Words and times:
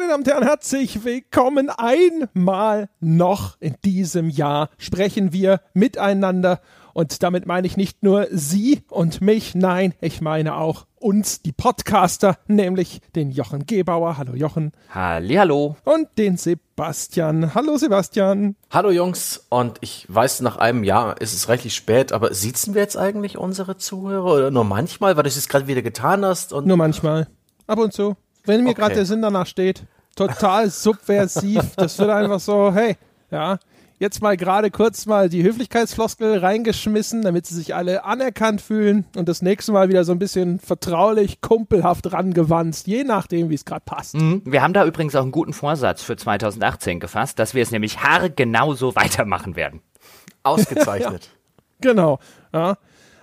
Meine 0.00 0.12
Damen 0.12 0.22
und 0.22 0.32
Herren, 0.32 0.44
herzlich 0.44 1.04
willkommen. 1.04 1.68
Einmal 1.68 2.88
noch 3.00 3.58
in 3.60 3.76
diesem 3.84 4.30
Jahr 4.30 4.70
sprechen 4.78 5.34
wir 5.34 5.60
miteinander. 5.74 6.62
Und 6.94 7.22
damit 7.22 7.44
meine 7.44 7.66
ich 7.66 7.76
nicht 7.76 8.02
nur 8.02 8.26
Sie 8.30 8.82
und 8.88 9.20
mich, 9.20 9.54
nein, 9.54 9.92
ich 10.00 10.22
meine 10.22 10.56
auch 10.56 10.86
uns, 10.94 11.42
die 11.42 11.52
Podcaster, 11.52 12.38
nämlich 12.46 13.02
den 13.14 13.30
Jochen 13.30 13.66
Gebauer. 13.66 14.16
Hallo 14.16 14.32
Jochen. 14.34 14.72
Hallihallo. 14.88 15.76
Und 15.84 16.08
den 16.16 16.38
Sebastian. 16.38 17.54
Hallo 17.54 17.76
Sebastian. 17.76 18.56
Hallo 18.70 18.90
Jungs. 18.90 19.44
Und 19.50 19.76
ich 19.82 20.06
weiß, 20.08 20.40
nach 20.40 20.56
einem 20.56 20.82
Jahr 20.82 21.20
ist 21.20 21.34
es 21.34 21.50
rechtlich 21.50 21.74
spät, 21.74 22.12
aber 22.12 22.32
sitzen 22.32 22.72
wir 22.72 22.80
jetzt 22.80 22.96
eigentlich 22.96 23.36
unsere 23.36 23.76
Zuhörer 23.76 24.32
oder 24.32 24.50
nur 24.50 24.64
manchmal, 24.64 25.16
weil 25.16 25.24
du 25.24 25.28
es 25.28 25.36
jetzt 25.36 25.50
gerade 25.50 25.66
wieder 25.66 25.82
getan 25.82 26.24
hast? 26.24 26.54
Und 26.54 26.66
nur 26.66 26.78
manchmal. 26.78 27.28
Ab 27.66 27.78
und 27.78 27.92
zu. 27.92 28.16
Wenn 28.44 28.64
mir 28.64 28.70
okay. 28.70 28.80
gerade 28.80 28.94
der 28.96 29.06
Sinn 29.06 29.22
danach 29.22 29.46
steht. 29.46 29.84
Total 30.16 30.68
subversiv. 30.70 31.62
Das 31.76 31.98
wird 31.98 32.10
einfach 32.10 32.40
so, 32.40 32.72
hey, 32.74 32.96
ja, 33.30 33.58
jetzt 34.00 34.22
mal 34.22 34.36
gerade 34.36 34.70
kurz 34.70 35.06
mal 35.06 35.28
die 35.28 35.44
Höflichkeitsfloskel 35.44 36.38
reingeschmissen, 36.38 37.22
damit 37.22 37.46
sie 37.46 37.54
sich 37.54 37.74
alle 37.74 38.04
anerkannt 38.04 38.60
fühlen 38.60 39.04
und 39.14 39.28
das 39.28 39.42
nächste 39.42 39.72
Mal 39.72 39.88
wieder 39.88 40.04
so 40.04 40.12
ein 40.12 40.18
bisschen 40.18 40.58
vertraulich, 40.58 41.40
kumpelhaft 41.40 42.12
rangewanzt, 42.12 42.86
je 42.86 43.04
nachdem, 43.04 43.50
wie 43.50 43.54
es 43.54 43.64
gerade 43.64 43.82
passt. 43.84 44.16
Mhm. 44.16 44.42
Wir 44.44 44.62
haben 44.62 44.72
da 44.72 44.84
übrigens 44.84 45.14
auch 45.14 45.22
einen 45.22 45.32
guten 45.32 45.52
Vorsatz 45.52 46.02
für 46.02 46.16
2018 46.16 46.98
gefasst, 46.98 47.38
dass 47.38 47.54
wir 47.54 47.62
es 47.62 47.70
nämlich 47.70 48.02
haargenau 48.02 48.74
so 48.74 48.96
weitermachen 48.96 49.54
werden. 49.54 49.82
Ausgezeichnet. 50.42 51.24
ja, 51.24 51.68
genau. 51.92 52.18
Ja. 52.52 52.78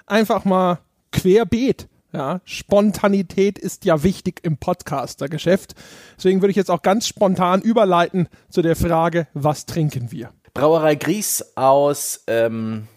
Einfach 0.06 0.46
mal 0.46 0.80
querbeet. 1.12 1.88
Ja, 2.14 2.40
Spontanität 2.46 3.60
ist 3.60 3.86
ja 3.86 4.02
wichtig 4.04 4.40
im 4.44 4.58
Podcaster-Geschäft. 4.58 5.76
Deswegen 6.18 6.42
würde 6.42 6.52
ich 6.52 6.58
jetzt 6.58 6.72
auch 6.72 6.82
ganz 6.82 7.08
spontan 7.08 7.62
überleiten 7.62 8.30
zu 8.50 8.62
der 8.62 8.76
Frage, 8.76 9.28
was 9.34 9.66
trinken 9.66 10.12
wir? 10.12 10.32
Brauerei 10.54 10.96
Gries 10.96 11.44
aus 11.56 12.24
ähm, 12.28 12.88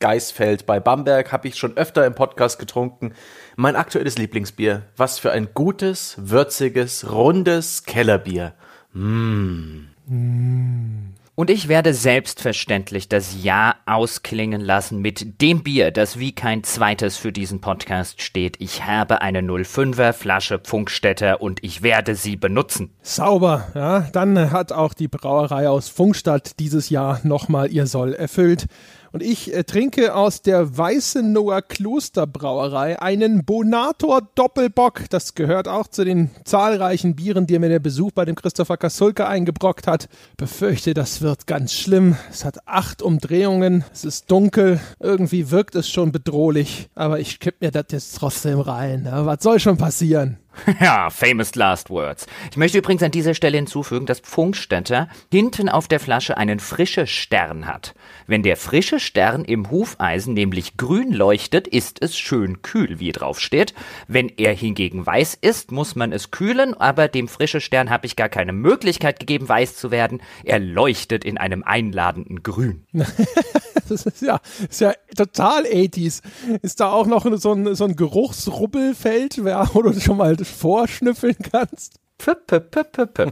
Geisfeld 0.00 0.64
bei 0.64 0.80
Bamberg 0.80 1.30
habe 1.30 1.46
ich 1.46 1.56
schon 1.56 1.76
öfter 1.76 2.06
im 2.06 2.14
Podcast 2.14 2.58
getrunken. 2.58 3.12
Mein 3.56 3.76
aktuelles 3.76 4.16
Lieblingsbier. 4.16 4.84
Was 4.96 5.18
für 5.18 5.30
ein 5.30 5.50
gutes, 5.52 6.14
würziges, 6.16 7.12
rundes 7.12 7.84
Kellerbier. 7.84 8.54
Mmh. 8.94 9.88
Mm. 10.06 11.14
Und 11.36 11.48
ich 11.48 11.68
werde 11.68 11.94
selbstverständlich 11.94 13.08
das 13.08 13.42
Jahr 13.42 13.76
ausklingen 13.86 14.60
lassen 14.60 15.00
mit 15.00 15.40
dem 15.40 15.62
Bier, 15.62 15.90
das 15.90 16.18
wie 16.18 16.32
kein 16.34 16.64
zweites 16.64 17.16
für 17.16 17.32
diesen 17.32 17.60
Podcast 17.60 18.20
steht. 18.20 18.56
Ich 18.60 18.84
habe 18.84 19.22
eine 19.22 19.40
05er 19.40 20.12
Flasche 20.12 20.60
Funkstätter 20.62 21.40
und 21.40 21.64
ich 21.64 21.82
werde 21.82 22.14
sie 22.14 22.36
benutzen. 22.36 22.90
Sauber, 23.00 23.68
ja. 23.74 24.00
Dann 24.12 24.50
hat 24.50 24.72
auch 24.72 24.92
die 24.92 25.08
Brauerei 25.08 25.68
aus 25.68 25.88
Funkstadt 25.88 26.58
dieses 26.58 26.90
Jahr 26.90 27.20
nochmal 27.22 27.72
ihr 27.72 27.86
Soll 27.86 28.12
erfüllt. 28.12 28.66
Und 29.12 29.22
ich 29.22 29.54
äh, 29.54 29.64
trinke 29.64 30.14
aus 30.14 30.42
der 30.42 30.76
Weißenower 30.76 31.62
Klosterbrauerei 31.62 33.00
einen 33.00 33.44
Bonator 33.44 34.22
Doppelbock. 34.34 35.08
Das 35.10 35.34
gehört 35.34 35.68
auch 35.68 35.88
zu 35.88 36.04
den 36.04 36.30
zahlreichen 36.44 37.16
Bieren, 37.16 37.46
die 37.46 37.58
mir 37.58 37.68
der 37.68 37.78
Besuch 37.78 38.12
bei 38.12 38.24
dem 38.24 38.34
Christopher 38.34 38.76
Kasulka 38.76 39.28
eingebrockt 39.28 39.86
hat. 39.86 40.08
Befürchte, 40.36 40.94
das 40.94 41.22
wird 41.22 41.46
ganz 41.46 41.72
schlimm. 41.72 42.16
Es 42.30 42.44
hat 42.44 42.66
acht 42.66 43.02
Umdrehungen. 43.02 43.84
Es 43.92 44.04
ist 44.04 44.30
dunkel. 44.30 44.80
Irgendwie 44.98 45.50
wirkt 45.50 45.74
es 45.74 45.88
schon 45.88 46.12
bedrohlich. 46.12 46.88
Aber 46.94 47.20
ich 47.20 47.40
kipp 47.40 47.60
mir 47.60 47.70
das 47.70 47.86
jetzt 47.90 48.16
trotzdem 48.16 48.60
rein. 48.60 49.04
Ja, 49.04 49.26
was 49.26 49.42
soll 49.42 49.60
schon 49.60 49.76
passieren? 49.76 50.39
Ja, 50.80 51.10
famous 51.10 51.54
last 51.54 51.90
words. 51.90 52.26
Ich 52.50 52.56
möchte 52.56 52.78
übrigens 52.78 53.02
an 53.02 53.10
dieser 53.10 53.34
Stelle 53.34 53.56
hinzufügen, 53.56 54.06
dass 54.06 54.20
Funkstätter 54.20 55.08
hinten 55.30 55.68
auf 55.68 55.88
der 55.88 56.00
Flasche 56.00 56.36
einen 56.36 56.60
frische 56.60 57.06
Stern 57.06 57.66
hat. 57.66 57.94
Wenn 58.26 58.42
der 58.42 58.56
frische 58.56 59.00
Stern 59.00 59.44
im 59.44 59.70
Hufeisen 59.70 60.34
nämlich 60.34 60.76
grün 60.76 61.12
leuchtet, 61.12 61.68
ist 61.68 62.02
es 62.02 62.16
schön 62.16 62.62
kühl, 62.62 63.00
wie 63.00 63.12
drauf 63.12 63.40
steht. 63.40 63.74
Wenn 64.08 64.28
er 64.28 64.54
hingegen 64.54 65.04
weiß 65.04 65.38
ist, 65.40 65.72
muss 65.72 65.96
man 65.96 66.12
es 66.12 66.30
kühlen, 66.30 66.74
aber 66.74 67.08
dem 67.08 67.28
frische 67.28 67.60
Stern 67.60 67.90
habe 67.90 68.06
ich 68.06 68.16
gar 68.16 68.28
keine 68.28 68.52
Möglichkeit 68.52 69.20
gegeben, 69.20 69.48
weiß 69.48 69.76
zu 69.76 69.90
werden. 69.90 70.22
Er 70.44 70.58
leuchtet 70.58 71.24
in 71.24 71.38
einem 71.38 71.62
einladenden 71.62 72.42
Grün. 72.42 72.86
das 73.88 74.06
ist 74.06 74.22
ja, 74.22 74.40
ist 74.68 74.80
ja 74.80 74.92
total 75.16 75.64
80s. 75.64 76.22
Ist 76.62 76.80
da 76.80 76.90
auch 76.90 77.06
noch 77.06 77.26
so 77.38 77.52
ein, 77.52 77.74
so 77.74 77.84
ein 77.84 77.96
Geruchsrubbelfeld, 77.96 79.44
wo 79.44 79.82
du 79.82 79.98
schon 80.00 80.16
mal 80.16 80.36
vorschnüffeln 80.44 81.36
kannst? 81.50 82.00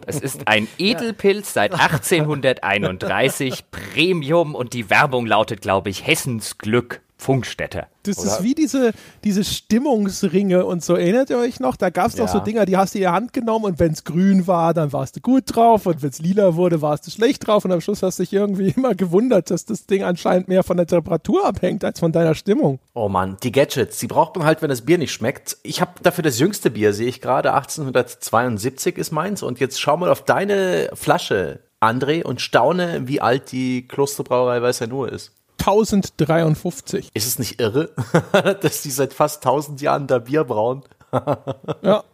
Es 0.07 0.21
ist 0.21 0.49
ein 0.49 0.67
Edelpilz 0.79 1.53
seit 1.53 1.73
1831, 1.79 3.65
Premium 3.71 4.55
und 4.55 4.73
die 4.73 4.89
Werbung 4.89 5.27
lautet, 5.27 5.61
glaube 5.61 5.91
ich, 5.91 6.07
Hessens 6.07 6.59
Glück. 6.59 7.03
Funkstätte. 7.19 7.87
Das 8.05 8.21
oder? 8.21 8.29
ist 8.29 8.43
wie 8.45 8.55
diese, 8.55 8.93
diese 9.25 9.43
Stimmungsringe 9.43 10.65
und 10.65 10.85
so. 10.85 10.95
Erinnert 10.95 11.31
ihr 11.31 11.39
euch 11.39 11.59
noch? 11.59 11.75
Da 11.75 11.91
gab 11.91 12.07
es 12.07 12.15
doch 12.15 12.27
ja. 12.27 12.33
so 12.33 12.39
Dinger, 12.39 12.65
die 12.65 12.77
hast 12.77 12.95
du 12.95 12.99
in 12.99 13.03
die 13.03 13.09
Hand 13.09 13.33
genommen 13.33 13.65
und 13.65 13.81
wenn 13.81 13.93
es 13.93 14.05
grün 14.05 14.47
war, 14.47 14.73
dann 14.73 14.93
warst 14.93 15.17
du 15.17 15.21
gut 15.21 15.45
drauf 15.47 15.87
und 15.87 16.01
wenn 16.01 16.11
es 16.11 16.21
lila 16.21 16.55
wurde, 16.55 16.81
warst 16.81 17.07
du 17.07 17.11
schlecht 17.11 17.47
drauf 17.47 17.65
und 17.65 17.73
am 17.73 17.81
Schluss 17.81 18.03
hast 18.05 18.21
du 18.21 18.23
dich 18.23 18.33
irgendwie 18.33 18.69
immer 18.77 18.95
gewundert, 18.95 19.51
dass 19.51 19.65
das 19.65 19.87
Ding 19.87 20.05
anscheinend 20.05 20.47
mehr 20.47 20.63
von 20.63 20.77
der 20.77 20.87
Temperatur 20.87 21.45
abhängt 21.45 21.85
als 21.85 21.99
von 21.99 22.13
deiner 22.13 22.37
Stimmung. 22.37 22.79
Oh 22.95 23.09
Mann, 23.09 23.37
die 23.43 23.51
Gadgets, 23.51 23.99
die 23.99 24.07
braucht 24.07 24.37
man 24.37 24.47
halt, 24.47 24.63
wenn 24.63 24.71
das 24.71 24.83
Bier 24.83 24.99
nicht 24.99 25.13
schmeckt. 25.13 25.59
Ich 25.65 25.81
habe 25.81 25.91
dafür 26.03 26.23
das 26.23 26.39
jüngste 26.39 26.71
Bier, 26.71 26.93
sehe 26.93 27.09
ich 27.09 27.21
gerade, 27.21 27.53
1872 27.53 28.97
ist 28.97 29.11
meins 29.11 29.43
und 29.43 29.59
jetzt 29.59 29.81
schau 29.81 29.97
mal 29.97 30.09
auf 30.09 30.25
deine 30.25 30.91
Flasche, 30.95 31.61
André, 31.81 32.23
und 32.23 32.41
staune, 32.41 33.09
wie 33.09 33.21
alt 33.21 33.51
die 33.51 33.87
Klosterbrauerei 33.89 34.63
Weißer 34.63 34.87
Nur 34.87 35.13
ist. 35.13 35.33
1053. 35.69 37.11
Ist 37.15 37.27
es 37.27 37.39
nicht 37.39 37.61
irre, 37.61 37.91
dass 38.61 38.83
die 38.83 38.91
seit 38.91 39.13
fast 39.13 39.45
1000 39.45 39.81
Jahren 39.81 40.07
da 40.07 40.19
Bier 40.19 40.45
brauen? 40.45 40.83
ja. 41.83 42.05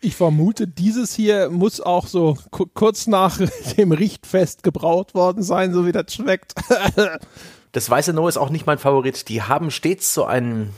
Ich 0.00 0.14
vermute, 0.14 0.68
dieses 0.68 1.12
hier 1.12 1.50
muss 1.50 1.80
auch 1.80 2.06
so 2.06 2.36
kurz 2.50 3.08
nach 3.08 3.40
dem 3.76 3.90
Richtfest 3.90 4.62
gebraut 4.62 5.14
worden 5.14 5.42
sein, 5.42 5.72
so 5.72 5.86
wie 5.86 5.92
das 5.92 6.14
schmeckt. 6.14 6.54
das 7.72 7.90
Weiße 7.90 8.12
No 8.12 8.28
ist 8.28 8.36
auch 8.36 8.50
nicht 8.50 8.64
mein 8.64 8.78
Favorit. 8.78 9.28
Die 9.28 9.42
haben 9.42 9.72
stets 9.72 10.14
so 10.14 10.24
einen, 10.24 10.72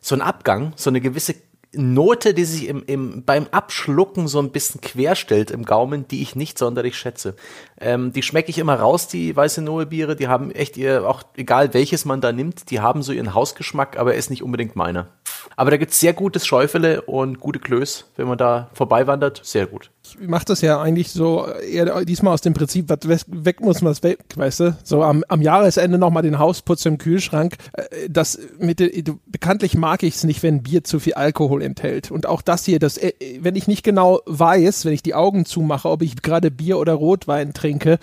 so 0.00 0.14
einen 0.14 0.22
Abgang, 0.22 0.72
so 0.76 0.88
eine 0.88 1.02
gewisse 1.02 1.34
Note, 1.74 2.34
die 2.34 2.44
sich 2.44 2.68
im, 2.68 2.82
im, 2.86 3.24
beim 3.24 3.46
Abschlucken 3.50 4.28
so 4.28 4.40
ein 4.40 4.50
bisschen 4.50 4.80
querstellt 4.80 5.50
im 5.50 5.64
Gaumen, 5.64 6.06
die 6.06 6.22
ich 6.22 6.36
nicht 6.36 6.58
sonderlich 6.58 6.96
schätze. 6.96 7.34
Ähm, 7.80 8.12
die 8.12 8.22
schmecke 8.22 8.50
ich 8.50 8.58
immer 8.58 8.74
raus, 8.74 9.08
die 9.08 9.34
weiße 9.34 9.62
Noe 9.62 9.86
Biere. 9.86 10.14
Die 10.14 10.28
haben 10.28 10.50
echt 10.50 10.76
ihr, 10.76 11.08
auch 11.08 11.22
egal 11.36 11.72
welches 11.72 12.04
man 12.04 12.20
da 12.20 12.32
nimmt, 12.32 12.70
die 12.70 12.80
haben 12.80 13.02
so 13.02 13.12
ihren 13.12 13.34
Hausgeschmack, 13.34 13.98
aber 13.98 14.12
er 14.12 14.18
ist 14.18 14.30
nicht 14.30 14.42
unbedingt 14.42 14.76
meiner. 14.76 15.08
Aber 15.56 15.70
da 15.70 15.76
gibt's 15.76 16.00
sehr 16.00 16.12
gutes 16.12 16.46
Schäufele 16.46 17.02
und 17.02 17.40
gute 17.40 17.58
Klöß, 17.58 18.10
wenn 18.16 18.28
man 18.28 18.38
da 18.38 18.70
vorbeiwandert. 18.74 19.40
Sehr 19.42 19.66
gut. 19.66 19.90
Ich 20.04 20.18
mache 20.18 20.44
das 20.46 20.60
ja 20.62 20.80
eigentlich 20.80 21.10
so 21.12 21.46
eher 21.46 22.04
diesmal 22.04 22.34
aus 22.34 22.40
dem 22.40 22.54
Prinzip, 22.54 22.88
was 22.88 23.24
weg 23.28 23.60
muss, 23.60 23.84
was 23.84 24.02
weg, 24.02 24.18
weißt 24.34 24.60
du? 24.60 24.76
So 24.82 25.02
am, 25.02 25.24
am 25.28 25.40
Jahresende 25.40 25.96
nochmal 25.96 26.24
den 26.24 26.40
Hausputz 26.40 26.84
im 26.86 26.98
Kühlschrank. 26.98 27.56
Äh, 27.72 28.08
das 28.10 28.38
mit 28.58 28.80
den, 28.80 29.20
bekanntlich 29.26 29.76
mag 29.76 30.02
ich 30.02 30.16
es 30.16 30.24
nicht, 30.24 30.42
wenn 30.42 30.62
Bier 30.62 30.82
zu 30.82 30.98
viel 30.98 31.14
Alkohol 31.14 31.62
enthält. 31.62 32.10
Und 32.10 32.26
auch 32.26 32.42
das 32.42 32.64
hier, 32.64 32.80
das, 32.80 32.98
äh, 32.98 33.12
wenn 33.40 33.54
ich 33.54 33.68
nicht 33.68 33.84
genau 33.84 34.20
weiß, 34.26 34.84
wenn 34.84 34.92
ich 34.92 35.02
die 35.02 35.14
Augen 35.14 35.44
zumache, 35.44 35.88
ob 35.88 36.02
ich 36.02 36.20
gerade 36.20 36.50
Bier 36.50 36.78
oder 36.78 36.94
Rotwein 36.94 37.52
trinke, 37.52 37.98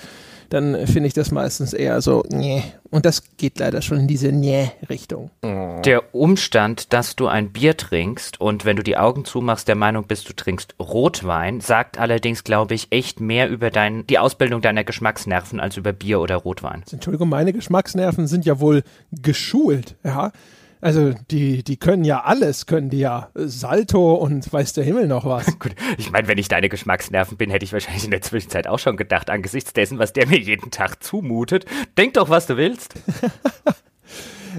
dann 0.49 0.87
finde 0.87 1.07
ich 1.07 1.13
das 1.13 1.31
meistens 1.31 1.73
eher 1.73 2.01
so, 2.01 2.23
nee. 2.29 2.63
Und 2.89 3.05
das 3.05 3.23
geht 3.37 3.59
leider 3.59 3.81
schon 3.81 3.99
in 3.99 4.07
diese 4.07 4.31
nee-Richtung. 4.31 5.29
Der 5.43 6.15
Umstand, 6.15 6.91
dass 6.91 7.15
du 7.15 7.27
ein 7.27 7.51
Bier 7.51 7.77
trinkst 7.77 8.41
und 8.41 8.65
wenn 8.65 8.75
du 8.75 8.83
die 8.83 8.97
Augen 8.97 9.25
zumachst, 9.25 9.67
der 9.67 9.75
Meinung 9.75 10.05
bist, 10.07 10.27
du 10.27 10.33
trinkst 10.33 10.75
Rotwein, 10.79 11.61
sagt 11.61 11.99
allerdings, 11.99 12.43
glaube 12.43 12.73
ich, 12.73 12.87
echt 12.91 13.19
mehr 13.19 13.49
über 13.49 13.69
dein, 13.69 14.07
die 14.07 14.19
Ausbildung 14.19 14.61
deiner 14.61 14.83
Geschmacksnerven 14.83 15.59
als 15.59 15.77
über 15.77 15.93
Bier 15.93 16.19
oder 16.19 16.37
Rotwein. 16.37 16.83
Entschuldigung, 16.91 17.29
meine 17.29 17.53
Geschmacksnerven 17.53 18.27
sind 18.27 18.45
ja 18.45 18.59
wohl 18.59 18.83
geschult, 19.11 19.95
ja. 20.03 20.31
Also 20.81 21.13
die, 21.29 21.63
die 21.63 21.77
können 21.77 22.05
ja 22.05 22.23
alles, 22.23 22.65
können 22.65 22.89
die 22.89 22.99
ja 22.99 23.29
Salto 23.33 24.13
und 24.13 24.51
weiß 24.51 24.73
der 24.73 24.85
Himmel 24.85 25.07
noch 25.07 25.25
was. 25.25 25.45
Gut, 25.59 25.75
ich 25.97 26.11
meine, 26.11 26.27
wenn 26.27 26.37
ich 26.37 26.47
deine 26.47 26.69
Geschmacksnerven 26.69 27.37
bin, 27.37 27.49
hätte 27.49 27.65
ich 27.65 27.73
wahrscheinlich 27.73 28.05
in 28.05 28.11
der 28.11 28.21
Zwischenzeit 28.21 28.67
auch 28.67 28.79
schon 28.79 28.95
gedacht, 28.95 29.29
angesichts 29.29 29.73
dessen, 29.73 29.99
was 29.99 30.13
der 30.13 30.27
mir 30.27 30.39
jeden 30.39 30.71
Tag 30.71 31.03
zumutet. 31.03 31.65
Denk 31.97 32.13
doch, 32.13 32.29
was 32.29 32.47
du 32.47 32.55
willst. 32.55 32.93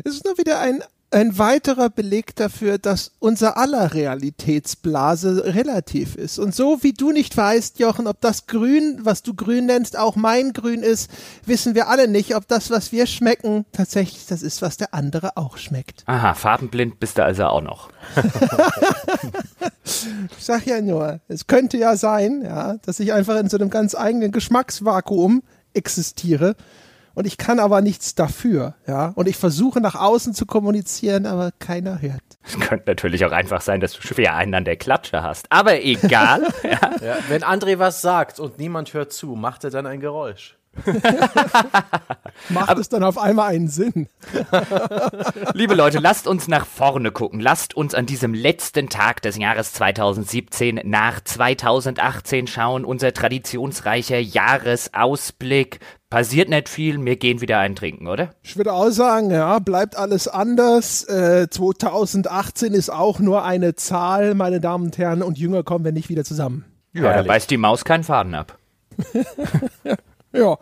es 0.04 0.14
ist 0.14 0.24
nur 0.24 0.38
wieder 0.38 0.60
ein 0.60 0.82
ein 1.12 1.38
weiterer 1.38 1.90
Beleg 1.90 2.36
dafür, 2.36 2.78
dass 2.78 3.12
unser 3.18 3.56
aller 3.56 3.94
Realitätsblase 3.94 5.44
relativ 5.54 6.14
ist. 6.14 6.38
Und 6.38 6.54
so 6.54 6.82
wie 6.82 6.92
du 6.92 7.10
nicht 7.10 7.36
weißt, 7.36 7.80
Jochen, 7.80 8.06
ob 8.06 8.20
das 8.20 8.46
Grün, 8.46 9.00
was 9.02 9.22
du 9.22 9.34
grün 9.34 9.66
nennst, 9.66 9.98
auch 9.98 10.14
mein 10.14 10.52
Grün 10.52 10.82
ist, 10.82 11.10
wissen 11.44 11.74
wir 11.74 11.88
alle 11.88 12.06
nicht, 12.06 12.36
ob 12.36 12.46
das, 12.46 12.70
was 12.70 12.92
wir 12.92 13.06
schmecken, 13.06 13.66
tatsächlich 13.72 14.26
das 14.26 14.42
ist, 14.42 14.62
was 14.62 14.76
der 14.76 14.94
andere 14.94 15.36
auch 15.36 15.56
schmeckt. 15.56 16.04
Aha, 16.06 16.34
farbenblind 16.34 17.00
bist 17.00 17.18
du 17.18 17.24
also 17.24 17.44
auch 17.46 17.62
noch. 17.62 17.90
Ich 20.38 20.44
sag 20.44 20.66
ja 20.66 20.80
nur, 20.80 21.20
es 21.28 21.46
könnte 21.46 21.76
ja 21.76 21.96
sein, 21.96 22.42
ja, 22.42 22.76
dass 22.86 23.00
ich 23.00 23.12
einfach 23.12 23.36
in 23.38 23.48
so 23.48 23.58
einem 23.58 23.70
ganz 23.70 23.94
eigenen 23.94 24.30
Geschmacksvakuum 24.32 25.42
existiere 25.74 26.54
und 27.20 27.26
ich 27.26 27.36
kann 27.36 27.58
aber 27.60 27.82
nichts 27.82 28.14
dafür, 28.14 28.76
ja. 28.86 29.12
Und 29.14 29.28
ich 29.28 29.36
versuche 29.36 29.82
nach 29.82 29.94
außen 29.94 30.32
zu 30.32 30.46
kommunizieren, 30.46 31.26
aber 31.26 31.50
keiner 31.58 32.00
hört. 32.00 32.22
Es 32.42 32.58
könnte 32.58 32.88
natürlich 32.88 33.26
auch 33.26 33.32
einfach 33.32 33.60
sein, 33.60 33.80
dass 33.80 33.92
du 33.92 34.00
schwer 34.00 34.36
einen 34.36 34.54
an 34.54 34.64
der 34.64 34.76
Klatsche 34.76 35.22
hast. 35.22 35.44
Aber 35.50 35.82
egal. 35.82 36.46
ja. 36.62 36.80
Ja, 37.00 37.16
wenn 37.28 37.42
André 37.42 37.78
was 37.78 38.00
sagt 38.02 38.40
und 38.40 38.58
niemand 38.58 38.94
hört 38.94 39.12
zu, 39.12 39.34
macht 39.34 39.64
er 39.64 39.70
dann 39.70 39.86
ein 39.86 40.00
Geräusch. 40.00 40.56
Macht 42.48 42.68
Aber 42.68 42.80
es 42.80 42.88
dann 42.88 43.02
auf 43.02 43.18
einmal 43.18 43.54
einen 43.54 43.68
Sinn? 43.68 44.08
Liebe 45.54 45.74
Leute, 45.74 45.98
lasst 45.98 46.26
uns 46.26 46.48
nach 46.48 46.64
vorne 46.64 47.10
gucken. 47.10 47.40
Lasst 47.40 47.74
uns 47.74 47.94
an 47.94 48.06
diesem 48.06 48.34
letzten 48.34 48.88
Tag 48.88 49.22
des 49.22 49.36
Jahres 49.36 49.72
2017 49.72 50.80
nach 50.84 51.20
2018 51.22 52.46
schauen. 52.46 52.84
Unser 52.84 53.12
traditionsreicher 53.12 54.18
Jahresausblick. 54.18 55.80
Passiert 56.08 56.48
nicht 56.48 56.68
viel, 56.68 57.04
wir 57.04 57.14
gehen 57.14 57.40
wieder 57.40 57.60
eintrinken, 57.60 58.08
oder? 58.08 58.30
Ich 58.42 58.56
würde 58.56 58.72
auch 58.72 58.90
sagen, 58.90 59.30
ja, 59.30 59.60
bleibt 59.60 59.96
alles 59.96 60.26
anders. 60.26 61.04
Äh, 61.04 61.48
2018 61.48 62.74
ist 62.74 62.90
auch 62.90 63.20
nur 63.20 63.44
eine 63.44 63.76
Zahl, 63.76 64.34
meine 64.34 64.60
Damen 64.60 64.86
und 64.86 64.98
Herren, 64.98 65.22
und 65.22 65.38
jünger 65.38 65.62
kommen 65.62 65.84
wir 65.84 65.92
nicht 65.92 66.08
wieder 66.08 66.24
zusammen. 66.24 66.64
Ja, 66.92 67.14
da 67.14 67.22
beißt 67.22 67.48
die 67.48 67.58
Maus 67.58 67.84
keinen 67.84 68.02
Faden 68.02 68.34
ab. 68.34 68.58
Ja, 70.32 70.58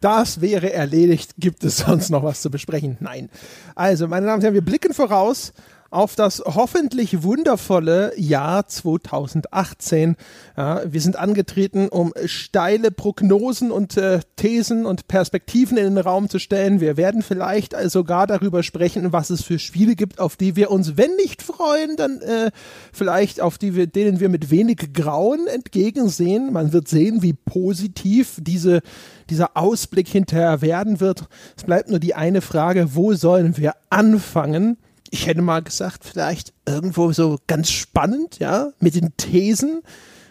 das 0.00 0.40
wäre 0.40 0.72
erledigt. 0.72 1.34
Gibt 1.38 1.62
es 1.64 1.78
sonst 1.78 2.10
noch 2.10 2.24
was 2.24 2.42
zu 2.42 2.50
besprechen? 2.50 2.96
Nein. 3.00 3.30
Also, 3.74 4.08
meine 4.08 4.26
Damen 4.26 4.38
und 4.38 4.42
Herren, 4.42 4.54
wir 4.54 4.64
blicken 4.64 4.92
voraus 4.94 5.52
auf 5.90 6.16
das 6.16 6.42
hoffentlich 6.44 7.22
wundervolle 7.22 8.12
Jahr 8.18 8.66
2018. 8.66 10.16
Ja, 10.56 10.82
wir 10.86 11.00
sind 11.00 11.16
angetreten, 11.16 11.88
um 11.88 12.12
steile 12.24 12.90
Prognosen 12.90 13.70
und 13.70 13.96
äh, 13.96 14.20
Thesen 14.36 14.86
und 14.86 15.08
Perspektiven 15.08 15.76
in 15.76 15.84
den 15.94 15.98
Raum 15.98 16.28
zu 16.28 16.38
stellen. 16.38 16.80
Wir 16.80 16.96
werden 16.96 17.22
vielleicht 17.22 17.74
sogar 17.90 18.26
darüber 18.26 18.62
sprechen, 18.62 19.12
was 19.12 19.30
es 19.30 19.42
für 19.42 19.58
Spiele 19.58 19.94
gibt, 19.94 20.18
auf 20.18 20.36
die 20.36 20.56
wir 20.56 20.70
uns, 20.70 20.96
wenn 20.96 21.14
nicht 21.16 21.42
freuen, 21.42 21.96
dann 21.96 22.20
äh, 22.20 22.50
vielleicht 22.92 23.40
auf 23.40 23.58
die 23.58 23.74
wir, 23.74 23.86
denen 23.86 24.20
wir 24.20 24.28
mit 24.28 24.50
wenig 24.50 24.92
Grauen 24.92 25.46
entgegensehen. 25.46 26.52
Man 26.52 26.72
wird 26.72 26.88
sehen, 26.88 27.22
wie 27.22 27.32
positiv 27.32 28.38
diese 28.40 28.82
dieser 29.30 29.56
Ausblick 29.56 30.08
hinterher 30.08 30.62
werden 30.62 31.00
wird. 31.00 31.28
Es 31.56 31.64
bleibt 31.64 31.90
nur 31.90 31.98
die 31.98 32.14
eine 32.14 32.40
Frage, 32.40 32.94
wo 32.94 33.14
sollen 33.14 33.56
wir 33.56 33.74
anfangen? 33.90 34.78
Ich 35.12 35.26
hätte 35.26 35.42
mal 35.42 35.62
gesagt, 35.62 36.04
vielleicht 36.04 36.52
irgendwo 36.66 37.12
so 37.12 37.38
ganz 37.46 37.70
spannend, 37.70 38.38
ja, 38.38 38.70
mit 38.80 38.94
den 38.94 39.16
Thesen 39.16 39.82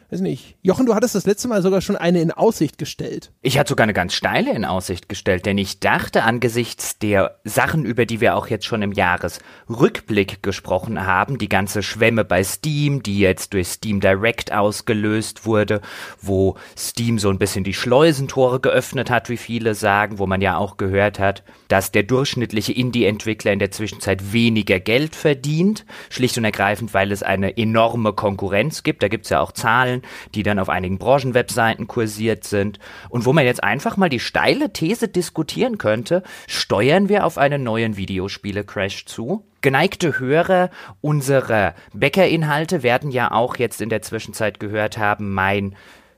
weiß 0.10 0.22
nicht. 0.22 0.56
Jochen, 0.62 0.86
du 0.86 0.94
hattest 0.94 1.16
das 1.16 1.26
letzte 1.26 1.48
Mal 1.48 1.62
sogar 1.62 1.82
schon 1.82 1.96
eine 1.96 2.22
in 2.22 2.32
Aussicht 2.32 2.78
gestellt. 2.78 3.32
Ich 3.42 3.58
hatte 3.58 3.70
sogar 3.70 3.84
eine 3.84 3.94
ganz 3.94 4.14
steile 4.14 4.54
in 4.54 4.66
Aussicht 4.66 5.10
gestellt, 5.10 5.46
denn 5.46 5.58
ich 5.58 5.80
dachte 5.80 6.24
angesichts 6.24 7.00
der 7.00 7.40
Sachen, 7.44 7.86
über 7.86 8.06
die 8.06 8.22
wir 8.22 8.36
auch 8.36 8.48
jetzt 8.48 8.66
schon 8.66 8.82
im 8.82 8.92
Jahresrückblick 8.92 10.44
gesprochen 10.44 11.06
haben, 11.06 11.38
die 11.38 11.50
ganze 11.50 11.82
Schwemme 11.82 12.24
bei 12.24 12.44
Steam, 12.44 13.02
die 13.02 13.20
jetzt 13.20 13.54
durch 13.54 13.68
Steam 13.68 14.00
Direct 14.00 14.54
ausgelöst 14.54 15.46
wurde, 15.46 15.82
wo 16.22 16.56
Steam 16.78 17.18
so 17.18 17.30
ein 17.30 17.40
bisschen 17.40 17.64
die 17.64 17.74
Schleusentore 17.74 18.60
geöffnet 18.60 19.10
hat, 19.10 19.30
wie 19.30 19.38
viele 19.38 19.74
sagen, 19.74 20.20
wo 20.20 20.28
man 20.28 20.42
ja 20.42 20.58
auch 20.58 20.78
gehört 20.78 21.20
hat, 21.20 21.44
dass 21.68 21.92
der 21.92 22.04
durchschnittliche 22.04 22.74
Indie-Entwickler 22.74 23.54
in 23.54 23.60
der 23.60 23.72
Zwischenzeit 23.72 24.34
weniger 24.34 24.80
Geld 24.80 25.16
verdient, 25.16 25.86
schlicht 26.10 26.38
und 26.38 26.46
ergreifend, 26.46 26.94
weil 26.94 27.12
es 27.12 27.24
eine 27.24 27.58
enorme 27.58 28.14
Konkurrenz 28.14 28.84
gibt. 28.84 29.02
Da 29.02 29.08
gibt 29.08 29.26
es 29.26 29.32
ja 29.32 29.42
auch 29.42 29.52
Zahlen 29.52 29.95
Zahlen, 29.96 30.02
die 30.34 30.44
dann 30.44 30.60
auf 30.60 30.70
einigen 30.70 30.98
Branchenwebseiten 30.98 31.88
kursiert 31.88 32.44
sind 32.44 32.80
und 33.10 33.26
wo 33.26 33.34
man 33.34 33.46
jetzt 33.46 33.64
einfach 33.64 33.98
mal 33.98 34.10
die 34.10 34.20
steile 34.20 34.72
These 34.72 35.08
diskutieren 35.08 35.78
könnte, 35.78 36.24
steuern 36.48 37.10
wir 37.10 37.26
auf 37.26 37.38
einen 37.38 37.64
neuen 37.64 37.98
Videospiele-Crash 37.98 39.06
zu? 39.06 39.46
Geneigte 39.62 40.20
Hörer 40.20 40.70
unserer 41.02 41.74
Bäckerinhalte 41.94 42.84
werden 42.84 43.10
ja 43.10 43.32
auch 43.32 43.56
jetzt 43.56 43.82
in 43.82 43.90
der 43.90 44.02
Zwischenzeit 44.02 44.60
gehört 44.60 44.98
haben, 44.98 45.34
mein 45.34 45.76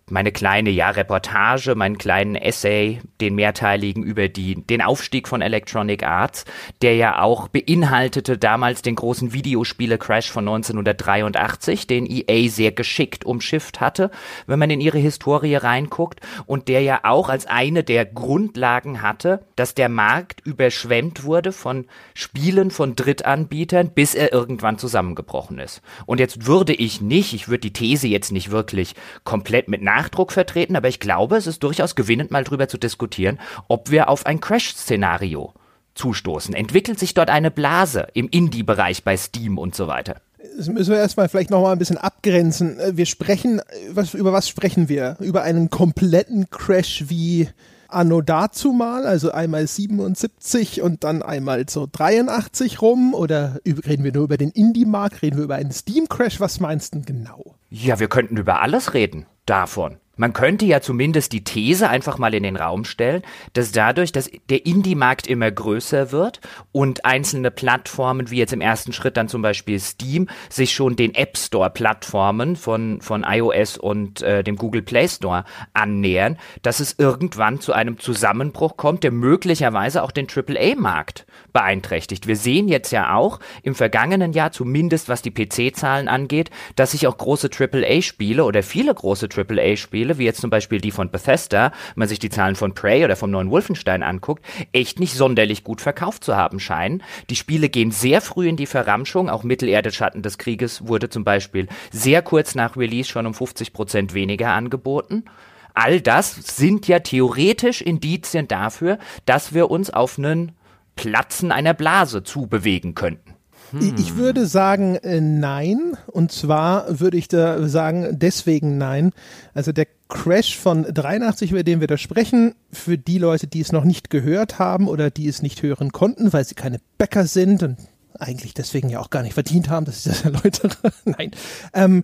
meine 0.09 0.31
kleine 0.31 0.69
ja, 0.69 0.89
Reportage, 0.89 1.75
meinen 1.75 1.97
kleinen 1.97 2.35
Essay, 2.35 3.01
den 3.19 3.35
mehrteiligen 3.35 4.03
über 4.03 4.29
die, 4.29 4.55
den 4.55 4.81
Aufstieg 4.81 5.27
von 5.27 5.41
Electronic 5.41 6.03
Arts, 6.03 6.45
der 6.81 6.95
ja 6.95 7.21
auch 7.21 7.49
beinhaltete 7.49 8.37
damals 8.37 8.81
den 8.81 8.95
großen 8.95 9.33
Videospiele-Crash 9.33 10.31
von 10.31 10.47
1983, 10.47 11.87
den 11.87 12.05
EA 12.05 12.49
sehr 12.49 12.71
geschickt 12.71 13.25
umschifft 13.25 13.81
hatte, 13.81 14.09
wenn 14.45 14.59
man 14.59 14.69
in 14.69 14.79
ihre 14.79 14.97
Historie 14.97 15.55
reinguckt 15.55 16.21
und 16.45 16.69
der 16.69 16.81
ja 16.81 17.01
auch 17.03 17.27
als 17.27 17.45
eine 17.45 17.83
der 17.83 18.05
Grundlagen 18.05 19.01
hatte, 19.01 19.45
dass 19.57 19.73
der 19.73 19.89
Markt 19.89 20.39
überschwemmt 20.45 21.25
wurde 21.25 21.51
von 21.51 21.85
Spielen 22.13 22.71
von 22.71 22.95
Drittanbietern, 22.95 23.89
bis 23.89 24.15
er 24.15 24.31
irgendwann 24.31 24.77
zusammengebrochen 24.77 25.59
ist. 25.59 25.81
Und 26.05 26.19
jetzt 26.19 26.45
würde 26.45 26.73
ich 26.73 27.01
nicht, 27.01 27.33
ich 27.33 27.49
würde 27.49 27.61
die 27.61 27.73
These 27.73 28.07
jetzt 28.07 28.31
nicht 28.31 28.51
wirklich 28.51 28.95
komplett 29.25 29.67
mit 29.67 29.81
Nachdruck 29.97 30.31
vertreten, 30.31 30.75
aber 30.75 30.89
ich 30.89 30.99
glaube, 30.99 31.37
es 31.37 31.47
ist 31.47 31.63
durchaus 31.63 31.95
gewinnend, 31.95 32.29
mal 32.29 32.43
drüber 32.43 32.67
zu 32.67 32.77
diskutieren, 32.77 33.39
ob 33.67 33.89
wir 33.89 34.09
auf 34.09 34.27
ein 34.27 34.39
Crash-Szenario 34.39 35.53
zustoßen. 35.95 36.53
Entwickelt 36.53 36.99
sich 36.99 37.15
dort 37.15 37.31
eine 37.31 37.49
Blase 37.49 38.07
im 38.13 38.29
Indie-Bereich 38.29 39.03
bei 39.03 39.17
Steam 39.17 39.57
und 39.57 39.73
so 39.73 39.87
weiter? 39.87 40.17
Das 40.55 40.67
müssen 40.67 40.91
wir 40.91 40.99
erstmal 40.99 41.29
vielleicht 41.29 41.49
nochmal 41.49 41.71
ein 41.71 41.79
bisschen 41.79 41.97
abgrenzen. 41.97 42.77
Wir 42.91 43.07
sprechen, 43.07 43.59
was, 43.89 44.13
über 44.13 44.33
was 44.33 44.47
sprechen 44.47 44.87
wir? 44.87 45.17
Über 45.19 45.41
einen 45.41 45.71
kompletten 45.71 46.47
Crash 46.51 47.05
wie 47.07 47.49
Anno 47.89 48.21
dazu 48.21 48.73
mal, 48.73 49.07
also 49.07 49.31
einmal 49.31 49.65
77 49.65 50.83
und 50.83 51.03
dann 51.03 51.23
einmal 51.23 51.67
so 51.67 51.87
83 51.91 52.83
rum? 52.83 53.15
Oder 53.15 53.59
reden 53.65 54.03
wir 54.03 54.13
nur 54.13 54.25
über 54.25 54.37
den 54.37 54.51
Indie-Markt? 54.51 55.23
Reden 55.23 55.37
wir 55.37 55.45
über 55.45 55.55
einen 55.55 55.71
Steam-Crash? 55.71 56.39
Was 56.39 56.59
meinst 56.59 56.93
du 56.93 57.01
genau? 57.01 57.55
Ja, 57.71 57.99
wir 57.99 58.09
könnten 58.09 58.37
über 58.37 58.61
alles 58.61 58.93
reden 58.93 59.25
davon. 59.47 59.99
Man 60.17 60.33
könnte 60.33 60.65
ja 60.65 60.81
zumindest 60.81 61.31
die 61.31 61.43
These 61.43 61.89
einfach 61.89 62.17
mal 62.17 62.33
in 62.33 62.43
den 62.43 62.57
Raum 62.57 62.85
stellen, 62.85 63.21
dass 63.53 63.71
dadurch, 63.71 64.11
dass 64.11 64.29
der 64.49 64.65
Indie-Markt 64.65 65.27
immer 65.27 65.49
größer 65.49 66.11
wird 66.11 66.41
und 66.71 67.05
einzelne 67.05 67.51
Plattformen, 67.51 68.31
wie 68.31 68.37
jetzt 68.37 68.53
im 68.53 68.61
ersten 68.61 68.93
Schritt 68.93 69.15
dann 69.15 69.29
zum 69.29 69.41
Beispiel 69.41 69.79
Steam, 69.79 70.27
sich 70.49 70.73
schon 70.73 70.95
den 70.95 71.13
App 71.13 71.37
Store-Plattformen 71.37 72.55
von, 72.55 73.01
von 73.01 73.23
iOS 73.27 73.77
und 73.77 74.21
äh, 74.21 74.43
dem 74.43 74.55
Google 74.55 74.81
Play 74.81 75.07
Store 75.07 75.45
annähern, 75.73 76.37
dass 76.63 76.79
es 76.79 76.95
irgendwann 76.97 77.59
zu 77.59 77.73
einem 77.73 77.99
Zusammenbruch 77.99 78.77
kommt, 78.77 79.03
der 79.03 79.11
möglicherweise 79.11 80.03
auch 80.03 80.11
den 80.11 80.27
AAA-Markt 80.27 81.25
beeinträchtigt. 81.53 82.27
Wir 82.27 82.35
sehen 82.35 82.67
jetzt 82.67 82.91
ja 82.91 83.15
auch 83.15 83.39
im 83.63 83.75
vergangenen 83.75 84.33
Jahr, 84.33 84.51
zumindest 84.51 85.09
was 85.09 85.21
die 85.21 85.31
PC-Zahlen 85.31 86.07
angeht, 86.07 86.49
dass 86.75 86.91
sich 86.91 87.07
auch 87.07 87.17
große 87.17 87.49
AAA-Spiele 87.49 88.43
oder 88.43 88.63
viele 88.63 88.93
große 88.93 89.29
AAA-Spiele 89.35 90.06
Spiele, 90.07 90.17
wie 90.19 90.25
jetzt 90.25 90.41
zum 90.41 90.49
Beispiel 90.49 90.79
die 90.79 90.91
von 90.91 91.09
Bethesda, 91.09 91.71
wenn 91.71 91.99
man 92.01 92.07
sich 92.07 92.19
die 92.19 92.29
Zahlen 92.29 92.55
von 92.55 92.73
Prey 92.73 93.03
oder 93.03 93.17
vom 93.17 93.29
neuen 93.29 93.51
Wolfenstein 93.51 94.03
anguckt, 94.03 94.45
echt 94.71 94.99
nicht 94.99 95.13
sonderlich 95.13 95.63
gut 95.63 95.81
verkauft 95.81 96.23
zu 96.23 96.35
haben 96.37 96.59
scheinen. 96.59 97.03
Die 97.29 97.35
Spiele 97.35 97.67
gehen 97.67 97.91
sehr 97.91 98.21
früh 98.21 98.47
in 98.47 98.55
die 98.55 98.65
Verramschung, 98.67 99.29
auch 99.29 99.43
Mittelerde 99.43 99.91
Schatten 99.91 100.21
des 100.21 100.37
Krieges 100.37 100.87
wurde 100.87 101.09
zum 101.09 101.25
Beispiel 101.25 101.67
sehr 101.91 102.21
kurz 102.21 102.55
nach 102.55 102.77
Release 102.77 103.09
schon 103.09 103.25
um 103.25 103.33
50 103.33 103.73
Prozent 103.73 104.13
weniger 104.13 104.49
angeboten. 104.49 105.25
All 105.73 105.99
das 105.99 106.35
sind 106.35 106.87
ja 106.87 106.99
theoretisch 106.99 107.81
Indizien 107.81 108.47
dafür, 108.47 108.97
dass 109.25 109.53
wir 109.53 109.69
uns 109.69 109.89
auf 109.89 110.17
einen 110.17 110.53
Platzen 110.95 111.51
einer 111.51 111.73
Blase 111.73 112.23
zubewegen 112.23 112.95
könnten. 112.95 113.26
Hm. 113.71 113.95
Ich 113.97 114.15
würde 114.15 114.45
sagen 114.45 114.95
äh, 114.95 115.21
nein. 115.21 115.97
Und 116.07 116.31
zwar 116.31 116.99
würde 116.99 117.17
ich 117.17 117.27
da 117.27 117.67
sagen, 117.67 118.09
deswegen 118.11 118.77
nein. 118.77 119.11
Also 119.53 119.71
der 119.71 119.87
Crash 120.09 120.57
von 120.57 120.83
83, 120.83 121.51
über 121.51 121.63
den 121.63 121.79
wir 121.79 121.87
da 121.87 121.97
sprechen, 121.97 122.55
für 122.71 122.97
die 122.97 123.17
Leute, 123.17 123.47
die 123.47 123.59
es 123.59 123.71
noch 123.71 123.83
nicht 123.83 124.09
gehört 124.09 124.59
haben 124.59 124.87
oder 124.87 125.09
die 125.09 125.27
es 125.27 125.41
nicht 125.41 125.63
hören 125.63 125.91
konnten, 125.91 126.31
weil 126.31 126.45
sie 126.45 126.55
keine 126.55 126.79
Bäcker 126.97 127.27
sind 127.27 127.63
und 127.63 127.77
eigentlich 128.19 128.53
deswegen 128.53 128.89
ja 128.89 128.99
auch 128.99 129.09
gar 129.09 129.21
nicht 129.21 129.33
verdient 129.33 129.69
haben, 129.69 129.85
dass 129.85 129.97
ich 129.97 130.11
das 130.11 130.21
erläutere. 130.23 130.91
nein. 131.05 131.31
Ähm, 131.73 132.03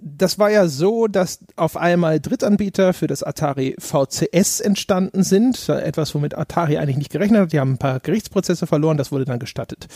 das 0.00 0.38
war 0.38 0.50
ja 0.50 0.68
so, 0.68 1.06
dass 1.06 1.40
auf 1.56 1.76
einmal 1.76 2.20
Drittanbieter 2.20 2.92
für 2.92 3.06
das 3.06 3.22
Atari 3.22 3.76
VCS 3.78 4.60
entstanden 4.60 5.22
sind. 5.22 5.68
Etwas, 5.68 6.14
womit 6.14 6.36
Atari 6.36 6.78
eigentlich 6.78 6.96
nicht 6.96 7.10
gerechnet 7.10 7.40
hat. 7.40 7.52
Die 7.52 7.60
haben 7.60 7.72
ein 7.72 7.78
paar 7.78 8.00
Gerichtsprozesse 8.00 8.66
verloren, 8.66 8.96
das 8.96 9.12
wurde 9.12 9.24
dann 9.24 9.38
gestattet. 9.38 9.86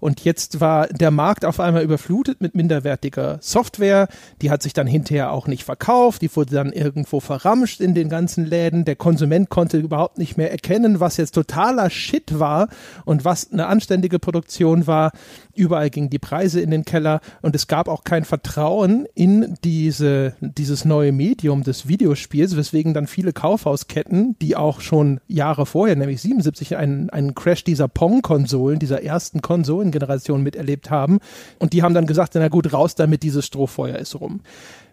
Und 0.00 0.24
jetzt 0.24 0.60
war 0.60 0.86
der 0.88 1.10
Markt 1.10 1.44
auf 1.44 1.60
einmal 1.60 1.82
überflutet 1.82 2.40
mit 2.40 2.54
minderwertiger 2.54 3.38
Software. 3.40 4.08
Die 4.42 4.50
hat 4.50 4.62
sich 4.62 4.72
dann 4.72 4.86
hinterher 4.86 5.32
auch 5.32 5.46
nicht 5.46 5.64
verkauft. 5.64 6.22
Die 6.22 6.34
wurde 6.34 6.54
dann 6.54 6.72
irgendwo 6.72 7.20
verramscht 7.20 7.80
in 7.80 7.94
den 7.94 8.08
ganzen 8.08 8.44
Läden. 8.44 8.84
Der 8.84 8.96
Konsument 8.96 9.48
konnte 9.48 9.78
überhaupt 9.78 10.18
nicht 10.18 10.36
mehr 10.36 10.50
erkennen, 10.50 11.00
was 11.00 11.16
jetzt 11.16 11.32
totaler 11.32 11.90
Shit 11.90 12.38
war 12.38 12.68
und 13.04 13.24
was 13.24 13.52
eine 13.52 13.66
anständige 13.66 14.18
Produktion 14.18 14.86
war. 14.86 15.12
Überall 15.56 15.90
gingen 15.90 16.10
die 16.10 16.18
Preise 16.18 16.60
in 16.60 16.70
den 16.70 16.84
Keller 16.84 17.20
und 17.42 17.56
es 17.56 17.66
gab 17.66 17.88
auch 17.88 18.04
kein 18.04 18.24
Vertrauen 18.24 19.06
in 19.14 19.56
diese, 19.64 20.34
dieses 20.40 20.84
neue 20.84 21.12
Medium 21.12 21.62
des 21.62 21.88
Videospiels, 21.88 22.56
weswegen 22.56 22.94
dann 22.94 23.06
viele 23.06 23.32
Kaufhausketten, 23.32 24.36
die 24.40 24.56
auch 24.56 24.80
schon 24.80 25.20
Jahre 25.28 25.66
vorher, 25.66 25.96
nämlich 25.96 26.20
77, 26.20 26.76
einen, 26.76 27.10
einen 27.10 27.34
Crash 27.34 27.64
dieser 27.64 27.88
Pong-Konsolen, 27.88 28.78
dieser 28.78 29.02
ersten 29.02 29.42
Konsolengeneration 29.42 30.42
miterlebt 30.42 30.90
haben. 30.90 31.18
Und 31.58 31.72
die 31.72 31.82
haben 31.82 31.94
dann 31.94 32.06
gesagt, 32.06 32.34
na 32.34 32.48
gut, 32.48 32.72
raus 32.72 32.94
damit, 32.94 33.22
dieses 33.22 33.46
Strohfeuer 33.46 33.96
ist 33.96 34.20
rum. 34.20 34.40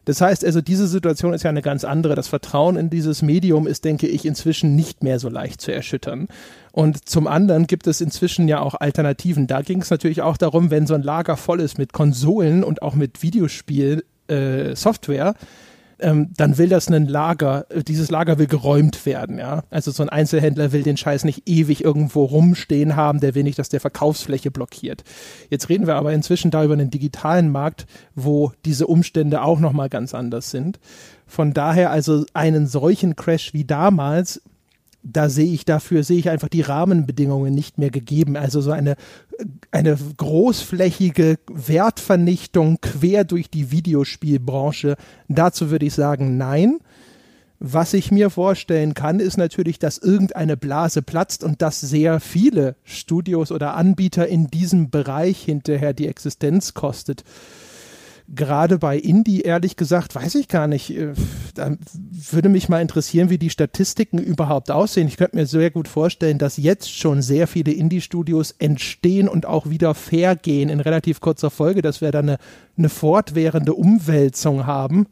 Das 0.06 0.22
heißt 0.22 0.46
also, 0.46 0.62
diese 0.62 0.88
Situation 0.88 1.34
ist 1.34 1.44
ja 1.44 1.50
eine 1.50 1.62
ganz 1.62 1.84
andere. 1.84 2.16
Das 2.16 2.28
Vertrauen 2.28 2.76
in 2.76 2.90
dieses 2.90 3.22
Medium 3.22 3.68
ist, 3.68 3.86
denke 3.86 4.08
ich, 4.08 4.26
inzwischen 4.26 4.76
nicht 4.76 5.04
mehr 5.04 5.20
so 5.20 5.30
leicht 5.30 5.62
zu 5.62 5.74
erschüttern. 5.74 6.28
Und 6.72 7.08
zum 7.08 7.28
anderen 7.28 7.68
gibt 7.68 7.88
es 7.88 8.02
inzwischen 8.02 8.48
ja 8.48 8.60
auch 8.60 8.76
Alternativen. 8.76 9.48
Da 9.48 9.62
ging 9.62 9.82
es 9.82 9.90
natürlich 9.90 10.22
auch 10.22 10.38
darum, 10.38 10.72
wenn 10.72 10.88
so 10.88 10.94
ein 10.94 11.04
Lager 11.04 11.38
voll 11.38 11.62
ist 11.62 11.78
mit 11.78 11.94
Konsolen 11.94 12.64
und 12.64 12.82
auch 12.82 12.96
mit 12.96 13.24
Videospiel-Software, 13.24 15.28
äh, 15.28 15.34
ähm, 16.04 16.30
dann 16.38 16.58
will 16.58 16.70
das 16.70 16.90
ein 16.90 17.08
Lager, 17.08 17.66
äh, 17.70 17.84
dieses 17.84 18.12
Lager 18.12 18.38
will 18.38 18.48
geräumt 18.48 19.06
werden, 19.06 19.40
ja. 19.40 19.64
Also 19.70 19.92
so 19.92 20.04
ein 20.04 20.10
Einzelhändler 20.10 20.72
will 20.72 20.84
den 20.84 20.98
Scheiß 20.98 21.24
nicht 21.24 21.50
ewig 21.50 21.84
irgendwo 21.84 22.26
rumstehen 22.26 22.96
haben, 22.96 23.20
der 23.20 23.34
will 23.34 23.44
nicht, 23.44 23.58
dass 23.58 23.70
der 23.70 23.80
Verkaufsfläche 23.80 24.52
blockiert. 24.52 25.04
Jetzt 25.50 25.70
reden 25.70 25.88
wir 25.88 25.96
aber 25.96 26.14
inzwischen 26.14 26.52
da 26.52 26.64
über 26.64 26.74
einen 26.74 26.92
digitalen 26.92 27.50
Markt, 27.52 27.88
wo 28.14 28.52
diese 28.66 28.86
Umstände 28.88 29.42
auch 29.42 29.60
nochmal 29.60 29.90
ganz 29.90 30.14
anders 30.14 30.52
sind. 30.52 30.80
Von 31.26 31.54
daher 31.54 31.90
also 31.90 32.26
einen 32.34 32.68
solchen 32.68 33.16
Crash 33.16 33.54
wie 33.54 33.66
damals 33.66 34.42
da 35.04 35.30
sehe 35.30 35.54
ich 35.54 35.66
dafür, 35.66 36.04
sehe 36.04 36.18
ich 36.18 36.30
einfach 36.30 36.48
die 36.48 36.62
Rahmenbedingungen 36.62 37.54
nicht 37.54 37.78
mehr 37.78 37.92
gegeben. 37.92 38.38
Also 38.38 38.62
so 38.62 38.72
eine, 38.72 38.96
eine 39.72 39.98
großflächige 40.18 41.38
Wertvernichtung 41.48 42.80
quer 42.82 43.26
durch 43.26 43.50
die 43.50 43.72
Videospielbranche. 43.72 44.96
Dazu 45.28 45.70
würde 45.70 45.86
ich 45.86 45.94
sagen, 45.94 46.38
nein. 46.38 46.80
Was 47.66 47.94
ich 47.94 48.12
mir 48.12 48.30
vorstellen 48.30 48.94
kann, 48.94 49.22
ist 49.22 49.38
natürlich, 49.38 49.80
dass 49.80 49.98
irgendeine 49.98 50.58
Blase 50.58 51.02
platzt 51.02 51.46
und 51.46 51.62
dass 51.62 51.80
sehr 51.80 52.20
viele 52.20 52.76
Studios 52.84 53.54
oder 53.54 53.76
Anbieter 53.76 54.28
in 54.28 54.48
diesem 54.48 54.90
Bereich 54.90 55.44
hinterher 55.44 55.94
die 55.94 56.08
Existenz 56.08 56.74
kostet 56.74 57.24
gerade 58.28 58.78
bei 58.78 58.98
Indie, 58.98 59.42
ehrlich 59.42 59.76
gesagt, 59.76 60.16
weiß 60.16 60.36
ich 60.36 60.48
gar 60.48 60.68
nicht. 60.68 60.96
Äh, 60.96 61.14
da 61.54 61.76
würde 62.32 62.50
mich 62.50 62.70
mal 62.70 62.82
interessieren, 62.82 63.30
wie 63.30 63.38
die 63.38 63.50
Statistiken 63.50 64.18
überhaupt 64.18 64.72
aussehen. 64.72 65.08
Ich 65.08 65.18
könnte 65.18 65.36
mir 65.36 65.46
sehr 65.46 65.72
gut 65.72 65.88
vorstellen, 65.88 66.38
dass 66.38 66.58
jetzt 66.58 66.96
schon 66.96 67.22
sehr 67.22 67.48
viele 67.48 67.72
Indie-Studios 67.72 68.56
entstehen 68.60 69.28
und 69.28 69.46
auch 69.46 69.70
wieder 69.70 69.94
vergehen 69.94 70.70
in 70.70 70.80
relativ 70.80 71.22
kurzer 71.22 71.50
Folge, 71.50 71.82
dass 71.82 72.02
wir 72.02 72.12
da 72.12 72.20
eine, 72.20 72.38
eine 72.78 72.90
fortwährende 72.90 73.74
Umwälzung 73.74 74.66
haben. 74.66 75.08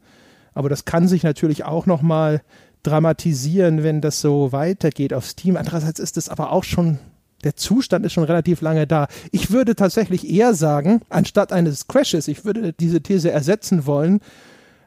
Aber 0.54 0.68
das 0.68 0.84
kann 0.84 1.08
sich 1.08 1.22
natürlich 1.22 1.64
auch 1.64 1.86
noch 1.86 2.02
mal 2.02 2.42
dramatisieren, 2.82 3.82
wenn 3.82 4.00
das 4.00 4.20
so 4.20 4.52
weitergeht 4.52 5.14
auf 5.14 5.26
Steam. 5.26 5.56
Andererseits 5.56 6.00
ist 6.00 6.16
es 6.16 6.28
aber 6.28 6.50
auch 6.50 6.64
schon 6.64 6.98
der 7.44 7.56
Zustand 7.56 8.04
ist 8.06 8.12
schon 8.12 8.24
relativ 8.24 8.60
lange 8.60 8.86
da. 8.86 9.08
Ich 9.30 9.50
würde 9.50 9.74
tatsächlich 9.74 10.28
eher 10.28 10.54
sagen, 10.54 11.02
anstatt 11.08 11.52
eines 11.52 11.88
Crashes, 11.88 12.28
ich 12.28 12.44
würde 12.44 12.72
diese 12.72 13.02
These 13.02 13.30
ersetzen 13.30 13.86
wollen, 13.86 14.20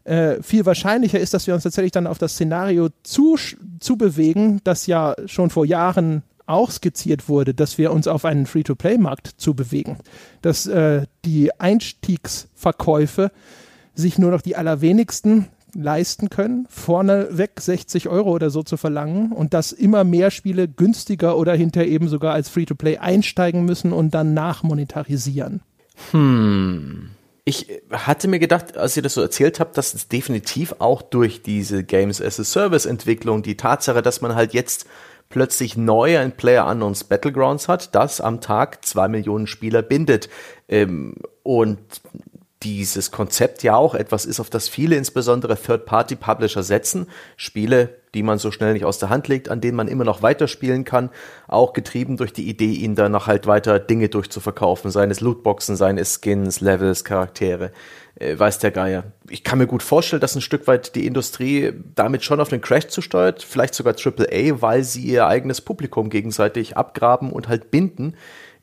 äh, 0.06 0.42
viel 0.42 0.66
wahrscheinlicher 0.66 1.20
ist, 1.20 1.34
dass 1.34 1.48
wir 1.48 1.54
uns 1.54 1.64
tatsächlich 1.64 1.92
dann 1.92 2.08
auf 2.08 2.18
das 2.18 2.34
Szenario 2.34 2.90
zu, 3.04 3.38
zu 3.80 3.98
bewegen, 3.98 4.62
das 4.64 4.88
ja 4.88 5.16
schon 5.26 5.50
vor 5.50 5.66
Jahren 5.66 6.24
auch 6.46 6.70
skizziert 6.70 7.28
wurde, 7.28 7.54
dass 7.54 7.78
wir 7.78 7.92
uns 7.92 8.08
auf 8.08 8.24
einen 8.24 8.46
Free-to-Play-Markt 8.46 9.28
zu 9.38 9.56
bewegen, 9.56 9.98
dass 10.44 10.68
äh, 10.68 11.08
die 11.26 11.60
Einstiegsverkäufe 11.60 13.32
sich 13.96 14.20
nur 14.20 14.30
noch 14.30 14.42
die 14.42 14.56
allerwenigsten 14.56 15.48
leisten 15.76 16.30
können, 16.30 16.68
vorneweg 16.70 17.60
60 17.60 18.08
Euro 18.10 18.32
oder 18.32 18.50
so 18.50 18.64
zu 18.64 18.78
verlangen 18.78 19.32
und 19.32 19.54
dass 19.54 19.72
immer 19.72 20.04
mehr 20.04 20.32
Spiele 20.32 20.68
günstiger 20.68 21.38
oder 21.38 21.54
hinterher 21.54 21.90
eben 21.90 22.08
sogar 22.08 22.34
als 22.34 22.50
Free-to-Play 22.50 22.98
einsteigen 22.98 23.66
müssen 23.66 23.94
und 23.94 24.14
dann 24.14 24.34
nachmonetarisieren. 24.34 25.62
Hm. 26.12 27.10
Ich 27.48 27.68
hatte 27.92 28.28
mir 28.28 28.40
gedacht, 28.40 28.76
als 28.76 28.98
ihr 28.98 29.04
das 29.04 29.14
so 29.14 29.22
erzählt 29.22 29.60
habt, 29.60 29.78
dass 29.78 29.94
es 29.94 30.08
definitiv 30.08 30.76
auch 30.80 31.04
durch 31.04 31.44
diese 31.44 31.84
Games 31.84 32.20
as 32.20 32.40
a 32.40 32.44
Service 32.44 32.88
Entwicklung, 32.88 33.44
die 33.44 33.56
Tatsache, 33.56 34.02
dass 34.02 34.22
man 34.22 34.34
halt 34.34 34.54
jetzt 34.54 34.88
plötzlich 35.30 35.78
neu 35.78 36.18
ein 36.18 36.36
Player 36.36 36.66
Unknowns 36.66 37.04
Battlegrounds 37.04 37.68
hat, 37.68 37.94
das 37.94 38.20
am 38.20 38.42
Tag 38.42 38.84
zwei 38.86 39.08
Millionen 39.08 39.46
Spieler 39.46 39.84
bindet. 39.84 40.30
Ähm, 40.68 41.16
und 41.44 41.80
dieses 42.66 43.12
Konzept 43.12 43.62
ja 43.62 43.76
auch 43.76 43.94
etwas 43.94 44.26
ist, 44.26 44.40
auf 44.40 44.50
das 44.50 44.68
viele, 44.68 44.96
insbesondere 44.96 45.56
Third-Party-Publisher 45.56 46.64
setzen. 46.64 47.08
Spiele, 47.38 47.98
die 48.16 48.24
man 48.24 48.40
so 48.40 48.50
schnell 48.50 48.74
nicht 48.74 48.86
aus 48.86 48.98
der 48.98 49.10
Hand 49.10 49.28
legt, 49.28 49.50
an 49.50 49.62
denen 49.62 49.78
man 49.78 49.88
immer 49.88 50.04
noch 50.04 50.24
weiterspielen 50.24 50.84
kann, 50.84 51.12
auch 51.48 51.74
getrieben 51.74 52.18
durch 52.18 52.34
die 52.34 52.50
Idee, 52.50 52.72
ihnen 52.72 52.96
dann 52.96 53.12
noch 53.12 53.28
halt 53.28 53.46
weiter 53.46 53.78
Dinge 53.78 54.10
durchzuverkaufen, 54.10 54.90
seien 54.90 55.12
es 55.12 55.22
Lootboxen, 55.22 55.76
seien 55.76 56.00
es 56.00 56.20
Skins, 56.22 56.60
Levels, 56.60 57.04
Charaktere, 57.04 57.72
äh, 58.16 58.38
weiß 58.38 58.58
der 58.58 58.72
Geier. 58.72 59.04
Ich 59.30 59.44
kann 59.44 59.60
mir 59.60 59.68
gut 59.68 59.84
vorstellen, 59.84 60.22
dass 60.22 60.36
ein 60.36 60.42
Stück 60.42 60.66
weit 60.66 60.96
die 60.96 61.06
Industrie 61.06 61.72
damit 61.94 62.24
schon 62.24 62.40
auf 62.40 62.50
den 62.50 62.62
Crash 62.62 62.88
zusteuert, 62.88 63.44
vielleicht 63.44 63.76
sogar 63.76 63.94
AAA, 63.94 64.60
weil 64.62 64.84
sie 64.84 65.04
ihr 65.04 65.28
eigenes 65.28 65.62
Publikum 65.62 66.10
gegenseitig 66.10 66.78
abgraben 66.78 67.32
und 67.32 67.48
halt 67.48 67.70
binden 67.70 68.16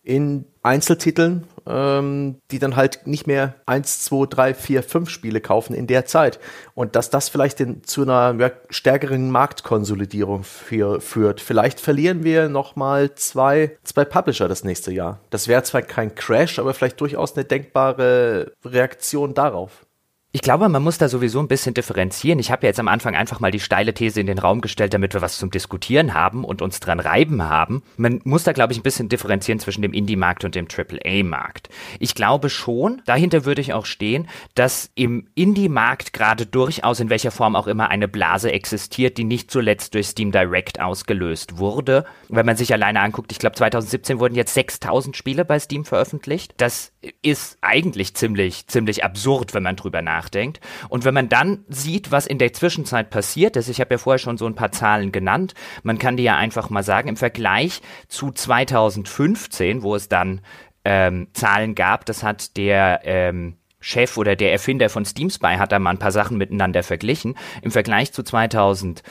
in 0.02 0.46
Einzeltiteln, 0.64 1.44
ähm, 1.66 2.38
die 2.50 2.58
dann 2.58 2.76
halt 2.76 3.06
nicht 3.06 3.26
mehr 3.26 3.54
eins, 3.66 4.02
zwei, 4.04 4.26
drei, 4.26 4.54
vier, 4.54 4.82
fünf 4.82 5.10
Spiele 5.10 5.40
kaufen 5.40 5.74
in 5.74 5.86
der 5.86 6.06
Zeit. 6.06 6.40
Und 6.74 6.96
dass 6.96 7.10
das 7.10 7.28
vielleicht 7.28 7.60
in, 7.60 7.84
zu 7.84 8.02
einer 8.02 8.34
ja, 8.38 8.50
stärkeren 8.70 9.30
Marktkonsolidierung 9.30 10.44
für, 10.44 11.00
führt. 11.00 11.40
Vielleicht 11.40 11.80
verlieren 11.80 12.24
wir 12.24 12.48
nochmal 12.48 13.14
zwei, 13.14 13.76
zwei 13.84 14.04
Publisher 14.04 14.48
das 14.48 14.64
nächste 14.64 14.92
Jahr. 14.92 15.20
Das 15.30 15.48
wäre 15.48 15.62
zwar 15.62 15.82
kein 15.82 16.14
Crash, 16.14 16.58
aber 16.58 16.74
vielleicht 16.74 17.00
durchaus 17.00 17.36
eine 17.36 17.44
denkbare 17.44 18.52
Reaktion 18.64 19.34
darauf. 19.34 19.86
Ich 20.34 20.40
glaube, 20.40 20.70
man 20.70 20.82
muss 20.82 20.96
da 20.96 21.10
sowieso 21.10 21.40
ein 21.40 21.48
bisschen 21.48 21.74
differenzieren. 21.74 22.38
Ich 22.38 22.50
habe 22.50 22.62
ja 22.62 22.68
jetzt 22.70 22.80
am 22.80 22.88
Anfang 22.88 23.14
einfach 23.14 23.38
mal 23.40 23.50
die 23.50 23.60
steile 23.60 23.92
These 23.92 24.18
in 24.18 24.26
den 24.26 24.38
Raum 24.38 24.62
gestellt, 24.62 24.94
damit 24.94 25.12
wir 25.12 25.20
was 25.20 25.36
zum 25.36 25.50
Diskutieren 25.50 26.14
haben 26.14 26.42
und 26.42 26.62
uns 26.62 26.80
dran 26.80 27.00
reiben 27.00 27.42
haben. 27.42 27.82
Man 27.98 28.22
muss 28.24 28.42
da, 28.42 28.52
glaube 28.52 28.72
ich, 28.72 28.78
ein 28.78 28.82
bisschen 28.82 29.10
differenzieren 29.10 29.58
zwischen 29.58 29.82
dem 29.82 29.92
Indie-Markt 29.92 30.46
und 30.46 30.54
dem 30.54 30.68
AAA-Markt. 30.74 31.68
Ich 31.98 32.14
glaube 32.14 32.48
schon, 32.48 33.02
dahinter 33.04 33.44
würde 33.44 33.60
ich 33.60 33.74
auch 33.74 33.84
stehen, 33.84 34.26
dass 34.54 34.90
im 34.94 35.28
Indie-Markt 35.34 36.14
gerade 36.14 36.46
durchaus 36.46 37.00
in 37.00 37.10
welcher 37.10 37.30
Form 37.30 37.54
auch 37.54 37.66
immer 37.66 37.90
eine 37.90 38.08
Blase 38.08 38.50
existiert, 38.52 39.18
die 39.18 39.24
nicht 39.24 39.50
zuletzt 39.50 39.92
durch 39.92 40.06
Steam 40.06 40.32
Direct 40.32 40.80
ausgelöst 40.80 41.58
wurde. 41.58 42.06
Wenn 42.30 42.46
man 42.46 42.56
sich 42.56 42.72
alleine 42.72 43.00
anguckt, 43.00 43.32
ich 43.32 43.38
glaube 43.38 43.56
2017 43.56 44.18
wurden 44.18 44.34
jetzt 44.34 44.54
6000 44.54 45.14
Spiele 45.14 45.44
bei 45.44 45.58
Steam 45.58 45.84
veröffentlicht. 45.84 46.54
Das 46.56 46.90
ist 47.20 47.58
eigentlich 47.60 48.14
ziemlich, 48.14 48.66
ziemlich 48.68 49.04
absurd, 49.04 49.52
wenn 49.52 49.62
man 49.62 49.76
drüber 49.76 50.00
nachdenkt 50.00 50.21
nachdenkt. 50.22 50.60
Und 50.88 51.04
wenn 51.04 51.14
man 51.14 51.28
dann 51.28 51.64
sieht, 51.68 52.10
was 52.10 52.26
in 52.26 52.38
der 52.38 52.52
Zwischenzeit 52.52 53.10
passiert 53.10 53.56
ist, 53.56 53.68
ich 53.68 53.80
habe 53.80 53.94
ja 53.94 53.98
vorher 53.98 54.18
schon 54.18 54.38
so 54.38 54.46
ein 54.46 54.54
paar 54.54 54.72
Zahlen 54.72 55.12
genannt, 55.12 55.54
man 55.82 55.98
kann 55.98 56.16
die 56.16 56.22
ja 56.22 56.36
einfach 56.36 56.70
mal 56.70 56.82
sagen, 56.82 57.08
im 57.08 57.16
Vergleich 57.16 57.82
zu 58.08 58.30
2015, 58.30 59.82
wo 59.82 59.94
es 59.94 60.08
dann 60.08 60.40
ähm, 60.84 61.28
Zahlen 61.32 61.74
gab, 61.74 62.06
das 62.06 62.22
hat 62.22 62.56
der 62.56 63.00
ähm, 63.04 63.56
Chef 63.80 64.16
oder 64.16 64.36
der 64.36 64.52
Erfinder 64.52 64.88
von 64.88 65.04
Steam 65.04 65.28
Spy 65.28 65.56
hat 65.56 65.72
da 65.72 65.78
mal 65.80 65.90
ein 65.90 65.98
paar 65.98 66.12
Sachen 66.12 66.38
miteinander 66.38 66.84
verglichen. 66.84 67.36
Im 67.62 67.72
Vergleich 67.72 68.12
zu 68.12 68.22
2015 68.22 69.02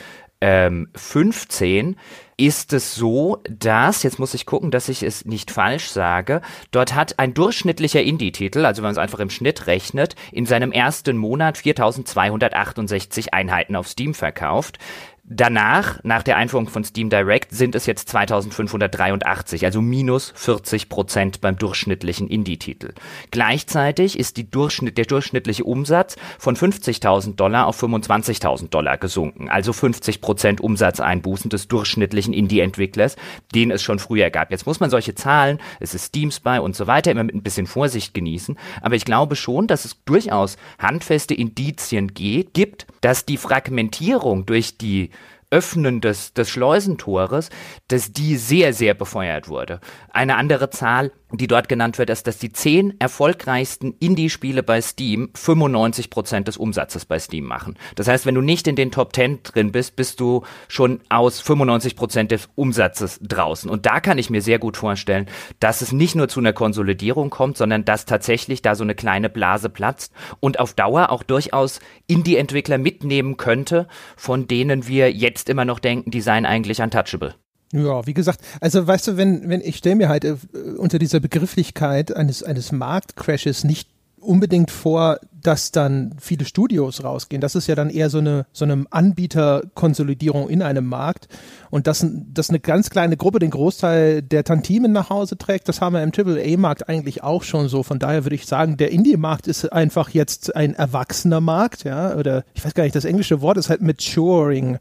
ist 2.36 2.72
es 2.72 2.96
so, 2.96 3.40
dass, 3.48 4.02
jetzt 4.02 4.18
muss 4.18 4.34
ich 4.34 4.46
gucken, 4.46 4.72
dass 4.72 4.88
ich 4.88 5.04
es 5.04 5.24
nicht 5.24 5.52
falsch 5.52 5.86
sage, 5.86 6.40
dort 6.72 6.94
hat 6.94 7.20
ein 7.20 7.34
durchschnittlicher 7.34 8.02
Indie-Titel, 8.02 8.64
also 8.64 8.78
wenn 8.78 8.88
man 8.88 8.92
es 8.92 8.98
einfach 8.98 9.20
im 9.20 9.30
Schnitt 9.30 9.68
rechnet, 9.68 10.16
in 10.32 10.44
seinem 10.44 10.72
ersten 10.72 11.16
Monat 11.16 11.58
4268 11.58 13.32
Einheiten 13.32 13.76
auf 13.76 13.86
Steam 13.86 14.14
verkauft. 14.14 14.78
Danach, 15.24 16.00
nach 16.02 16.24
der 16.24 16.36
Einführung 16.36 16.68
von 16.68 16.82
Steam 16.82 17.08
Direct, 17.08 17.52
sind 17.52 17.76
es 17.76 17.86
jetzt 17.86 18.08
2583, 18.08 19.64
also 19.64 19.80
minus 19.80 20.32
40 20.34 20.88
Prozent 20.88 21.40
beim 21.40 21.56
durchschnittlichen 21.56 22.26
Indie-Titel. 22.26 22.92
Gleichzeitig 23.30 24.18
ist 24.18 24.42
Durchschnitt, 24.50 24.98
der 24.98 25.04
durchschnittliche 25.04 25.62
Umsatz 25.62 26.16
von 26.38 26.56
50.000 26.56 27.36
Dollar 27.36 27.68
auf 27.68 27.80
25.000 27.80 28.68
Dollar 28.70 28.98
gesunken, 28.98 29.48
also 29.48 29.72
50 29.72 30.20
Prozent 30.20 30.60
Umsatzeinbußen 30.60 31.48
des 31.48 31.68
durchschnittlichen 31.68 32.34
Indie-Entwicklers, 32.34 33.14
den 33.54 33.70
es 33.70 33.80
schon 33.80 34.00
früher 34.00 34.28
gab. 34.30 34.50
Jetzt 34.50 34.66
muss 34.66 34.80
man 34.80 34.90
solche 34.90 35.14
Zahlen, 35.14 35.60
es 35.78 35.94
ist 35.94 36.06
Steam 36.06 36.32
Spy 36.32 36.58
und 36.58 36.74
so 36.74 36.88
weiter, 36.88 37.12
immer 37.12 37.24
mit 37.24 37.36
ein 37.36 37.44
bisschen 37.44 37.66
Vorsicht 37.66 38.12
genießen, 38.12 38.58
aber 38.80 38.96
ich 38.96 39.04
glaube 39.04 39.36
schon, 39.36 39.68
dass 39.68 39.84
es 39.84 40.02
durchaus 40.04 40.56
handfeste 40.80 41.34
Indizien 41.34 42.12
geht, 42.12 42.54
gibt, 42.54 42.86
dass 43.00 43.24
die 43.24 43.36
Fragmentierung 43.36 44.46
durch 44.46 44.76
die 44.76 45.10
Öffnen 45.52 46.00
des, 46.00 46.32
des 46.32 46.50
Schleusentores, 46.50 47.50
dass 47.88 48.12
die 48.12 48.36
sehr, 48.36 48.72
sehr 48.72 48.94
befeuert 48.94 49.48
wurde. 49.48 49.80
Eine 50.10 50.36
andere 50.36 50.70
Zahl, 50.70 51.12
die 51.38 51.46
dort 51.46 51.68
genannt 51.68 51.98
wird, 51.98 52.10
ist, 52.10 52.26
dass 52.26 52.38
die 52.38 52.52
zehn 52.52 52.98
erfolgreichsten 53.00 53.94
Indie-Spiele 53.98 54.62
bei 54.62 54.80
Steam 54.80 55.30
95 55.34 56.10
Prozent 56.10 56.48
des 56.48 56.56
Umsatzes 56.56 57.04
bei 57.04 57.18
Steam 57.18 57.44
machen. 57.44 57.76
Das 57.94 58.08
heißt, 58.08 58.26
wenn 58.26 58.34
du 58.34 58.40
nicht 58.40 58.66
in 58.68 58.76
den 58.76 58.90
Top 58.90 59.14
10 59.14 59.42
drin 59.42 59.72
bist, 59.72 59.96
bist 59.96 60.20
du 60.20 60.44
schon 60.68 61.00
aus 61.08 61.40
95 61.40 61.96
Prozent 61.96 62.30
des 62.30 62.48
Umsatzes 62.54 63.18
draußen. 63.22 63.70
Und 63.70 63.86
da 63.86 64.00
kann 64.00 64.18
ich 64.18 64.30
mir 64.30 64.42
sehr 64.42 64.58
gut 64.58 64.76
vorstellen, 64.76 65.26
dass 65.60 65.80
es 65.80 65.92
nicht 65.92 66.14
nur 66.14 66.28
zu 66.28 66.40
einer 66.40 66.52
Konsolidierung 66.52 67.30
kommt, 67.30 67.56
sondern 67.56 67.84
dass 67.84 68.04
tatsächlich 68.04 68.62
da 68.62 68.74
so 68.74 68.84
eine 68.84 68.94
kleine 68.94 69.30
Blase 69.30 69.70
platzt 69.70 70.12
und 70.40 70.60
auf 70.60 70.74
Dauer 70.74 71.10
auch 71.10 71.22
durchaus 71.22 71.80
Indie-Entwickler 72.06 72.78
mitnehmen 72.78 73.36
könnte, 73.36 73.88
von 74.16 74.48
denen 74.48 74.86
wir 74.86 75.12
jetzt 75.12 75.48
immer 75.48 75.64
noch 75.64 75.78
denken, 75.78 76.10
die 76.10 76.20
seien 76.20 76.46
eigentlich 76.46 76.80
untouchable. 76.82 77.34
Ja, 77.72 78.06
wie 78.06 78.14
gesagt, 78.14 78.40
also 78.60 78.86
weißt 78.86 79.08
du, 79.08 79.16
wenn, 79.16 79.48
wenn 79.48 79.62
ich 79.62 79.78
stelle 79.78 79.96
mir 79.96 80.08
halt 80.10 80.24
äh, 80.24 80.36
unter 80.76 80.98
dieser 80.98 81.20
Begrifflichkeit 81.20 82.14
eines, 82.14 82.42
eines 82.42 82.70
Marktcrashes 82.70 83.64
nicht 83.64 83.88
unbedingt 84.22 84.70
vor, 84.70 85.18
dass 85.42 85.72
dann 85.72 86.14
viele 86.20 86.44
Studios 86.44 87.02
rausgehen. 87.02 87.40
Das 87.40 87.54
ist 87.54 87.66
ja 87.66 87.74
dann 87.74 87.90
eher 87.90 88.08
so 88.08 88.18
eine, 88.18 88.46
so 88.52 88.64
eine 88.64 88.84
Anbieterkonsolidierung 88.90 90.48
in 90.48 90.62
einem 90.62 90.86
Markt. 90.86 91.28
Und 91.70 91.86
dass, 91.86 92.06
dass 92.08 92.48
eine 92.48 92.60
ganz 92.60 92.90
kleine 92.90 93.16
Gruppe 93.16 93.40
den 93.40 93.50
Großteil 93.50 94.22
der 94.22 94.44
Tantimen 94.44 94.92
nach 94.92 95.10
Hause 95.10 95.36
trägt, 95.36 95.68
das 95.68 95.80
haben 95.80 95.94
wir 95.94 96.02
im 96.02 96.12
AAA-Markt 96.14 96.88
eigentlich 96.88 97.22
auch 97.22 97.42
schon 97.42 97.68
so. 97.68 97.82
Von 97.82 97.98
daher 97.98 98.24
würde 98.24 98.36
ich 98.36 98.46
sagen, 98.46 98.76
der 98.76 98.92
Indie-Markt 98.92 99.48
ist 99.48 99.72
einfach 99.72 100.10
jetzt 100.10 100.54
ein 100.54 100.74
erwachsener 100.74 101.40
Markt, 101.40 101.84
ja, 101.84 102.14
oder 102.14 102.44
ich 102.54 102.64
weiß 102.64 102.74
gar 102.74 102.84
nicht, 102.84 102.94
das 102.94 103.04
englische 103.04 103.40
Wort 103.40 103.56
ist 103.56 103.70
halt 103.70 103.82
maturing. 103.82 104.78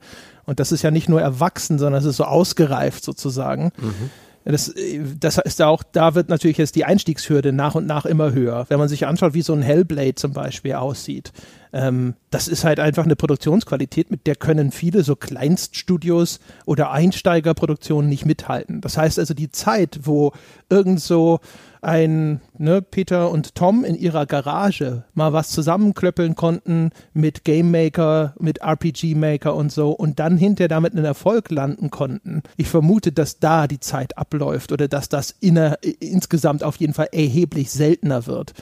Und 0.52 0.60
das 0.60 0.74
ist 0.74 0.82
ja 0.82 0.92
nicht 0.92 1.08
nur 1.08 1.22
erwachsen, 1.22 1.80
sondern 1.80 2.02
es 2.02 2.06
ist 2.06 2.18
so 2.18 2.26
ausgereift 2.26 3.06
sozusagen. 3.06 3.72
Mhm. 3.78 4.10
Das, 4.44 4.74
das 5.18 5.38
ist 5.38 5.62
auch, 5.62 5.82
da 5.82 6.14
wird 6.14 6.28
natürlich 6.28 6.58
jetzt 6.58 6.76
die 6.76 6.84
Einstiegshürde 6.84 7.54
nach 7.54 7.74
und 7.74 7.88
nach 7.88 8.06
immer 8.06 8.34
höher. 8.34 8.66
Wenn 8.68 8.78
man 8.78 8.90
sich 8.90 9.08
anschaut, 9.08 9.34
wie 9.34 9.44
so 9.44 9.54
ein 9.54 9.62
Hellblade 9.62 10.16
zum 10.16 10.34
Beispiel 10.34 10.74
aussieht, 10.74 11.32
ähm, 11.74 12.16
das 12.30 12.48
ist 12.48 12.64
halt 12.64 12.80
einfach 12.80 13.06
eine 13.06 13.16
Produktionsqualität, 13.16 14.12
mit 14.12 14.28
der 14.28 14.36
können 14.36 14.72
viele 14.72 15.04
so 15.04 15.16
Kleinststudios 15.16 16.40
oder 16.66 16.92
Einsteigerproduktionen 16.92 18.10
nicht 18.10 18.26
mithalten. 18.26 18.82
Das 18.82 18.98
heißt 18.98 19.20
also, 19.20 19.34
die 19.34 19.52
Zeit, 19.52 20.02
wo 20.04 20.34
irgend 20.70 21.02
so 21.02 21.40
ein 21.82 22.42
ne, 22.58 22.82
Peter 22.82 23.32
und 23.32 23.56
Tom 23.56 23.84
in 23.84 23.96
ihrer 23.96 24.28
Garage 24.28 25.04
mal 25.14 25.34
was 25.34 25.50
zusammenklöppeln 25.50 26.36
konnten 26.36 26.92
mit 27.14 27.44
Game 27.44 27.72
Maker, 27.72 28.36
mit 28.40 28.62
RPG 28.62 29.16
Maker 29.16 29.56
und 29.56 29.72
so 29.72 29.92
und 29.92 30.20
dann 30.20 30.38
hinterher 30.38 30.68
damit 30.68 30.94
einen 30.94 31.06
Erfolg 31.06 31.50
landen 31.50 31.90
konnten. 31.90 32.44
Ich 32.56 32.68
vermute, 32.68 33.12
dass 33.12 33.40
da 33.40 33.68
die 33.68 33.80
Zeit 33.80 34.18
abläuft 34.18 34.72
oder 34.72 34.88
dass 34.88 35.10
das 35.10 35.32
inner, 35.40 35.80
insgesamt 36.00 36.64
auf 36.64 36.76
jeden 36.76 36.94
Fall 36.94 37.10
erheblich 37.12 37.72
seltener 37.72 38.28
wird 38.28 38.54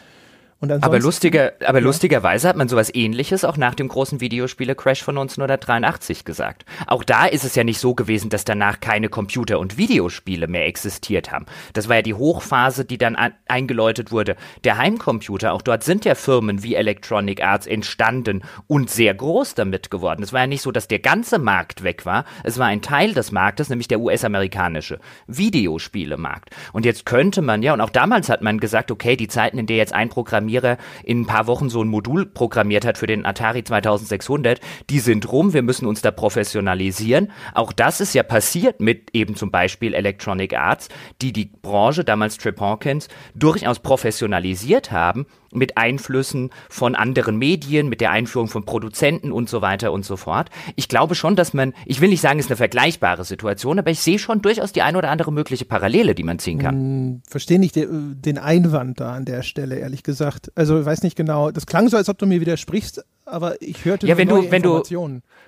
aber 0.62 1.00
lustiger, 1.00 1.54
aber 1.66 1.80
ja. 1.80 1.86
lustigerweise 1.86 2.50
hat 2.50 2.58
man 2.58 2.68
sowas 2.68 2.94
ähnliches 2.94 3.46
auch 3.46 3.56
nach 3.56 3.76
dem 3.76 3.88
großen 3.88 4.20
Videospiele-Crash 4.20 5.04
von 5.04 5.18
1983 5.18 6.26
gesagt. 6.26 6.66
Auch 6.86 7.06
da 7.06 7.28
ist 7.28 7.46
es 7.46 7.56
ja 7.56 7.64
nicht 7.64 7.80
so 7.80 7.96
gewesen, 7.96 8.30
dass 8.30 8.44
danach 8.44 8.82
keine 8.82 9.08
Computer- 9.08 9.60
und 9.60 9.78
Videospiele 9.78 10.48
mehr 10.48 10.68
existiert 10.68 11.32
haben. 11.32 11.46
Das 11.72 11.88
war 11.88 11.98
ja 11.98 12.02
die 12.02 12.14
Hochphase, 12.14 12.84
die 12.84 12.98
dann 12.98 13.16
eingeläutet 13.48 14.12
wurde. 14.12 14.36
Der 14.66 14.78
Heimcomputer, 14.78 15.54
auch 15.54 15.62
dort 15.62 15.86
sind 15.86 16.04
ja 16.04 16.14
Firmen 16.14 16.62
wie 16.62 16.76
Electronic 16.76 17.42
Arts 17.42 17.66
entstanden 17.66 18.42
und 18.68 18.90
sehr 18.90 19.14
groß 19.14 19.56
damit 19.56 19.90
geworden. 19.90 20.24
Es 20.24 20.34
war 20.34 20.42
ja 20.42 20.48
nicht 20.48 20.62
so, 20.62 20.74
dass 20.74 20.90
der 20.90 21.00
ganze 21.00 21.40
Markt 21.40 21.84
weg 21.84 22.06
war. 22.06 22.26
Es 22.44 22.60
war 22.60 22.68
ein 22.68 22.82
Teil 22.82 23.14
des 23.14 23.32
Marktes, 23.32 23.70
nämlich 23.70 23.88
der 23.88 24.02
US-amerikanische 24.02 25.00
Videospielemarkt. 25.28 26.50
Und 26.74 26.86
jetzt 26.86 27.06
könnte 27.06 27.42
man 27.42 27.64
ja, 27.64 27.74
und 27.74 27.80
auch 27.80 27.92
damals 27.92 28.28
hat 28.28 28.42
man 28.42 28.60
gesagt, 28.60 28.92
okay, 28.92 29.16
die 29.16 29.30
Zeiten, 29.30 29.58
in 29.58 29.66
der 29.66 29.78
jetzt 29.78 29.94
ein 29.94 30.10
Programm 30.10 30.49
Programmierer 30.50 30.78
in 31.04 31.22
ein 31.22 31.26
paar 31.28 31.48
Wochen 31.48 31.70
so 31.70 31.84
ein 31.84 31.88
Modul 31.88 32.26
programmiert 32.26 32.86
hat 32.86 32.98
für 32.98 33.08
den 33.08 33.26
Atari 33.26 33.64
2600, 33.64 34.60
die 34.90 35.00
sind 35.00 35.32
rum, 35.32 35.54
wir 35.54 35.62
müssen 35.62 35.86
uns 35.86 36.02
da 36.02 36.12
professionalisieren. 36.12 37.32
Auch 37.54 37.72
das 37.72 38.02
ist 38.02 38.14
ja 38.14 38.24
passiert 38.24 38.82
mit 38.82 39.10
eben 39.14 39.36
zum 39.36 39.52
Beispiel 39.52 39.94
Electronic 39.94 40.58
Arts, 40.58 40.90
die 41.22 41.34
die 41.34 41.46
Branche, 41.46 42.04
damals 42.04 42.38
Trip 42.38 42.60
Hawkins, 42.60 43.08
durchaus 43.36 43.80
professionalisiert 43.80 44.92
haben 44.92 45.28
mit 45.54 45.78
Einflüssen 45.78 46.52
von 46.70 46.96
anderen 46.96 47.38
Medien, 47.38 47.90
mit 47.90 48.02
der 48.02 48.12
Einführung 48.12 48.48
von 48.48 48.66
Produzenten 48.66 49.32
und 49.32 49.50
so 49.50 49.62
weiter 49.62 49.92
und 49.92 50.06
so 50.06 50.18
fort. 50.18 50.50
Ich 50.76 50.88
glaube 50.88 51.16
schon, 51.16 51.36
dass 51.36 51.54
man, 51.54 51.74
ich 51.86 52.02
will 52.02 52.10
nicht 52.10 52.22
sagen, 52.22 52.40
es 52.40 52.46
ist 52.46 52.52
eine 52.52 52.58
vergleichbare 52.58 53.24
Situation, 53.26 53.80
aber 53.80 53.92
ich 53.92 54.00
sehe 54.00 54.20
schon 54.20 54.42
durchaus 54.42 54.72
die 54.72 54.82
eine 54.82 54.98
oder 54.98 55.10
andere 55.10 55.32
mögliche 55.32 55.66
Parallele, 55.66 56.16
die 56.16 56.24
man 56.24 56.40
ziehen 56.40 56.60
kann. 56.60 56.76
Hm, 56.76 57.22
verstehe 57.28 57.60
nicht 57.60 57.76
den 57.76 58.38
Einwand 58.38 59.00
da 59.00 59.14
an 59.14 59.26
der 59.26 59.44
Stelle, 59.44 59.78
ehrlich 59.78 60.04
gesagt. 60.04 60.39
Also 60.56 60.86
weiß 60.86 61.04
nicht 61.04 61.16
genau, 61.16 61.52
das 61.52 61.66
klang 61.66 61.90
so, 61.90 61.98
als 61.98 62.10
ob 62.10 62.18
du 62.18 62.26
mir 62.26 62.42
widersprichst, 62.42 63.04
aber 63.26 63.62
ich 63.62 63.86
hörte 63.86 64.08
ja, 64.08 64.18
wenn 64.18 64.28
du, 64.28 64.50
wenn 64.52 64.62
du, 64.62 64.84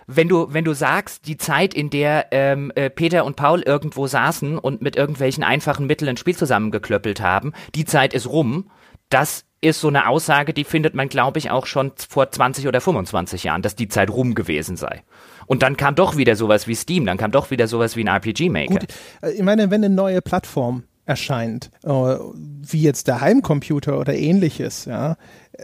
wenn 0.08 0.28
du, 0.28 0.54
wenn 0.54 0.66
du 0.66 0.74
sagst, 0.74 1.28
die 1.28 1.38
Zeit, 1.38 1.74
in 1.74 1.90
der 1.90 2.28
ähm, 2.32 2.72
äh, 2.76 2.90
Peter 2.90 3.26
und 3.26 3.36
Paul 3.36 3.62
irgendwo 3.62 4.08
saßen 4.08 4.58
und 4.58 4.82
mit 4.82 4.96
irgendwelchen 4.96 5.44
einfachen 5.44 5.88
Mitteln 5.88 6.10
ein 6.10 6.18
Spiel 6.18 6.36
zusammengeklöppelt 6.36 7.22
haben, 7.22 7.54
die 7.76 7.86
Zeit 7.86 8.14
ist 8.14 8.28
rum, 8.28 8.70
das 9.10 9.46
ist 9.62 9.80
so 9.80 9.88
eine 9.88 10.08
Aussage, 10.08 10.54
die 10.54 10.64
findet 10.64 10.96
man, 10.96 11.08
glaube 11.08 11.38
ich, 11.38 11.52
auch 11.52 11.68
schon 11.68 11.92
vor 12.10 12.32
20 12.32 12.68
oder 12.68 12.82
25 12.82 13.44
Jahren, 13.44 13.62
dass 13.62 13.76
die 13.76 13.88
Zeit 13.88 14.10
rum 14.10 14.34
gewesen 14.34 14.76
sei. 14.76 15.04
Und 15.46 15.62
dann 15.62 15.78
kam 15.78 15.96
doch 15.96 16.18
wieder 16.18 16.36
sowas 16.36 16.68
wie 16.68 16.76
Steam, 16.76 17.06
dann 17.06 17.18
kam 17.18 17.32
doch 17.32 17.52
wieder 17.52 17.68
sowas 17.68 17.96
wie 17.96 18.04
ein 18.04 18.08
RPG-Maker. 18.08 18.80
Gut, 18.80 18.88
äh, 19.22 19.32
ich 19.32 19.44
meine, 19.44 19.70
wenn 19.70 19.84
eine 19.84 19.94
neue 19.94 20.22
Plattform 20.22 20.84
erscheint, 21.12 21.72
äh, 21.84 21.90
wie 21.90 22.82
jetzt 22.82 23.08
der 23.08 23.20
Heimcomputer 23.20 24.00
oder 24.00 24.16
ähnliches, 24.16 24.86
ja, 24.86 25.18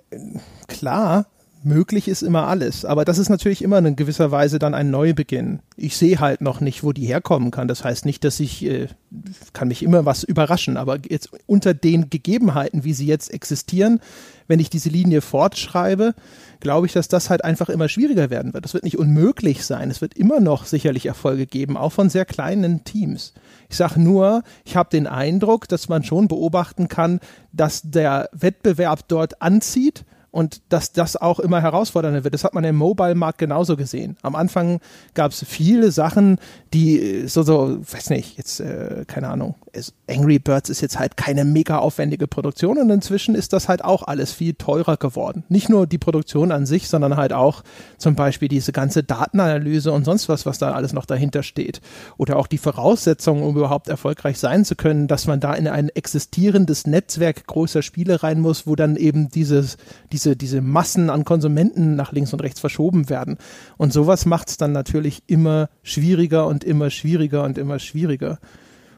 äh, 0.10 0.20
klar, 0.68 1.28
möglich 1.68 2.08
ist 2.08 2.24
immer 2.24 2.48
alles. 2.48 2.86
Aber 2.86 3.06
das 3.06 3.18
ist 3.18 3.30
natürlich 3.30 3.62
immer 3.62 3.78
in 3.80 3.96
gewisser 3.96 4.32
Weise 4.32 4.58
dann 4.58 4.74
ein 4.74 4.90
Neubeginn. 4.90 5.60
Ich 5.76 5.98
sehe 5.98 6.20
halt 6.20 6.42
noch 6.42 6.62
nicht, 6.62 6.84
wo 6.84 6.94
die 6.94 7.06
herkommen 7.06 7.52
kann. 7.52 7.68
Das 7.68 7.84
heißt 7.84 8.06
nicht, 8.06 8.24
dass 8.24 8.40
ich, 8.40 8.66
äh, 8.66 8.88
kann 9.54 9.68
mich 9.68 9.84
immer 9.84 10.06
was 10.06 10.24
überraschen, 10.24 10.78
aber 10.78 10.98
jetzt 11.08 11.30
unter 11.46 11.74
den 11.74 12.10
Gegebenheiten, 12.10 12.84
wie 12.84 12.94
sie 12.94 13.06
jetzt 13.06 13.32
existieren, 13.32 14.00
wenn 14.48 14.60
ich 14.60 14.70
diese 14.70 14.90
Linie 14.90 15.22
fortschreibe, 15.22 16.16
glaube 16.60 16.88
ich, 16.88 16.94
dass 16.94 17.08
das 17.08 17.30
halt 17.30 17.44
einfach 17.44 17.70
immer 17.70 17.90
schwieriger 17.90 18.30
werden 18.30 18.54
wird. 18.54 18.66
Es 18.66 18.74
wird 18.74 18.84
nicht 18.84 18.98
unmöglich 18.98 19.66
sein. 19.66 19.92
Es 19.92 20.02
wird 20.02 20.16
immer 20.16 20.40
noch 20.40 20.66
sicherlich 20.66 21.06
Erfolge 21.06 21.46
geben, 21.46 21.78
auch 21.78 21.92
von 21.92 22.10
sehr 22.10 22.26
kleinen 22.26 22.84
Teams. 22.84 23.34
Ich 23.70 23.78
sage 23.78 24.00
nur, 24.00 24.44
ich 24.66 24.76
habe 24.76 24.90
den 24.90 25.06
Eindruck, 25.06 25.68
dass 25.68 25.90
man 25.90 26.04
schon 26.04 26.28
beobachten 26.28 26.88
kann, 26.88 27.20
dass 27.52 27.82
der 27.84 28.30
Wettbewerb 28.32 29.08
dort 29.08 29.42
anzieht 29.42 30.06
und 30.38 30.62
dass 30.70 30.92
das 30.92 31.16
auch 31.16 31.40
immer 31.40 31.64
herausfordernder 31.64 32.24
wird. 32.24 32.36
Das 32.36 32.44
hat 32.44 32.54
man 32.54 32.64
im 32.64 32.76
Mobile-Markt 32.76 33.40
genauso 33.40 33.76
gesehen. 33.76 34.18
Am 34.22 34.36
Anfang 34.36 34.80
gab 35.16 35.32
es 35.32 35.44
viele 35.44 35.90
Sachen, 35.90 36.38
die 36.76 37.02
äh, 37.24 37.28
so, 37.28 37.42
so, 37.42 37.80
weiß 37.92 38.12
nicht, 38.12 38.38
jetzt, 38.38 38.60
äh, 38.60 39.04
keine 39.08 39.30
Ahnung, 39.30 39.56
Angry 40.10 40.40
Birds 40.40 40.70
ist 40.70 40.82
jetzt 40.82 40.98
halt 41.00 41.18
keine 41.18 41.46
mega 41.46 41.78
aufwendige 41.78 42.28
Produktion 42.28 42.78
und 42.78 42.90
inzwischen 42.90 43.36
ist 43.36 43.54
das 43.54 43.68
halt 43.68 43.84
auch 43.84 44.04
alles 44.04 44.32
viel 44.32 44.54
teurer 44.54 44.98
geworden. 44.98 45.44
Nicht 45.50 45.70
nur 45.70 45.88
die 45.88 45.98
Produktion 45.98 46.52
an 46.52 46.66
sich, 46.66 46.88
sondern 46.88 47.18
halt 47.18 47.34
auch 47.34 47.64
zum 47.98 48.16
Beispiel 48.16 48.48
diese 48.48 48.72
ganze 48.72 49.04
Datenanalyse 49.04 49.92
und 49.92 50.06
sonst 50.06 50.30
was, 50.30 50.46
was 50.46 50.58
da 50.58 50.72
alles 50.72 50.94
noch 50.94 51.06
dahinter 51.06 51.44
steht. 51.44 51.82
Oder 52.18 52.38
auch 52.38 52.48
die 52.48 52.58
Voraussetzungen, 52.58 53.44
um 53.44 53.56
überhaupt 53.56 53.90
erfolgreich 53.90 54.40
sein 54.40 54.66
zu 54.66 54.76
können, 54.76 55.08
dass 55.08 55.28
man 55.28 55.40
da 55.40 55.54
in 55.54 55.68
ein 55.68 55.90
existierendes 55.90 56.88
Netzwerk 56.88 57.46
großer 57.48 57.82
Spiele 57.82 58.24
rein 58.24 58.40
muss, 58.40 58.68
wo 58.68 58.76
dann 58.76 58.96
eben 58.96 59.30
dieses, 59.30 59.78
diese, 60.12 60.27
diese 60.36 60.62
Massen 60.62 61.10
an 61.10 61.26
Konsumenten 61.26 61.96
nach 61.96 62.12
links 62.12 62.34
und 62.34 62.42
rechts 62.42 62.60
verschoben 62.60 63.10
werden. 63.10 63.38
Und 63.78 63.94
sowas 63.94 64.26
macht 64.26 64.50
es 64.50 64.58
dann 64.58 64.72
natürlich 64.72 65.24
immer 65.28 65.70
schwieriger 65.84 66.48
und 66.48 66.64
immer 66.64 66.90
schwieriger 66.90 67.44
und 67.44 67.58
immer 67.58 67.80
schwieriger 67.80 68.40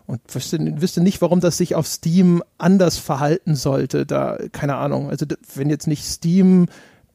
und 0.10 0.22
wüsste, 0.34 0.82
wüsste 0.82 1.02
nicht, 1.02 1.22
warum 1.22 1.40
das 1.40 1.58
sich 1.58 1.76
auf 1.76 1.86
Steam 1.86 2.42
anders 2.58 2.98
verhalten 2.98 3.54
sollte. 3.54 4.08
Da, 4.08 4.40
keine 4.52 4.76
Ahnung. 4.76 5.10
Also, 5.12 5.28
wenn 5.54 5.70
jetzt 5.70 5.86
nicht 5.86 6.04
Steam 6.04 6.66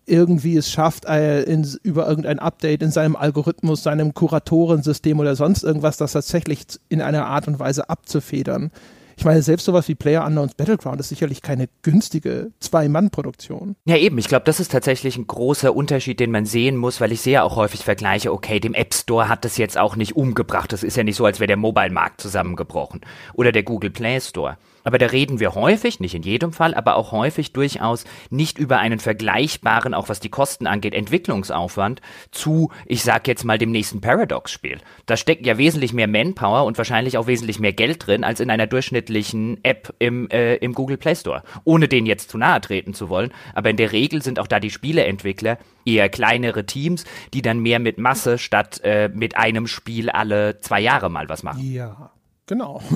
irgendwie 0.06 0.56
es 0.56 0.70
schafft, 0.70 1.04
äh, 1.06 1.42
in, 1.42 1.66
über 1.82 2.06
irgendein 2.08 2.38
Update 2.38 2.82
in 2.82 2.92
seinem 2.92 3.16
Algorithmus, 3.16 3.82
seinem 3.82 4.14
Kuratorensystem 4.14 5.18
oder 5.18 5.34
sonst 5.34 5.64
irgendwas, 5.64 5.96
das 5.96 6.12
tatsächlich 6.12 6.66
in 6.88 7.02
einer 7.02 7.26
Art 7.26 7.48
und 7.48 7.58
Weise 7.58 7.90
abzufedern. 7.90 8.70
Ich 9.16 9.24
meine, 9.24 9.42
selbst 9.42 9.64
sowas 9.64 9.88
wie 9.88 9.94
Player 9.94 10.24
Unknowns 10.24 10.54
Battleground 10.54 11.00
ist 11.00 11.08
sicherlich 11.08 11.42
keine 11.42 11.68
günstige 11.82 12.50
Zwei-Mann-Produktion. 12.60 13.76
Ja, 13.84 13.96
eben. 13.96 14.18
Ich 14.18 14.28
glaube, 14.28 14.44
das 14.44 14.60
ist 14.60 14.72
tatsächlich 14.72 15.16
ein 15.16 15.26
großer 15.26 15.74
Unterschied, 15.74 16.20
den 16.20 16.30
man 16.30 16.46
sehen 16.46 16.76
muss, 16.76 17.00
weil 17.00 17.12
ich 17.12 17.20
sehe 17.20 17.42
auch 17.42 17.56
häufig 17.56 17.84
Vergleiche, 17.84 18.32
okay, 18.32 18.60
dem 18.60 18.74
App 18.74 18.94
Store 18.94 19.28
hat 19.28 19.44
das 19.44 19.56
jetzt 19.56 19.78
auch 19.78 19.96
nicht 19.96 20.16
umgebracht. 20.16 20.72
Das 20.72 20.82
ist 20.82 20.96
ja 20.96 21.04
nicht 21.04 21.16
so, 21.16 21.24
als 21.24 21.40
wäre 21.40 21.48
der 21.48 21.56
Mobile-Markt 21.56 22.20
zusammengebrochen. 22.20 23.00
Oder 23.34 23.52
der 23.52 23.62
Google 23.62 23.90
Play 23.90 24.20
Store. 24.20 24.56
Aber 24.84 24.98
da 24.98 25.06
reden 25.06 25.40
wir 25.40 25.54
häufig, 25.54 25.98
nicht 25.98 26.14
in 26.14 26.22
jedem 26.22 26.52
Fall, 26.52 26.74
aber 26.74 26.96
auch 26.96 27.10
häufig 27.10 27.52
durchaus 27.52 28.04
nicht 28.30 28.58
über 28.58 28.78
einen 28.78 28.98
vergleichbaren, 28.98 29.94
auch 29.94 30.08
was 30.08 30.20
die 30.20 30.28
Kosten 30.28 30.66
angeht, 30.66 30.94
Entwicklungsaufwand 30.94 32.00
zu, 32.30 32.70
ich 32.86 33.02
sag 33.02 33.26
jetzt 33.26 33.44
mal, 33.44 33.58
dem 33.58 33.70
nächsten 33.70 34.00
Paradox-Spiel. 34.00 34.78
Da 35.06 35.16
steckt 35.16 35.46
ja 35.46 35.58
wesentlich 35.58 35.94
mehr 35.94 36.06
Manpower 36.06 36.64
und 36.64 36.76
wahrscheinlich 36.78 37.16
auch 37.16 37.26
wesentlich 37.26 37.58
mehr 37.58 37.72
Geld 37.72 38.06
drin, 38.06 38.24
als 38.24 38.40
in 38.40 38.50
einer 38.50 38.66
durchschnittlichen 38.66 39.58
App 39.64 39.94
im, 39.98 40.28
äh, 40.28 40.56
im 40.56 40.74
Google 40.74 40.98
Play 40.98 41.16
Store. 41.16 41.42
Ohne 41.64 41.88
den 41.88 42.04
jetzt 42.04 42.30
zu 42.30 42.38
nahe 42.38 42.60
treten 42.60 42.92
zu 42.92 43.08
wollen. 43.08 43.32
Aber 43.54 43.70
in 43.70 43.76
der 43.76 43.92
Regel 43.92 44.22
sind 44.22 44.38
auch 44.38 44.46
da 44.46 44.60
die 44.60 44.70
Spieleentwickler 44.70 45.58
eher 45.86 46.08
kleinere 46.10 46.66
Teams, 46.66 47.04
die 47.32 47.42
dann 47.42 47.58
mehr 47.60 47.78
mit 47.78 47.98
Masse 47.98 48.38
statt 48.38 48.80
äh, 48.84 49.08
mit 49.08 49.36
einem 49.36 49.66
Spiel 49.66 50.10
alle 50.10 50.60
zwei 50.60 50.80
Jahre 50.80 51.10
mal 51.10 51.28
was 51.28 51.42
machen. 51.42 51.60
Ja. 51.62 52.10
Genau. 52.46 52.82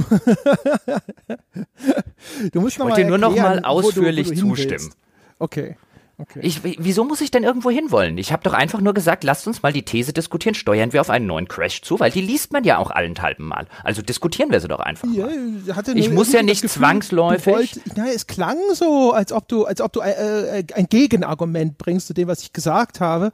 du 2.52 2.60
musst 2.60 2.76
ich 2.76 2.82
wollte 2.82 3.04
nur 3.04 3.18
noch 3.18 3.34
mal 3.34 3.64
ausführlich 3.64 4.28
wo 4.28 4.34
du, 4.34 4.42
wo 4.42 4.48
du 4.48 4.54
zustimmen. 4.54 4.92
Okay. 5.38 5.76
Okay. 6.20 6.40
Ich, 6.42 6.64
wieso 6.64 7.04
muss 7.04 7.20
ich 7.20 7.30
denn 7.30 7.44
irgendwo 7.44 7.70
hinwollen? 7.70 8.18
Ich 8.18 8.32
habe 8.32 8.42
doch 8.42 8.52
einfach 8.52 8.80
nur 8.80 8.92
gesagt, 8.92 9.22
lasst 9.22 9.46
uns 9.46 9.62
mal 9.62 9.72
die 9.72 9.84
These 9.84 10.12
diskutieren. 10.12 10.56
Steuern 10.56 10.92
wir 10.92 11.00
auf 11.00 11.10
einen 11.10 11.26
neuen 11.26 11.46
Crash 11.46 11.80
zu, 11.82 12.00
weil 12.00 12.10
die 12.10 12.20
liest 12.20 12.52
man 12.52 12.64
ja 12.64 12.78
auch 12.78 12.90
allenthalben 12.90 13.46
mal. 13.46 13.68
Also 13.84 14.02
diskutieren 14.02 14.50
wir 14.50 14.58
sie 14.58 14.66
doch 14.66 14.80
einfach 14.80 15.06
ja, 15.12 15.26
mal. 15.26 15.96
ich 15.96 16.10
muss 16.10 16.32
ja 16.32 16.42
nicht 16.42 16.62
Gefühl, 16.62 16.82
zwangsläufig. 16.82 17.54
Wollt, 17.54 17.80
na, 17.94 18.08
es 18.08 18.26
klang 18.26 18.58
so, 18.74 19.12
als 19.12 19.32
ob 19.32 19.46
du, 19.46 19.64
als 19.64 19.80
ob 19.80 19.92
du 19.92 20.00
äh, 20.00 20.58
äh, 20.58 20.64
ein 20.74 20.88
Gegenargument 20.88 21.78
bringst 21.78 22.08
zu 22.08 22.14
dem, 22.14 22.26
was 22.26 22.42
ich 22.42 22.52
gesagt 22.52 22.98
habe. 22.98 23.30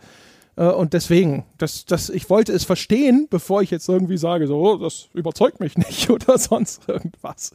Äh, 0.57 0.66
und 0.66 0.92
deswegen, 0.92 1.44
das, 1.59 1.85
das, 1.85 2.11
ich 2.11 2.29
wollte 2.31 2.53
es 2.53 2.64
verstehen, 2.64 3.27
bevor 3.31 3.62
ich 3.62 3.71
jetzt 3.71 3.88
irgendwie 3.88 4.17
sage, 4.17 4.47
so, 4.47 4.59
oh, 4.59 4.77
das 4.77 5.09
überzeugt 5.14 5.61
mich 5.61 5.77
nicht 5.77 6.11
oder 6.11 6.38
sonst 6.38 6.88
irgendwas. 6.88 7.53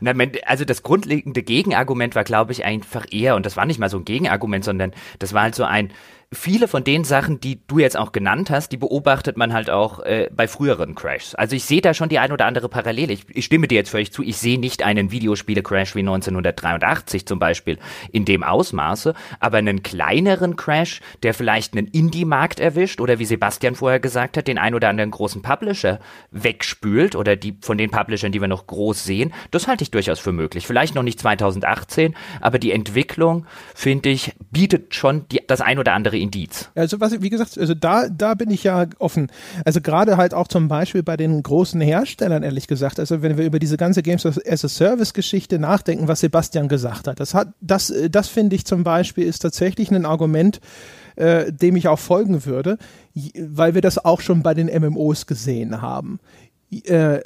Na, 0.00 0.12
also 0.46 0.64
das 0.64 0.82
grundlegende 0.82 1.42
Gegenargument 1.42 2.14
war, 2.14 2.24
glaube 2.24 2.52
ich, 2.52 2.64
einfach 2.64 3.06
eher, 3.10 3.36
und 3.36 3.46
das 3.46 3.56
war 3.56 3.66
nicht 3.66 3.78
mal 3.78 3.90
so 3.90 3.98
ein 3.98 4.04
Gegenargument, 4.04 4.64
sondern 4.64 4.92
das 5.18 5.32
war 5.32 5.42
halt 5.42 5.54
so 5.54 5.64
ein, 5.64 5.92
viele 6.30 6.68
von 6.68 6.84
den 6.84 7.04
Sachen, 7.04 7.40
die 7.40 7.60
du 7.66 7.78
jetzt 7.78 7.96
auch 7.96 8.12
genannt 8.12 8.50
hast, 8.50 8.70
die 8.70 8.76
beobachtet 8.76 9.36
man 9.36 9.52
halt 9.52 9.70
auch 9.70 10.00
äh, 10.00 10.28
bei 10.34 10.46
früheren 10.46 10.94
Crashs. 10.94 11.34
Also 11.34 11.56
ich 11.56 11.64
sehe 11.64 11.80
da 11.80 11.94
schon 11.94 12.10
die 12.10 12.18
ein 12.18 12.32
oder 12.32 12.44
andere 12.44 12.68
Parallele. 12.68 13.14
Ich, 13.14 13.24
ich 13.32 13.46
stimme 13.46 13.66
dir 13.66 13.76
jetzt 13.76 13.90
völlig 13.90 14.12
zu. 14.12 14.22
Ich 14.22 14.36
sehe 14.36 14.58
nicht 14.58 14.82
einen 14.82 15.10
Videospiele-Crash 15.10 15.94
wie 15.94 16.00
1983 16.00 17.24
zum 17.24 17.38
Beispiel 17.38 17.78
in 18.12 18.26
dem 18.26 18.42
Ausmaße, 18.42 19.14
aber 19.40 19.58
einen 19.58 19.82
kleineren 19.82 20.56
Crash, 20.56 21.00
der 21.22 21.32
vielleicht 21.32 21.74
einen 21.74 21.86
Indie-Markt 21.86 22.60
erwischt 22.60 23.00
oder 23.00 23.18
wie 23.18 23.24
Sebastian 23.38 23.76
vorher 23.76 24.00
gesagt 24.00 24.36
hat, 24.36 24.48
den 24.48 24.58
ein 24.58 24.74
oder 24.74 24.88
anderen 24.88 25.12
großen 25.12 25.42
Publisher 25.42 26.00
wegspült 26.32 27.14
oder 27.14 27.36
die 27.36 27.56
von 27.60 27.78
den 27.78 27.88
Publishern, 27.90 28.32
die 28.32 28.40
wir 28.40 28.48
noch 28.48 28.66
groß 28.66 29.04
sehen, 29.04 29.32
das 29.52 29.68
halte 29.68 29.84
ich 29.84 29.92
durchaus 29.92 30.18
für 30.18 30.32
möglich. 30.32 30.66
Vielleicht 30.66 30.96
noch 30.96 31.04
nicht 31.04 31.20
2018, 31.20 32.16
aber 32.40 32.58
die 32.58 32.72
Entwicklung, 32.72 33.46
finde 33.76 34.08
ich, 34.08 34.34
bietet 34.50 34.96
schon 34.96 35.28
die, 35.28 35.40
das 35.46 35.60
ein 35.60 35.78
oder 35.78 35.92
andere 35.92 36.18
Indiz. 36.18 36.70
Also 36.74 36.98
was, 36.98 37.22
wie 37.22 37.30
gesagt, 37.30 37.56
also 37.56 37.74
da, 37.74 38.08
da 38.08 38.34
bin 38.34 38.50
ich 38.50 38.64
ja 38.64 38.86
offen. 38.98 39.30
Also 39.64 39.80
gerade 39.80 40.16
halt 40.16 40.34
auch 40.34 40.48
zum 40.48 40.66
Beispiel 40.66 41.04
bei 41.04 41.16
den 41.16 41.40
großen 41.40 41.80
Herstellern, 41.80 42.42
ehrlich 42.42 42.66
gesagt. 42.66 42.98
Also 42.98 43.22
wenn 43.22 43.38
wir 43.38 43.44
über 43.44 43.60
diese 43.60 43.76
ganze 43.76 44.02
Games 44.02 44.26
as 44.26 44.64
a 44.64 44.68
Service 44.68 45.14
Geschichte 45.14 45.60
nachdenken, 45.60 46.08
was 46.08 46.20
Sebastian 46.20 46.66
gesagt 46.66 47.06
hat, 47.06 47.20
das 47.20 47.34
hat, 47.34 47.50
das, 47.60 47.92
das 48.10 48.28
finde 48.28 48.56
ich 48.56 48.64
zum 48.64 48.82
Beispiel 48.82 49.24
ist 49.24 49.38
tatsächlich 49.38 49.92
ein 49.92 50.04
Argument, 50.04 50.60
äh, 51.18 51.52
dem 51.52 51.76
ich 51.76 51.88
auch 51.88 51.98
folgen 51.98 52.44
würde, 52.46 52.78
weil 53.36 53.74
wir 53.74 53.82
das 53.82 54.04
auch 54.04 54.20
schon 54.20 54.42
bei 54.42 54.54
den 54.54 54.66
MMOs 54.66 55.26
gesehen 55.26 55.82
haben. 55.82 56.20
Äh, 56.70 57.20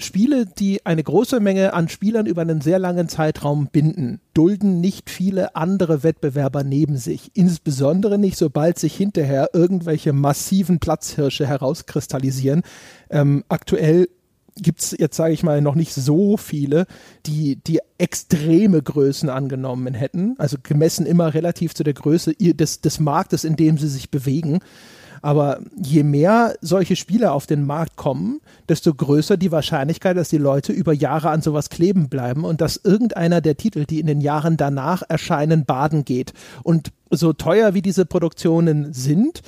Spiele, 0.00 0.46
die 0.46 0.86
eine 0.86 1.02
große 1.02 1.40
Menge 1.40 1.72
an 1.72 1.88
Spielern 1.88 2.26
über 2.26 2.42
einen 2.42 2.60
sehr 2.60 2.78
langen 2.78 3.08
Zeitraum 3.08 3.66
binden, 3.66 4.20
dulden 4.32 4.80
nicht 4.80 5.10
viele 5.10 5.56
andere 5.56 6.04
Wettbewerber 6.04 6.62
neben 6.62 6.96
sich. 6.96 7.32
Insbesondere 7.34 8.16
nicht, 8.16 8.36
sobald 8.36 8.78
sich 8.78 8.94
hinterher 8.94 9.50
irgendwelche 9.54 10.12
massiven 10.12 10.78
Platzhirsche 10.78 11.48
herauskristallisieren. 11.48 12.62
Ähm, 13.10 13.44
aktuell 13.48 14.08
gibt's 14.62 14.94
jetzt, 14.98 15.16
sage 15.16 15.34
ich 15.34 15.42
mal, 15.42 15.60
noch 15.60 15.74
nicht 15.74 15.94
so 15.94 16.36
viele, 16.36 16.86
die, 17.26 17.56
die 17.56 17.80
extreme 17.98 18.82
Größen 18.82 19.28
angenommen 19.28 19.94
hätten. 19.94 20.34
Also 20.38 20.56
gemessen 20.62 21.06
immer 21.06 21.34
relativ 21.34 21.74
zu 21.74 21.84
der 21.84 21.94
Größe 21.94 22.34
des, 22.34 22.80
des 22.80 23.00
Marktes, 23.00 23.44
in 23.44 23.56
dem 23.56 23.78
sie 23.78 23.88
sich 23.88 24.10
bewegen. 24.10 24.60
Aber 25.22 25.60
je 25.76 26.02
mehr 26.02 26.54
solche 26.60 26.96
Spiele 26.96 27.32
auf 27.32 27.46
den 27.46 27.64
Markt 27.64 27.96
kommen, 27.96 28.40
desto 28.68 28.94
größer 28.94 29.36
die 29.36 29.52
Wahrscheinlichkeit, 29.52 30.16
dass 30.16 30.28
die 30.28 30.38
Leute 30.38 30.72
über 30.72 30.92
Jahre 30.92 31.30
an 31.30 31.42
sowas 31.42 31.70
kleben 31.70 32.08
bleiben 32.08 32.44
und 32.44 32.60
dass 32.60 32.76
irgendeiner 32.76 33.40
der 33.40 33.56
Titel, 33.56 33.84
die 33.84 34.00
in 34.00 34.06
den 34.06 34.20
Jahren 34.20 34.56
danach 34.56 35.02
erscheinen, 35.08 35.64
baden 35.64 36.04
geht. 36.04 36.32
Und 36.62 36.92
so 37.10 37.32
teuer 37.32 37.74
wie 37.74 37.82
diese 37.82 38.06
Produktionen 38.06 38.92
sind, 38.92 39.42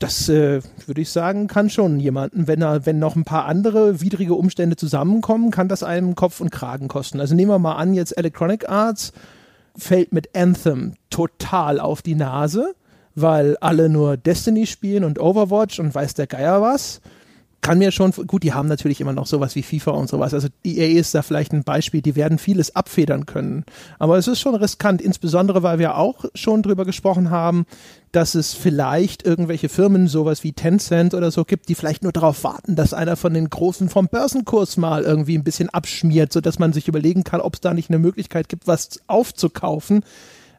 das 0.00 0.28
äh, 0.28 0.60
würde 0.86 1.00
ich 1.00 1.10
sagen, 1.10 1.46
kann 1.46 1.70
schon 1.70 2.00
jemanden, 2.00 2.48
wenn 2.48 2.60
er, 2.60 2.86
wenn 2.86 2.98
noch 2.98 3.14
ein 3.14 3.24
paar 3.24 3.44
andere 3.44 4.00
widrige 4.00 4.34
Umstände 4.34 4.74
zusammenkommen, 4.74 5.52
kann 5.52 5.68
das 5.68 5.84
einem 5.84 6.16
Kopf 6.16 6.40
und 6.40 6.50
Kragen 6.50 6.88
kosten. 6.88 7.20
Also 7.20 7.36
nehmen 7.36 7.52
wir 7.52 7.58
mal 7.60 7.76
an, 7.76 7.94
jetzt 7.94 8.18
Electronic 8.18 8.68
Arts 8.68 9.12
fällt 9.76 10.12
mit 10.12 10.36
Anthem 10.36 10.94
total 11.10 11.78
auf 11.78 12.02
die 12.02 12.16
Nase 12.16 12.74
weil 13.14 13.56
alle 13.60 13.88
nur 13.88 14.16
Destiny 14.16 14.66
spielen 14.66 15.04
und 15.04 15.20
Overwatch 15.20 15.80
und 15.80 15.94
weiß 15.94 16.14
der 16.14 16.26
Geier 16.26 16.62
was. 16.62 17.00
Kann 17.62 17.78
mir 17.78 17.90
schon, 17.90 18.12
gut, 18.12 18.42
die 18.42 18.54
haben 18.54 18.68
natürlich 18.68 19.00
immer 19.00 19.12
noch 19.12 19.26
sowas 19.26 19.54
wie 19.54 19.62
FIFA 19.62 19.90
und 19.90 20.08
sowas. 20.08 20.32
Also 20.32 20.48
EA 20.64 20.98
ist 20.98 21.14
da 21.14 21.20
vielleicht 21.20 21.52
ein 21.52 21.62
Beispiel, 21.62 22.00
die 22.00 22.16
werden 22.16 22.38
vieles 22.38 22.74
abfedern 22.74 23.26
können. 23.26 23.64
Aber 23.98 24.16
es 24.16 24.28
ist 24.28 24.40
schon 24.40 24.54
riskant, 24.54 25.02
insbesondere 25.02 25.62
weil 25.62 25.78
wir 25.78 25.96
auch 25.96 26.24
schon 26.34 26.62
drüber 26.62 26.86
gesprochen 26.86 27.30
haben, 27.30 27.66
dass 28.12 28.34
es 28.34 28.54
vielleicht 28.54 29.24
irgendwelche 29.26 29.68
Firmen, 29.68 30.08
sowas 30.08 30.42
wie 30.42 30.52
Tencent 30.52 31.12
oder 31.12 31.30
so 31.30 31.44
gibt, 31.44 31.68
die 31.68 31.74
vielleicht 31.74 32.02
nur 32.02 32.12
darauf 32.12 32.42
warten, 32.44 32.76
dass 32.76 32.94
einer 32.94 33.16
von 33.16 33.34
den 33.34 33.50
Großen 33.50 33.90
vom 33.90 34.08
Börsenkurs 34.08 34.78
mal 34.78 35.02
irgendwie 35.02 35.36
ein 35.36 35.44
bisschen 35.44 35.68
abschmiert, 35.68 36.32
sodass 36.32 36.58
man 36.58 36.72
sich 36.72 36.88
überlegen 36.88 37.24
kann, 37.24 37.40
ob 37.40 37.54
es 37.54 37.60
da 37.60 37.74
nicht 37.74 37.90
eine 37.90 37.98
Möglichkeit 37.98 38.48
gibt, 38.48 38.66
was 38.66 39.00
aufzukaufen 39.06 40.02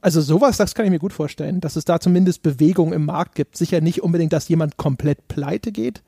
also 0.01 0.19
sowas, 0.19 0.57
das 0.57 0.73
kann 0.73 0.85
ich 0.85 0.91
mir 0.91 0.99
gut 0.99 1.13
vorstellen, 1.13 1.61
dass 1.61 1.75
es 1.75 1.85
da 1.85 1.99
zumindest 1.99 2.41
Bewegung 2.41 2.91
im 2.91 3.05
Markt 3.05 3.35
gibt. 3.35 3.55
Sicher 3.55 3.81
nicht 3.81 4.01
unbedingt, 4.01 4.33
dass 4.33 4.49
jemand 4.49 4.77
komplett 4.77 5.27
pleite 5.27 5.71
geht. 5.71 6.01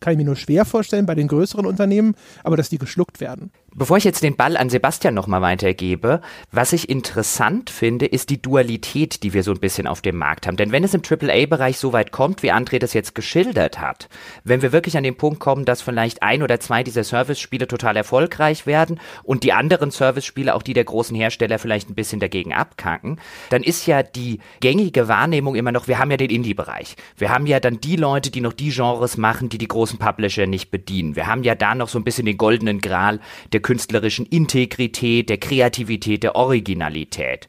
Kann 0.00 0.12
ich 0.12 0.18
mir 0.18 0.24
nur 0.24 0.36
schwer 0.36 0.64
vorstellen 0.64 1.06
bei 1.06 1.14
den 1.14 1.28
größeren 1.28 1.66
Unternehmen, 1.66 2.14
aber 2.42 2.56
dass 2.56 2.68
die 2.68 2.78
geschluckt 2.78 3.20
werden. 3.20 3.50
Bevor 3.76 3.96
ich 3.96 4.04
jetzt 4.04 4.22
den 4.22 4.36
Ball 4.36 4.56
an 4.56 4.70
Sebastian 4.70 5.14
nochmal 5.14 5.42
weitergebe, 5.42 6.20
was 6.52 6.72
ich 6.72 6.88
interessant 6.88 7.70
finde, 7.70 8.06
ist 8.06 8.30
die 8.30 8.40
Dualität, 8.40 9.24
die 9.24 9.32
wir 9.32 9.42
so 9.42 9.50
ein 9.50 9.58
bisschen 9.58 9.88
auf 9.88 10.00
dem 10.00 10.16
Markt 10.16 10.46
haben. 10.46 10.56
Denn 10.56 10.70
wenn 10.70 10.84
es 10.84 10.94
im 10.94 11.02
AAA-Bereich 11.02 11.76
so 11.76 11.92
weit 11.92 12.12
kommt, 12.12 12.44
wie 12.44 12.52
André 12.52 12.78
das 12.78 12.92
jetzt 12.92 13.16
geschildert 13.16 13.80
hat, 13.80 14.08
wenn 14.44 14.62
wir 14.62 14.70
wirklich 14.70 14.96
an 14.96 15.02
den 15.02 15.16
Punkt 15.16 15.40
kommen, 15.40 15.64
dass 15.64 15.82
vielleicht 15.82 16.22
ein 16.22 16.44
oder 16.44 16.60
zwei 16.60 16.84
dieser 16.84 17.02
Service-Spiele 17.02 17.66
total 17.66 17.96
erfolgreich 17.96 18.64
werden 18.64 19.00
und 19.24 19.42
die 19.42 19.52
anderen 19.52 19.90
Service-Spiele, 19.90 20.54
auch 20.54 20.62
die 20.62 20.72
der 20.72 20.84
großen 20.84 21.16
Hersteller, 21.16 21.58
vielleicht 21.58 21.90
ein 21.90 21.96
bisschen 21.96 22.20
dagegen 22.20 22.54
abkacken, 22.54 23.18
dann 23.50 23.64
ist 23.64 23.86
ja 23.86 24.04
die 24.04 24.38
gängige 24.60 25.08
Wahrnehmung 25.08 25.56
immer 25.56 25.72
noch, 25.72 25.88
wir 25.88 25.98
haben 25.98 26.12
ja 26.12 26.16
den 26.16 26.30
Indie-Bereich. 26.30 26.94
Wir 27.16 27.30
haben 27.30 27.46
ja 27.48 27.58
dann 27.58 27.80
die 27.80 27.96
Leute, 27.96 28.30
die 28.30 28.40
noch 28.40 28.52
die 28.52 28.70
Genres 28.70 29.16
machen, 29.16 29.48
die 29.48 29.58
die 29.58 29.66
großen 29.66 29.98
Publisher 29.98 30.46
nicht 30.46 30.70
bedienen. 30.70 31.16
Wir 31.16 31.26
haben 31.26 31.42
ja 31.42 31.56
da 31.56 31.74
noch 31.74 31.88
so 31.88 31.98
ein 31.98 32.04
bisschen 32.04 32.26
den 32.26 32.36
goldenen 32.36 32.80
Gral 32.80 33.18
der 33.52 33.63
künstlerischen 33.64 34.26
Integrität, 34.26 35.28
der 35.28 35.38
Kreativität, 35.38 36.22
der 36.22 36.36
Originalität. 36.36 37.48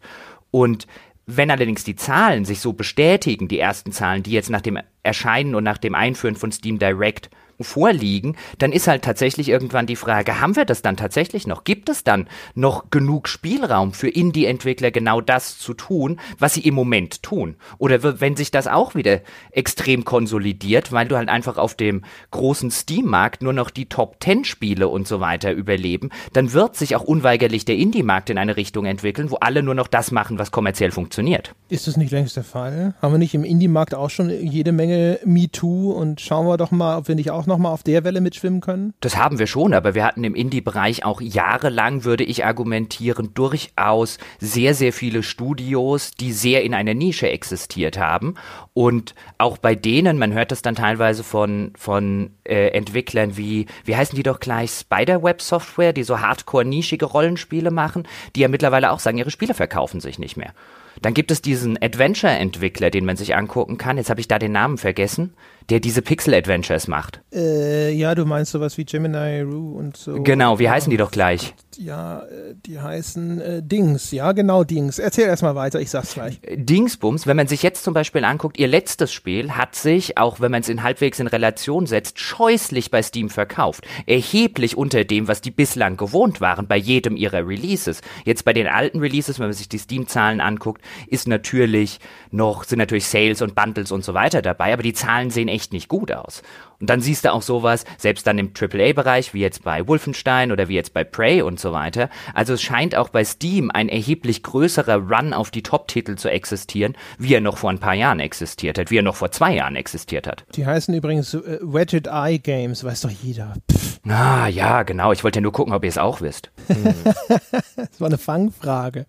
Und 0.49 0.87
wenn 1.27 1.51
allerdings 1.51 1.83
die 1.83 1.95
Zahlen 1.95 2.45
sich 2.45 2.61
so 2.61 2.73
bestätigen, 2.73 3.47
die 3.47 3.59
ersten 3.59 3.91
Zahlen, 3.91 4.23
die 4.23 4.31
jetzt 4.31 4.49
nach 4.49 4.61
dem 4.61 4.79
Erscheinen 5.03 5.53
und 5.53 5.63
nach 5.63 5.77
dem 5.77 5.93
Einführen 5.93 6.35
von 6.35 6.51
Steam 6.51 6.79
Direct 6.79 7.29
vorliegen, 7.59 8.35
dann 8.57 8.71
ist 8.71 8.87
halt 8.87 9.03
tatsächlich 9.03 9.49
irgendwann 9.49 9.87
die 9.87 9.95
Frage, 9.95 10.41
haben 10.41 10.55
wir 10.55 10.65
das 10.65 10.81
dann 10.81 10.97
tatsächlich 10.97 11.47
noch? 11.47 11.63
Gibt 11.63 11.89
es 11.89 12.03
dann 12.03 12.27
noch 12.53 12.89
genug 12.89 13.27
Spielraum 13.27 13.93
für 13.93 14.09
Indie-Entwickler 14.09 14.91
genau 14.91 15.21
das 15.21 15.57
zu 15.57 15.73
tun, 15.73 16.19
was 16.37 16.53
sie 16.53 16.61
im 16.61 16.73
Moment 16.73 17.23
tun? 17.23 17.55
Oder 17.77 18.19
wenn 18.19 18.35
sich 18.35 18.51
das 18.51 18.67
auch 18.67 18.95
wieder 18.95 19.21
extrem 19.51 20.05
konsolidiert, 20.05 20.91
weil 20.91 21.07
du 21.07 21.15
halt 21.15 21.29
einfach 21.29 21.57
auf 21.57 21.75
dem 21.75 22.03
großen 22.31 22.71
Steam-Markt 22.71 23.41
nur 23.41 23.53
noch 23.53 23.69
die 23.69 23.87
Top-10-Spiele 23.87 24.87
und 24.87 25.07
so 25.07 25.19
weiter 25.19 25.51
überleben, 25.51 26.09
dann 26.33 26.53
wird 26.53 26.75
sich 26.75 26.95
auch 26.95 27.03
unweigerlich 27.03 27.65
der 27.65 27.77
Indie-Markt 27.77 28.29
in 28.29 28.37
eine 28.37 28.57
Richtung 28.57 28.85
entwickeln, 28.85 29.31
wo 29.31 29.37
alle 29.37 29.63
nur 29.63 29.75
noch 29.75 29.87
das 29.87 30.11
machen, 30.11 30.39
was 30.39 30.51
kommerziell 30.51 30.91
funktioniert. 30.91 31.53
Ist 31.69 31.87
das 31.87 31.97
nicht 31.97 32.11
längst 32.11 32.35
der 32.35 32.43
Fall? 32.43 32.95
Haben 33.01 33.13
wir 33.13 33.17
nicht 33.17 33.33
im 33.33 33.43
Indie-Markt 33.43 33.95
auch 33.95 34.09
schon 34.09 34.29
jede 34.29 34.71
Menge 34.71 35.19
MeToo 35.25 35.91
und 35.91 36.21
schauen 36.21 36.47
wir 36.47 36.57
doch 36.57 36.71
mal, 36.71 36.97
ob 36.97 37.07
wir 37.07 37.15
nicht 37.15 37.31
auch 37.31 37.44
noch 37.47 37.57
mal 37.57 37.71
auf 37.71 37.83
der 37.83 38.03
Welle 38.03 38.21
mitschwimmen 38.21 38.61
können? 38.61 38.93
Das 39.01 39.17
haben 39.17 39.39
wir 39.39 39.47
schon, 39.47 39.73
aber 39.73 39.95
wir 39.95 40.03
hatten 40.03 40.23
im 40.23 40.35
Indie-Bereich 40.35 41.05
auch 41.05 41.21
jahrelang, 41.21 42.03
würde 42.03 42.23
ich 42.23 42.45
argumentieren, 42.45 43.33
durchaus 43.33 44.17
sehr, 44.39 44.73
sehr 44.73 44.93
viele 44.93 45.23
Studios, 45.23 46.11
die 46.11 46.31
sehr 46.31 46.63
in 46.63 46.73
einer 46.73 46.93
Nische 46.93 47.29
existiert 47.29 47.97
haben. 47.97 48.35
Und 48.73 49.15
auch 49.37 49.57
bei 49.57 49.75
denen, 49.75 50.17
man 50.17 50.33
hört 50.33 50.51
das 50.51 50.61
dann 50.61 50.75
teilweise 50.75 51.23
von, 51.23 51.73
von 51.77 52.31
äh, 52.43 52.69
Entwicklern 52.69 53.37
wie, 53.37 53.65
wie 53.83 53.95
heißen 53.95 54.15
die 54.15 54.23
doch 54.23 54.39
gleich, 54.39 54.71
Spiderweb 54.71 55.41
Software, 55.41 55.93
die 55.93 56.03
so 56.03 56.19
hardcore-nischige 56.19 57.05
Rollenspiele 57.05 57.71
machen, 57.71 58.07
die 58.35 58.41
ja 58.41 58.47
mittlerweile 58.47 58.91
auch 58.91 58.99
sagen, 58.99 59.17
ihre 59.17 59.31
Spiele 59.31 59.53
verkaufen 59.53 59.99
sich 59.99 60.19
nicht 60.19 60.37
mehr. 60.37 60.53
Dann 61.01 61.13
gibt 61.13 61.31
es 61.31 61.41
diesen 61.41 61.81
Adventure-Entwickler, 61.81 62.89
den 62.89 63.05
man 63.05 63.17
sich 63.17 63.35
angucken 63.35 63.77
kann. 63.77 63.97
Jetzt 63.97 64.09
habe 64.09 64.21
ich 64.21 64.27
da 64.27 64.39
den 64.39 64.53
Namen 64.53 64.77
vergessen 64.77 65.33
der 65.69 65.79
diese 65.79 66.01
Pixel-Adventures 66.01 66.87
macht. 66.87 67.21
Äh, 67.33 67.91
ja, 67.91 68.13
du 68.15 68.25
meinst 68.25 68.51
sowas 68.51 68.77
wie 68.77 68.85
Gemini 68.85 69.41
Rue 69.41 69.75
und 69.75 69.97
so. 69.97 70.21
Genau, 70.21 70.59
wie 70.59 70.69
heißen 70.69 70.89
die 70.89 70.97
doch 70.97 71.11
gleich? 71.11 71.53
Ja, 71.77 72.19
äh, 72.19 72.55
die 72.65 72.79
heißen 72.79 73.41
äh, 73.41 73.63
Dings. 73.63 74.11
Ja, 74.11 74.31
genau, 74.31 74.63
Dings. 74.63 74.99
Erzähl 74.99 75.25
erstmal 75.25 75.55
weiter, 75.55 75.79
ich 75.79 75.89
sag's 75.89 76.13
gleich. 76.13 76.39
Äh, 76.43 76.57
Dingsbums, 76.57 77.27
wenn 77.27 77.35
man 77.35 77.47
sich 77.47 77.63
jetzt 77.63 77.83
zum 77.83 77.93
Beispiel 77.93 78.23
anguckt, 78.23 78.59
ihr 78.59 78.67
letztes 78.67 79.11
Spiel 79.11 79.51
hat 79.51 79.75
sich, 79.75 80.17
auch 80.17 80.39
wenn 80.39 80.51
man 80.51 80.61
es 80.61 80.69
in 80.69 80.83
halbwegs 80.83 81.19
in 81.19 81.27
Relation 81.27 81.85
setzt, 81.85 82.19
scheußlich 82.19 82.91
bei 82.91 83.01
Steam 83.01 83.29
verkauft. 83.29 83.85
Erheblich 84.05 84.77
unter 84.77 85.03
dem, 85.03 85.27
was 85.27 85.41
die 85.41 85.51
bislang 85.51 85.97
gewohnt 85.97 86.41
waren 86.41 86.67
bei 86.67 86.77
jedem 86.77 87.17
ihrer 87.17 87.47
Releases. 87.47 88.01
Jetzt 88.23 88.45
bei 88.45 88.53
den 88.53 88.67
alten 88.67 88.99
Releases, 88.99 89.39
wenn 89.39 89.47
man 89.47 89.53
sich 89.53 89.69
die 89.69 89.77
Steam-Zahlen 89.77 90.41
anguckt, 90.41 90.81
ist 91.07 91.27
natürlich 91.27 91.99
noch, 92.31 92.63
sind 92.63 92.79
natürlich 92.79 93.07
Sales 93.07 93.41
und 93.41 93.55
Bundles 93.55 93.91
und 93.91 94.03
so 94.03 94.13
weiter 94.13 94.41
dabei, 94.41 94.73
aber 94.73 94.83
die 94.83 94.93
Zahlen 94.93 95.29
sehen 95.29 95.47
echt 95.55 95.73
nicht 95.73 95.87
gut 95.87 96.11
aus. 96.11 96.43
Und 96.79 96.89
dann 96.89 97.01
siehst 97.01 97.25
du 97.25 97.31
auch 97.31 97.41
sowas, 97.41 97.85
selbst 97.97 98.27
dann 98.27 98.37
im 98.37 98.51
AAA-Bereich, 98.53 99.33
wie 99.33 99.39
jetzt 99.39 99.63
bei 99.63 99.87
Wolfenstein 99.87 100.51
oder 100.51 100.67
wie 100.67 100.75
jetzt 100.75 100.93
bei 100.93 101.03
Prey 101.03 101.41
und 101.41 101.59
so 101.59 101.71
weiter. 101.71 102.09
Also 102.33 102.53
es 102.53 102.61
scheint 102.61 102.95
auch 102.95 103.09
bei 103.09 103.23
Steam 103.23 103.71
ein 103.71 103.89
erheblich 103.89 104.43
größerer 104.43 104.97
Run 104.97 105.33
auf 105.33 105.51
die 105.51 105.63
Top-Titel 105.63 106.15
zu 106.15 106.29
existieren, 106.29 106.95
wie 107.17 107.33
er 107.33 107.41
noch 107.41 107.57
vor 107.57 107.69
ein 107.69 107.79
paar 107.79 107.93
Jahren 107.93 108.19
existiert 108.19 108.77
hat, 108.77 108.91
wie 108.91 108.97
er 108.97 109.03
noch 109.03 109.15
vor 109.15 109.31
zwei 109.31 109.55
Jahren 109.55 109.75
existiert 109.75 110.27
hat. 110.27 110.45
Die 110.55 110.65
heißen 110.65 110.93
übrigens 110.93 111.33
äh, 111.33 111.59
Wedget 111.61 112.07
Eye 112.07 112.39
Games, 112.39 112.83
weiß 112.83 113.01
doch 113.01 113.09
jeder. 113.09 113.53
Pff. 113.71 113.99
Ah, 114.07 114.47
ja, 114.47 114.83
genau. 114.83 115.11
Ich 115.11 115.23
wollte 115.23 115.39
ja 115.39 115.41
nur 115.41 115.51
gucken, 115.51 115.73
ob 115.73 115.83
ihr 115.83 115.89
es 115.89 115.97
auch 115.97 116.21
wisst. 116.21 116.51
Hm. 116.67 116.93
das 117.75 117.99
war 117.99 118.07
eine 118.07 118.17
Fangfrage. 118.17 119.07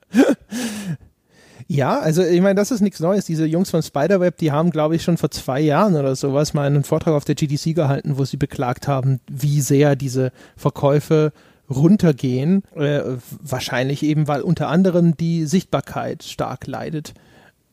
Ja, 1.69 1.99
also 1.99 2.23
ich 2.23 2.41
meine, 2.41 2.55
das 2.55 2.71
ist 2.71 2.81
nichts 2.81 3.01
Neues. 3.01 3.25
Diese 3.25 3.45
Jungs 3.45 3.71
von 3.71 3.83
Spiderweb, 3.83 4.37
die 4.37 4.53
haben, 4.53 4.71
glaube 4.71 4.95
ich, 4.95 5.03
schon 5.03 5.17
vor 5.17 5.31
zwei 5.31 5.61
Jahren 5.61 5.97
oder 5.97 6.15
sowas 6.15 6.55
mal 6.55 6.67
einen 6.67 6.85
Vortrag 6.85 7.15
auf 7.15 7.25
der 7.25 7.35
GDC 7.35 7.75
gehalten, 7.75 8.19
wo 8.19 8.25
sie 8.25 8.37
beklagt 8.37 8.87
haben, 8.87 9.21
wie 9.29 9.61
sehr 9.61 9.97
diese 9.97 10.31
Verkäufe 10.57 11.33
runtergehen. 11.69 12.63
Äh, 12.77 13.01
wahrscheinlich 13.41 14.05
eben, 14.05 14.29
weil 14.29 14.43
unter 14.43 14.69
anderem 14.69 15.17
die 15.17 15.45
Sichtbarkeit 15.47 16.23
stark 16.23 16.69
leidet. 16.69 17.15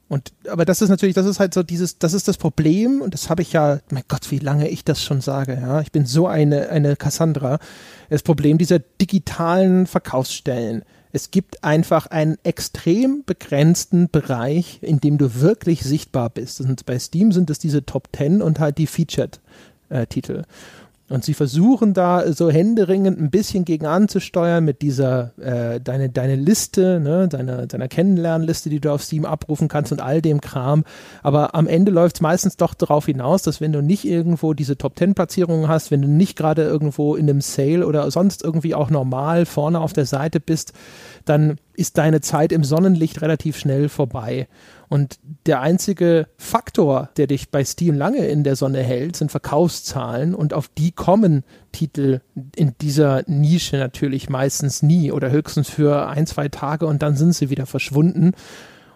Und, 0.07 0.33
aber 0.49 0.65
das 0.65 0.81
ist 0.81 0.89
natürlich, 0.89 1.15
das 1.15 1.27
ist 1.27 1.39
halt 1.39 1.53
so 1.53 1.61
dieses, 1.61 1.99
das 1.99 2.13
ist 2.13 2.27
das 2.27 2.37
Problem, 2.37 3.01
und 3.01 3.13
das 3.13 3.29
habe 3.29 3.41
ich 3.41 3.53
ja, 3.53 3.79
mein 3.89 4.03
Gott, 4.07 4.29
wie 4.31 4.39
lange 4.39 4.69
ich 4.69 4.83
das 4.83 5.03
schon 5.03 5.21
sage, 5.21 5.57
ja. 5.59 5.81
Ich 5.81 5.91
bin 5.91 6.05
so 6.05 6.27
eine, 6.27 6.69
eine 6.69 6.95
Cassandra. 6.95 7.59
Das 8.09 8.23
Problem 8.23 8.57
dieser 8.57 8.79
digitalen 8.79 9.87
Verkaufsstellen 9.87 10.83
es 11.15 11.29
gibt 11.29 11.63
einfach 11.63 12.07
einen 12.07 12.37
extrem 12.43 13.23
begrenzten 13.23 14.09
Bereich, 14.09 14.79
in 14.81 14.99
dem 14.99 15.19
du 15.19 15.41
wirklich 15.41 15.83
sichtbar 15.83 16.31
bist. 16.31 16.59
Und 16.59 16.87
bei 16.87 16.97
Steam 16.97 17.31
sind 17.31 17.51
es 17.51 17.59
diese 17.59 17.85
Top 17.85 18.09
10 18.15 18.41
und 18.41 18.59
halt 18.59 18.79
die 18.79 18.87
Featured-Titel. 18.87 20.39
Äh, 20.39 20.43
und 21.13 21.23
sie 21.23 21.35
versuchen 21.35 21.93
da 21.93 22.33
so 22.33 22.49
händeringend 22.49 23.19
ein 23.19 23.29
bisschen 23.29 23.65
gegen 23.65 23.85
anzusteuern 23.85 24.65
mit 24.65 24.81
dieser, 24.81 25.37
äh, 25.37 25.79
deine, 25.79 26.09
deine 26.09 26.35
Liste, 26.35 26.99
ne, 26.99 27.27
deiner, 27.27 27.67
deiner 27.67 27.87
Kennenlernliste, 27.87 28.71
die 28.71 28.79
du 28.79 28.91
auf 28.91 29.03
Steam 29.03 29.23
abrufen 29.23 29.67
kannst 29.67 29.91
und 29.91 30.01
all 30.01 30.23
dem 30.23 30.41
Kram. 30.41 30.83
Aber 31.21 31.53
am 31.53 31.67
Ende 31.67 31.91
läuft 31.91 32.15
es 32.15 32.21
meistens 32.21 32.57
doch 32.57 32.73
darauf 32.73 33.05
hinaus, 33.05 33.43
dass 33.43 33.61
wenn 33.61 33.71
du 33.71 33.83
nicht 33.83 34.05
irgendwo 34.05 34.55
diese 34.55 34.75
Top 34.75 34.95
Ten 34.95 35.13
Platzierungen 35.13 35.67
hast, 35.67 35.91
wenn 35.91 36.01
du 36.01 36.07
nicht 36.07 36.35
gerade 36.35 36.63
irgendwo 36.63 37.13
in 37.13 37.29
einem 37.29 37.41
Sale 37.41 37.85
oder 37.85 38.09
sonst 38.09 38.43
irgendwie 38.43 38.73
auch 38.73 38.89
normal 38.89 39.45
vorne 39.45 39.81
auf 39.81 39.93
der 39.93 40.07
Seite 40.07 40.39
bist, 40.39 40.73
dann 41.25 41.57
ist 41.75 41.99
deine 41.99 42.21
Zeit 42.21 42.51
im 42.51 42.63
Sonnenlicht 42.63 43.21
relativ 43.21 43.57
schnell 43.57 43.87
vorbei. 43.87 44.47
Und 44.93 45.17
der 45.47 45.61
einzige 45.61 46.27
Faktor, 46.37 47.09
der 47.17 47.25
dich 47.25 47.49
bei 47.49 47.65
Steam 47.65 47.95
lange 47.95 48.27
in 48.27 48.43
der 48.43 48.55
Sonne 48.55 48.83
hält, 48.83 49.15
sind 49.15 49.31
Verkaufszahlen 49.31 50.35
und 50.35 50.53
auf 50.53 50.67
die 50.67 50.91
kommen 50.91 51.43
Titel 51.71 52.21
in 52.55 52.75
dieser 52.79 53.23
Nische 53.25 53.77
natürlich 53.77 54.29
meistens 54.29 54.83
nie 54.83 55.11
oder 55.11 55.31
höchstens 55.31 55.67
für 55.67 56.07
ein, 56.09 56.27
zwei 56.27 56.47
Tage 56.47 56.85
und 56.85 57.01
dann 57.01 57.15
sind 57.15 57.33
sie 57.33 57.49
wieder 57.49 57.65
verschwunden. 57.65 58.33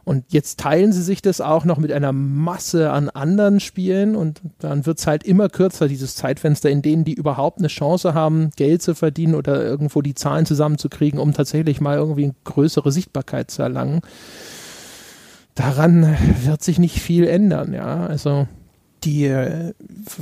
Und 0.03 0.25
jetzt 0.27 0.59
teilen 0.59 0.93
sie 0.93 1.01
sich 1.01 1.23
das 1.23 1.41
auch 1.41 1.65
noch 1.65 1.79
mit 1.79 1.91
einer 1.91 2.11
Masse 2.11 2.91
an 2.91 3.09
anderen 3.09 3.59
Spielen 3.59 4.15
und 4.15 4.41
dann 4.59 4.85
wird 4.85 4.99
es 4.99 5.07
halt 5.07 5.23
immer 5.23 5.49
kürzer, 5.49 5.87
dieses 5.87 6.15
Zeitfenster, 6.15 6.69
in 6.69 6.83
denen 6.83 7.05
die 7.05 7.15
überhaupt 7.15 7.57
eine 7.57 7.69
Chance 7.69 8.13
haben, 8.13 8.51
Geld 8.55 8.83
zu 8.83 8.93
verdienen 8.93 9.33
oder 9.33 9.63
irgendwo 9.63 10.03
die 10.03 10.13
Zahlen 10.13 10.45
zusammenzukriegen, 10.45 11.19
um 11.19 11.33
tatsächlich 11.33 11.81
mal 11.81 11.97
irgendwie 11.97 12.25
eine 12.25 12.35
größere 12.43 12.91
Sichtbarkeit 12.91 13.49
zu 13.49 13.63
erlangen. 13.63 14.01
Daran 15.57 16.15
wird 16.43 16.63
sich 16.63 16.77
nicht 16.77 17.01
viel 17.01 17.27
ändern, 17.27 17.73
ja. 17.73 18.05
Also 18.05 18.47
die 19.03 19.25
äh, 19.25 19.73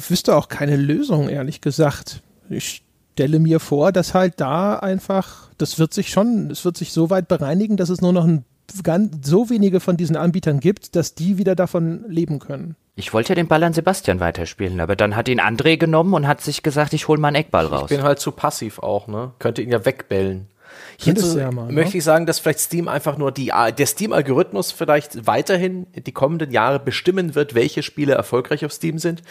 wüsste 0.07 0.35
auch 0.35 0.47
keine 0.47 0.77
Lösung, 0.77 1.27
ehrlich 1.27 1.59
gesagt. 1.59 2.21
Ich 2.49 2.83
stelle 3.13 3.39
mir 3.39 3.59
vor, 3.59 3.91
dass 3.91 4.13
halt 4.13 4.35
da 4.37 4.77
einfach, 4.77 5.49
das 5.57 5.77
wird 5.77 5.93
sich 5.93 6.09
schon, 6.09 6.49
es 6.51 6.63
wird 6.63 6.77
sich 6.77 6.93
so 6.93 7.09
weit 7.09 7.27
bereinigen, 7.27 7.75
dass 7.75 7.89
es 7.89 7.99
nur 7.99 8.13
noch 8.13 8.23
ein 8.23 8.45
ganz, 8.83 9.27
so 9.27 9.49
wenige 9.49 9.81
von 9.81 9.97
diesen 9.97 10.15
Anbietern 10.15 10.61
gibt, 10.61 10.95
dass 10.95 11.15
die 11.15 11.37
wieder 11.37 11.55
davon 11.55 12.05
leben 12.07 12.39
können. 12.39 12.75
Ich 12.95 13.13
wollte 13.13 13.29
ja 13.29 13.35
den 13.35 13.49
Ball 13.49 13.63
an 13.63 13.73
Sebastian 13.73 14.21
weiterspielen, 14.21 14.79
aber 14.79 14.95
dann 14.95 15.17
hat 15.17 15.27
ihn 15.27 15.41
André 15.41 15.75
genommen 15.77 16.13
und 16.13 16.27
hat 16.27 16.39
sich 16.39 16.63
gesagt, 16.63 16.93
ich 16.93 17.09
hol 17.09 17.17
mal 17.17 17.27
einen 17.27 17.35
Eckball 17.35 17.65
raus. 17.65 17.91
Ich 17.91 17.97
bin 17.97 18.05
halt 18.05 18.19
zu 18.19 18.31
passiv 18.31 18.79
auch, 18.79 19.07
ne? 19.07 19.33
Könnte 19.39 19.61
ihn 19.61 19.69
ja 19.71 19.83
wegbellen. 19.83 20.47
Hierzu 20.97 21.37
ja 21.37 21.51
mal, 21.51 21.71
möchte 21.71 21.93
ne? 21.93 21.97
ich 21.97 22.03
sagen, 22.03 22.25
dass 22.25 22.39
vielleicht 22.39 22.59
Steam 22.59 22.87
einfach 22.87 23.17
nur 23.17 23.31
die, 23.31 23.51
der 23.77 23.85
Steam-Algorithmus 23.85 24.71
vielleicht 24.71 25.27
weiterhin 25.27 25.87
die 25.95 26.11
kommenden 26.11 26.51
Jahre 26.51 26.79
bestimmen 26.79 27.35
wird, 27.35 27.55
welche 27.55 27.83
Spiele 27.83 28.13
erfolgreich 28.13 28.65
auf 28.65 28.71
Steam 28.71 28.99
sind. 28.99 29.21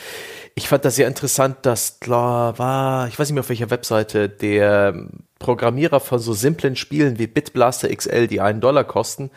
Ich 0.54 0.68
fand 0.68 0.84
das 0.84 0.96
sehr 0.96 1.08
interessant, 1.08 1.58
dass 1.62 2.00
klar 2.00 2.58
war, 2.58 3.08
ich 3.08 3.18
weiß 3.18 3.28
nicht 3.28 3.34
mehr 3.34 3.42
auf 3.42 3.48
welcher 3.48 3.70
Webseite, 3.70 4.28
der 4.28 5.08
Programmierer 5.38 6.00
von 6.00 6.18
so 6.18 6.32
simplen 6.32 6.76
Spielen 6.76 7.18
wie 7.18 7.26
Bitblaster 7.26 7.94
XL, 7.94 8.26
die 8.28 8.40
einen 8.40 8.60
Dollar 8.60 8.84
kosten, 8.84 9.30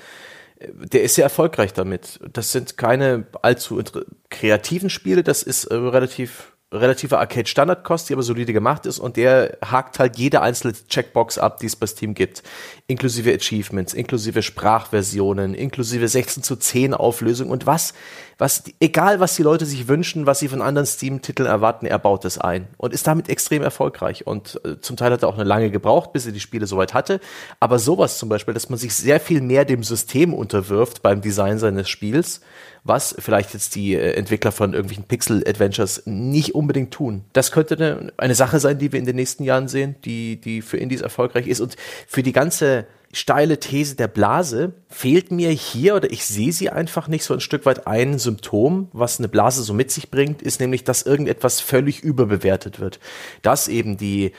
der 0.59 1.03
ist 1.03 1.15
sehr 1.15 1.23
erfolgreich 1.23 1.73
damit. 1.73 2.19
Das 2.33 2.51
sind 2.51 2.77
keine 2.77 3.27
allzu 3.41 3.81
kreativen 4.29 4.89
Spiele, 4.89 5.23
das 5.23 5.43
ist 5.43 5.65
äh, 5.65 5.75
relativ 5.75 6.53
relativer 6.71 7.19
Arcade-Standardkost, 7.19 8.09
die 8.09 8.13
aber 8.13 8.23
solide 8.23 8.51
gemacht 8.51 8.85
ist 8.85 8.99
und 8.99 9.15
der 9.15 9.57
hakt 9.63 9.99
halt 9.99 10.17
jede 10.17 10.41
einzelne 10.41 10.73
Checkbox 10.73 11.37
ab, 11.37 11.59
die 11.59 11.65
es 11.65 11.77
bei 11.77 11.87
Steam 11.87 12.13
gibt. 12.13 12.43
Inklusive 12.87 13.33
Achievements, 13.33 13.93
inklusive 13.93 14.43
Sprachversionen, 14.43 15.53
inklusive 15.53 16.07
16 16.07 16.43
zu 16.43 16.57
10 16.57 16.93
Auflösung 16.93 17.49
und 17.49 17.65
was, 17.65 17.93
was, 18.37 18.63
egal 18.79 19.19
was 19.19 19.35
die 19.35 19.43
Leute 19.43 19.65
sich 19.65 19.87
wünschen, 19.87 20.25
was 20.25 20.39
sie 20.39 20.47
von 20.47 20.61
anderen 20.61 20.85
Steam-Titeln 20.85 21.47
erwarten, 21.47 21.85
er 21.85 21.97
baut 21.97 22.23
es 22.25 22.37
ein 22.37 22.67
und 22.77 22.93
ist 22.93 23.07
damit 23.07 23.29
extrem 23.29 23.63
erfolgreich. 23.63 24.27
Und 24.27 24.61
äh, 24.63 24.79
zum 24.79 24.95
Teil 24.95 25.11
hat 25.11 25.23
er 25.23 25.29
auch 25.29 25.35
eine 25.35 25.43
lange 25.43 25.71
gebraucht, 25.71 26.13
bis 26.13 26.25
er 26.25 26.31
die 26.31 26.39
Spiele 26.39 26.67
soweit 26.67 26.93
hatte, 26.93 27.19
aber 27.59 27.79
sowas 27.79 28.17
zum 28.19 28.29
Beispiel, 28.29 28.53
dass 28.53 28.69
man 28.69 28.77
sich 28.77 28.93
sehr 28.93 29.19
viel 29.19 29.41
mehr 29.41 29.65
dem 29.65 29.83
System 29.83 30.33
unterwirft 30.33 31.01
beim 31.01 31.21
Design 31.21 31.57
seines 31.57 31.89
Spiels, 31.89 32.41
was 32.83 33.15
vielleicht 33.19 33.53
jetzt 33.53 33.75
die 33.75 33.95
äh, 33.95 34.13
Entwickler 34.13 34.51
von 34.51 34.73
irgendwelchen 34.73 35.05
Pixel-Adventures 35.05 36.03
nicht 36.05 36.53
unbedingt 36.53 36.93
tun. 36.93 37.25
Das 37.33 37.51
könnte 37.51 37.75
eine, 37.75 38.13
eine 38.17 38.35
Sache 38.35 38.59
sein, 38.59 38.77
die 38.77 38.91
wir 38.91 38.99
in 38.99 39.05
den 39.05 39.15
nächsten 39.15 39.43
Jahren 39.43 39.67
sehen, 39.67 39.95
die, 40.05 40.39
die 40.39 40.61
für 40.61 40.77
Indies 40.77 41.01
erfolgreich 41.01 41.47
ist. 41.47 41.59
Und 41.59 41.75
für 42.07 42.23
die 42.23 42.33
ganze 42.33 42.85
steile 43.13 43.59
These 43.59 43.95
der 43.95 44.07
Blase, 44.07 44.73
fehlt 44.89 45.31
mir 45.31 45.49
hier 45.49 45.95
oder 45.95 46.11
ich 46.11 46.25
sehe 46.25 46.51
sie 46.51 46.69
einfach 46.69 47.07
nicht 47.07 47.23
so 47.23 47.33
ein 47.33 47.39
Stück 47.39 47.65
weit 47.65 47.87
ein 47.87 48.19
Symptom, 48.19 48.89
was 48.93 49.19
eine 49.19 49.27
Blase 49.27 49.63
so 49.63 49.73
mit 49.73 49.91
sich 49.91 50.11
bringt, 50.11 50.41
ist 50.41 50.59
nämlich, 50.59 50.83
dass 50.83 51.03
irgendetwas 51.03 51.61
völlig 51.61 52.01
überbewertet 52.01 52.79
wird. 52.79 52.99
Dass 53.41 53.67
eben 53.67 53.97
die 53.97 54.33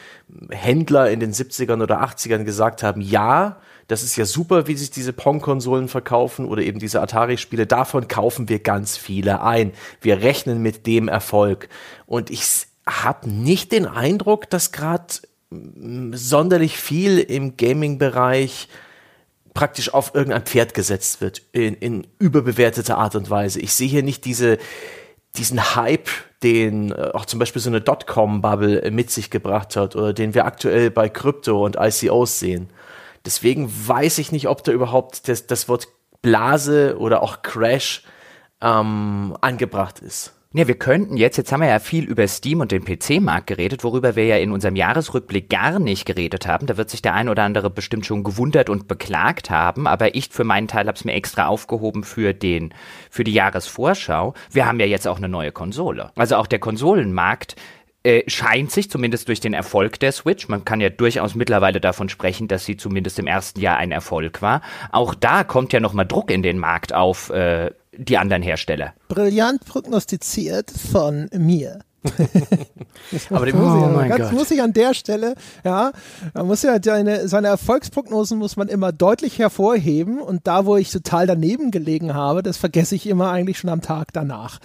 Händler 0.50 1.10
in 1.10 1.20
den 1.20 1.32
70ern 1.32 1.82
oder 1.82 2.02
80ern 2.02 2.44
gesagt 2.44 2.82
haben, 2.82 3.00
ja, 3.00 3.60
das 3.88 4.02
ist 4.02 4.16
ja 4.16 4.26
super, 4.26 4.66
wie 4.66 4.76
sich 4.76 4.90
diese 4.90 5.14
Pong-Konsolen 5.14 5.88
verkaufen 5.88 6.44
oder 6.44 6.62
eben 6.62 6.78
diese 6.78 7.00
Atari-Spiele. 7.00 7.66
Davon 7.66 8.06
kaufen 8.06 8.50
wir 8.50 8.58
ganz 8.58 8.98
viele 8.98 9.42
ein. 9.42 9.72
Wir 10.02 10.20
rechnen 10.20 10.60
mit 10.60 10.86
dem 10.86 11.08
Erfolg. 11.08 11.70
Und 12.04 12.28
ich 12.28 12.42
habe 12.86 13.30
nicht 13.30 13.72
den 13.72 13.86
Eindruck, 13.86 14.50
dass 14.50 14.72
gerade 14.72 15.06
sonderlich 15.50 16.76
viel 16.78 17.18
im 17.18 17.56
Gaming-Bereich 17.56 18.68
praktisch 19.54 19.92
auf 19.92 20.14
irgendein 20.14 20.44
Pferd 20.44 20.74
gesetzt 20.74 21.20
wird, 21.20 21.42
in, 21.52 21.74
in 21.74 22.06
überbewerteter 22.18 22.98
Art 22.98 23.16
und 23.16 23.28
Weise. 23.28 23.60
Ich 23.60 23.72
sehe 23.72 23.88
hier 23.88 24.02
nicht 24.02 24.24
diese, 24.24 24.58
diesen 25.36 25.74
Hype, 25.74 26.08
den 26.42 26.92
äh, 26.92 27.10
auch 27.12 27.24
zum 27.24 27.40
Beispiel 27.40 27.60
so 27.60 27.70
eine 27.70 27.80
Dotcom-Bubble 27.80 28.90
mit 28.90 29.10
sich 29.10 29.30
gebracht 29.30 29.74
hat 29.74 29.96
oder 29.96 30.12
den 30.12 30.34
wir 30.34 30.44
aktuell 30.44 30.90
bei 30.90 31.08
Krypto 31.08 31.64
und 31.64 31.76
ICOs 31.76 32.38
sehen. 32.38 32.70
Deswegen 33.24 33.68
weiß 33.68 34.18
ich 34.18 34.30
nicht, 34.32 34.48
ob 34.48 34.62
da 34.62 34.70
überhaupt 34.72 35.28
das, 35.28 35.46
das 35.46 35.68
Wort 35.68 35.88
Blase 36.22 36.96
oder 36.98 37.22
auch 37.22 37.42
Crash 37.42 38.02
ähm, 38.60 39.36
angebracht 39.40 40.00
ist. 40.00 40.32
Ja, 40.54 40.66
wir 40.66 40.78
könnten 40.78 41.18
jetzt, 41.18 41.36
jetzt 41.36 41.52
haben 41.52 41.60
wir 41.60 41.68
ja 41.68 41.78
viel 41.78 42.04
über 42.04 42.26
Steam 42.26 42.62
und 42.62 42.72
den 42.72 42.82
PC-Markt 42.82 43.48
geredet, 43.48 43.84
worüber 43.84 44.16
wir 44.16 44.24
ja 44.24 44.38
in 44.38 44.50
unserem 44.50 44.76
Jahresrückblick 44.76 45.50
gar 45.50 45.78
nicht 45.78 46.06
geredet 46.06 46.46
haben. 46.46 46.66
Da 46.66 46.78
wird 46.78 46.88
sich 46.88 47.02
der 47.02 47.12
ein 47.12 47.28
oder 47.28 47.42
andere 47.42 47.68
bestimmt 47.68 48.06
schon 48.06 48.24
gewundert 48.24 48.70
und 48.70 48.88
beklagt 48.88 49.50
haben, 49.50 49.86
aber 49.86 50.14
ich 50.14 50.30
für 50.30 50.44
meinen 50.44 50.66
Teil 50.66 50.86
habe 50.86 50.96
es 50.96 51.04
mir 51.04 51.12
extra 51.12 51.48
aufgehoben 51.48 52.02
für 52.02 52.32
den, 52.32 52.72
für 53.10 53.24
die 53.24 53.34
Jahresvorschau. 53.34 54.32
Wir 54.50 54.64
haben 54.64 54.80
ja 54.80 54.86
jetzt 54.86 55.06
auch 55.06 55.18
eine 55.18 55.28
neue 55.28 55.52
Konsole. 55.52 56.12
Also 56.16 56.36
auch 56.36 56.46
der 56.46 56.60
Konsolenmarkt 56.60 57.54
äh, 58.04 58.22
scheint 58.28 58.70
sich 58.70 58.90
zumindest 58.90 59.28
durch 59.28 59.40
den 59.40 59.54
Erfolg 59.54 59.98
der 60.00 60.12
Switch, 60.12 60.48
man 60.48 60.64
kann 60.64 60.80
ja 60.80 60.88
durchaus 60.88 61.34
mittlerweile 61.34 61.80
davon 61.80 62.08
sprechen, 62.08 62.48
dass 62.48 62.64
sie 62.64 62.76
zumindest 62.76 63.18
im 63.18 63.26
ersten 63.26 63.60
Jahr 63.60 63.76
ein 63.76 63.92
Erfolg 63.92 64.40
war. 64.40 64.62
Auch 64.92 65.14
da 65.14 65.44
kommt 65.44 65.72
ja 65.72 65.80
nochmal 65.80 66.06
Druck 66.06 66.30
in 66.30 66.42
den 66.42 66.58
Markt 66.58 66.94
auf 66.94 67.30
äh, 67.30 67.72
die 67.92 68.16
anderen 68.16 68.42
Hersteller. 68.42 68.94
Brillant 69.08 69.64
prognostiziert 69.64 70.70
von 70.70 71.28
mir. 71.32 71.80
Aber 73.30 73.46
muss, 73.52 73.96
oh 73.96 74.00
ich, 74.00 74.08
ganz, 74.08 74.32
muss 74.32 74.50
ich 74.52 74.62
an 74.62 74.72
der 74.72 74.94
Stelle, 74.94 75.34
ja, 75.64 75.90
man 76.32 76.46
muss 76.46 76.62
ja 76.62 76.78
seine, 76.80 77.26
seine 77.26 77.48
Erfolgsprognosen 77.48 78.38
muss 78.38 78.56
man 78.56 78.68
immer 78.68 78.92
deutlich 78.92 79.38
hervorheben 79.38 80.20
und 80.20 80.46
da, 80.46 80.64
wo 80.64 80.76
ich 80.76 80.90
total 80.92 81.26
daneben 81.26 81.72
gelegen 81.72 82.14
habe, 82.14 82.42
das 82.44 82.56
vergesse 82.56 82.94
ich 82.94 83.06
immer 83.08 83.30
eigentlich 83.30 83.58
schon 83.58 83.70
am 83.70 83.82
Tag 83.82 84.12
danach. 84.12 84.60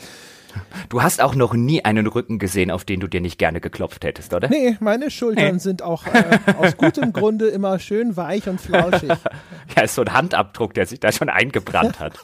Du 0.89 1.01
hast 1.01 1.21
auch 1.21 1.35
noch 1.35 1.53
nie 1.53 1.83
einen 1.83 2.07
Rücken 2.07 2.39
gesehen, 2.39 2.71
auf 2.71 2.85
den 2.85 2.99
du 2.99 3.07
dir 3.07 3.21
nicht 3.21 3.37
gerne 3.37 3.61
geklopft 3.61 4.03
hättest, 4.03 4.33
oder? 4.33 4.49
Nee, 4.49 4.77
meine 4.79 5.09
Schultern 5.11 5.59
sind 5.59 5.81
auch 5.81 6.05
äh, 6.07 6.39
aus 6.57 6.77
gutem 6.77 7.13
Grunde 7.13 7.47
immer 7.47 7.79
schön 7.79 8.15
weich 8.15 8.47
und 8.47 8.61
flauschig. 8.61 9.09
ja, 9.75 9.83
ist 9.83 9.95
so 9.95 10.01
ein 10.01 10.13
Handabdruck, 10.13 10.73
der 10.73 10.85
sich 10.85 10.99
da 10.99 11.11
schon 11.11 11.29
eingebrannt 11.29 11.99
hat. 11.99 12.19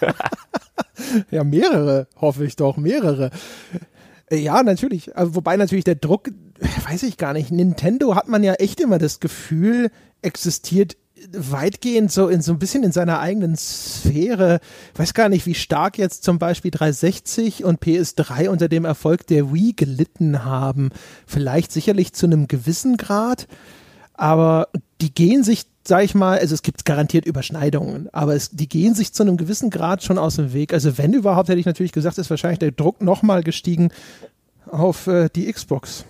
ja, 1.30 1.44
mehrere, 1.44 2.06
hoffe 2.16 2.44
ich 2.44 2.56
doch, 2.56 2.76
mehrere. 2.76 3.30
Ja, 4.30 4.62
natürlich. 4.62 5.16
Also, 5.16 5.34
wobei 5.34 5.56
natürlich 5.56 5.84
der 5.84 5.94
Druck, 5.94 6.30
weiß 6.88 7.02
ich 7.04 7.16
gar 7.16 7.32
nicht. 7.32 7.50
Nintendo 7.50 8.14
hat 8.14 8.28
man 8.28 8.42
ja 8.42 8.54
echt 8.54 8.80
immer 8.80 8.98
das 8.98 9.20
Gefühl, 9.20 9.90
existiert 10.22 10.96
weitgehend 11.32 12.10
so 12.10 12.28
in 12.28 12.42
so 12.42 12.52
ein 12.52 12.58
bisschen 12.58 12.82
in 12.82 12.92
seiner 12.92 13.20
eigenen 13.20 13.56
Sphäre. 13.56 14.60
Ich 14.92 14.98
weiß 14.98 15.14
gar 15.14 15.28
nicht, 15.28 15.46
wie 15.46 15.54
stark 15.54 15.98
jetzt 15.98 16.24
zum 16.24 16.38
Beispiel 16.38 16.70
360 16.70 17.64
und 17.64 17.80
PS3 17.80 18.48
unter 18.48 18.68
dem 18.68 18.84
Erfolg 18.84 19.26
der 19.26 19.52
Wii 19.52 19.72
gelitten 19.74 20.44
haben. 20.44 20.90
Vielleicht 21.26 21.72
sicherlich 21.72 22.12
zu 22.12 22.26
einem 22.26 22.48
gewissen 22.48 22.96
Grad, 22.96 23.46
aber 24.14 24.68
die 25.00 25.12
gehen 25.12 25.42
sich, 25.42 25.66
sag 25.86 26.04
ich 26.04 26.14
mal, 26.14 26.38
also 26.38 26.54
es 26.54 26.62
gibt 26.62 26.84
garantiert 26.84 27.26
Überschneidungen, 27.26 28.08
aber 28.12 28.34
es, 28.34 28.50
die 28.50 28.68
gehen 28.68 28.94
sich 28.94 29.12
zu 29.12 29.22
einem 29.22 29.36
gewissen 29.36 29.70
Grad 29.70 30.02
schon 30.02 30.18
aus 30.18 30.36
dem 30.36 30.52
Weg. 30.52 30.72
Also 30.72 30.98
wenn 30.98 31.12
überhaupt, 31.12 31.48
hätte 31.48 31.60
ich 31.60 31.66
natürlich 31.66 31.92
gesagt, 31.92 32.18
ist 32.18 32.30
wahrscheinlich 32.30 32.60
der 32.60 32.72
Druck 32.72 33.02
nochmal 33.02 33.42
gestiegen 33.42 33.90
auf 34.70 35.06
äh, 35.06 35.28
die 35.34 35.52
Xbox. 35.52 36.04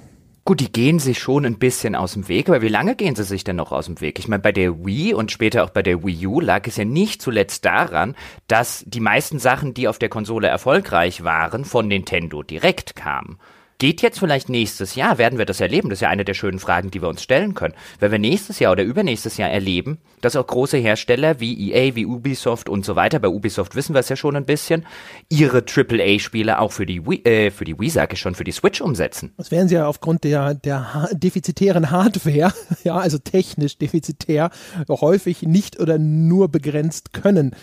Gut, 0.44 0.59
die 0.59 0.72
gehen 0.72 0.98
sich 0.98 1.20
schon 1.20 1.46
ein 1.46 1.61
bisschen 1.61 1.94
aus 1.94 2.14
dem 2.14 2.26
Weg, 2.26 2.48
aber 2.48 2.62
wie 2.62 2.68
lange 2.68 2.96
gehen 2.96 3.14
sie 3.14 3.22
sich 3.22 3.44
denn 3.44 3.55
noch 3.55 3.70
aus 3.70 3.87
dem 3.87 4.00
Weg? 4.00 4.18
Ich 4.18 4.26
meine, 4.26 4.42
bei 4.42 4.50
der 4.50 4.85
Wii 4.85 5.14
und 5.14 5.31
später 5.31 5.62
auch 5.62 5.70
bei 5.70 5.85
der 5.85 6.02
Wii 6.02 6.26
U 6.26 6.40
lag 6.40 6.66
es 6.66 6.76
ja 6.76 6.85
nicht 6.85 7.22
zuletzt 7.22 7.64
daran, 7.64 8.16
dass 8.48 8.83
die 8.85 8.98
meisten 8.98 9.38
Sachen, 9.38 9.72
die 9.72 9.87
auf 9.87 10.00
der 10.00 10.09
Konsole 10.09 10.48
erfolgreich 10.48 11.22
waren, 11.22 11.64
von 11.64 11.87
Nintendo 11.87 12.42
direkt 12.42 12.96
kamen. 12.96 13.38
Geht 13.83 14.01
jetzt 14.01 14.21
vielleicht 14.21 14.49
nächstes 14.49 14.95
Jahr, 14.95 15.18
werden 15.18 15.40
wir 15.40 15.45
das 15.45 15.61
erleben? 15.61 15.88
Das 15.88 15.97
ist 15.97 16.03
ja 16.03 16.09
eine 16.09 16.25
der 16.25 16.35
schönen 16.35 16.61
Fragen, 16.61 16.92
die 16.92 17.03
wir 17.03 17.09
uns 17.09 17.21
stellen 17.21 17.55
können. 17.55 17.75
Wenn 17.99 18.12
wir 18.12 18.21
nächstes 18.21 18.61
Jahr 18.61 18.71
oder 18.71 18.85
übernächstes 18.85 19.38
Jahr 19.38 19.51
erleben, 19.51 19.99
dass 20.21 20.37
auch 20.37 20.47
große 20.47 20.77
Hersteller 20.77 21.40
wie 21.40 21.73
EA, 21.73 21.97
wie 21.97 22.07
Ubisoft 22.07 22.68
und 22.68 22.85
so 22.85 22.95
weiter, 22.95 23.18
bei 23.18 23.27
Ubisoft 23.27 23.75
wissen 23.75 23.92
wir 23.92 23.99
es 23.99 24.09
ja 24.09 24.14
schon 24.14 24.37
ein 24.37 24.45
bisschen, 24.45 24.87
ihre 25.29 25.64
AAA-Spiele 25.66 26.61
auch 26.61 26.71
für 26.71 26.87
die 26.87 27.05
Wii, 27.05 27.25
äh, 27.25 27.51
für 27.51 27.64
die 27.64 27.77
Wii, 27.77 27.90
sage 27.90 28.14
ich 28.14 28.21
schon, 28.21 28.37
für 28.37 28.45
die 28.45 28.53
Switch 28.53 28.81
umsetzen. 28.81 29.33
Das 29.37 29.51
werden 29.51 29.66
sie 29.66 29.75
ja 29.75 29.88
aufgrund 29.88 30.23
der, 30.23 30.55
der 30.55 31.09
defizitären 31.14 31.90
Hardware, 31.90 32.53
ja, 32.85 32.99
also 32.99 33.18
technisch 33.18 33.79
defizitär, 33.79 34.51
häufig 34.88 35.42
nicht 35.42 35.81
oder 35.81 35.99
nur 35.99 36.49
begrenzt 36.49 37.12
können. 37.12 37.57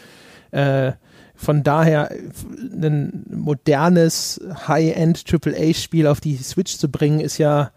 Äh, 0.51 0.91
von 1.39 1.63
daher 1.63 2.11
ein 2.11 3.25
modernes 3.31 4.41
High-End 4.67 5.23
AAA-Spiel 5.25 6.05
auf 6.05 6.19
die 6.19 6.35
Switch 6.35 6.77
zu 6.77 6.91
bringen, 6.91 7.21
ist 7.21 7.37
ja, 7.37 7.71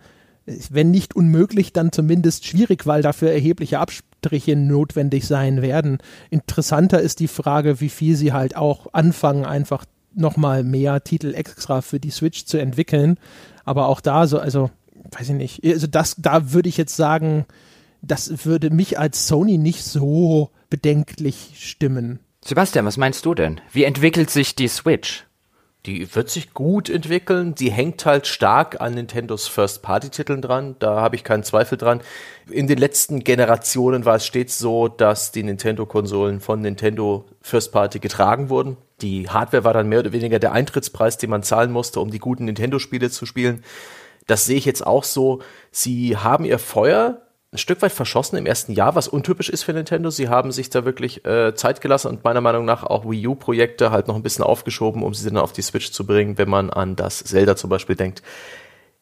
wenn 0.68 0.90
nicht 0.90 1.14
unmöglich, 1.14 1.72
dann 1.72 1.92
zumindest 1.92 2.44
schwierig, 2.44 2.88
weil 2.88 3.02
dafür 3.02 3.30
erhebliche 3.30 3.78
Abstriche 3.78 4.56
notwendig 4.56 5.28
sein 5.28 5.62
werden. 5.62 5.98
Interessanter 6.28 7.00
ist 7.00 7.20
die 7.20 7.28
Frage, 7.28 7.80
wie 7.80 7.88
viel 7.88 8.16
sie 8.16 8.32
halt 8.32 8.56
auch 8.56 8.92
anfangen, 8.94 9.44
einfach 9.44 9.84
nochmal 10.12 10.64
mehr 10.64 11.04
Titel 11.04 11.32
extra 11.32 11.82
für 11.82 12.00
die 12.00 12.10
Switch 12.10 12.46
zu 12.46 12.58
entwickeln. 12.58 13.16
Aber 13.64 13.86
auch 13.86 14.00
da 14.00 14.26
so, 14.26 14.40
also, 14.40 14.70
weiß 15.12 15.28
ich 15.28 15.36
nicht, 15.36 15.64
also 15.64 15.86
das, 15.86 16.16
da 16.18 16.52
würde 16.52 16.68
ich 16.68 16.76
jetzt 16.76 16.96
sagen, 16.96 17.46
das 18.02 18.44
würde 18.44 18.70
mich 18.70 18.98
als 18.98 19.28
Sony 19.28 19.56
nicht 19.56 19.84
so 19.84 20.50
bedenklich 20.68 21.52
stimmen. 21.54 22.18
Sebastian, 22.44 22.84
was 22.86 22.96
meinst 22.96 23.24
du 23.24 23.34
denn? 23.34 23.60
Wie 23.70 23.84
entwickelt 23.84 24.28
sich 24.28 24.56
die 24.56 24.66
Switch? 24.66 25.24
Die 25.86 26.12
wird 26.14 26.28
sich 26.28 26.54
gut 26.54 26.88
entwickeln. 26.88 27.54
Die 27.54 27.70
hängt 27.70 28.04
halt 28.04 28.26
stark 28.26 28.80
an 28.80 28.94
Nintendos 28.94 29.46
First-Party-Titeln 29.46 30.42
dran. 30.42 30.76
Da 30.80 31.00
habe 31.00 31.14
ich 31.14 31.22
keinen 31.22 31.44
Zweifel 31.44 31.78
dran. 31.78 32.00
In 32.50 32.66
den 32.66 32.78
letzten 32.78 33.20
Generationen 33.20 34.04
war 34.04 34.16
es 34.16 34.26
stets 34.26 34.58
so, 34.58 34.88
dass 34.88 35.30
die 35.30 35.44
Nintendo-Konsolen 35.44 36.40
von 36.40 36.60
Nintendo 36.60 37.26
First-Party 37.42 38.00
getragen 38.00 38.48
wurden. 38.48 38.76
Die 39.02 39.28
Hardware 39.28 39.64
war 39.64 39.72
dann 39.72 39.88
mehr 39.88 40.00
oder 40.00 40.12
weniger 40.12 40.40
der 40.40 40.52
Eintrittspreis, 40.52 41.18
den 41.18 41.30
man 41.30 41.44
zahlen 41.44 41.70
musste, 41.70 42.00
um 42.00 42.10
die 42.10 42.20
guten 42.20 42.46
Nintendo-Spiele 42.46 43.10
zu 43.10 43.24
spielen. 43.24 43.64
Das 44.26 44.46
sehe 44.46 44.58
ich 44.58 44.64
jetzt 44.64 44.86
auch 44.86 45.04
so. 45.04 45.42
Sie 45.70 46.16
haben 46.16 46.44
ihr 46.44 46.58
Feuer 46.58 47.22
ein 47.52 47.58
Stück 47.58 47.82
weit 47.82 47.92
verschossen 47.92 48.38
im 48.38 48.46
ersten 48.46 48.72
Jahr, 48.72 48.94
was 48.94 49.08
untypisch 49.08 49.50
ist 49.50 49.62
für 49.62 49.74
Nintendo. 49.74 50.08
Sie 50.08 50.30
haben 50.30 50.52
sich 50.52 50.70
da 50.70 50.86
wirklich 50.86 51.26
äh, 51.26 51.54
Zeit 51.54 51.82
gelassen 51.82 52.08
und 52.08 52.24
meiner 52.24 52.40
Meinung 52.40 52.64
nach 52.64 52.82
auch 52.82 53.04
Wii 53.04 53.26
U-Projekte 53.26 53.90
halt 53.90 54.08
noch 54.08 54.16
ein 54.16 54.22
bisschen 54.22 54.44
aufgeschoben, 54.44 55.02
um 55.02 55.12
sie 55.12 55.28
dann 55.28 55.36
auf 55.36 55.52
die 55.52 55.60
Switch 55.60 55.92
zu 55.92 56.06
bringen, 56.06 56.38
wenn 56.38 56.48
man 56.48 56.70
an 56.70 56.96
das 56.96 57.22
Zelda 57.22 57.54
zum 57.54 57.68
Beispiel 57.68 57.94
denkt. 57.94 58.22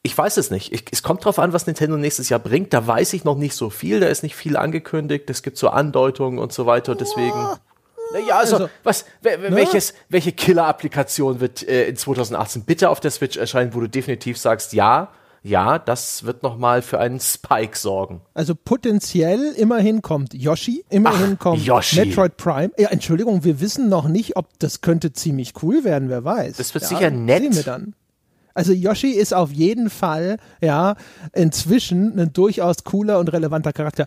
Ich 0.03 0.17
weiß 0.17 0.37
es 0.39 0.51
nicht. 0.51 0.73
Ich, 0.73 0.85
es 0.91 1.05
kommt 1.05 1.25
drauf 1.25 1.39
an, 1.39 1.53
was 1.53 1.67
Nintendo 1.67 1.97
nächstes 1.97 2.29
Jahr 2.29 2.41
bringt. 2.41 2.73
Da 2.73 2.85
weiß 2.85 3.13
ich 3.13 3.23
noch 3.23 3.37
nicht 3.37 3.55
so 3.55 3.71
viel. 3.71 4.01
Da 4.01 4.09
ist 4.09 4.25
nicht 4.25 4.35
viel 4.35 4.57
angekündigt. 4.57 5.31
Es 5.31 5.43
gibt 5.43 5.57
so 5.57 5.69
Andeutungen 5.69 6.39
und 6.39 6.53
so 6.53 6.67
weiter. 6.67 6.97
Deswegen. 6.97 7.39
Naja, 8.13 8.39
also, 8.39 8.57
also 8.57 8.71
was, 8.83 9.05
ne? 9.23 9.55
welches, 9.55 9.95
welche 10.09 10.33
Killer-Applikation 10.33 11.39
wird 11.39 11.69
äh, 11.69 11.85
in 11.85 11.97
2018 11.97 12.65
bitte 12.65 12.89
auf 12.89 12.99
der 12.99 13.13
Switch 13.13 13.37
erscheinen, 13.37 13.75
wo 13.75 13.81
du 13.81 13.89
definitiv 13.89 14.39
sagst, 14.39 14.73
ja, 14.73 15.13
ja, 15.43 15.79
das 15.79 16.25
wird 16.25 16.43
nochmal 16.43 16.83
für 16.83 16.99
einen 16.99 17.21
Spike 17.21 17.77
sorgen. 17.77 18.21
Also 18.35 18.55
potenziell 18.55 19.53
immerhin 19.57 20.03
kommt 20.03 20.35
Yoshi, 20.35 20.85
immerhin 20.91 21.37
Ach, 21.37 21.39
kommt 21.39 21.65
Yoshi. 21.65 22.01
Metroid 22.01 22.37
Prime. 22.37 22.71
Ja, 22.79 22.91
Entschuldigung, 22.91 23.45
wir 23.45 23.61
wissen 23.61 23.89
noch 23.89 24.09
nicht, 24.09 24.37
ob 24.37 24.59
das 24.59 24.81
könnte 24.81 25.13
ziemlich 25.13 25.55
cool 25.63 25.85
werden, 25.85 26.09
wer 26.09 26.25
weiß. 26.25 26.57
Das 26.57 26.75
wird 26.75 26.83
ja, 26.83 26.89
sicher 26.89 27.11
nett. 27.11 27.43
Sehen 27.43 27.57
wir 27.57 27.63
dann. 27.63 27.95
Also 28.53 28.73
Yoshi 28.73 29.11
ist 29.13 29.33
auf 29.33 29.53
jeden 29.53 29.91
Fall, 29.91 30.37
ja, 30.61 30.97
inzwischen 31.33 32.19
ein 32.19 32.33
durchaus 32.33 32.85
cooler 32.85 33.19
und 33.19 33.33
relevanter 33.33 33.73
Charakter. 33.73 34.07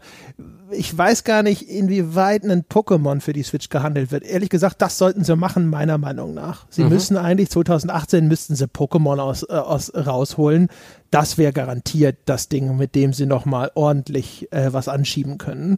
Ich 0.76 0.98
weiß 0.98 1.24
gar 1.24 1.44
nicht, 1.44 1.70
inwieweit 1.70 2.44
ein 2.44 2.64
Pokémon 2.64 3.22
für 3.22 3.34
die 3.34 3.44
Switch 3.44 3.70
gehandelt 3.70 4.12
wird. 4.12 4.24
Ehrlich 4.24 4.50
gesagt, 4.50 4.82
das 4.82 4.98
sollten 4.98 5.24
sie 5.24 5.36
machen, 5.36 5.70
meiner 5.70 5.98
Meinung 5.98 6.34
nach. 6.34 6.66
Sie 6.70 6.84
mhm. 6.84 6.90
müssen 6.90 7.18
eigentlich 7.18 7.50
2018 7.50 8.28
müssten 8.28 8.56
sie 8.56 8.66
Pokémon 8.66 9.20
aus, 9.20 9.44
äh, 9.44 9.54
aus 9.54 9.94
rausholen. 9.94 10.70
Das 11.12 11.38
wäre 11.38 11.54
garantiert 11.54 12.18
das 12.26 12.50
Ding, 12.50 12.76
mit 12.78 12.96
dem 12.96 13.14
sie 13.14 13.26
nochmal 13.26 13.72
ordentlich 13.76 14.52
äh, 14.52 14.74
was 14.74 14.88
anschieben 14.88 15.38
können. 15.38 15.78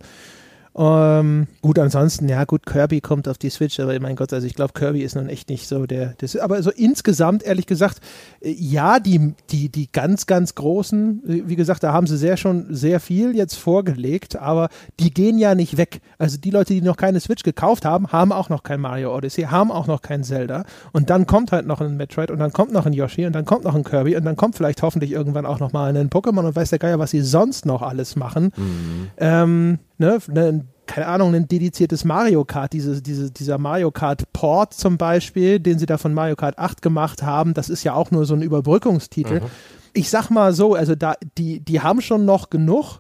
Ähm, 0.78 1.48
gut, 1.62 1.80
ansonsten, 1.80 2.28
ja 2.28 2.44
gut, 2.44 2.66
Kirby 2.66 3.00
kommt 3.00 3.30
auf 3.30 3.38
die 3.38 3.50
Switch, 3.50 3.80
aber 3.80 3.98
mein 4.02 4.18
Gott, 4.18 4.34
also 4.34 4.46
ich 4.46 4.56
glaube, 4.56 4.74
Kirby 4.74 5.04
ist 5.04 5.16
nun 5.16 5.30
echt 5.30 5.50
nicht 5.50 5.70
so 5.70 5.86
der, 5.86 6.16
das, 6.18 6.36
aber 6.36 6.62
so 6.62 6.70
insgesamt, 6.70 7.44
ehrlich 7.44 7.66
gesagt, 7.66 8.02
äh, 8.42 8.52
ja, 8.52 9.00
die, 9.00 9.36
die, 9.52 9.70
die 9.70 9.90
ganz, 9.90 10.26
ganz 10.26 10.54
großen, 10.54 11.22
wie 11.24 11.56
gesagt, 11.56 11.84
da 11.84 11.94
haben 11.94 12.08
sie 12.08 12.18
sehr 12.18 12.36
schon 12.36 12.66
sehr 12.76 13.00
viel 13.00 13.38
jetzt 13.38 13.56
vorgelegt, 13.56 14.36
aber 14.36 14.68
die 15.00 15.14
gehen 15.14 15.38
ja 15.38 15.56
nicht 15.56 15.78
weg. 15.78 16.02
Also 16.18 16.38
die 16.38 16.52
Leute, 16.52 16.74
die 16.74 16.82
noch 16.82 16.98
keine 16.98 17.22
Switch 17.22 17.44
gekauft 17.44 17.86
haben, 17.86 18.12
haben 18.12 18.34
auch 18.34 18.50
noch 18.50 18.64
kein 18.64 18.82
Mario 18.82 19.16
Odyssey, 19.16 19.44
haben 19.44 19.72
auch 19.72 19.88
noch 19.88 20.02
kein 20.02 20.26
Zelda 20.26 20.66
und 20.92 21.10
dann 21.10 21.26
kommt 21.26 21.54
halt 21.54 21.68
noch 21.68 21.80
ein 21.80 21.96
Metroid 21.96 22.32
und 22.32 22.40
dann 22.40 22.52
kommt 22.52 22.74
noch 22.74 22.86
ein 22.86 22.94
Yoshi 22.94 23.26
und 23.26 23.34
dann 23.34 23.46
kommt 23.46 23.64
noch 23.64 23.76
ein 23.76 23.86
Kirby 23.86 24.18
und 24.18 24.26
dann 24.26 24.36
kommt 24.36 24.58
vielleicht 24.58 24.82
hoffentlich 24.82 25.12
irgendwann 25.12 25.46
auch 25.46 25.60
noch 25.60 25.72
mal 25.72 25.96
ein 25.96 26.10
Pokémon 26.10 26.46
und 26.46 26.56
weiß 26.56 26.72
der 26.72 26.80
Geier, 26.80 27.00
was 27.00 27.12
sie 27.12 27.22
sonst 27.22 27.66
noch 27.66 27.82
alles 27.82 28.18
machen. 28.18 28.52
Mhm. 28.58 29.08
Ähm, 29.18 29.80
ne, 29.98 30.20
ne, 30.28 30.66
keine 30.86 31.08
Ahnung, 31.08 31.34
ein 31.34 31.48
dediziertes 31.48 32.04
Mario 32.04 32.46
Kart, 32.46 32.74
diese, 32.74 33.02
diese, 33.02 33.32
dieser 33.32 33.58
Mario 33.58 33.92
Kart 33.92 34.32
Port 34.34 34.74
zum 34.74 34.98
Beispiel, 34.98 35.60
den 35.60 35.80
sie 35.80 35.86
da 35.86 35.98
von 35.98 36.14
Mario 36.14 36.36
Kart 36.36 36.58
8 36.58 36.82
gemacht 36.82 37.24
haben, 37.24 37.54
das 37.54 37.70
ist 37.70 37.84
ja 37.84 37.94
auch 37.94 38.12
nur 38.12 38.26
so 38.26 38.34
ein 38.34 38.42
Überbrückungstitel. 38.42 39.42
Mhm. 39.42 39.46
Ich 39.94 40.10
sag 40.10 40.30
mal 40.30 40.54
so, 40.54 40.76
also 40.76 40.96
da, 40.96 41.16
die, 41.38 41.60
die 41.60 41.82
haben 41.82 42.02
schon 42.02 42.26
noch 42.26 42.50
genug. 42.50 43.00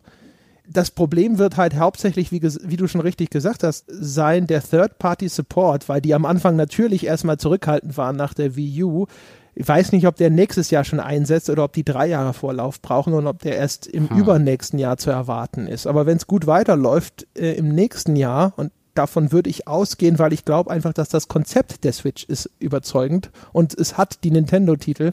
Das 0.68 0.90
Problem 0.90 1.38
wird 1.38 1.58
halt 1.58 1.76
hauptsächlich, 1.76 2.32
wie, 2.32 2.42
wie 2.42 2.78
du 2.78 2.88
schon 2.88 3.02
richtig 3.02 3.30
gesagt 3.30 3.64
hast, 3.64 3.86
sein 3.88 4.48
der 4.48 4.64
Third-Party-Support, 4.64 5.90
weil 5.90 6.02
die 6.02 6.14
am 6.14 6.26
Anfang 6.26 6.56
natürlich 6.56 7.06
erstmal 7.06 7.38
zurückhaltend 7.38 7.98
waren 7.98 8.16
nach 8.16 8.34
der 8.34 8.56
Wii 8.56 8.84
U 8.84 9.06
ich 9.56 9.68
weiß 9.68 9.94
nicht, 9.94 10.06
ob 10.06 10.18
der 10.18 10.30
nächstes 10.30 10.70
Jahr 10.70 10.84
schon 10.84 11.00
einsetzt 11.00 11.50
oder 11.50 11.64
ob 11.64 11.74
die 11.74 11.86
drei 11.86 12.08
Jahre 12.08 12.34
Vorlauf 12.34 12.82
brauchen 12.82 13.14
und 13.14 13.26
ob 13.26 13.40
der 13.40 13.56
erst 13.56 13.88
im 13.88 14.10
hm. 14.10 14.18
übernächsten 14.18 14.78
Jahr 14.78 14.98
zu 14.98 15.10
erwarten 15.10 15.68
ist. 15.68 15.88
Aber 15.88 16.06
wenn 16.06 16.18
es 16.18 16.28
gut 16.28 16.46
weiterläuft 16.46 17.26
äh, 17.38 17.54
im 17.54 17.70
nächsten 17.70 18.18
Jahr 18.18 18.54
und 18.58 18.72
davon 18.96 19.32
würde 19.32 19.50
ich 19.50 19.68
ausgehen, 19.68 20.18
weil 20.20 20.34
ich 20.34 20.46
glaube 20.46 20.72
einfach, 20.72 20.94
dass 20.94 21.10
das 21.10 21.28
Konzept 21.28 21.84
der 21.84 21.94
Switch 21.94 22.24
ist 22.26 22.50
überzeugend 22.60 23.30
und 23.54 23.78
es 23.78 23.98
hat 23.98 24.24
die 24.24 24.32
Nintendo-Titel. 24.32 25.12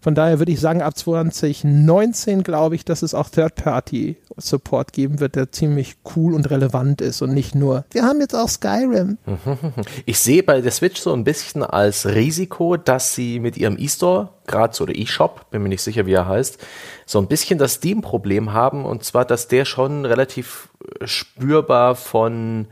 Von 0.00 0.16
daher 0.16 0.40
würde 0.40 0.50
ich 0.50 0.58
sagen, 0.58 0.82
ab 0.82 0.96
2019 0.96 2.42
glaube 2.42 2.74
ich, 2.74 2.84
dass 2.84 3.02
es 3.02 3.14
auch 3.14 3.28
Third-Party-Support 3.28 4.92
geben 4.92 5.20
wird, 5.20 5.36
der 5.36 5.52
ziemlich 5.52 5.94
cool 6.16 6.34
und 6.34 6.50
relevant 6.50 7.00
ist 7.00 7.22
und 7.22 7.32
nicht 7.32 7.54
nur, 7.54 7.84
wir 7.92 8.02
haben 8.02 8.20
jetzt 8.20 8.34
auch 8.34 8.48
Skyrim. 8.48 9.18
Ich 10.06 10.18
sehe 10.18 10.42
bei 10.42 10.60
der 10.60 10.72
Switch 10.72 11.00
so 11.00 11.12
ein 11.12 11.24
bisschen 11.24 11.62
als 11.62 12.06
Risiko, 12.06 12.76
dass 12.76 13.14
sie 13.14 13.38
mit 13.38 13.56
ihrem 13.56 13.78
E-Store, 13.78 14.30
gerade 14.46 14.74
so 14.74 14.86
der 14.86 14.96
E-Shop, 14.96 15.50
bin 15.50 15.62
mir 15.62 15.68
nicht 15.68 15.82
sicher, 15.82 16.06
wie 16.06 16.12
er 16.12 16.26
heißt, 16.26 16.58
so 17.06 17.18
ein 17.18 17.28
bisschen 17.28 17.58
das 17.58 17.74
Steam-Problem 17.74 18.52
haben 18.52 18.84
und 18.84 19.04
zwar, 19.04 19.24
dass 19.24 19.48
der 19.48 19.64
schon 19.64 20.04
relativ 20.04 20.68
spürbar 21.04 21.94
von 21.94 22.66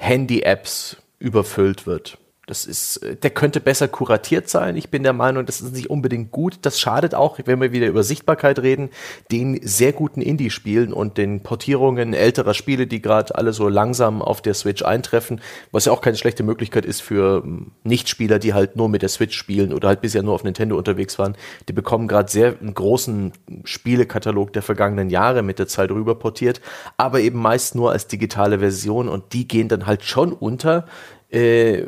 Handy-Apps 0.00 0.96
überfüllt 1.18 1.86
wird. 1.86 2.16
Das 2.50 2.66
ist, 2.66 2.96
äh, 2.96 3.14
der 3.14 3.30
könnte 3.30 3.60
besser 3.60 3.86
kuratiert 3.86 4.48
sein. 4.48 4.76
Ich 4.76 4.90
bin 4.90 5.04
der 5.04 5.12
Meinung, 5.12 5.46
das 5.46 5.60
ist 5.60 5.72
nicht 5.72 5.88
unbedingt 5.88 6.32
gut. 6.32 6.58
Das 6.62 6.80
schadet 6.80 7.14
auch, 7.14 7.38
wenn 7.44 7.60
wir 7.60 7.70
wieder 7.70 7.86
über 7.86 8.02
Sichtbarkeit 8.02 8.58
reden, 8.58 8.90
den 9.30 9.60
sehr 9.62 9.92
guten 9.92 10.20
Indie-Spielen 10.20 10.92
und 10.92 11.16
den 11.16 11.44
Portierungen 11.44 12.12
älterer 12.12 12.54
Spiele, 12.54 12.88
die 12.88 13.00
gerade 13.00 13.36
alle 13.36 13.52
so 13.52 13.68
langsam 13.68 14.20
auf 14.20 14.42
der 14.42 14.54
Switch 14.54 14.82
eintreffen, 14.82 15.40
was 15.70 15.84
ja 15.84 15.92
auch 15.92 16.00
keine 16.00 16.16
schlechte 16.16 16.42
Möglichkeit 16.42 16.84
ist 16.84 17.02
für 17.02 17.44
hm, 17.44 17.70
Nichtspieler, 17.84 18.40
die 18.40 18.52
halt 18.52 18.74
nur 18.74 18.88
mit 18.88 19.02
der 19.02 19.10
Switch 19.10 19.38
spielen 19.38 19.72
oder 19.72 19.86
halt 19.86 20.00
bisher 20.00 20.24
nur 20.24 20.34
auf 20.34 20.42
Nintendo 20.42 20.76
unterwegs 20.76 21.20
waren. 21.20 21.36
Die 21.68 21.72
bekommen 21.72 22.08
gerade 22.08 22.32
sehr 22.32 22.56
einen 22.60 22.74
großen 22.74 23.30
Spielekatalog 23.62 24.52
der 24.52 24.62
vergangenen 24.62 25.08
Jahre 25.08 25.44
mit 25.44 25.60
der 25.60 25.68
Zeit 25.68 25.92
rüber 25.92 26.16
portiert, 26.16 26.60
aber 26.96 27.20
eben 27.20 27.38
meist 27.38 27.76
nur 27.76 27.92
als 27.92 28.08
digitale 28.08 28.58
Version 28.58 29.08
und 29.08 29.34
die 29.34 29.46
gehen 29.46 29.68
dann 29.68 29.86
halt 29.86 30.02
schon 30.02 30.32
unter 30.32 30.86
äh, 31.30 31.86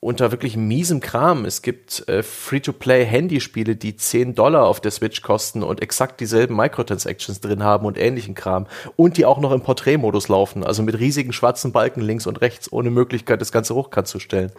unter 0.00 0.30
wirklich 0.30 0.56
miesem 0.56 1.00
Kram. 1.00 1.44
Es 1.44 1.62
gibt 1.62 2.08
äh, 2.08 2.22
Free-to-Play-Handyspiele, 2.22 3.76
die 3.76 3.96
10 3.96 4.34
Dollar 4.34 4.66
auf 4.66 4.80
der 4.80 4.92
Switch 4.92 5.22
kosten 5.22 5.62
und 5.62 5.82
exakt 5.82 6.20
dieselben 6.20 6.56
Microtransactions 6.56 7.40
drin 7.40 7.62
haben 7.62 7.86
und 7.86 7.98
ähnlichen 7.98 8.34
Kram. 8.34 8.66
Und 8.94 9.16
die 9.16 9.26
auch 9.26 9.40
noch 9.40 9.52
im 9.52 9.62
Porträtmodus 9.62 10.28
laufen, 10.28 10.64
also 10.64 10.82
mit 10.82 10.98
riesigen 10.98 11.32
schwarzen 11.32 11.72
Balken 11.72 12.00
links 12.00 12.26
und 12.26 12.40
rechts, 12.40 12.72
ohne 12.72 12.90
Möglichkeit, 12.90 13.40
das 13.40 13.52
Ganze 13.52 13.74
hochkant 13.74 14.06
zu 14.06 14.20
stellen. 14.20 14.52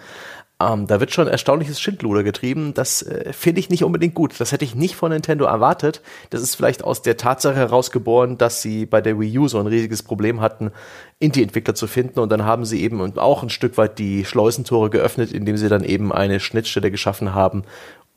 Ähm, 0.59 0.87
da 0.87 0.99
wird 0.99 1.13
schon 1.13 1.27
erstaunliches 1.27 1.79
Schindluder 1.79 2.23
getrieben. 2.23 2.73
Das 2.73 3.03
äh, 3.03 3.31
finde 3.31 3.59
ich 3.59 3.69
nicht 3.69 3.83
unbedingt 3.83 4.15
gut. 4.15 4.39
Das 4.39 4.51
hätte 4.51 4.65
ich 4.65 4.73
nicht 4.73 4.95
von 4.95 5.11
Nintendo 5.11 5.45
erwartet. 5.45 6.01
Das 6.31 6.41
ist 6.41 6.55
vielleicht 6.55 6.83
aus 6.83 7.03
der 7.03 7.15
Tatsache 7.15 7.55
herausgeboren, 7.55 8.39
dass 8.39 8.63
sie 8.63 8.87
bei 8.87 8.99
der 8.99 9.19
Wii 9.19 9.37
U 9.37 9.47
so 9.47 9.59
ein 9.59 9.67
riesiges 9.67 10.01
Problem 10.01 10.41
hatten, 10.41 10.71
Indie-Entwickler 11.19 11.75
zu 11.75 11.85
finden. 11.85 12.19
Und 12.19 12.31
dann 12.31 12.43
haben 12.43 12.65
sie 12.65 12.81
eben 12.81 13.17
auch 13.19 13.43
ein 13.43 13.49
Stück 13.49 13.77
weit 13.77 13.99
die 13.99 14.25
Schleusentore 14.25 14.89
geöffnet, 14.89 15.31
indem 15.31 15.57
sie 15.57 15.69
dann 15.69 15.83
eben 15.83 16.11
eine 16.11 16.39
Schnittstelle 16.39 16.89
geschaffen 16.89 17.35
haben, 17.35 17.63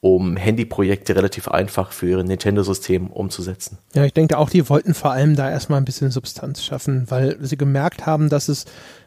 um 0.00 0.36
Handyprojekte 0.36 1.14
relativ 1.14 1.48
einfach 1.48 1.92
für 1.92 2.08
ihr 2.08 2.22
Nintendo-System 2.22 3.08
umzusetzen. 3.08 3.78
Ja, 3.94 4.04
ich 4.04 4.14
denke 4.14 4.38
auch, 4.38 4.48
die 4.48 4.68
wollten 4.68 4.94
vor 4.94 5.10
allem 5.12 5.36
da 5.36 5.50
erstmal 5.50 5.78
ein 5.80 5.84
bisschen 5.84 6.10
Substanz 6.10 6.64
schaffen, 6.64 7.04
weil 7.10 7.36
sie 7.40 7.58
gemerkt 7.58 8.06
haben, 8.06 8.30
dass 8.30 8.48
es 8.48 8.64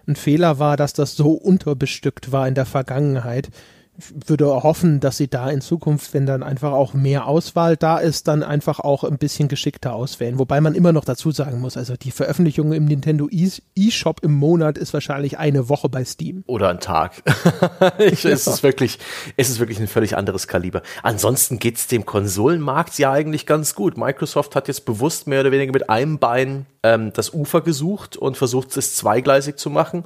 ein 0.08 0.16
Fehler 0.16 0.60
war, 0.60 0.78
dass 0.78 0.94
das 0.94 1.16
so 1.16 1.32
unterbestückt 1.32 2.32
war 2.32 2.48
in 2.48 2.54
der 2.54 2.66
Vergangenheit 2.66 3.50
würde 3.96 4.48
hoffen, 4.64 5.00
dass 5.00 5.18
sie 5.18 5.28
da 5.28 5.50
in 5.50 5.62
Zukunft, 5.62 6.14
wenn 6.14 6.26
dann 6.26 6.42
einfach 6.42 6.72
auch 6.72 6.94
mehr 6.94 7.28
Auswahl 7.28 7.78
da 7.78 8.00
ist, 8.00 8.28
dann 8.28 8.42
einfach 8.42 8.80
auch 8.80 9.04
ein 9.04 9.20
bisschen 9.20 9.48
geschickter 9.48 9.94
auswählen. 9.94 10.40
Wobei 10.40 10.62
man 10.62 10.74
immer 10.74 10.92
noch 10.92 11.06
dazu 11.06 11.30
sagen 11.30 11.62
muss, 11.62 11.78
also 11.78 11.96
die 11.96 12.10
Veröffentlichung 12.10 12.74
im 12.74 12.86
Nintendo 12.86 13.30
eShop 13.30 14.24
im 14.24 14.34
Monat 14.34 14.80
ist 14.80 14.94
wahrscheinlich 14.94 15.38
eine 15.38 15.70
Woche 15.70 15.90
bei 15.90 16.04
Steam. 16.06 16.44
Oder 16.48 16.70
ein 16.70 16.80
Tag. 16.80 17.22
ich, 18.00 18.26
es, 18.26 18.48
ist 18.48 18.64
wirklich, 18.64 18.98
es 19.38 19.50
ist 19.50 19.60
wirklich 19.60 19.80
ein 19.80 19.88
völlig 19.88 20.18
anderes 20.18 20.48
Kaliber. 20.48 20.82
Ansonsten 21.04 21.60
geht's 21.60 21.86
dem 21.88 22.06
Konsolenmarkt 22.06 22.98
ja 22.98 23.12
eigentlich 23.12 23.46
ganz 23.46 23.76
gut. 23.76 23.96
Microsoft 23.98 24.56
hat 24.56 24.68
jetzt 24.68 24.86
bewusst 24.86 25.28
mehr 25.28 25.42
oder 25.42 25.52
weniger 25.52 25.72
mit 25.72 25.90
einem 25.92 26.18
Bein 26.18 26.66
ähm, 26.82 27.14
das 27.14 27.32
Ufer 27.32 27.62
gesucht 27.62 28.18
und 28.18 28.38
versucht 28.38 28.76
es 28.76 28.96
zweigleisig 28.96 29.58
zu 29.58 29.70
machen 29.70 30.04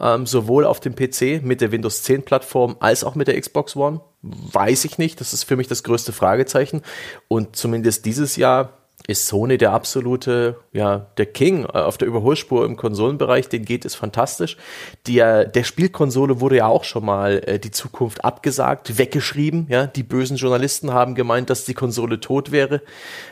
ähm, 0.00 0.26
sowohl 0.26 0.64
auf 0.64 0.80
dem 0.80 0.94
PC 0.94 1.42
mit 1.42 1.60
der 1.60 1.72
Windows 1.72 2.02
10 2.02 2.22
Plattform 2.22 2.76
als 2.80 3.04
auch 3.04 3.14
mit 3.14 3.28
der 3.28 3.40
Xbox 3.40 3.76
One? 3.76 4.00
Weiß 4.22 4.84
ich 4.84 4.98
nicht. 4.98 5.20
Das 5.20 5.32
ist 5.32 5.44
für 5.44 5.56
mich 5.56 5.68
das 5.68 5.82
größte 5.82 6.12
Fragezeichen. 6.12 6.82
Und 7.28 7.56
zumindest 7.56 8.04
dieses 8.04 8.36
Jahr 8.36 8.77
ist 9.06 9.26
Sony 9.26 9.56
der 9.56 9.72
absolute, 9.72 10.58
ja, 10.72 11.06
der 11.16 11.26
King 11.26 11.64
äh, 11.64 11.78
auf 11.78 11.96
der 11.96 12.08
Überholspur 12.08 12.66
im 12.66 12.76
Konsolenbereich, 12.76 13.48
den 13.48 13.64
geht 13.64 13.84
es 13.84 13.94
fantastisch. 13.94 14.56
Der, 15.06 15.46
der 15.46 15.64
Spielkonsole 15.64 16.40
wurde 16.40 16.56
ja 16.56 16.66
auch 16.66 16.84
schon 16.84 17.06
mal 17.06 17.42
äh, 17.46 17.58
die 17.58 17.70
Zukunft 17.70 18.24
abgesagt, 18.24 18.98
weggeschrieben, 18.98 19.66
ja, 19.70 19.86
die 19.86 20.02
bösen 20.02 20.36
Journalisten 20.36 20.92
haben 20.92 21.14
gemeint, 21.14 21.48
dass 21.48 21.64
die 21.64 21.74
Konsole 21.74 22.20
tot 22.20 22.50
wäre. 22.50 22.82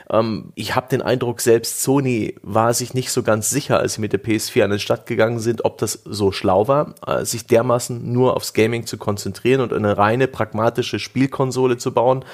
Ähm, 0.09 0.51
ich 0.55 0.75
habe 0.75 0.87
den 0.89 1.03
Eindruck, 1.03 1.41
selbst 1.41 1.83
Sony 1.83 2.35
war 2.41 2.73
sich 2.73 2.95
nicht 2.95 3.11
so 3.11 3.21
ganz 3.21 3.49
sicher, 3.49 3.79
als 3.79 3.93
sie 3.93 4.01
mit 4.01 4.13
der 4.13 4.23
PS4 4.23 4.63
an 4.63 4.71
den 4.71 4.79
Start 4.79 5.05
gegangen 5.05 5.39
sind, 5.39 5.63
ob 5.63 5.77
das 5.77 6.01
so 6.05 6.31
schlau 6.31 6.67
war, 6.67 6.95
äh, 7.05 7.23
sich 7.23 7.45
dermaßen 7.45 8.11
nur 8.11 8.35
aufs 8.35 8.53
Gaming 8.53 8.87
zu 8.87 8.97
konzentrieren 8.97 9.61
und 9.61 9.73
eine 9.73 9.97
reine 9.97 10.27
pragmatische 10.27 10.97
Spielkonsole 10.97 11.77
zu 11.77 11.93
bauen, 11.93 12.25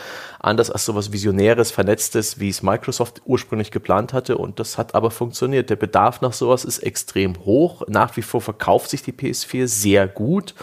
anders 0.43 0.69
als 0.69 0.85
sowas 0.85 1.11
Visionäres, 1.11 1.71
Vernetztes, 1.71 2.39
wie 2.39 2.49
es 2.49 2.61
Microsoft 2.61 3.21
ursprünglich 3.25 3.71
geplant 3.71 4.13
hatte. 4.13 4.37
Und 4.37 4.59
das 4.59 4.77
hat 4.77 4.93
aber 4.93 5.09
funktioniert. 5.09 5.69
Der 5.69 5.77
Bedarf 5.77 6.21
nach 6.21 6.33
sowas 6.33 6.65
ist 6.65 6.79
extrem 6.79 7.45
hoch. 7.45 7.83
Nach 7.87 8.15
wie 8.17 8.21
vor 8.21 8.41
verkauft 8.41 8.89
sich 8.89 9.01
die 9.03 9.13
PS4 9.13 9.67
sehr 9.67 10.07
gut. 10.07 10.53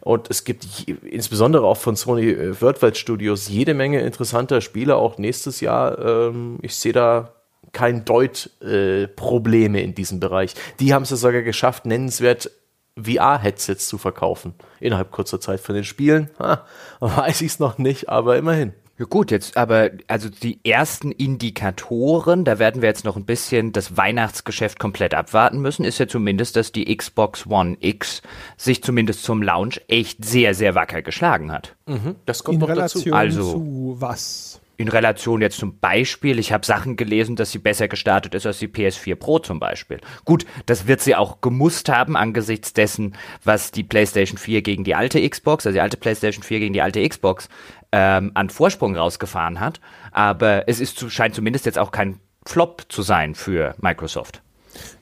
Und 0.00 0.30
es 0.30 0.44
gibt 0.44 0.64
insbesondere 1.02 1.66
auch 1.66 1.76
von 1.76 1.96
Sony 1.96 2.30
äh, 2.30 2.60
Worldwide 2.60 2.94
Studios 2.94 3.48
jede 3.48 3.74
Menge 3.74 4.00
interessanter 4.00 4.60
Spiele, 4.60 4.96
auch 4.96 5.18
nächstes 5.18 5.60
Jahr. 5.60 5.98
Ähm, 5.98 6.58
ich 6.62 6.76
sehe 6.76 6.92
da 6.92 7.34
kein 7.72 8.04
Deut-Probleme 8.04 9.80
äh, 9.80 9.84
in 9.84 9.94
diesem 9.94 10.20
Bereich. 10.20 10.54
Die 10.80 10.94
haben 10.94 11.02
es 11.02 11.10
ja 11.10 11.16
sogar 11.16 11.42
geschafft, 11.42 11.86
nennenswert 11.86 12.50
VR-Headsets 12.98 13.88
zu 13.88 13.98
verkaufen 13.98 14.54
innerhalb 14.80 15.10
kurzer 15.10 15.40
Zeit 15.40 15.60
von 15.60 15.74
den 15.74 15.84
Spielen. 15.84 16.30
Ha, 16.38 16.64
weiß 17.00 17.42
ich 17.42 17.52
es 17.52 17.58
noch 17.58 17.76
nicht, 17.76 18.08
aber 18.08 18.38
immerhin. 18.38 18.72
Ja 18.98 19.04
gut, 19.04 19.30
jetzt 19.30 19.58
aber, 19.58 19.90
also 20.08 20.30
die 20.30 20.58
ersten 20.64 21.12
Indikatoren, 21.12 22.44
da 22.44 22.58
werden 22.58 22.80
wir 22.80 22.88
jetzt 22.88 23.04
noch 23.04 23.16
ein 23.16 23.26
bisschen 23.26 23.72
das 23.72 23.98
Weihnachtsgeschäft 23.98 24.78
komplett 24.78 25.12
abwarten 25.12 25.60
müssen, 25.60 25.84
ist 25.84 25.98
ja 25.98 26.08
zumindest, 26.08 26.56
dass 26.56 26.72
die 26.72 26.96
Xbox 26.96 27.46
One 27.46 27.76
X 27.80 28.22
sich 28.56 28.82
zumindest 28.82 29.22
zum 29.22 29.42
Launch 29.42 29.82
echt 29.88 30.24
sehr, 30.24 30.54
sehr 30.54 30.74
wacker 30.74 31.02
geschlagen 31.02 31.52
hat. 31.52 31.76
Mhm, 31.86 32.16
das 32.24 32.42
kommt 32.42 32.54
In 32.54 32.60
noch 32.60 32.68
Relation 32.68 33.04
dazu. 33.04 33.14
Also, 33.14 33.52
zu 33.52 33.96
was? 33.98 34.60
In 34.76 34.88
Relation 34.88 35.40
jetzt 35.40 35.58
zum 35.58 35.78
Beispiel, 35.78 36.38
ich 36.38 36.52
habe 36.52 36.66
Sachen 36.66 36.96
gelesen, 36.96 37.36
dass 37.36 37.52
sie 37.52 37.58
besser 37.58 37.88
gestartet 37.88 38.34
ist 38.34 38.46
als 38.46 38.58
die 38.58 38.68
PS4 38.68 39.14
Pro 39.16 39.38
zum 39.38 39.58
Beispiel. 39.58 40.00
Gut, 40.24 40.44
das 40.66 40.86
wird 40.86 41.00
sie 41.00 41.14
auch 41.14 41.40
gemusst 41.40 41.88
haben 41.88 42.16
angesichts 42.16 42.72
dessen, 42.72 43.16
was 43.42 43.70
die 43.70 43.84
PlayStation 43.84 44.38
4 44.38 44.62
gegen 44.62 44.84
die 44.84 44.94
alte 44.94 45.26
Xbox, 45.28 45.66
also 45.66 45.74
die 45.74 45.80
alte 45.80 45.96
PlayStation 45.96 46.42
4 46.42 46.60
gegen 46.60 46.74
die 46.74 46.82
alte 46.82 47.06
Xbox 47.08 47.48
ähm, 47.92 48.32
an 48.34 48.50
Vorsprung 48.50 48.96
rausgefahren 48.96 49.60
hat. 49.60 49.80
Aber 50.12 50.68
es 50.68 50.80
ist, 50.80 51.10
scheint 51.10 51.34
zumindest 51.34 51.66
jetzt 51.66 51.78
auch 51.78 51.90
kein 51.90 52.20
Flop 52.44 52.84
zu 52.88 53.02
sein 53.02 53.34
für 53.34 53.74
Microsoft. 53.80 54.42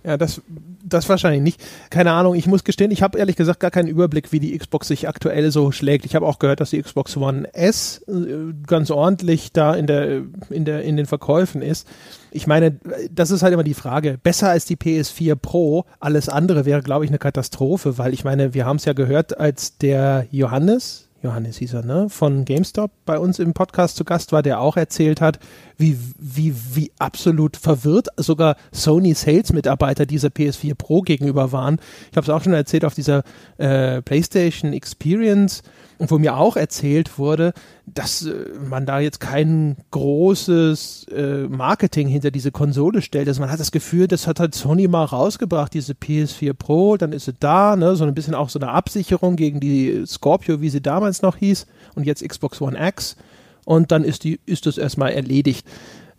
Ja, 0.04 0.16
das, 0.16 0.42
das 0.84 1.08
wahrscheinlich 1.08 1.42
nicht. 1.42 1.60
Keine 1.90 2.12
Ahnung, 2.12 2.34
ich 2.34 2.46
muss 2.46 2.64
gestehen, 2.64 2.90
ich 2.90 3.02
habe 3.02 3.18
ehrlich 3.18 3.36
gesagt 3.36 3.60
gar 3.60 3.70
keinen 3.70 3.88
Überblick, 3.88 4.32
wie 4.32 4.40
die 4.40 4.56
Xbox 4.56 4.88
sich 4.88 5.08
aktuell 5.08 5.50
so 5.50 5.72
schlägt. 5.72 6.04
Ich 6.04 6.14
habe 6.14 6.26
auch 6.26 6.38
gehört, 6.38 6.60
dass 6.60 6.70
die 6.70 6.82
Xbox 6.82 7.16
One 7.16 7.52
S 7.54 8.04
äh, 8.08 8.52
ganz 8.66 8.90
ordentlich 8.90 9.52
da 9.52 9.74
in 9.74 9.86
der, 9.86 10.22
in 10.50 10.64
der, 10.64 10.82
in 10.82 10.96
den 10.96 11.06
Verkäufen 11.06 11.62
ist. 11.62 11.88
Ich 12.30 12.46
meine, 12.46 12.78
das 13.10 13.30
ist 13.30 13.42
halt 13.42 13.54
immer 13.54 13.64
die 13.64 13.74
Frage. 13.74 14.18
Besser 14.22 14.50
als 14.50 14.64
die 14.64 14.76
PS4 14.76 15.36
Pro, 15.36 15.84
alles 16.00 16.28
andere 16.28 16.64
wäre, 16.64 16.82
glaube 16.82 17.04
ich, 17.04 17.10
eine 17.10 17.18
Katastrophe, 17.18 17.96
weil 17.96 18.12
ich 18.12 18.24
meine, 18.24 18.54
wir 18.54 18.66
haben 18.66 18.76
es 18.76 18.84
ja 18.84 18.92
gehört, 18.92 19.38
als 19.38 19.78
der 19.78 20.26
Johannes, 20.30 21.08
Johannes 21.24 21.56
hieß 21.56 21.72
er, 21.74 21.84
ne, 21.84 22.08
von 22.10 22.44
GameStop 22.44 22.90
bei 23.06 23.18
uns 23.18 23.38
im 23.38 23.54
Podcast 23.54 23.96
zu 23.96 24.04
Gast 24.04 24.32
war, 24.32 24.42
der 24.42 24.60
auch 24.60 24.76
erzählt 24.76 25.22
hat, 25.22 25.38
wie, 25.76 25.98
wie, 26.18 26.54
wie 26.74 26.92
absolut 26.98 27.56
verwirrt 27.56 28.08
sogar 28.16 28.56
Sony 28.72 29.14
Sales-Mitarbeiter 29.14 30.06
dieser 30.06 30.28
PS4 30.28 30.74
Pro 30.74 31.02
gegenüber 31.02 31.52
waren. 31.52 31.78
Ich 32.10 32.16
habe 32.16 32.24
es 32.24 32.30
auch 32.30 32.42
schon 32.42 32.52
erzählt 32.52 32.84
auf 32.84 32.94
dieser 32.94 33.22
äh, 33.58 34.02
PlayStation 34.02 34.72
Experience 34.72 35.62
wo 35.98 36.18
mir 36.18 36.36
auch 36.36 36.56
erzählt 36.56 37.18
wurde, 37.18 37.52
dass 37.86 38.26
äh, 38.26 38.34
man 38.68 38.86
da 38.86 39.00
jetzt 39.00 39.20
kein 39.20 39.76
großes 39.90 41.06
äh, 41.14 41.46
Marketing 41.48 42.08
hinter 42.08 42.30
diese 42.30 42.50
Konsole 42.50 43.02
stellt. 43.02 43.28
Also 43.28 43.40
man 43.40 43.50
hat 43.50 43.60
das 43.60 43.72
Gefühl, 43.72 44.08
das 44.08 44.26
hat 44.26 44.40
halt 44.40 44.54
Sony 44.54 44.88
mal 44.88 45.04
rausgebracht, 45.04 45.72
diese 45.74 45.92
PS4 45.92 46.54
Pro, 46.54 46.96
dann 46.96 47.12
ist 47.12 47.26
sie 47.26 47.34
da, 47.38 47.76
ne, 47.76 47.96
so 47.96 48.04
ein 48.04 48.14
bisschen 48.14 48.34
auch 48.34 48.48
so 48.48 48.58
eine 48.58 48.70
Absicherung 48.70 49.36
gegen 49.36 49.60
die 49.60 50.04
Scorpio, 50.06 50.60
wie 50.60 50.70
sie 50.70 50.80
damals 50.80 51.22
noch 51.22 51.36
hieß, 51.36 51.66
und 51.94 52.06
jetzt 52.06 52.26
Xbox 52.26 52.60
One 52.60 52.76
X. 52.88 53.16
Und 53.64 53.92
dann 53.92 54.04
ist 54.04 54.24
die, 54.24 54.40
ist 54.46 54.66
das 54.66 54.78
erstmal 54.78 55.12
erledigt. 55.12 55.66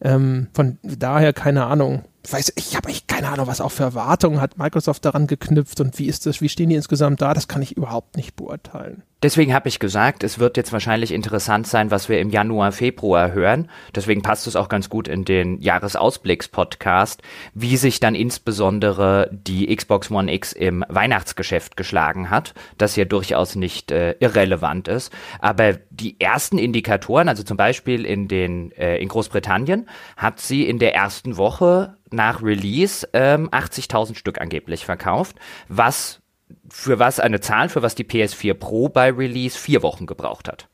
Ähm, 0.02 0.48
von 0.54 0.78
daher 0.84 1.34
keine 1.34 1.66
Ahnung 1.66 2.04
weiß, 2.32 2.54
ich 2.56 2.76
habe 2.76 2.90
echt 2.90 3.08
keine 3.08 3.30
Ahnung, 3.30 3.48
was 3.48 3.62
auch 3.62 3.72
für 3.72 3.84
Erwartungen 3.84 4.42
hat 4.42 4.58
Microsoft 4.58 5.06
daran 5.06 5.28
geknüpft 5.28 5.80
und 5.80 5.98
wie 6.00 6.08
ist 6.08 6.26
das, 6.26 6.42
wie 6.42 6.50
stehen 6.50 6.70
die 6.70 6.76
insgesamt 6.76 7.22
da, 7.22 7.34
das 7.34 7.48
kann 7.48 7.62
ich 7.62 7.78
überhaupt 7.78 8.18
nicht 8.18 8.36
beurteilen. 8.36 9.04
Deswegen 9.26 9.56
habe 9.56 9.70
ich 9.70 9.80
gesagt, 9.80 10.24
es 10.24 10.38
wird 10.38 10.56
jetzt 10.56 10.72
wahrscheinlich 10.72 11.12
interessant 11.12 11.66
sein, 11.66 11.90
was 11.90 12.10
wir 12.10 12.20
im 12.20 12.30
Januar, 12.30 12.72
Februar 12.72 13.32
hören. 13.32 13.72
Deswegen 13.96 14.22
passt 14.22 14.46
es 14.46 14.56
auch 14.56 14.70
ganz 14.70 14.88
gut 14.88 15.08
in 15.08 15.26
den 15.26 15.60
Jahresausblicks-Podcast, 15.62 17.24
wie 17.56 17.76
sich 17.78 18.00
dann 18.00 18.14
insbesondere 18.14 19.32
die 19.32 19.76
Xbox 19.76 20.12
One 20.12 20.32
X 20.32 20.54
im 20.54 20.86
Weihnachtsgeschäft 20.90 21.76
geschlagen 21.76 22.30
hat, 22.30 22.54
das 22.78 22.96
ja 22.98 23.06
durchaus 23.06 23.56
nicht 23.56 23.90
äh, 23.90 24.12
irrelevant 24.20 24.88
ist. 24.88 25.12
Aber 25.40 25.74
die 25.90 26.20
ersten 26.20 26.60
Indikatoren, 26.60 27.28
also 27.28 27.42
zum 27.42 27.58
Beispiel 27.58 28.06
in 28.06 28.28
den 28.28 28.74
äh, 28.74 28.98
in 28.98 29.08
Großbritannien, 29.08 29.90
hat 30.18 30.40
sie 30.40 30.68
in 30.68 30.78
der 30.78 30.94
ersten 30.94 31.36
Woche 31.38 31.96
nach 32.16 32.42
Release 32.42 33.08
ähm, 33.14 33.50
80.000 33.50 34.16
Stück 34.16 34.42
angeblich 34.42 34.86
verkauft, 34.86 35.38
was 35.68 36.22
für 36.70 37.00
was 37.00 37.20
eine 37.20 37.40
Zahl, 37.40 37.70
für 37.70 37.82
was 37.82 37.96
die 37.96 38.04
PS4 38.04 38.54
Pro 38.54 38.90
bei 38.90 39.12
Release 39.12 39.58
vier 39.58 39.84
Wochen 39.84 40.06
gebraucht 40.06 40.48
hat. 40.48 40.68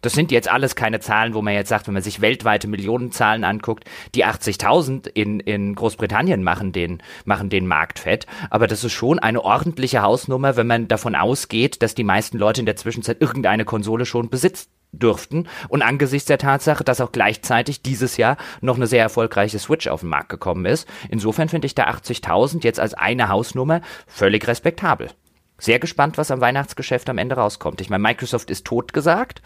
Das 0.00 0.12
sind 0.12 0.30
jetzt 0.30 0.48
alles 0.48 0.76
keine 0.76 1.00
Zahlen, 1.00 1.34
wo 1.34 1.42
man 1.42 1.54
jetzt 1.54 1.68
sagt, 1.68 1.88
wenn 1.88 1.94
man 1.94 2.04
sich 2.04 2.20
weltweite 2.20 2.68
Millionenzahlen 2.68 3.42
anguckt, 3.42 3.84
die 4.14 4.24
80.000 4.24 5.08
in, 5.08 5.40
in 5.40 5.74
Großbritannien 5.74 6.44
machen 6.44 6.72
den, 6.72 7.02
machen 7.24 7.50
den 7.50 7.66
Markt 7.66 7.98
fett. 7.98 8.26
Aber 8.50 8.68
das 8.68 8.84
ist 8.84 8.92
schon 8.92 9.18
eine 9.18 9.42
ordentliche 9.42 10.02
Hausnummer, 10.02 10.56
wenn 10.56 10.68
man 10.68 10.86
davon 10.86 11.16
ausgeht, 11.16 11.82
dass 11.82 11.96
die 11.96 12.04
meisten 12.04 12.38
Leute 12.38 12.60
in 12.60 12.66
der 12.66 12.76
Zwischenzeit 12.76 13.20
irgendeine 13.20 13.64
Konsole 13.64 14.06
schon 14.06 14.30
besitzt 14.30 14.70
dürften. 14.92 15.48
Und 15.68 15.82
angesichts 15.82 16.26
der 16.26 16.38
Tatsache, 16.38 16.84
dass 16.84 17.00
auch 17.00 17.12
gleichzeitig 17.12 17.82
dieses 17.82 18.16
Jahr 18.16 18.36
noch 18.60 18.76
eine 18.76 18.86
sehr 18.86 19.02
erfolgreiche 19.02 19.58
Switch 19.58 19.88
auf 19.88 20.00
den 20.00 20.10
Markt 20.10 20.28
gekommen 20.28 20.64
ist. 20.64 20.88
Insofern 21.08 21.48
finde 21.48 21.66
ich 21.66 21.74
da 21.74 21.88
80.000 21.88 22.64
jetzt 22.64 22.80
als 22.80 22.94
eine 22.94 23.28
Hausnummer 23.28 23.80
völlig 24.06 24.46
respektabel. 24.46 25.10
Sehr 25.58 25.78
gespannt, 25.78 26.18
was 26.18 26.30
am 26.30 26.40
Weihnachtsgeschäft 26.40 27.08
am 27.10 27.18
Ende 27.18 27.34
rauskommt. 27.34 27.80
Ich 27.80 27.90
meine, 27.90 28.02
Microsoft 28.02 28.50
ist 28.50 28.64
tot 28.64 28.92
gesagt. 28.92 29.42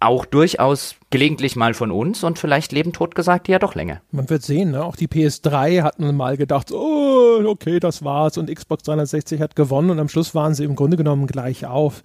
Auch 0.00 0.26
durchaus 0.26 0.96
gelegentlich 1.10 1.56
mal 1.56 1.72
von 1.72 1.90
uns 1.90 2.24
und 2.24 2.38
vielleicht 2.38 2.72
leben 2.72 2.92
tot 2.92 3.14
gesagt 3.14 3.48
ja 3.48 3.58
doch 3.58 3.74
länger. 3.74 4.02
Man 4.10 4.28
wird 4.28 4.42
sehen, 4.42 4.72
ne? 4.72 4.84
auch 4.84 4.96
die 4.96 5.06
PS3 5.06 5.82
hatten 5.82 6.14
mal 6.16 6.36
gedacht, 6.36 6.72
oh, 6.72 7.42
okay, 7.46 7.78
das 7.78 8.04
war's 8.04 8.36
und 8.36 8.54
Xbox 8.54 8.82
360 8.82 9.40
hat 9.40 9.56
gewonnen 9.56 9.90
und 9.90 10.00
am 10.00 10.08
Schluss 10.08 10.34
waren 10.34 10.54
sie 10.54 10.64
im 10.64 10.74
Grunde 10.74 10.96
genommen 10.96 11.26
gleich 11.26 11.64
auf 11.64 12.02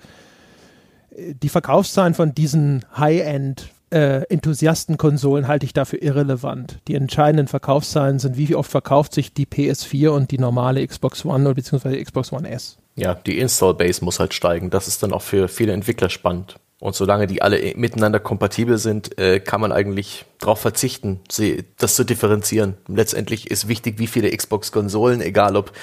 die 1.18 1.49
Verkaufszahlen 1.49 2.14
von 2.14 2.34
diesen 2.34 2.86
High-End 2.95 3.72
äh, 3.91 4.24
Enthusiastenkonsolen 4.30 5.47
halte 5.47 5.66
ich 5.66 5.74
dafür 5.74 6.01
irrelevant. 6.01 6.80
Die 6.88 6.95
entscheidenden 6.95 7.47
Verkaufszahlen 7.47 8.20
sind, 8.20 8.38
wie 8.38 8.55
oft 8.55 8.70
verkauft 8.70 9.14
sich 9.14 9.34
die 9.34 9.45
PS4 9.45 10.10
und 10.10 10.32
die 10.32 10.38
normale 10.38 10.86
Xbox 10.86 11.26
One 11.26 11.45
oder 11.45 11.55
beziehungsweise 11.55 12.01
Xbox 12.01 12.32
One 12.32 12.49
S. 12.49 12.78
Ja, 12.95 13.16
die 13.16 13.39
Install-Base 13.39 14.03
muss 14.03 14.20
halt 14.20 14.34
steigen. 14.34 14.70
Das 14.70 14.88
ist 14.88 15.01
dann 15.01 15.14
auch 15.14 15.22
für 15.22 15.47
viele 15.47 15.74
Entwickler 15.74 16.10
spannend. 16.10 16.57
Und 16.82 16.95
solange 16.95 17.28
die 17.28 17.41
alle 17.41 17.74
miteinander 17.76 18.22
kompatibel 18.22 18.78
sind, 18.78 19.18
äh, 19.18 19.41
kann 19.41 19.60
man 19.60 19.74
eigentlich 19.74 20.26
darauf 20.39 20.62
verzichten, 20.62 21.20
sie, 21.30 21.66
das 21.78 21.95
zu 21.95 22.05
differenzieren. 22.05 22.78
Letztendlich 22.88 23.51
ist 23.51 23.68
wichtig, 23.68 23.99
wie 23.99 24.07
viele 24.07 24.30
Xbox-Konsolen, 24.36 25.20
egal 25.20 25.57
ob 25.57 25.74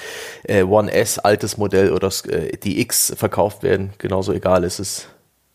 äh, 0.43 0.63
One 0.63 0.91
S, 0.91 1.19
altes 1.19 1.57
Modell 1.57 1.91
oder 1.91 2.09
äh, 2.29 2.57
die 2.57 2.81
X 2.81 3.13
verkauft 3.15 3.61
werden, 3.61 3.93
genauso 3.99 4.33
egal 4.33 4.63
ist 4.63 4.79
es 4.79 5.07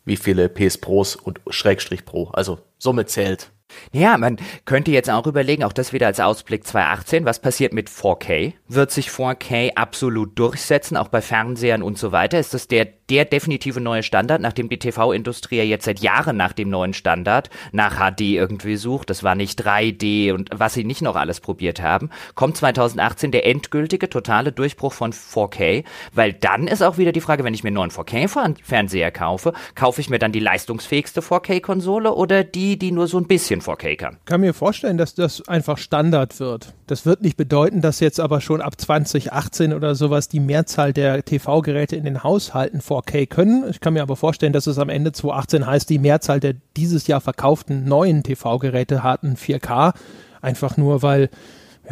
wie 0.05 0.17
viele 0.17 0.49
PS 0.49 0.79
Pros 0.79 1.17
und 1.17 1.41
Schrägstrich 1.49 2.05
Pro. 2.05 2.29
Also 2.33 2.61
somit 2.79 3.11
zählt. 3.11 3.51
Ja, 3.93 4.16
man 4.18 4.39
könnte 4.64 4.91
jetzt 4.91 5.11
auch 5.11 5.27
überlegen, 5.27 5.64
auch 5.64 5.73
das 5.73 5.93
wieder 5.93 6.07
als 6.07 6.20
Ausblick 6.20 6.66
2018, 6.66 7.25
was 7.25 7.41
passiert 7.41 7.73
mit 7.73 7.91
4K? 7.91 8.55
Wird 8.68 8.91
sich 8.91 9.09
4K 9.09 9.75
absolut 9.75 10.39
durchsetzen, 10.39 10.97
auch 10.97 11.09
bei 11.09 11.20
Fernsehern 11.20 11.83
und 11.83 11.99
so 11.99 12.12
weiter? 12.12 12.39
Ist 12.39 12.55
das 12.55 12.68
der, 12.68 12.87
der 13.11 13.25
definitive 13.25 13.81
neue 13.81 14.03
Standard, 14.03 14.41
nachdem 14.41 14.68
die 14.68 14.79
TV-Industrie 14.79 15.59
ja 15.59 15.64
jetzt 15.64 15.85
seit 15.85 16.01
Jahren 16.01 16.37
nach 16.37 16.53
dem 16.53 16.70
neuen 16.70 16.95
Standard, 16.95 17.51
nach 17.73 17.97
HD 17.97 18.23
irgendwie 18.23 18.77
sucht? 18.77 19.11
Das 19.11 19.23
war 19.23 19.35
nicht 19.35 19.61
3D 19.64 20.33
und 20.33 20.51
was 20.53 20.75
sie 20.75 20.85
nicht 20.85 21.03
noch 21.03 21.16
alles 21.16 21.41
probiert 21.41 21.81
haben. 21.83 22.11
Kommt 22.35 22.57
2018 22.57 23.31
der 23.31 23.47
endgültige, 23.47 24.09
totale 24.09 24.53
Durchbruch 24.53 24.93
von 24.93 25.12
4K? 25.12 25.85
Weil 26.12 26.33
dann 26.33 26.66
ist 26.66 26.83
auch 26.83 26.99
wieder 26.99 27.12
die 27.12 27.20
Frage, 27.20 27.45
wenn 27.45 27.55
ich 27.55 27.62
mir 27.62 27.68
einen 27.68 27.77
neuen 27.77 27.91
4K-Fernseher 27.91 29.11
kaufe, 29.11 29.53
kaufe 29.75 30.01
ich 30.01 30.11
mir 30.11 30.18
dann 30.18 30.33
die 30.33 30.41
leistungsfähigste 30.41 31.20
4K-Konsole 31.20 32.14
oder 32.14 32.45
die, 32.45 32.79
die 32.79 32.93
nur 32.93 33.07
so 33.07 33.18
ein 33.18 33.27
bisschen 33.27 33.62
4K 33.63 33.97
kann. 33.97 34.17
Ich 34.21 34.25
kann 34.27 34.41
mir 34.41 34.53
vorstellen, 34.53 34.99
dass 34.99 35.15
das 35.15 35.47
einfach 35.49 35.79
Standard 35.79 36.39
wird. 36.41 36.75
Das 36.87 37.07
wird 37.07 37.23
nicht 37.23 37.37
bedeuten, 37.37 37.81
dass 37.81 38.01
jetzt 38.01 38.21
aber 38.21 38.41
schon 38.41 38.61
ab 38.61 38.81
2018 38.81 39.73
oder 39.73 39.95
sowas 39.95 40.29
die 40.29 40.41
Mehrzahl 40.41 40.93
der 40.93 41.25
TV-Geräte 41.25 41.97
in 41.97 42.05
den 42.05 42.23
Haushalten 42.23 42.81
4K 42.81 43.27
können. 43.27 43.65
Ich 43.71 43.81
kann 43.81 43.95
mir 43.95 44.03
aber 44.03 44.17
vorstellen, 44.17 44.53
dass 44.53 44.67
es 44.67 44.79
am 44.79 44.89
Ende 44.89 45.13
2018 45.13 45.67
heißt, 45.67 45.89
die 45.89 45.99
Mehrzahl 45.99 46.41
der 46.41 46.55
dieses 46.77 47.07
Jahr 47.07 47.21
verkauften 47.21 47.85
neuen 47.85 48.23
TV-Geräte 48.23 49.03
hatten 49.03 49.37
4K. 49.37 49.95
Einfach 50.41 50.77
nur, 50.77 51.03
weil 51.03 51.31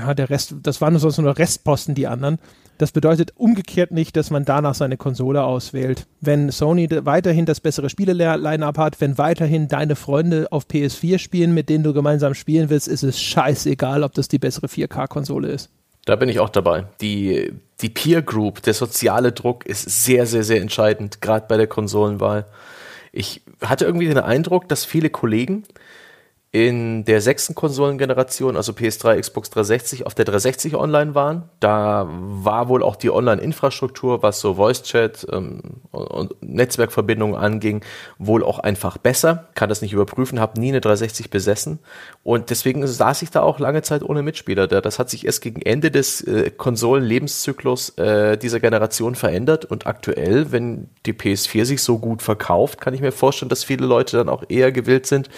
ja, 0.01 0.15
der 0.15 0.31
Rest, 0.31 0.55
das 0.63 0.81
waren 0.81 0.95
nur 0.95 1.11
so 1.11 1.23
eine 1.23 1.37
Restposten, 1.37 1.95
die 1.95 2.07
anderen. 2.07 2.39
Das 2.79 2.93
bedeutet 2.93 3.35
umgekehrt 3.37 3.91
nicht, 3.91 4.17
dass 4.17 4.31
man 4.31 4.47
danach 4.47 4.75
seine 4.75 4.97
Konsole 4.97 5.45
auswählt. 5.45 6.07
Wenn 6.23 6.51
Sony 6.51 6.89
weiterhin 6.91 7.45
das 7.45 7.61
bessere 7.61 7.91
Spiele-Line-Up 7.91 8.79
hat, 8.79 9.01
wenn 9.03 9.19
weiterhin 9.19 9.69
deine 9.69 9.97
Freunde 9.97 10.49
auf 10.51 10.65
PS4 10.65 11.19
spielen, 11.19 11.53
mit 11.53 11.69
denen 11.69 11.85
du 11.85 11.93
gemeinsam 11.93 12.33
spielen 12.33 12.71
willst, 12.71 12.89
ist 12.89 13.03
es 13.03 13.21
scheißegal, 13.21 14.03
ob 14.03 14.15
das 14.15 14.29
die 14.29 14.39
bessere 14.39 14.67
4K-Konsole 14.67 15.49
ist. 15.49 15.69
Da 16.07 16.17
bin 16.17 16.31
ich 16.31 16.41
auch 16.41 16.49
dabei. 16.49 16.87
Die, 17.03 17.53
die 17.83 17.91
Peer 17.91 18.23
Group, 18.23 18.63
der 18.63 18.73
soziale 18.73 19.33
Druck 19.33 19.67
ist 19.67 19.83
sehr, 20.05 20.25
sehr, 20.25 20.43
sehr 20.43 20.63
entscheidend, 20.63 21.21
gerade 21.21 21.45
bei 21.49 21.59
der 21.59 21.67
Konsolenwahl. 21.67 22.47
Ich 23.13 23.43
hatte 23.63 23.85
irgendwie 23.85 24.07
den 24.07 24.17
Eindruck, 24.17 24.71
dass 24.71 24.87
viele 24.87 25.11
Kollegen 25.11 25.65
in 26.53 27.05
der 27.05 27.21
sechsten 27.21 27.55
Konsolengeneration, 27.55 28.57
also 28.57 28.73
PS3, 28.73 29.21
Xbox 29.21 29.51
360, 29.51 30.05
auf 30.05 30.17
der 30.17 30.25
360 30.25 30.75
online 30.75 31.15
waren. 31.15 31.49
Da 31.61 32.09
war 32.11 32.69
wohl 32.69 32.83
auch 32.83 32.97
die 32.97 33.11
Online-Infrastruktur, 33.11 34.25
was 34.25 34.41
so 34.41 34.55
Voice-Chat 34.55 35.29
ähm, 35.31 35.61
und 35.93 36.35
Netzwerkverbindungen 36.43 37.37
anging, 37.37 37.85
wohl 38.19 38.43
auch 38.43 38.59
einfach 38.59 38.99
besser. 38.99 39.49
Kann 39.55 39.69
das 39.69 39.81
nicht 39.81 39.93
überprüfen, 39.93 40.41
habe 40.41 40.59
nie 40.59 40.71
eine 40.71 40.81
360 40.81 41.31
besessen. 41.31 41.79
Und 42.25 42.51
deswegen 42.51 42.85
saß 42.85 43.23
ich 43.23 43.31
da 43.31 43.43
auch 43.43 43.61
lange 43.61 43.83
Zeit 43.83 44.03
ohne 44.03 44.25
Mitspieler. 44.25 44.67
Das 44.67 44.99
hat 44.99 45.09
sich 45.09 45.27
erst 45.27 45.43
gegen 45.43 45.63
Ende 45.63 45.93
des 45.93 46.21
äh, 46.23 46.51
Konsolenlebenszyklus 46.51 47.91
äh, 47.91 48.37
dieser 48.37 48.59
Generation 48.59 49.15
verändert. 49.15 49.67
Und 49.67 49.87
aktuell, 49.87 50.51
wenn 50.51 50.89
die 51.07 51.13
PS4 51.13 51.65
sich 51.65 51.81
so 51.81 52.01
gut 52.01 52.23
verkauft, 52.23 52.81
kann 52.81 52.93
ich 52.93 53.01
mir 53.01 53.13
vorstellen, 53.13 53.51
dass 53.51 53.63
viele 53.63 53.87
Leute 53.87 54.17
dann 54.17 54.29
auch 54.29 54.43
eher 54.49 54.73
gewillt 54.73 55.07
sind, 55.07 55.31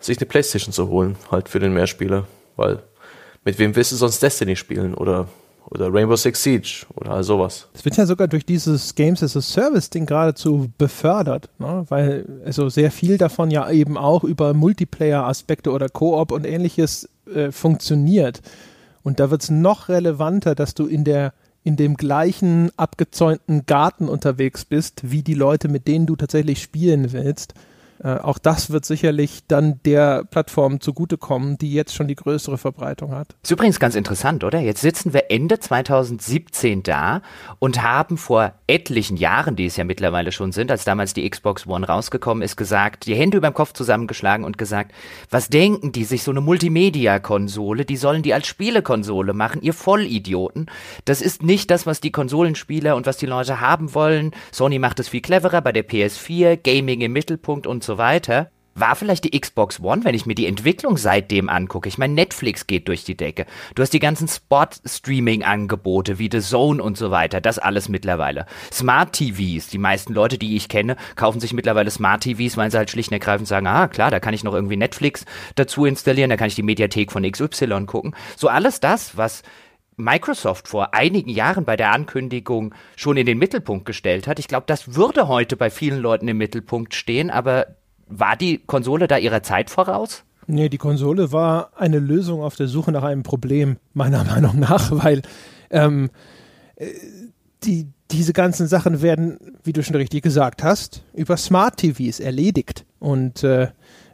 sich 0.00 0.18
eine 0.18 0.26
Playstation 0.26 0.72
zu 0.72 0.88
holen, 0.88 1.16
halt 1.30 1.48
für 1.48 1.58
den 1.58 1.72
Mehrspieler. 1.72 2.26
Weil 2.56 2.82
mit 3.44 3.58
wem 3.58 3.74
willst 3.76 3.92
du 3.92 3.96
sonst 3.96 4.22
Destiny 4.22 4.56
spielen 4.56 4.94
oder, 4.94 5.28
oder 5.70 5.92
Rainbow 5.92 6.16
Six 6.16 6.42
Siege 6.42 6.86
oder 6.94 7.12
all 7.12 7.22
sowas? 7.22 7.68
Es 7.74 7.84
wird 7.84 7.96
ja 7.96 8.06
sogar 8.06 8.28
durch 8.28 8.44
dieses 8.44 8.94
Games 8.94 9.22
as 9.22 9.36
a 9.36 9.40
Service-Ding 9.40 10.06
geradezu 10.06 10.70
befördert, 10.78 11.48
ne? 11.58 11.84
weil 11.88 12.42
also 12.44 12.68
sehr 12.68 12.90
viel 12.90 13.18
davon 13.18 13.50
ja 13.50 13.70
eben 13.70 13.96
auch 13.96 14.24
über 14.24 14.54
Multiplayer-Aspekte 14.54 15.70
oder 15.70 15.88
Koop 15.88 16.32
und 16.32 16.46
ähnliches 16.46 17.08
äh, 17.32 17.52
funktioniert. 17.52 18.42
Und 19.02 19.20
da 19.20 19.30
wird 19.30 19.42
es 19.42 19.50
noch 19.50 19.88
relevanter, 19.88 20.54
dass 20.54 20.74
du 20.74 20.86
in 20.86 21.04
der 21.04 21.32
in 21.64 21.76
dem 21.76 21.96
gleichen 21.96 22.70
abgezäunten 22.76 23.66
Garten 23.66 24.08
unterwegs 24.08 24.64
bist, 24.64 25.10
wie 25.10 25.22
die 25.22 25.34
Leute, 25.34 25.68
mit 25.68 25.86
denen 25.86 26.06
du 26.06 26.16
tatsächlich 26.16 26.62
spielen 26.62 27.12
willst. 27.12 27.52
Äh, 28.02 28.16
auch 28.18 28.38
das 28.38 28.70
wird 28.70 28.84
sicherlich 28.84 29.42
dann 29.48 29.80
der 29.84 30.24
Plattform 30.24 30.80
zugutekommen, 30.80 31.58
die 31.58 31.72
jetzt 31.72 31.94
schon 31.94 32.08
die 32.08 32.14
größere 32.14 32.58
Verbreitung 32.58 33.12
hat. 33.12 33.36
Ist 33.42 33.50
übrigens 33.50 33.80
ganz 33.80 33.94
interessant, 33.94 34.44
oder? 34.44 34.60
Jetzt 34.60 34.80
sitzen 34.80 35.12
wir 35.12 35.30
Ende 35.30 35.58
2017 35.58 36.82
da 36.82 37.22
und 37.58 37.82
haben 37.82 38.16
vor 38.16 38.52
etlichen 38.66 39.16
Jahren, 39.16 39.56
die 39.56 39.66
es 39.66 39.76
ja 39.76 39.84
mittlerweile 39.84 40.32
schon 40.32 40.52
sind, 40.52 40.70
als 40.70 40.84
damals 40.84 41.14
die 41.14 41.28
Xbox 41.28 41.66
One 41.66 41.86
rausgekommen 41.86 42.42
ist, 42.42 42.56
gesagt, 42.56 43.06
die 43.06 43.14
Hände 43.14 43.38
über 43.38 43.50
dem 43.50 43.54
Kopf 43.54 43.72
zusammengeschlagen 43.72 44.44
und 44.44 44.58
gesagt, 44.58 44.92
was 45.30 45.48
denken 45.48 45.92
die 45.92 46.04
sich 46.04 46.22
so 46.22 46.30
eine 46.30 46.40
Multimedia-Konsole, 46.40 47.84
die 47.84 47.96
sollen 47.96 48.22
die 48.22 48.34
als 48.34 48.46
Spielekonsole 48.46 49.32
machen, 49.32 49.62
ihr 49.62 49.74
Vollidioten. 49.74 50.66
Das 51.04 51.22
ist 51.22 51.42
nicht 51.42 51.70
das, 51.70 51.86
was 51.86 52.00
die 52.00 52.12
Konsolenspieler 52.12 52.96
und 52.96 53.06
was 53.06 53.16
die 53.16 53.26
Leute 53.26 53.60
haben 53.60 53.94
wollen. 53.94 54.32
Sony 54.52 54.78
macht 54.78 55.00
es 55.00 55.08
viel 55.08 55.20
cleverer 55.20 55.62
bei 55.62 55.72
der 55.72 55.88
PS4, 55.88 56.56
Gaming 56.56 57.00
im 57.00 57.12
Mittelpunkt 57.12 57.66
und 57.66 57.82
so 57.88 57.98
weiter. 57.98 58.50
War 58.74 58.94
vielleicht 58.94 59.24
die 59.24 59.36
Xbox 59.36 59.80
One, 59.80 60.04
wenn 60.04 60.14
ich 60.14 60.24
mir 60.24 60.36
die 60.36 60.46
Entwicklung 60.46 60.98
seitdem 60.98 61.48
angucke. 61.48 61.88
Ich 61.88 61.98
meine, 61.98 62.14
Netflix 62.14 62.68
geht 62.68 62.86
durch 62.86 63.02
die 63.02 63.16
Decke. 63.16 63.44
Du 63.74 63.82
hast 63.82 63.92
die 63.92 63.98
ganzen 63.98 64.28
Spot-Streaming-Angebote 64.28 66.20
wie 66.20 66.28
The 66.30 66.38
Zone 66.40 66.80
und 66.80 66.96
so 66.96 67.10
weiter. 67.10 67.40
Das 67.40 67.58
alles 67.58 67.88
mittlerweile. 67.88 68.46
Smart 68.70 69.14
TVs. 69.14 69.66
Die 69.66 69.78
meisten 69.78 70.14
Leute, 70.14 70.38
die 70.38 70.54
ich 70.54 70.68
kenne, 70.68 70.94
kaufen 71.16 71.40
sich 71.40 71.52
mittlerweile 71.52 71.90
Smart 71.90 72.22
TVs, 72.22 72.56
weil 72.56 72.70
sie 72.70 72.78
halt 72.78 72.90
schlicht 72.90 73.10
und 73.10 73.14
ergreifend 73.14 73.48
sagen, 73.48 73.66
ah, 73.66 73.88
klar, 73.88 74.12
da 74.12 74.20
kann 74.20 74.34
ich 74.34 74.44
noch 74.44 74.54
irgendwie 74.54 74.76
Netflix 74.76 75.24
dazu 75.56 75.84
installieren, 75.84 76.30
da 76.30 76.36
kann 76.36 76.46
ich 76.46 76.54
die 76.54 76.62
Mediathek 76.62 77.10
von 77.10 77.28
XY 77.28 77.86
gucken. 77.86 78.14
So 78.36 78.46
alles 78.46 78.78
das, 78.78 79.16
was 79.16 79.42
Microsoft 79.98 80.68
vor 80.68 80.94
einigen 80.94 81.28
Jahren 81.28 81.64
bei 81.64 81.76
der 81.76 81.92
Ankündigung 81.92 82.74
schon 82.96 83.16
in 83.16 83.26
den 83.26 83.38
Mittelpunkt 83.38 83.84
gestellt 83.84 84.26
hat. 84.26 84.38
Ich 84.38 84.48
glaube, 84.48 84.64
das 84.66 84.94
würde 84.94 85.28
heute 85.28 85.56
bei 85.56 85.70
vielen 85.70 85.98
Leuten 86.00 86.28
im 86.28 86.38
Mittelpunkt 86.38 86.94
stehen, 86.94 87.30
aber 87.30 87.66
war 88.06 88.36
die 88.36 88.58
Konsole 88.58 89.08
da 89.08 89.18
ihrer 89.18 89.42
Zeit 89.42 89.70
voraus? 89.70 90.24
Nee, 90.46 90.68
die 90.70 90.78
Konsole 90.78 91.30
war 91.30 91.72
eine 91.76 91.98
Lösung 91.98 92.42
auf 92.42 92.56
der 92.56 92.68
Suche 92.68 92.90
nach 92.90 93.02
einem 93.02 93.22
Problem, 93.22 93.76
meiner 93.92 94.24
Meinung 94.32 94.58
nach, 94.58 94.90
weil 94.90 95.22
ähm, 95.70 96.10
äh, 96.76 96.86
die, 97.64 97.88
diese 98.10 98.32
ganzen 98.32 98.66
Sachen 98.66 99.02
werden, 99.02 99.38
wie 99.64 99.72
du 99.72 99.82
schon 99.82 99.96
richtig 99.96 100.22
gesagt 100.22 100.62
hast, 100.62 101.02
über 101.14 101.36
Smart 101.36 101.76
TVs 101.76 102.20
erledigt. 102.20 102.84
Und 102.98 103.44
äh, 103.44 103.68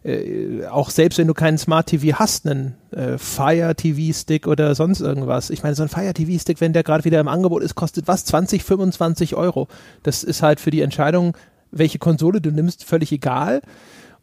äh, 0.04 0.66
auch 0.66 0.90
selbst 0.90 1.18
wenn 1.18 1.26
du 1.26 1.34
keinen 1.34 1.58
Smart 1.58 1.86
TV 1.86 2.18
hast, 2.18 2.46
einen 2.46 2.74
äh, 2.90 3.16
Fire 3.18 3.74
TV 3.74 4.12
Stick 4.12 4.46
oder 4.46 4.74
sonst 4.74 5.00
irgendwas. 5.00 5.50
Ich 5.50 5.62
meine, 5.62 5.74
so 5.74 5.82
ein 5.82 5.88
Fire 5.88 6.12
TV 6.12 6.38
Stick, 6.38 6.60
wenn 6.60 6.72
der 6.72 6.82
gerade 6.82 7.04
wieder 7.04 7.20
im 7.20 7.28
Angebot 7.28 7.62
ist, 7.62 7.74
kostet 7.74 8.06
was? 8.06 8.24
20, 8.26 8.62
25 8.64 9.34
Euro. 9.34 9.68
Das 10.02 10.22
ist 10.22 10.42
halt 10.42 10.60
für 10.60 10.70
die 10.70 10.82
Entscheidung, 10.82 11.36
welche 11.70 11.98
Konsole 11.98 12.40
du 12.40 12.50
nimmst, 12.50 12.84
völlig 12.84 13.12
egal. 13.12 13.62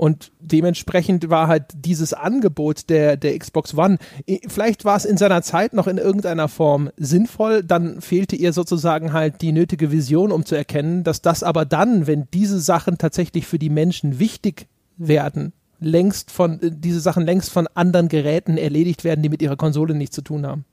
Und 0.02 0.32
dementsprechend 0.40 1.30
war 1.30 1.48
halt 1.48 1.66
dieses 1.76 2.14
Angebot 2.14 2.90
der, 2.90 3.18
der 3.18 3.38
Xbox 3.38 3.78
One, 3.78 4.00
vielleicht 4.48 4.84
war 4.84 4.98
es 4.98 5.06
in 5.06 5.16
seiner 5.16 5.44
Zeit 5.44 5.74
noch 5.74 5.86
in 5.86 6.00
irgendeiner 6.00 6.48
Form 6.48 6.90
sinnvoll, 6.98 7.62
dann 7.62 8.02
fehlte 8.02 8.36
ihr 8.36 8.52
sozusagen 8.52 9.14
halt 9.14 9.44
die 9.44 9.52
nötige 9.52 9.92
Vision, 9.92 10.32
um 10.32 10.44
zu 10.44 10.56
erkennen, 10.56 11.04
dass 11.04 11.22
das 11.22 11.44
aber 11.44 11.66
dann, 11.66 12.08
wenn 12.08 12.28
diese 12.34 12.60
Sachen 12.60 12.98
tatsächlich 12.98 13.46
für 13.46 13.60
die 13.60 13.70
Menschen 13.70 14.18
wichtig 14.18 14.66
werden, 14.98 15.54
längst 15.80 16.32
von, 16.32 16.60
diese 16.64 17.00
Sachen 17.00 17.24
längst 17.24 17.52
von 17.52 17.68
anderen 17.76 18.08
Geräten 18.08 18.58
erledigt 18.58 19.04
werden, 19.04 19.22
die 19.22 19.30
mit 19.30 19.44
ihrer 19.44 19.56
Konsole 19.56 19.94
nichts 19.94 20.16
zu 20.16 20.24
tun 20.24 20.48
haben. 20.48 20.66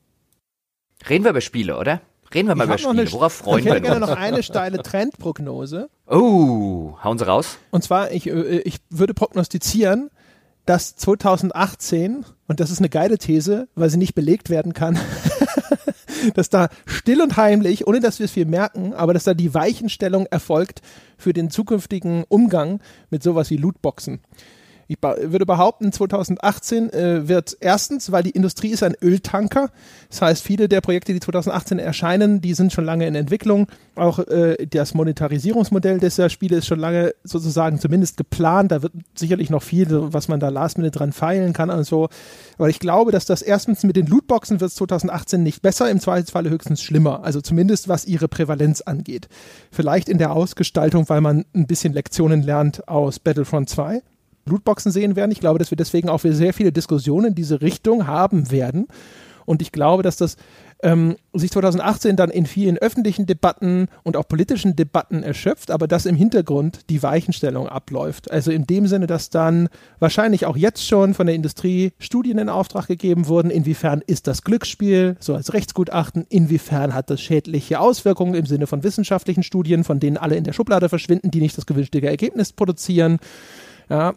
Reden 1.06 1.24
wir 1.24 1.32
über 1.32 1.42
Spiele, 1.42 1.76
oder? 1.76 2.00
Reden 2.34 2.48
wir 2.48 2.54
mal 2.54 2.64
über 2.64 2.78
Spiele. 2.78 3.10
Worauf 3.12 3.32
freuen 3.32 3.64
wir 3.64 3.72
uns? 3.72 3.78
Ich 3.78 3.82
hätte 3.82 3.82
gerne 3.82 4.00
noch 4.00 4.16
eine 4.16 4.42
steile 4.42 4.82
Trendprognose. 4.82 5.88
Oh, 6.06 6.94
hauen 7.02 7.18
Sie 7.18 7.26
raus. 7.26 7.58
Und 7.70 7.82
zwar, 7.84 8.12
ich, 8.12 8.26
äh, 8.28 8.58
ich 8.60 8.78
würde 8.90 9.14
prognostizieren, 9.14 10.10
dass 10.66 10.96
2018, 10.96 12.26
und 12.46 12.60
das 12.60 12.70
ist 12.70 12.78
eine 12.78 12.90
geile 12.90 13.16
These, 13.16 13.68
weil 13.74 13.88
sie 13.88 13.96
nicht 13.96 14.14
belegt 14.14 14.50
werden 14.50 14.74
kann, 14.74 14.98
dass 16.34 16.50
da 16.50 16.68
still 16.84 17.22
und 17.22 17.38
heimlich, 17.38 17.86
ohne 17.86 18.00
dass 18.00 18.18
wir 18.18 18.24
es 18.24 18.32
viel 18.32 18.44
merken, 18.44 18.92
aber 18.92 19.14
dass 19.14 19.24
da 19.24 19.32
die 19.32 19.54
Weichenstellung 19.54 20.26
erfolgt 20.26 20.82
für 21.16 21.32
den 21.32 21.50
zukünftigen 21.50 22.24
Umgang 22.28 22.80
mit 23.08 23.22
sowas 23.22 23.48
wie 23.48 23.56
Lootboxen. 23.56 24.20
Ich 24.90 24.96
würde 25.02 25.44
behaupten, 25.44 25.92
2018 25.92 26.90
äh, 26.90 27.28
wird 27.28 27.58
erstens, 27.60 28.10
weil 28.10 28.22
die 28.22 28.30
Industrie 28.30 28.68
ist 28.68 28.82
ein 28.82 28.94
Öltanker. 29.02 29.70
Das 30.08 30.22
heißt, 30.22 30.42
viele 30.42 30.66
der 30.66 30.80
Projekte, 30.80 31.12
die 31.12 31.20
2018 31.20 31.78
erscheinen, 31.78 32.40
die 32.40 32.54
sind 32.54 32.72
schon 32.72 32.86
lange 32.86 33.06
in 33.06 33.14
Entwicklung. 33.14 33.66
Auch 33.96 34.18
äh, 34.18 34.66
das 34.66 34.94
Monetarisierungsmodell 34.94 35.98
dieser 35.98 36.30
Spiele 36.30 36.56
ist 36.56 36.66
schon 36.66 36.80
lange 36.80 37.12
sozusagen 37.22 37.78
zumindest 37.78 38.16
geplant. 38.16 38.72
Da 38.72 38.80
wird 38.80 38.94
sicherlich 39.14 39.50
noch 39.50 39.62
viel, 39.62 39.88
was 39.90 40.28
man 40.28 40.40
da 40.40 40.48
last 40.48 40.78
minute 40.78 40.96
dran 40.96 41.12
feilen 41.12 41.52
kann 41.52 41.68
und 41.68 41.84
so. 41.84 42.08
Aber 42.56 42.70
ich 42.70 42.78
glaube, 42.78 43.12
dass 43.12 43.26
das 43.26 43.42
erstens 43.42 43.82
mit 43.82 43.94
den 43.94 44.06
Lootboxen 44.06 44.58
wird 44.62 44.72
2018 44.72 45.42
nicht 45.42 45.60
besser, 45.60 45.90
im 45.90 46.00
Zweifelsfalle 46.00 46.48
höchstens 46.48 46.82
schlimmer. 46.82 47.24
Also 47.24 47.42
zumindest 47.42 47.88
was 47.88 48.06
ihre 48.06 48.26
Prävalenz 48.26 48.80
angeht. 48.80 49.28
Vielleicht 49.70 50.08
in 50.08 50.16
der 50.16 50.32
Ausgestaltung, 50.32 51.10
weil 51.10 51.20
man 51.20 51.44
ein 51.54 51.66
bisschen 51.66 51.92
Lektionen 51.92 52.42
lernt 52.42 52.88
aus 52.88 53.18
Battlefront 53.18 53.68
2. 53.68 54.00
Lootboxen 54.48 54.92
sehen 54.92 55.16
werden. 55.16 55.30
Ich 55.30 55.40
glaube, 55.40 55.58
dass 55.58 55.70
wir 55.70 55.76
deswegen 55.76 56.08
auch 56.08 56.20
sehr 56.20 56.52
viele 56.52 56.72
Diskussionen 56.72 57.28
in 57.28 57.34
diese 57.34 57.60
Richtung 57.60 58.06
haben 58.06 58.50
werden. 58.50 58.88
Und 59.48 59.62
ich 59.62 59.72
glaube, 59.72 60.02
dass 60.02 60.18
das 60.18 60.36
ähm, 60.82 61.16
sich 61.32 61.50
2018 61.50 62.16
dann 62.16 62.28
in 62.28 62.44
vielen 62.44 62.76
öffentlichen 62.76 63.24
Debatten 63.24 63.88
und 64.02 64.14
auch 64.16 64.28
politischen 64.28 64.76
Debatten 64.76 65.22
erschöpft, 65.22 65.70
aber 65.70 65.88
dass 65.88 66.04
im 66.04 66.16
Hintergrund 66.16 66.80
die 66.90 67.02
Weichenstellung 67.02 67.66
abläuft. 67.66 68.30
Also 68.30 68.50
in 68.50 68.66
dem 68.66 68.86
Sinne, 68.86 69.06
dass 69.06 69.30
dann 69.30 69.70
wahrscheinlich 70.00 70.44
auch 70.44 70.56
jetzt 70.56 70.86
schon 70.86 71.14
von 71.14 71.26
der 71.26 71.34
Industrie 71.34 71.92
Studien 71.98 72.36
in 72.36 72.50
Auftrag 72.50 72.88
gegeben 72.88 73.26
wurden, 73.26 73.50
inwiefern 73.50 74.02
ist 74.06 74.26
das 74.26 74.42
Glücksspiel, 74.42 75.16
so 75.18 75.34
als 75.34 75.54
Rechtsgutachten, 75.54 76.26
inwiefern 76.28 76.94
hat 76.94 77.08
das 77.08 77.22
schädliche 77.22 77.80
Auswirkungen 77.80 78.34
im 78.34 78.44
Sinne 78.44 78.66
von 78.66 78.82
wissenschaftlichen 78.82 79.42
Studien, 79.42 79.82
von 79.82 79.98
denen 79.98 80.18
alle 80.18 80.36
in 80.36 80.44
der 80.44 80.52
Schublade 80.52 80.90
verschwinden, 80.90 81.30
die 81.30 81.40
nicht 81.40 81.56
das 81.56 81.64
gewünschte 81.64 82.02
Ergebnis 82.02 82.52
produzieren. 82.52 83.18
Ja, 83.88 84.14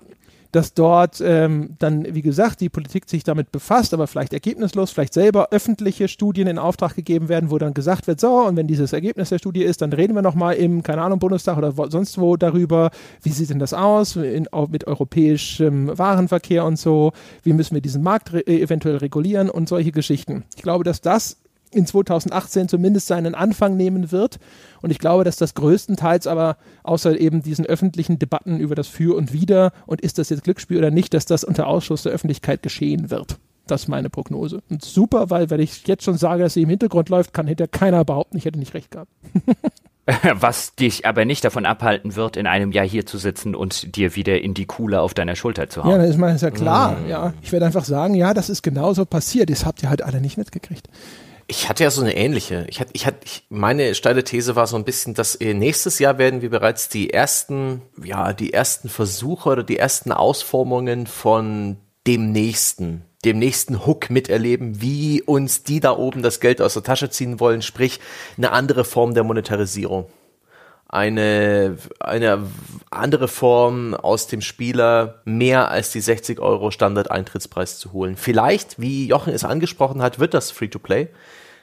dass 0.51 0.73
dort 0.73 1.21
ähm, 1.23 1.75
dann, 1.79 2.13
wie 2.13 2.21
gesagt, 2.21 2.61
die 2.61 2.69
Politik 2.69 3.09
sich 3.09 3.23
damit 3.23 3.51
befasst, 3.51 3.93
aber 3.93 4.07
vielleicht 4.07 4.33
ergebnislos, 4.33 4.91
vielleicht 4.91 5.13
selber 5.13 5.49
öffentliche 5.51 6.07
Studien 6.07 6.47
in 6.47 6.57
Auftrag 6.57 6.95
gegeben 6.95 7.29
werden, 7.29 7.51
wo 7.51 7.57
dann 7.57 7.73
gesagt 7.73 8.07
wird, 8.07 8.19
so, 8.19 8.45
und 8.45 8.55
wenn 8.55 8.67
dieses 8.67 8.93
Ergebnis 8.93 9.29
der 9.29 9.39
Studie 9.39 9.63
ist, 9.63 9.81
dann 9.81 9.93
reden 9.93 10.13
wir 10.13 10.21
nochmal 10.21 10.55
im, 10.55 10.83
keine 10.83 11.01
Ahnung, 11.01 11.19
Bundestag 11.19 11.57
oder 11.57 11.77
wo, 11.77 11.87
sonst 11.89 12.17
wo 12.17 12.35
darüber, 12.35 12.91
wie 13.21 13.29
sieht 13.29 13.49
denn 13.49 13.59
das 13.59 13.73
aus 13.73 14.15
in, 14.15 14.47
mit 14.69 14.87
europäischem 14.87 15.97
Warenverkehr 15.97 16.65
und 16.65 16.77
so, 16.77 17.13
wie 17.43 17.53
müssen 17.53 17.73
wir 17.73 17.81
diesen 17.81 18.03
Markt 18.03 18.33
re 18.33 18.45
eventuell 18.45 18.97
regulieren 18.97 19.49
und 19.49 19.69
solche 19.69 19.91
Geschichten. 19.91 20.43
Ich 20.55 20.61
glaube, 20.61 20.83
dass 20.83 21.01
das 21.01 21.37
in 21.71 21.85
2018 21.85 22.67
zumindest 22.67 23.07
seinen 23.07 23.35
Anfang 23.35 23.77
nehmen 23.77 24.11
wird. 24.11 24.39
Und 24.81 24.91
ich 24.91 24.99
glaube, 24.99 25.23
dass 25.23 25.37
das 25.37 25.53
größtenteils 25.53 26.27
aber 26.27 26.57
außer 26.83 27.19
eben 27.19 27.41
diesen 27.41 27.65
öffentlichen 27.65 28.19
Debatten 28.19 28.59
über 28.59 28.75
das 28.75 28.87
Für 28.87 29.15
und 29.15 29.33
Wider 29.33 29.71
und 29.85 30.01
ist 30.01 30.17
das 30.17 30.29
jetzt 30.29 30.43
Glücksspiel 30.43 30.77
oder 30.77 30.91
nicht, 30.91 31.13
dass 31.13 31.25
das 31.25 31.43
unter 31.43 31.67
Ausschluss 31.67 32.03
der 32.03 32.11
Öffentlichkeit 32.11 32.61
geschehen 32.63 33.09
wird. 33.09 33.37
Das 33.67 33.83
ist 33.83 33.87
meine 33.87 34.09
Prognose. 34.09 34.61
Und 34.69 34.83
super, 34.83 35.29
weil 35.29 35.49
wenn 35.49 35.59
ich 35.59 35.87
jetzt 35.87 36.03
schon 36.03 36.17
sage, 36.17 36.43
dass 36.43 36.55
sie 36.55 36.63
im 36.63 36.69
Hintergrund 36.69 37.09
läuft, 37.09 37.33
kann 37.33 37.47
hinter 37.47 37.67
keiner 37.67 38.03
behaupten, 38.03 38.37
ich 38.37 38.45
hätte 38.45 38.59
nicht 38.59 38.73
recht 38.73 38.91
gehabt. 38.91 39.11
Was 40.33 40.75
dich 40.75 41.05
aber 41.05 41.25
nicht 41.25 41.45
davon 41.45 41.65
abhalten 41.65 42.15
wird, 42.15 42.35
in 42.35 42.47
einem 42.47 42.71
Jahr 42.71 42.85
hier 42.85 43.05
zu 43.05 43.17
sitzen 43.17 43.55
und 43.55 43.95
dir 43.95 44.15
wieder 44.15 44.41
in 44.41 44.53
die 44.53 44.65
Kuhle 44.65 44.99
auf 44.99 45.13
deiner 45.13 45.35
Schulter 45.35 45.69
zu 45.69 45.83
hauen. 45.83 45.91
Ja, 45.91 45.97
das 45.99 46.15
ist, 46.17 46.41
ja 46.41 46.51
klar. 46.51 46.97
Mm. 46.99 47.09
Ja, 47.09 47.33
ich 47.41 47.51
werde 47.51 47.67
einfach 47.67 47.85
sagen, 47.85 48.15
ja, 48.15 48.33
das 48.33 48.49
ist 48.49 48.63
genauso 48.63 49.05
passiert. 49.05 49.49
Das 49.49 49.63
habt 49.63 49.83
ihr 49.83 49.89
halt 49.89 50.01
alle 50.01 50.19
nicht 50.19 50.37
mitgekriegt. 50.37 50.89
Ich 51.51 51.67
hatte 51.67 51.83
ja 51.83 51.91
so 51.91 51.99
eine 51.99 52.15
ähnliche. 52.15 52.65
Ich 52.69 52.79
hatte, 52.79 52.91
ich 52.93 53.05
hatte, 53.05 53.17
ich, 53.25 53.43
meine 53.49 53.93
steile 53.93 54.23
These 54.23 54.55
war 54.55 54.67
so 54.67 54.77
ein 54.77 54.85
bisschen, 54.85 55.15
dass 55.15 55.37
nächstes 55.37 55.99
Jahr 55.99 56.17
werden 56.17 56.41
wir 56.41 56.49
bereits 56.49 56.87
die 56.87 57.09
ersten, 57.09 57.81
ja, 58.01 58.31
die 58.31 58.53
ersten 58.53 58.87
Versuche 58.87 59.49
oder 59.49 59.63
die 59.63 59.77
ersten 59.77 60.13
Ausformungen 60.13 61.07
von 61.07 61.75
dem 62.07 62.31
nächsten, 62.31 63.03
dem 63.25 63.37
nächsten 63.37 63.85
Hook 63.85 64.09
miterleben, 64.09 64.79
wie 64.79 65.23
uns 65.23 65.63
die 65.63 65.81
da 65.81 65.97
oben 65.97 66.21
das 66.21 66.39
Geld 66.39 66.61
aus 66.61 66.75
der 66.75 66.83
Tasche 66.83 67.09
ziehen 67.09 67.41
wollen, 67.41 67.61
sprich 67.61 67.99
eine 68.37 68.53
andere 68.53 68.85
Form 68.85 69.13
der 69.13 69.25
Monetarisierung 69.25 70.05
eine, 70.91 71.77
eine 72.01 72.43
andere 72.89 73.29
Form 73.29 73.93
aus 73.95 74.27
dem 74.27 74.41
Spieler 74.41 75.21
mehr 75.23 75.71
als 75.71 75.91
die 75.91 76.01
60 76.01 76.39
Euro 76.39 76.69
Standard-Eintrittspreis 76.69 77.79
zu 77.79 77.93
holen. 77.93 78.17
Vielleicht, 78.17 78.79
wie 78.79 79.07
Jochen 79.07 79.33
es 79.33 79.45
angesprochen 79.45 80.01
hat, 80.01 80.19
wird 80.19 80.33
das 80.33 80.51
Free-to-Play. 80.51 81.07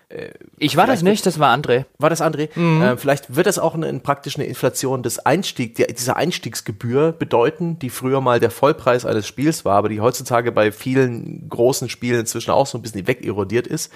Äh, 0.09 0.31
ich 0.57 0.79
war 0.79 0.87
das 0.87 1.03
nicht, 1.03 1.27
das 1.27 1.39
war 1.39 1.55
André. 1.55 1.85
War 1.99 2.09
das 2.09 2.23
André? 2.23 2.49
Mhm. 2.59 2.81
Äh, 2.81 2.97
vielleicht 2.97 3.37
wird 3.37 3.47
das 3.47 3.59
auch 3.59 3.75
eine, 3.75 3.93
praktisch 3.99 4.37
eine 4.37 4.47
Inflation 4.47 5.03
des 5.03 5.19
Einstiegs, 5.19 5.77
die, 5.77 5.87
dieser 5.93 6.17
Einstiegsgebühr 6.17 7.13
bedeuten, 7.13 7.79
die 7.79 7.91
früher 7.91 8.23
mal 8.23 8.41
der 8.41 8.51
Vollpreis 8.51 9.05
eines 9.05 9.27
Spiels 9.27 9.67
war, 9.67 9.77
aber 9.77 9.91
die 9.91 10.01
heutzutage 10.01 10.53
bei 10.53 10.73
vielen 10.73 11.51
großen 11.51 11.91
Spielen 11.91 12.21
inzwischen 12.21 12.51
auch 12.51 12.67
so 12.67 12.79
ein 12.79 12.83
bisschen 12.83 13.07
wegerodiert 13.07 13.67
ist 13.67 13.93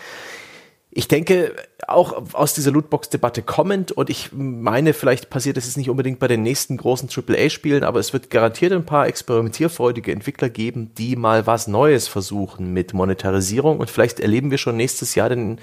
ich 0.95 1.09
denke, 1.09 1.57
auch 1.88 2.34
aus 2.34 2.53
dieser 2.53 2.70
Lootbox-Debatte 2.70 3.43
kommend, 3.43 3.93
und 3.93 4.11
ich 4.11 4.30
meine, 4.32 4.93
vielleicht 4.93 5.30
passiert 5.30 5.57
das 5.57 5.64
jetzt 5.64 5.78
nicht 5.78 5.88
unbedingt 5.88 6.18
bei 6.18 6.28
den 6.28 6.43
nächsten 6.43 6.76
großen 6.76 7.09
AAA-Spielen, 7.09 7.82
aber 7.82 7.99
es 7.99 8.12
wird 8.12 8.28
garantiert 8.28 8.72
ein 8.72 8.84
paar 8.84 9.07
experimentierfreudige 9.07 10.12
Entwickler 10.12 10.51
geben, 10.51 10.93
die 10.99 11.16
mal 11.16 11.47
was 11.47 11.66
Neues 11.66 12.09
versuchen 12.09 12.74
mit 12.74 12.93
Monetarisierung. 12.93 13.78
Und 13.78 13.90
vielleicht 13.90 14.20
erleben 14.20 14.51
wir 14.51 14.59
schon 14.59 14.76
nächstes 14.76 15.14
Jahr 15.14 15.30
den, 15.30 15.59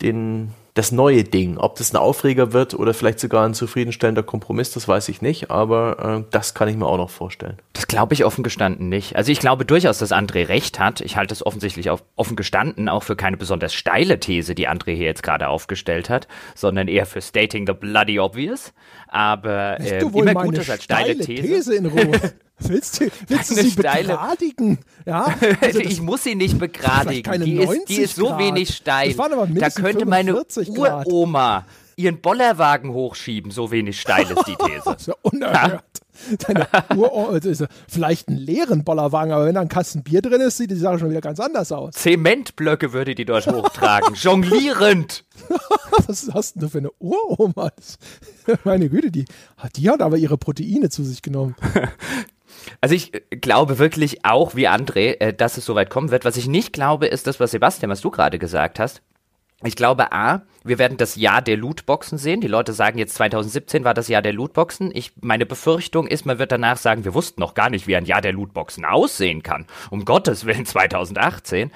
den 0.00 0.54
das 0.74 0.92
neue 0.92 1.24
Ding. 1.24 1.58
Ob 1.58 1.76
das 1.76 1.92
ein 1.92 1.96
Aufreger 1.96 2.52
wird 2.52 2.74
oder 2.74 2.94
vielleicht 2.94 3.20
sogar 3.20 3.44
ein 3.44 3.54
zufriedenstellender 3.54 4.22
Kompromiss, 4.22 4.72
das 4.72 4.86
weiß 4.86 5.08
ich 5.08 5.22
nicht, 5.22 5.50
aber 5.50 6.22
äh, 6.22 6.30
das 6.30 6.54
kann 6.54 6.68
ich 6.68 6.76
mir 6.76 6.86
auch 6.86 6.96
noch 6.96 7.10
vorstellen. 7.10 7.56
Das 7.72 7.86
glaube 7.86 8.14
ich 8.14 8.24
offen 8.24 8.44
gestanden 8.44 8.88
nicht. 8.88 9.16
Also 9.16 9.32
ich 9.32 9.40
glaube 9.40 9.64
durchaus, 9.64 9.98
dass 9.98 10.12
André 10.12 10.48
recht 10.48 10.78
hat. 10.78 11.00
Ich 11.00 11.16
halte 11.16 11.34
es 11.34 11.44
offensichtlich 11.44 11.90
auf, 11.90 12.02
offen 12.16 12.36
gestanden 12.36 12.88
auch 12.88 13.02
für 13.02 13.16
keine 13.16 13.36
besonders 13.36 13.74
steile 13.74 14.20
These, 14.20 14.54
die 14.54 14.68
André 14.68 14.94
hier 14.94 15.06
jetzt 15.06 15.22
gerade 15.22 15.48
aufgestellt 15.48 16.08
hat, 16.10 16.28
sondern 16.54 16.88
eher 16.88 17.06
für 17.06 17.20
stating 17.20 17.66
the 17.66 17.72
bloody 17.72 18.20
obvious. 18.20 18.72
Aber 19.08 19.80
äh, 19.80 20.00
immer 20.00 20.34
gut 20.34 20.58
ist 20.58 20.70
als 20.70 20.84
steile 20.84 21.16
These. 21.16 21.42
These 21.42 21.74
in 21.74 21.86
Ruhe. 21.86 22.12
Willst 22.60 23.00
du, 23.00 23.08
willst 23.28 23.50
du 23.50 23.54
sie 23.54 23.70
steile... 23.70 24.08
begradigen? 24.08 24.78
Ja, 25.06 25.34
also 25.60 25.78
ich 25.80 26.00
muss 26.00 26.24
sie 26.24 26.34
nicht 26.34 26.58
begradigen. 26.58 27.42
Die 27.42 27.56
ist, 27.56 27.88
die 27.88 27.96
ist, 27.96 28.16
so 28.16 28.28
Grad. 28.28 28.38
wenig 28.38 28.74
steil. 28.74 29.14
Da 29.14 29.70
könnte 29.70 30.06
meine 30.06 30.34
Uroma 30.36 31.64
ihren 32.00 32.20
Bollerwagen 32.20 32.92
hochschieben. 32.92 33.50
So 33.50 33.70
wenig 33.70 34.00
steil 34.00 34.24
ist 34.24 34.46
die 34.46 34.56
These. 34.66 34.82
das 34.84 35.02
ist 35.02 35.06
ja 35.08 35.14
unerhört. 35.22 35.84
Deine 36.46 36.66
Uroma, 36.94 37.38
also 37.42 37.66
vielleicht 37.88 38.28
einen 38.28 38.36
leeren 38.36 38.84
Bollerwagen, 38.84 39.32
aber 39.32 39.46
wenn 39.46 39.54
da 39.54 39.62
ein 39.62 39.68
Kasten 39.68 40.02
Bier 40.02 40.20
drin 40.20 40.42
ist, 40.42 40.58
sieht 40.58 40.70
die 40.70 40.76
Sache 40.76 40.98
schon 40.98 41.10
wieder 41.10 41.22
ganz 41.22 41.40
anders 41.40 41.72
aus. 41.72 41.94
Zementblöcke 41.94 42.92
würde 42.92 43.14
die 43.14 43.24
dort 43.24 43.46
hochtragen. 43.46 44.14
Jonglierend. 44.20 45.24
Was 46.06 46.28
hast 46.34 46.56
denn 46.56 46.62
du 46.62 46.68
für 46.68 46.78
eine 46.78 46.90
Uroma? 46.98 47.72
Meine 48.64 48.90
Güte, 48.90 49.10
die, 49.10 49.24
die 49.76 49.88
hat 49.88 50.02
aber 50.02 50.18
ihre 50.18 50.36
Proteine 50.36 50.90
zu 50.90 51.04
sich 51.04 51.22
genommen. 51.22 51.54
Also 52.80 52.94
ich 52.94 53.14
äh, 53.14 53.20
glaube 53.36 53.78
wirklich 53.78 54.24
auch 54.24 54.54
wie 54.54 54.68
André, 54.68 55.20
äh, 55.20 55.34
dass 55.34 55.56
es 55.56 55.64
soweit 55.64 55.90
kommen 55.90 56.10
wird. 56.10 56.24
Was 56.24 56.36
ich 56.36 56.48
nicht 56.48 56.72
glaube, 56.72 57.06
ist 57.06 57.26
das, 57.26 57.40
was 57.40 57.50
Sebastian, 57.50 57.90
was 57.90 58.00
du 58.00 58.10
gerade 58.10 58.38
gesagt 58.38 58.78
hast. 58.78 59.02
Ich 59.62 59.76
glaube, 59.76 60.12
A, 60.12 60.42
wir 60.64 60.78
werden 60.78 60.96
das 60.96 61.16
Jahr 61.16 61.42
der 61.42 61.58
Lootboxen 61.58 62.16
sehen. 62.16 62.40
Die 62.40 62.48
Leute 62.48 62.72
sagen 62.72 62.98
jetzt 62.98 63.14
2017 63.16 63.84
war 63.84 63.92
das 63.92 64.08
Jahr 64.08 64.22
der 64.22 64.32
Lootboxen. 64.32 64.90
Ich, 64.94 65.12
meine 65.20 65.44
Befürchtung 65.44 66.06
ist, 66.06 66.24
man 66.24 66.38
wird 66.38 66.50
danach 66.50 66.78
sagen, 66.78 67.04
wir 67.04 67.12
wussten 67.12 67.42
noch 67.42 67.52
gar 67.52 67.68
nicht, 67.68 67.86
wie 67.86 67.94
ein 67.94 68.06
Jahr 68.06 68.22
der 68.22 68.32
Lootboxen 68.32 68.86
aussehen 68.86 69.42
kann. 69.42 69.66
Um 69.90 70.06
Gottes 70.06 70.46
Willen 70.46 70.64
2018. 70.66 71.70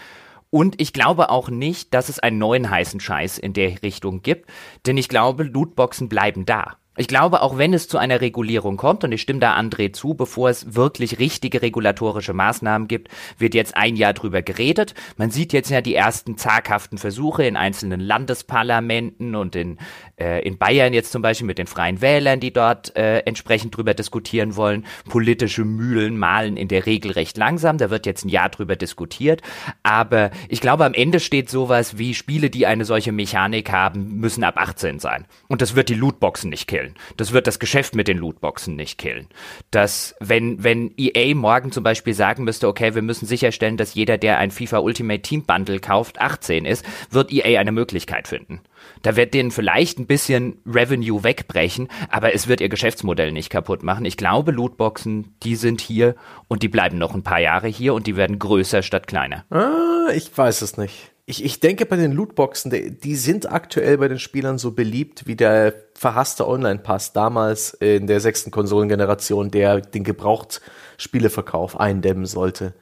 Und 0.49 0.81
ich 0.81 0.93
glaube 0.93 1.31
auch 1.31 1.51
nicht, 1.51 1.93
dass 1.93 2.09
es 2.09 2.21
einen 2.21 2.39
neuen 2.39 2.71
heißen 2.71 3.01
Scheiß 3.01 3.39
in 3.39 3.53
der 3.53 3.83
Richtung 3.83 4.23
gibt, 4.23 4.49
denn 4.87 4.97
ich 4.97 5.09
glaube, 5.09 5.43
Lootboxen 5.43 6.09
bleiben 6.09 6.47
da. 6.47 6.77
Ich 6.97 7.09
glaube, 7.09 7.43
auch 7.43 7.59
wenn 7.59 7.75
es 7.75 7.89
zu 7.89 7.99
einer 7.99 8.21
Regulierung 8.21 8.77
kommt, 8.77 9.03
und 9.03 9.11
ich 9.11 9.21
stimme 9.21 9.41
da 9.41 9.59
André 9.59 9.93
zu, 9.93 10.15
bevor 10.15 10.49
es 10.49 10.77
wirklich 10.77 11.19
richtige 11.19 11.61
regulatorische 11.61 12.35
Maßnahmen 12.35 12.87
gibt, 12.87 13.09
wird 13.37 13.55
jetzt 13.55 13.77
ein 13.77 13.97
Jahr 13.97 14.13
drüber 14.13 14.43
geredet. 14.43 14.95
Man 15.17 15.33
sieht 15.33 15.53
jetzt 15.53 15.71
ja 15.71 15.81
die 15.81 15.97
ersten 15.97 16.39
zaghaften 16.39 16.97
Versuche 16.99 17.45
in 17.45 17.57
einzelnen 17.57 17.99
Landesparlamenten 17.99 19.35
und 19.35 19.57
in, 19.57 19.79
äh, 20.21 20.47
in 20.47 20.57
Bayern 20.57 20.93
jetzt 20.93 21.11
zum 21.11 21.21
Beispiel 21.21 21.49
mit 21.49 21.59
den 21.59 21.67
Freien 21.67 22.01
Wählern, 22.01 22.39
die 22.39 22.53
dort 22.53 22.97
äh, 22.97 23.19
entsprechend 23.21 23.77
drüber 23.77 23.95
diskutieren 23.95 24.55
wollen. 24.55 24.87
Politische 25.09 25.65
Mühlen 25.65 26.17
malen 26.17 26.57
in 26.57 26.69
der 26.69 26.87
Regel 26.87 27.11
recht 27.11 27.37
langsam. 27.37 27.77
Da 27.77 27.91
wird 27.91 28.07
jetzt 28.07 28.25
ein 28.25 28.29
Jahr 28.29 28.51
drüber 28.51 28.77
diskutiert. 28.77 29.43
Aber 29.83 30.31
ich 30.49 30.61
glaube, 30.61 30.85
am 30.85 30.95
Ende 30.95 31.19
steht 31.19 31.51
sowas 31.51 31.99
wie 31.99 32.15
Spiele, 32.15 32.51
die 32.51 32.67
eine 32.67 32.85
solche 32.85 33.11
Mechanik 33.11 33.73
haben, 33.73 34.21
müssen 34.21 34.45
ab 34.45 34.59
18 34.59 35.01
sein. 35.01 35.27
Und 35.49 35.61
das 35.61 35.75
wird 35.75 35.89
die 35.89 35.95
Lootboxen 35.95 36.51
nicht 36.51 36.69
killen 36.69 36.84
killen. 36.85 36.95
Das 37.17 37.33
wird 37.33 37.47
das 37.47 37.59
Geschäft 37.59 37.95
mit 37.95 38.09
den 38.09 38.19
Lootboxen 38.19 38.77
nicht 38.77 38.99
killen. 38.99 39.29
Dass, 39.71 40.15
wenn, 40.21 40.63
wenn 40.63 40.93
EA 40.97 41.35
morgen 41.35 41.73
zum 41.73 41.85
Beispiel 41.85 42.15
sagen 42.15 42.45
müsste, 42.45 42.69
okay, 42.69 42.95
wir 42.95 43.03
müssen 43.03 43.27
sicherstellen, 43.27 43.77
dass 43.77 43.95
jeder, 43.95 44.19
der 44.19 44.39
ein 44.39 44.51
FIFA 44.51 44.79
Ultimate 44.79 45.23
Team 45.23 45.45
Bundle 45.45 45.81
kauft, 45.81 46.21
18 46.21 46.65
ist, 46.65 46.85
wird 47.11 47.33
EA 47.33 47.61
eine 47.61 47.73
Möglichkeit 47.73 48.29
finden. 48.29 48.61
Da 49.03 49.17
wird 49.17 49.33
denen 49.33 49.51
vielleicht 49.51 49.99
ein 49.99 50.07
bisschen 50.07 50.59
Revenue 50.67 51.25
wegbrechen, 51.25 51.89
aber 52.11 52.35
es 52.35 52.49
wird 52.49 52.61
ihr 52.61 52.69
Geschäftsmodell 52.69 53.33
nicht 53.33 53.49
kaputt 53.49 53.83
machen. 53.83 54.05
Ich 54.05 54.17
glaube, 54.17 54.53
Lootboxen, 54.53 55.35
die 55.43 55.57
sind 55.57 55.81
hier 55.81 56.17
und 56.49 56.63
die 56.63 56.69
bleiben 56.69 56.99
noch 56.99 57.15
ein 57.15 57.23
paar 57.23 57.41
Jahre 57.41 57.69
hier 57.69 57.95
und 57.95 58.07
die 58.07 58.17
werden 58.17 58.39
größer 58.39 58.83
statt 58.83 59.07
kleiner. 59.07 59.45
Ah, 59.51 60.13
ich 60.15 60.37
weiß 60.37 60.61
es 60.63 60.77
nicht. 60.77 61.14
Ich, 61.27 61.43
ich 61.43 61.59
denke 61.59 61.87
bei 61.87 61.97
den 61.97 62.13
Lootboxen, 62.13 62.71
die, 62.71 62.91
die 62.91 63.17
sind 63.17 63.51
aktuell 63.51 63.97
bei 63.97 64.09
den 64.09 64.19
Spielern 64.19 64.59
so 64.59 64.73
beliebt 64.73 65.27
wie 65.27 65.37
der 65.37 65.75
verhasste 65.95 66.47
Online-Pass 66.47 67.15
damals 67.15 67.73
in 67.75 68.07
der 68.07 68.21
sechsten 68.21 68.51
Konsolengeneration, 68.51 69.51
der 69.51 69.81
den 69.81 70.05
Gebrauchtspieleverkauf 70.05 71.81
eindämmen 71.81 72.27
sollte 72.27 72.75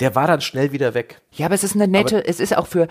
der 0.00 0.14
war 0.14 0.26
dann 0.26 0.42
schnell 0.42 0.72
wieder 0.72 0.92
weg. 0.92 1.22
Ja, 1.32 1.46
aber 1.46 1.54
es 1.54 1.64
ist 1.64 1.74
eine 1.74 1.88
nette, 1.88 2.18
aber 2.18 2.28
es 2.28 2.38
ist 2.38 2.56
auch 2.56 2.66
für, 2.66 2.86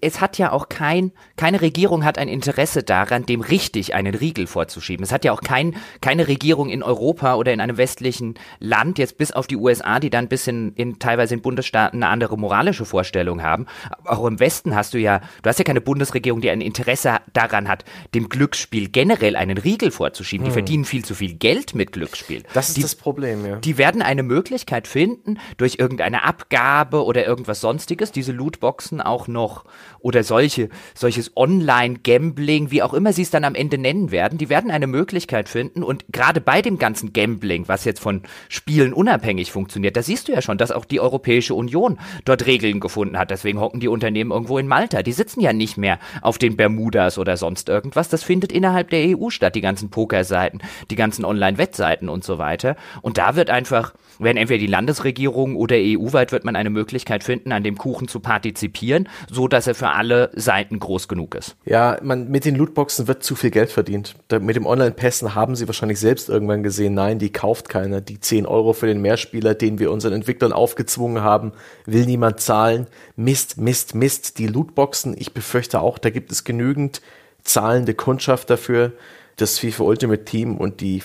es 0.00 0.20
hat 0.20 0.38
ja 0.38 0.50
auch 0.50 0.68
kein, 0.68 1.12
keine 1.36 1.60
Regierung 1.60 2.04
hat 2.04 2.18
ein 2.18 2.28
Interesse 2.28 2.82
daran, 2.82 3.26
dem 3.26 3.40
richtig 3.40 3.94
einen 3.94 4.14
Riegel 4.14 4.48
vorzuschieben. 4.48 5.04
Es 5.04 5.12
hat 5.12 5.24
ja 5.24 5.32
auch 5.32 5.40
kein, 5.40 5.76
keine 6.00 6.26
Regierung 6.26 6.68
in 6.68 6.82
Europa 6.82 7.36
oder 7.36 7.52
in 7.52 7.60
einem 7.60 7.76
westlichen 7.76 8.34
Land, 8.58 8.98
jetzt 8.98 9.18
bis 9.18 9.30
auf 9.30 9.46
die 9.46 9.56
USA, 9.56 10.00
die 10.00 10.10
dann 10.10 10.24
ein 10.24 10.28
bisschen 10.28 10.74
in, 10.74 10.98
teilweise 10.98 11.34
in 11.34 11.42
Bundesstaaten 11.42 12.02
eine 12.02 12.10
andere 12.10 12.36
moralische 12.36 12.84
Vorstellung 12.84 13.42
haben. 13.42 13.66
Aber 13.90 14.18
auch 14.18 14.26
im 14.26 14.40
Westen 14.40 14.74
hast 14.74 14.94
du 14.94 14.98
ja, 14.98 15.20
du 15.42 15.48
hast 15.48 15.58
ja 15.58 15.64
keine 15.64 15.80
Bundesregierung, 15.80 16.40
die 16.40 16.50
ein 16.50 16.60
Interesse 16.60 17.18
daran 17.32 17.68
hat, 17.68 17.84
dem 18.14 18.28
Glücksspiel 18.28 18.88
generell 18.88 19.36
einen 19.36 19.58
Riegel 19.58 19.92
vorzuschieben. 19.92 20.46
Hm. 20.46 20.50
Die 20.50 20.54
verdienen 20.54 20.84
viel 20.84 21.04
zu 21.04 21.14
viel 21.14 21.34
Geld 21.34 21.76
mit 21.76 21.92
Glücksspiel. 21.92 22.42
Das 22.52 22.68
ist 22.68 22.76
die, 22.76 22.82
das 22.82 22.96
Problem, 22.96 23.46
ja. 23.46 23.56
Die 23.56 23.78
werden 23.78 24.02
eine 24.02 24.24
Möglichkeit 24.24 24.88
finden, 24.88 25.38
durch 25.56 25.76
irgendeine 25.78 26.24
Ab 26.24 26.47
Abgabe 26.48 27.04
oder 27.04 27.26
irgendwas 27.26 27.60
sonstiges, 27.60 28.10
diese 28.10 28.32
Lootboxen 28.32 29.02
auch 29.02 29.28
noch 29.28 29.64
oder 30.00 30.22
solche, 30.22 30.70
solches 30.94 31.36
Online-Gambling, 31.36 32.70
wie 32.70 32.82
auch 32.82 32.94
immer 32.94 33.12
sie 33.12 33.22
es 33.22 33.30
dann 33.30 33.44
am 33.44 33.54
Ende 33.54 33.76
nennen 33.76 34.10
werden, 34.10 34.38
die 34.38 34.48
werden 34.48 34.70
eine 34.70 34.86
Möglichkeit 34.86 35.48
finden 35.48 35.82
und 35.82 36.06
gerade 36.10 36.40
bei 36.40 36.62
dem 36.62 36.78
ganzen 36.78 37.12
Gambling, 37.12 37.68
was 37.68 37.84
jetzt 37.84 38.00
von 38.00 38.22
Spielen 38.48 38.94
unabhängig 38.94 39.52
funktioniert, 39.52 39.96
da 39.96 40.02
siehst 40.02 40.28
du 40.28 40.32
ja 40.32 40.40
schon, 40.40 40.56
dass 40.56 40.72
auch 40.72 40.86
die 40.86 41.00
Europäische 41.00 41.54
Union 41.54 41.98
dort 42.24 42.46
Regeln 42.46 42.80
gefunden 42.80 43.18
hat. 43.18 43.30
Deswegen 43.30 43.60
hocken 43.60 43.80
die 43.80 43.88
Unternehmen 43.88 44.30
irgendwo 44.30 44.58
in 44.58 44.68
Malta. 44.68 45.02
Die 45.02 45.12
sitzen 45.12 45.40
ja 45.40 45.52
nicht 45.52 45.76
mehr 45.76 45.98
auf 46.22 46.38
den 46.38 46.56
Bermudas 46.56 47.18
oder 47.18 47.36
sonst 47.36 47.68
irgendwas. 47.68 48.08
Das 48.08 48.22
findet 48.22 48.52
innerhalb 48.52 48.88
der 48.90 49.18
EU 49.18 49.28
statt, 49.30 49.54
die 49.54 49.60
ganzen 49.60 49.90
Pokerseiten, 49.90 50.62
die 50.90 50.96
ganzen 50.96 51.24
Online-Wettseiten 51.24 52.08
und 52.08 52.24
so 52.24 52.38
weiter. 52.38 52.76
Und 53.02 53.18
da 53.18 53.36
wird 53.36 53.50
einfach, 53.50 53.92
werden 54.18 54.38
entweder 54.38 54.60
die 54.60 54.66
Landesregierung 54.66 55.56
oder 55.56 55.76
EU-weit 55.76 56.37
man 56.44 56.56
eine 56.56 56.70
Möglichkeit 56.70 57.24
finden, 57.24 57.52
an 57.52 57.62
dem 57.62 57.78
Kuchen 57.78 58.08
zu 58.08 58.20
partizipieren, 58.20 59.08
so 59.30 59.48
dass 59.48 59.66
er 59.66 59.74
für 59.74 59.90
alle 59.90 60.30
Seiten 60.34 60.78
groß 60.78 61.08
genug 61.08 61.34
ist. 61.34 61.56
Ja, 61.64 61.98
man, 62.02 62.28
mit 62.28 62.44
den 62.44 62.54
Lootboxen 62.54 63.08
wird 63.08 63.22
zu 63.22 63.34
viel 63.34 63.50
Geld 63.50 63.70
verdient. 63.70 64.14
Da, 64.28 64.38
mit 64.38 64.56
dem 64.56 64.66
Online-Pässen 64.66 65.34
haben 65.34 65.56
sie 65.56 65.66
wahrscheinlich 65.66 66.00
selbst 66.00 66.28
irgendwann 66.28 66.62
gesehen, 66.62 66.94
nein, 66.94 67.18
die 67.18 67.30
kauft 67.30 67.68
keiner. 67.68 68.00
Die 68.00 68.20
10 68.20 68.46
Euro 68.46 68.72
für 68.72 68.86
den 68.86 69.00
Mehrspieler, 69.00 69.54
den 69.54 69.78
wir 69.78 69.90
unseren 69.90 70.12
Entwicklern 70.12 70.52
aufgezwungen 70.52 71.22
haben, 71.22 71.52
will 71.86 72.06
niemand 72.06 72.40
zahlen. 72.40 72.86
Mist, 73.16 73.58
Mist, 73.58 73.94
Mist. 73.94 74.38
Die 74.38 74.46
Lootboxen, 74.46 75.14
ich 75.18 75.32
befürchte 75.32 75.80
auch, 75.80 75.98
da 75.98 76.10
gibt 76.10 76.32
es 76.32 76.44
genügend 76.44 77.00
zahlende 77.42 77.94
Kundschaft 77.94 78.50
dafür. 78.50 78.92
Das 79.36 79.58
FIFA 79.58 79.84
Ultimate 79.84 80.24
Team 80.24 80.56
und 80.56 80.80
die 80.80 81.02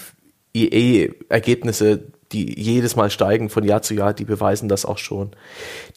EA-Ergebnisse 0.56 2.04
die 2.34 2.60
jedes 2.60 2.96
Mal 2.96 3.10
steigen 3.10 3.50
von 3.50 3.64
Jahr 3.64 3.82
zu 3.82 3.94
Jahr, 3.94 4.14
die 4.14 4.26
beweisen 4.26 4.68
das 4.68 4.86
auch 4.86 4.98
schon. 4.98 5.32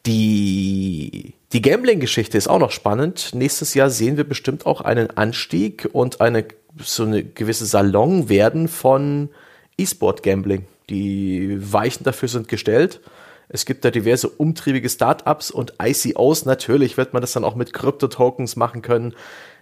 Die, 0.05 1.35
die 1.53 1.63
Gambling-Geschichte 1.63 2.37
ist 2.39 2.49
auch 2.49 2.59
noch 2.59 2.71
spannend. 2.71 3.31
Nächstes 3.35 3.75
Jahr 3.75 3.91
sehen 3.91 4.17
wir 4.17 4.25
bestimmt 4.25 4.67
auch 4.67 4.81
einen 4.81 5.11
Anstieg 5.11 5.89
und 5.93 6.21
eine, 6.21 6.45
so 6.79 7.05
eine 7.05 7.25
gewisse 7.25 7.67
Salon 7.67 8.29
werden 8.29 8.69
von 8.69 9.31
E-Sport-Gambling. 9.79 10.67
Die 10.91 11.57
Weichen 11.73 12.05
dafür 12.05 12.29
sind 12.29 12.49
gestellt. 12.49 13.01
Es 13.49 13.65
gibt 13.65 13.85
da 13.85 13.91
diverse 13.91 14.29
umtriebige 14.29 14.89
Startups 14.89 15.51
und 15.51 15.75
ICOs. 15.81 16.45
Natürlich 16.45 16.97
wird 16.97 17.13
man 17.13 17.21
das 17.21 17.33
dann 17.33 17.45
auch 17.45 17.55
mit 17.55 17.73
Krypto-Tokens 17.73 18.57
machen 18.57 18.83
können 18.83 19.15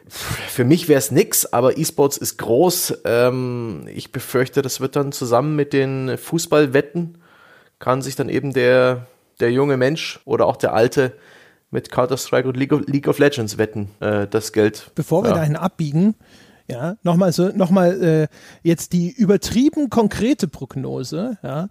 für 0.09 0.65
mich 0.65 0.89
wäre 0.89 0.99
es 0.99 1.11
nix, 1.11 1.47
aber 1.47 1.79
E-Sports 1.79 2.17
ist 2.17 2.39
groß. 2.39 3.01
Ähm, 3.05 3.89
ich 3.95 4.13
befürchte, 4.13 4.63
das 4.63 4.81
wird 4.81 4.97
dann 4.97 5.13
zusammen 5.13 5.57
mit 5.57 5.73
den 5.73 6.19
Fußballwetten, 6.19 7.19
kann 7.79 8.03
sich 8.03 8.17
dann 8.17 8.29
eben 8.29 8.53
der, 8.53 9.07
der 9.41 9.51
junge 9.51 9.77
Mensch 9.77 10.21
oder 10.25 10.47
auch 10.47 10.57
der 10.57 10.75
alte 10.75 11.13
mit 11.71 11.91
Counter-Strike 11.91 12.47
und 12.47 12.57
League 12.57 12.73
of, 12.73 12.83
League 12.87 13.09
of 13.09 13.19
Legends 13.19 13.59
wetten, 13.59 13.91
äh, 14.01 14.27
das 14.29 14.53
Geld. 14.53 14.91
Bevor 14.95 15.25
wir 15.25 15.31
ja. 15.31 15.37
dahin 15.37 15.57
abbiegen, 15.57 16.15
ja, 16.67 16.97
nochmal 17.03 17.33
so, 17.33 17.49
nochmal 17.49 18.03
äh, 18.03 18.29
jetzt 18.63 18.95
die 18.95 19.11
übertrieben 19.11 19.91
konkrete 19.91 20.49
Prognose. 20.49 21.37
Ja, 21.43 21.69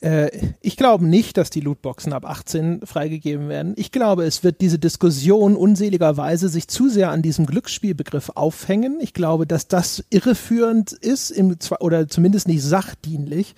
äh, 0.00 0.30
ich 0.60 0.76
glaube 0.76 1.06
nicht, 1.06 1.36
dass 1.36 1.50
die 1.50 1.60
Lootboxen 1.60 2.12
ab 2.12 2.24
18 2.24 2.82
freigegeben 2.84 3.48
werden. 3.48 3.74
Ich 3.76 3.90
glaube, 3.90 4.24
es 4.24 4.44
wird 4.44 4.60
diese 4.60 4.78
Diskussion 4.78 5.56
unseligerweise 5.56 6.48
sich 6.48 6.68
zu 6.68 6.88
sehr 6.88 7.10
an 7.10 7.22
diesem 7.22 7.46
Glücksspielbegriff 7.46 8.30
aufhängen. 8.36 8.98
Ich 9.00 9.12
glaube, 9.12 9.44
dass 9.46 9.66
das 9.66 10.04
irreführend 10.10 10.92
ist 10.92 11.30
im, 11.30 11.56
oder 11.80 12.06
zumindest 12.06 12.46
nicht 12.46 12.62
sachdienlich 12.62 13.56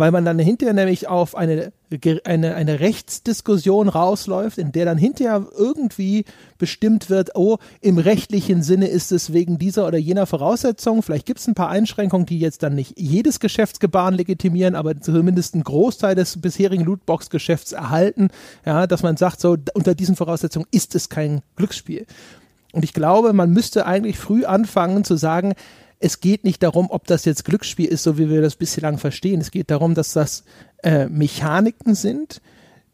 weil 0.00 0.12
man 0.12 0.24
dann 0.24 0.38
hinterher 0.38 0.72
nämlich 0.72 1.08
auf 1.08 1.36
eine, 1.36 1.72
eine, 2.24 2.54
eine 2.54 2.80
Rechtsdiskussion 2.80 3.90
rausläuft, 3.90 4.56
in 4.56 4.72
der 4.72 4.86
dann 4.86 4.96
hinterher 4.96 5.46
irgendwie 5.54 6.24
bestimmt 6.56 7.10
wird, 7.10 7.36
oh, 7.36 7.58
im 7.82 7.98
rechtlichen 7.98 8.62
Sinne 8.62 8.88
ist 8.88 9.12
es 9.12 9.34
wegen 9.34 9.58
dieser 9.58 9.86
oder 9.86 9.98
jener 9.98 10.24
Voraussetzung, 10.24 11.02
vielleicht 11.02 11.26
gibt 11.26 11.40
es 11.40 11.46
ein 11.46 11.54
paar 11.54 11.68
Einschränkungen, 11.68 12.24
die 12.24 12.38
jetzt 12.38 12.62
dann 12.62 12.74
nicht 12.74 12.98
jedes 12.98 13.40
Geschäftsgebaren 13.40 14.14
legitimieren, 14.14 14.74
aber 14.74 14.98
zumindest 14.98 15.52
einen 15.52 15.64
Großteil 15.64 16.14
des 16.14 16.40
bisherigen 16.40 16.84
Lootbox-Geschäfts 16.84 17.72
erhalten, 17.72 18.28
ja, 18.64 18.86
dass 18.86 19.02
man 19.02 19.18
sagt, 19.18 19.38
so, 19.42 19.58
unter 19.74 19.94
diesen 19.94 20.16
Voraussetzungen 20.16 20.66
ist 20.70 20.94
es 20.94 21.10
kein 21.10 21.42
Glücksspiel. 21.56 22.06
Und 22.72 22.84
ich 22.84 22.94
glaube, 22.94 23.34
man 23.34 23.50
müsste 23.50 23.84
eigentlich 23.84 24.18
früh 24.18 24.46
anfangen 24.46 25.04
zu 25.04 25.16
sagen, 25.16 25.52
es 26.00 26.20
geht 26.20 26.44
nicht 26.44 26.62
darum, 26.62 26.90
ob 26.90 27.06
das 27.06 27.26
jetzt 27.26 27.44
Glücksspiel 27.44 27.86
ist, 27.86 28.02
so 28.02 28.18
wie 28.18 28.30
wir 28.30 28.40
das 28.40 28.56
bislang 28.56 28.98
verstehen. 28.98 29.40
Es 29.40 29.50
geht 29.50 29.70
darum, 29.70 29.94
dass 29.94 30.14
das 30.14 30.44
äh, 30.82 31.06
Mechaniken 31.06 31.94
sind, 31.94 32.40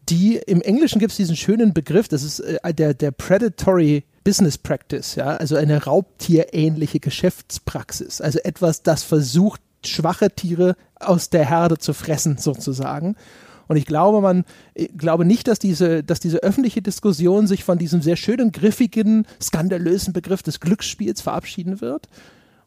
die 0.08 0.36
im 0.36 0.60
Englischen 0.60 0.98
gibt 0.98 1.12
es 1.12 1.16
diesen 1.16 1.36
schönen 1.36 1.72
Begriff, 1.72 2.08
das 2.08 2.22
ist 2.22 2.40
äh, 2.40 2.74
der, 2.74 2.94
der 2.94 3.12
Predatory 3.12 4.04
Business 4.24 4.58
Practice, 4.58 5.14
ja, 5.14 5.36
also 5.36 5.54
eine 5.54 5.84
raubtierähnliche 5.84 6.98
Geschäftspraxis, 6.98 8.20
also 8.20 8.40
etwas, 8.40 8.82
das 8.82 9.04
versucht, 9.04 9.60
schwache 9.84 10.30
Tiere 10.30 10.74
aus 10.98 11.30
der 11.30 11.48
Herde 11.48 11.78
zu 11.78 11.92
fressen, 11.92 12.38
sozusagen. 12.38 13.14
Und 13.68 13.76
ich 13.76 13.86
glaube, 13.86 14.20
man, 14.20 14.44
ich 14.74 14.96
glaube 14.96 15.24
nicht, 15.24 15.46
dass 15.48 15.58
diese, 15.60 16.02
dass 16.02 16.18
diese 16.18 16.38
öffentliche 16.38 16.82
Diskussion 16.82 17.46
sich 17.46 17.64
von 17.64 17.78
diesem 17.78 18.02
sehr 18.02 18.16
schönen, 18.16 18.52
griffigen, 18.52 19.26
skandalösen 19.40 20.12
Begriff 20.12 20.42
des 20.42 20.60
Glücksspiels 20.60 21.20
verabschieden 21.20 21.80
wird, 21.80 22.08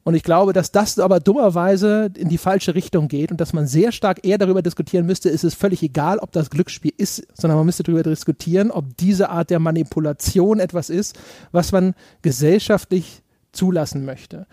und 0.10 0.16
ich 0.16 0.24
glaube, 0.24 0.54
dass 0.54 0.72
das 0.72 0.98
aber 0.98 1.20
dummerweise 1.20 2.10
in 2.18 2.30
die 2.30 2.40
falsche 2.40 2.74
Richtung 2.74 3.10
geht 3.10 3.30
und 3.30 3.40
dass 3.40 3.54
man 3.54 3.68
sehr 3.68 3.92
stark 3.92 4.26
eher 4.26 4.40
darüber 4.40 4.64
diskutieren 4.64 5.06
müsste, 5.06 5.30
ist 5.30 5.44
es 5.44 5.54
völlig 5.54 5.84
egal, 5.84 6.18
ob 6.18 6.32
das 6.32 6.50
Glücksspiel 6.50 6.94
ist, 6.98 7.28
sondern 7.36 7.58
man 7.58 7.68
müsste 7.68 7.84
darüber 7.84 8.02
diskutieren, 8.02 8.72
ob 8.72 8.98
diese 8.98 9.30
Art 9.30 9.52
der 9.52 9.60
Manipulation 9.60 10.60
etwas 10.60 10.90
ist, 10.90 11.16
was 11.52 11.72
man 11.72 11.94
gesellschaftlich 12.24 13.22
zulassen 13.52 14.04
möchte. 14.04 14.48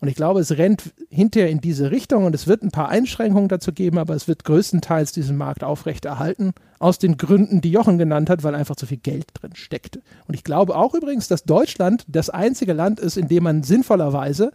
Und 0.00 0.08
ich 0.08 0.14
glaube, 0.14 0.40
es 0.40 0.58
rennt 0.58 0.92
hinterher 1.08 1.48
in 1.48 1.62
diese 1.62 1.90
Richtung 1.90 2.26
und 2.26 2.34
es 2.34 2.46
wird 2.46 2.62
ein 2.62 2.70
paar 2.70 2.90
Einschränkungen 2.90 3.48
dazu 3.48 3.72
geben, 3.72 3.96
aber 3.96 4.14
es 4.14 4.28
wird 4.28 4.44
größtenteils 4.44 5.12
diesen 5.12 5.38
Markt 5.38 5.64
aufrechterhalten, 5.64 6.52
aus 6.80 6.98
den 6.98 7.16
Gründen, 7.16 7.62
die 7.62 7.72
Jochen 7.72 7.96
genannt 7.96 8.28
hat, 8.28 8.42
weil 8.42 8.54
einfach 8.54 8.76
zu 8.76 8.84
viel 8.84 8.98
Geld 8.98 9.24
drin 9.32 9.52
steckt. 9.54 10.00
Und 10.26 10.34
ich 10.34 10.44
glaube 10.44 10.76
auch 10.76 10.92
übrigens, 10.92 11.28
dass 11.28 11.44
Deutschland 11.44 12.04
das 12.08 12.28
einzige 12.28 12.74
Land 12.74 13.00
ist, 13.00 13.16
in 13.16 13.28
dem 13.28 13.44
man 13.44 13.62
sinnvollerweise 13.62 14.52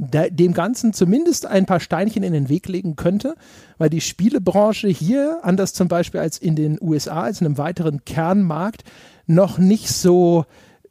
dem 0.00 0.54
Ganzen 0.54 0.94
zumindest 0.94 1.44
ein 1.44 1.66
paar 1.66 1.80
Steinchen 1.80 2.22
in 2.22 2.32
den 2.32 2.48
Weg 2.48 2.68
legen 2.68 2.96
könnte, 2.96 3.34
weil 3.76 3.90
die 3.90 4.00
Spielebranche 4.00 4.88
hier, 4.88 5.40
anders 5.42 5.74
zum 5.74 5.88
Beispiel 5.88 6.20
als 6.20 6.38
in 6.38 6.56
den 6.56 6.78
USA, 6.80 7.22
als 7.24 7.40
in 7.40 7.46
einem 7.46 7.58
weiteren 7.58 8.04
Kernmarkt, 8.04 8.84
noch 9.26 9.58
nicht 9.58 9.88
so 9.88 10.46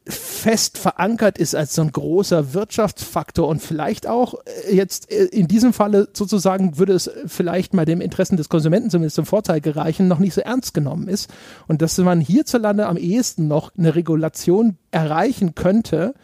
fest 0.06 0.78
verankert 0.78 1.38
ist 1.38 1.54
als 1.54 1.74
so 1.74 1.82
ein 1.82 1.92
großer 1.92 2.54
Wirtschaftsfaktor. 2.54 3.48
Und 3.48 3.60
vielleicht 3.60 4.06
auch 4.06 4.34
äh, 4.68 4.74
jetzt 4.74 5.10
äh, 5.10 5.24
in 5.26 5.48
diesem 5.48 5.72
Falle 5.72 6.08
sozusagen 6.12 6.78
würde 6.78 6.94
es 6.94 7.10
vielleicht 7.26 7.74
mal 7.74 7.84
dem 7.84 8.00
Interessen 8.00 8.36
des 8.36 8.48
Konsumenten 8.48 8.90
zumindest 8.90 9.16
zum 9.16 9.26
Vorteil 9.26 9.60
gereichen, 9.60 10.08
noch 10.08 10.18
nicht 10.18 10.34
so 10.34 10.40
ernst 10.40 10.72
genommen 10.72 11.08
ist. 11.08 11.30
Und 11.68 11.82
dass 11.82 11.98
man 11.98 12.20
hierzulande 12.20 12.86
am 12.86 12.96
ehesten 12.96 13.48
noch 13.48 13.72
eine 13.76 13.94
Regulation 13.94 14.78
erreichen 14.90 15.54
könnte, 15.54 16.14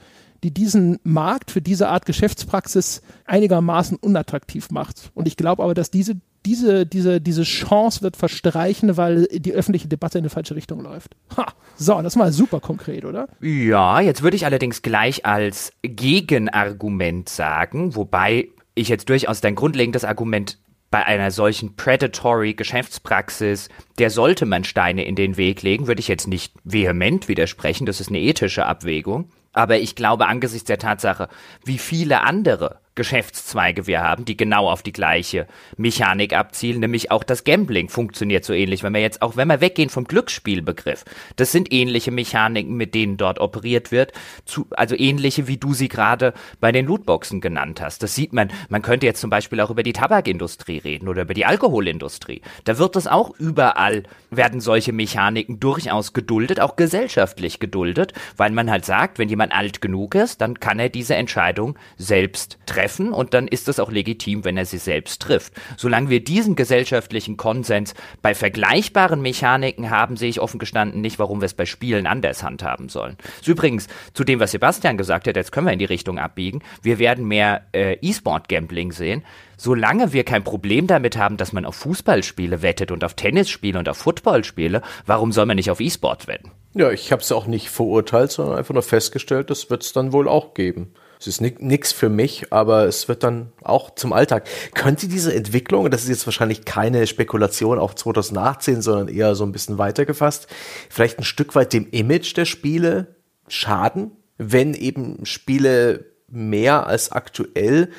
die 0.46 0.54
diesen 0.54 1.00
Markt 1.02 1.50
für 1.50 1.60
diese 1.60 1.88
Art 1.88 2.06
Geschäftspraxis 2.06 3.02
einigermaßen 3.24 3.96
unattraktiv 3.96 4.70
macht. 4.70 5.10
Und 5.12 5.26
ich 5.26 5.36
glaube 5.36 5.64
aber, 5.64 5.74
dass 5.74 5.90
diese, 5.90 6.20
diese, 6.44 6.86
diese, 6.86 7.20
diese 7.20 7.42
Chance 7.42 8.02
wird 8.02 8.16
verstreichen, 8.16 8.96
weil 8.96 9.26
die 9.32 9.52
öffentliche 9.52 9.88
Debatte 9.88 10.18
in 10.18 10.24
die 10.24 10.30
falsche 10.30 10.54
Richtung 10.54 10.80
läuft. 10.80 11.16
Ha. 11.36 11.46
So, 11.74 11.94
das 11.96 12.12
ist 12.12 12.16
mal 12.16 12.30
super 12.30 12.60
konkret, 12.60 13.04
oder? 13.04 13.28
Ja, 13.40 14.00
jetzt 14.00 14.22
würde 14.22 14.36
ich 14.36 14.44
allerdings 14.44 14.82
gleich 14.82 15.26
als 15.26 15.72
Gegenargument 15.82 17.28
sagen, 17.28 17.96
wobei 17.96 18.50
ich 18.76 18.88
jetzt 18.88 19.08
durchaus 19.08 19.40
dein 19.40 19.56
grundlegendes 19.56 20.04
Argument 20.04 20.58
bei 20.92 21.04
einer 21.04 21.32
solchen 21.32 21.74
predatory 21.74 22.54
Geschäftspraxis, 22.54 23.68
der 23.98 24.10
sollte 24.10 24.46
man 24.46 24.62
Steine 24.62 25.04
in 25.04 25.16
den 25.16 25.36
Weg 25.36 25.62
legen, 25.62 25.88
würde 25.88 25.98
ich 25.98 26.06
jetzt 26.06 26.28
nicht 26.28 26.54
vehement 26.62 27.26
widersprechen, 27.26 27.84
das 27.84 28.00
ist 28.00 28.10
eine 28.10 28.20
ethische 28.20 28.64
Abwägung. 28.64 29.28
Aber 29.56 29.78
ich 29.78 29.96
glaube, 29.96 30.26
angesichts 30.26 30.66
der 30.66 30.78
Tatsache, 30.78 31.28
wie 31.64 31.78
viele 31.78 32.22
andere 32.22 32.78
Geschäftszweige 32.96 33.86
wir 33.86 34.02
haben, 34.02 34.24
die 34.24 34.36
genau 34.36 34.68
auf 34.68 34.82
die 34.82 34.92
gleiche 34.92 35.46
Mechanik 35.76 36.32
abzielen, 36.32 36.80
nämlich 36.80 37.10
auch 37.12 37.22
das 37.22 37.44
Gambling 37.44 37.88
funktioniert 37.88 38.44
so 38.44 38.52
ähnlich. 38.52 38.82
Wenn 38.82 38.94
wir 38.94 39.00
jetzt 39.00 39.22
auch, 39.22 39.36
wenn 39.36 39.48
wir 39.48 39.60
weggehen 39.60 39.90
vom 39.90 40.04
Glücksspielbegriff, 40.04 41.04
das 41.36 41.52
sind 41.52 41.72
ähnliche 41.72 42.10
Mechaniken, 42.10 42.74
mit 42.74 42.94
denen 42.94 43.18
dort 43.18 43.38
operiert 43.38 43.92
wird, 43.92 44.12
zu, 44.46 44.66
also 44.70 44.96
ähnliche, 44.96 45.46
wie 45.46 45.58
du 45.58 45.74
sie 45.74 45.88
gerade 45.88 46.32
bei 46.58 46.72
den 46.72 46.86
Lootboxen 46.86 47.40
genannt 47.40 47.80
hast. 47.80 48.02
Das 48.02 48.14
sieht 48.14 48.32
man, 48.32 48.50
man 48.68 48.82
könnte 48.82 49.06
jetzt 49.06 49.20
zum 49.20 49.30
Beispiel 49.30 49.60
auch 49.60 49.70
über 49.70 49.82
die 49.82 49.92
Tabakindustrie 49.92 50.78
reden 50.78 51.08
oder 51.08 51.22
über 51.22 51.34
die 51.34 51.44
Alkoholindustrie. 51.44 52.40
Da 52.64 52.78
wird 52.78 52.96
es 52.96 53.06
auch 53.06 53.38
überall, 53.38 54.04
werden 54.30 54.60
solche 54.60 54.92
Mechaniken 54.92 55.60
durchaus 55.60 56.14
geduldet, 56.14 56.60
auch 56.60 56.76
gesellschaftlich 56.76 57.60
geduldet, 57.60 58.14
weil 58.38 58.50
man 58.50 58.70
halt 58.70 58.86
sagt, 58.86 59.18
wenn 59.18 59.28
jemand 59.28 59.52
alt 59.52 59.82
genug 59.82 60.14
ist, 60.14 60.40
dann 60.40 60.58
kann 60.58 60.78
er 60.78 60.88
diese 60.88 61.14
Entscheidung 61.14 61.78
selbst 61.98 62.58
treffen 62.64 62.85
treffen 62.86 63.12
und 63.12 63.34
dann 63.34 63.48
ist 63.48 63.68
es 63.68 63.80
auch 63.80 63.90
legitim, 63.90 64.44
wenn 64.44 64.56
er 64.56 64.64
sie 64.64 64.78
selbst 64.78 65.20
trifft. 65.20 65.52
Solange 65.76 66.08
wir 66.08 66.22
diesen 66.22 66.54
gesellschaftlichen 66.54 67.36
Konsens 67.36 67.94
bei 68.22 68.34
vergleichbaren 68.34 69.20
Mechaniken 69.20 69.90
haben, 69.90 70.16
sehe 70.16 70.28
ich 70.28 70.40
offen 70.40 70.60
gestanden 70.60 71.00
nicht, 71.00 71.18
warum 71.18 71.40
wir 71.40 71.46
es 71.46 71.54
bei 71.54 71.66
Spielen 71.66 72.06
anders 72.06 72.44
handhaben 72.44 72.88
sollen. 72.88 73.16
So 73.42 73.52
übrigens 73.52 73.88
zu 74.14 74.22
dem, 74.22 74.38
was 74.38 74.52
Sebastian 74.52 74.96
gesagt 74.96 75.26
hat, 75.26 75.34
jetzt 75.34 75.50
können 75.50 75.66
wir 75.66 75.72
in 75.72 75.80
die 75.80 75.84
Richtung 75.84 76.18
abbiegen. 76.18 76.62
Wir 76.80 76.98
werden 76.98 77.26
mehr 77.26 77.62
äh, 77.72 77.98
E-Sport-Gambling 78.00 78.92
sehen. 78.92 79.24
Solange 79.56 80.12
wir 80.12 80.22
kein 80.22 80.44
Problem 80.44 80.86
damit 80.86 81.16
haben, 81.16 81.38
dass 81.38 81.52
man 81.52 81.64
auf 81.64 81.74
Fußballspiele 81.76 82.62
wettet 82.62 82.92
und 82.92 83.02
auf 83.02 83.14
Tennisspiele 83.14 83.78
und 83.78 83.88
auf 83.88 83.96
Footballspiele, 83.96 84.82
warum 85.06 85.32
soll 85.32 85.46
man 85.46 85.56
nicht 85.56 85.70
auf 85.70 85.80
E-Sport 85.80 86.28
wetten? 86.28 86.52
Ja, 86.74 86.90
ich 86.90 87.10
habe 87.10 87.22
es 87.22 87.32
auch 87.32 87.46
nicht 87.46 87.70
verurteilt, 87.70 88.30
sondern 88.30 88.58
einfach 88.58 88.74
nur 88.74 88.82
festgestellt, 88.82 89.48
das 89.48 89.70
wird 89.70 89.82
es 89.82 89.94
dann 89.94 90.12
wohl 90.12 90.28
auch 90.28 90.52
geben. 90.52 90.92
Es 91.18 91.26
ist 91.26 91.40
nichts 91.40 91.92
für 91.92 92.08
mich, 92.08 92.52
aber 92.52 92.84
es 92.86 93.08
wird 93.08 93.22
dann 93.22 93.52
auch 93.62 93.94
zum 93.94 94.12
Alltag. 94.12 94.46
Könnte 94.74 95.08
diese 95.08 95.34
Entwicklung, 95.34 95.90
das 95.90 96.02
ist 96.02 96.08
jetzt 96.08 96.26
wahrscheinlich 96.26 96.64
keine 96.64 97.06
Spekulation 97.06 97.78
auf 97.78 97.94
2018, 97.94 98.82
sondern 98.82 99.08
eher 99.08 99.34
so 99.34 99.44
ein 99.44 99.52
bisschen 99.52 99.78
weitergefasst, 99.78 100.46
vielleicht 100.90 101.18
ein 101.18 101.24
Stück 101.24 101.54
weit 101.54 101.72
dem 101.72 101.88
Image 101.90 102.36
der 102.36 102.44
Spiele 102.44 103.16
schaden, 103.48 104.12
wenn 104.38 104.74
eben 104.74 105.24
Spiele 105.24 106.04
mehr 106.28 106.86
als 106.86 107.12
aktuell, 107.12 107.90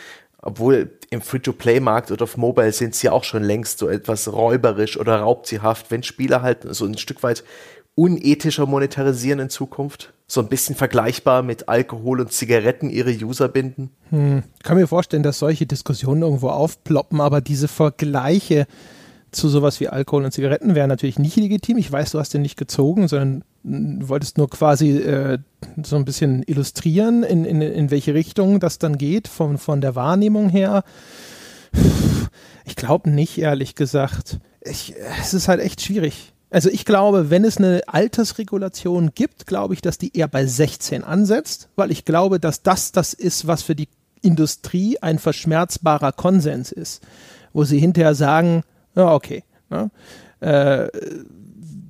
obwohl 0.42 0.92
im 1.10 1.22
Free-to-Play-Markt 1.22 2.12
oder 2.12 2.24
auf 2.24 2.38
Mobile 2.38 2.72
sind 2.72 2.94
sie 2.94 3.08
ja 3.08 3.14
auch 3.14 3.24
schon 3.24 3.44
längst 3.44 3.80
so 3.80 3.90
etwas 3.90 4.32
räuberisch 4.32 4.98
oder 4.98 5.18
raubziehhaft, 5.18 5.90
wenn 5.90 6.04
Spiele 6.04 6.42
halt 6.42 6.60
so 6.70 6.86
ein 6.86 6.98
Stück 6.98 7.24
weit 7.24 7.44
unethischer 7.96 8.66
monetarisieren 8.66 9.40
in 9.40 9.50
Zukunft? 9.50 10.14
So 10.30 10.42
ein 10.42 10.50
bisschen 10.50 10.76
vergleichbar 10.76 11.42
mit 11.42 11.70
Alkohol 11.70 12.20
und 12.20 12.34
Zigaretten 12.34 12.90
ihre 12.90 13.12
User 13.12 13.48
binden? 13.48 13.92
Hm. 14.10 14.44
Ich 14.58 14.64
kann 14.64 14.78
mir 14.78 14.88
vorstellen, 14.88 15.24
dass 15.24 15.40
solche 15.40 15.66
Diskussionen 15.66 16.22
irgendwo 16.22 16.50
aufploppen, 16.50 17.22
aber 17.22 17.40
diese 17.40 17.70
Vergleiche 17.70 18.68
zu 19.32 19.50
sowas 19.50 19.80
wie 19.80 19.88
Alkohol 19.88 20.26
und 20.26 20.32
Zigaretten 20.32 20.76
wären 20.76 20.90
natürlich 20.90 21.20
nicht 21.20 21.36
legitim. 21.38 21.78
Ich 21.78 21.92
weiß, 21.92 22.12
du 22.12 22.20
hast 22.20 22.34
den 22.34 22.42
nicht 22.42 22.58
gezogen, 22.58 23.08
sondern 23.08 23.44
wolltest 23.64 24.38
nur 24.38 24.50
quasi 24.50 24.98
äh, 24.98 25.40
so 25.84 25.96
ein 25.96 26.06
bisschen 26.06 26.44
illustrieren, 26.44 27.24
in, 27.24 27.46
in, 27.46 27.62
in 27.62 27.92
welche 27.92 28.14
Richtung 28.14 28.60
das 28.60 28.80
dann 28.80 28.98
geht, 28.98 29.28
von, 29.28 29.58
von 29.58 29.82
der 29.82 29.96
Wahrnehmung 29.96 30.50
her. 30.50 30.84
Ich 32.66 32.76
glaube 32.76 33.10
nicht, 33.10 33.38
ehrlich 33.38 33.76
gesagt. 33.76 34.40
Ich, 34.62 34.96
es 35.22 35.34
ist 35.34 35.48
halt 35.48 35.62
echt 35.62 35.82
schwierig. 35.82 36.34
Also 36.50 36.70
ich 36.70 36.86
glaube, 36.86 37.30
wenn 37.30 37.44
es 37.44 37.58
eine 37.58 37.82
Altersregulation 37.88 39.12
gibt, 39.14 39.48
glaube 39.48 39.74
ich, 39.74 39.82
dass 39.82 39.98
die 39.98 40.16
eher 40.18 40.30
bei 40.30 40.46
16 40.46 41.04
ansetzt, 41.04 41.70
weil 41.76 41.92
ich 41.92 42.06
glaube, 42.06 42.40
dass 42.40 42.64
das 42.64 42.92
das 42.92 43.14
ist, 43.14 43.48
was 43.48 43.64
für 43.64 43.76
die 43.76 43.90
Industrie 44.22 44.98
ein 45.02 45.20
verschmerzbarer 45.20 46.14
Konsens 46.14 46.72
ist, 46.72 47.04
wo 47.54 47.64
sie 47.64 47.80
hinterher 47.80 48.16
sagen, 48.16 48.64
ja, 48.96 49.14
okay. 49.14 49.44
Ne? 49.70 49.92
Äh, 50.40 50.88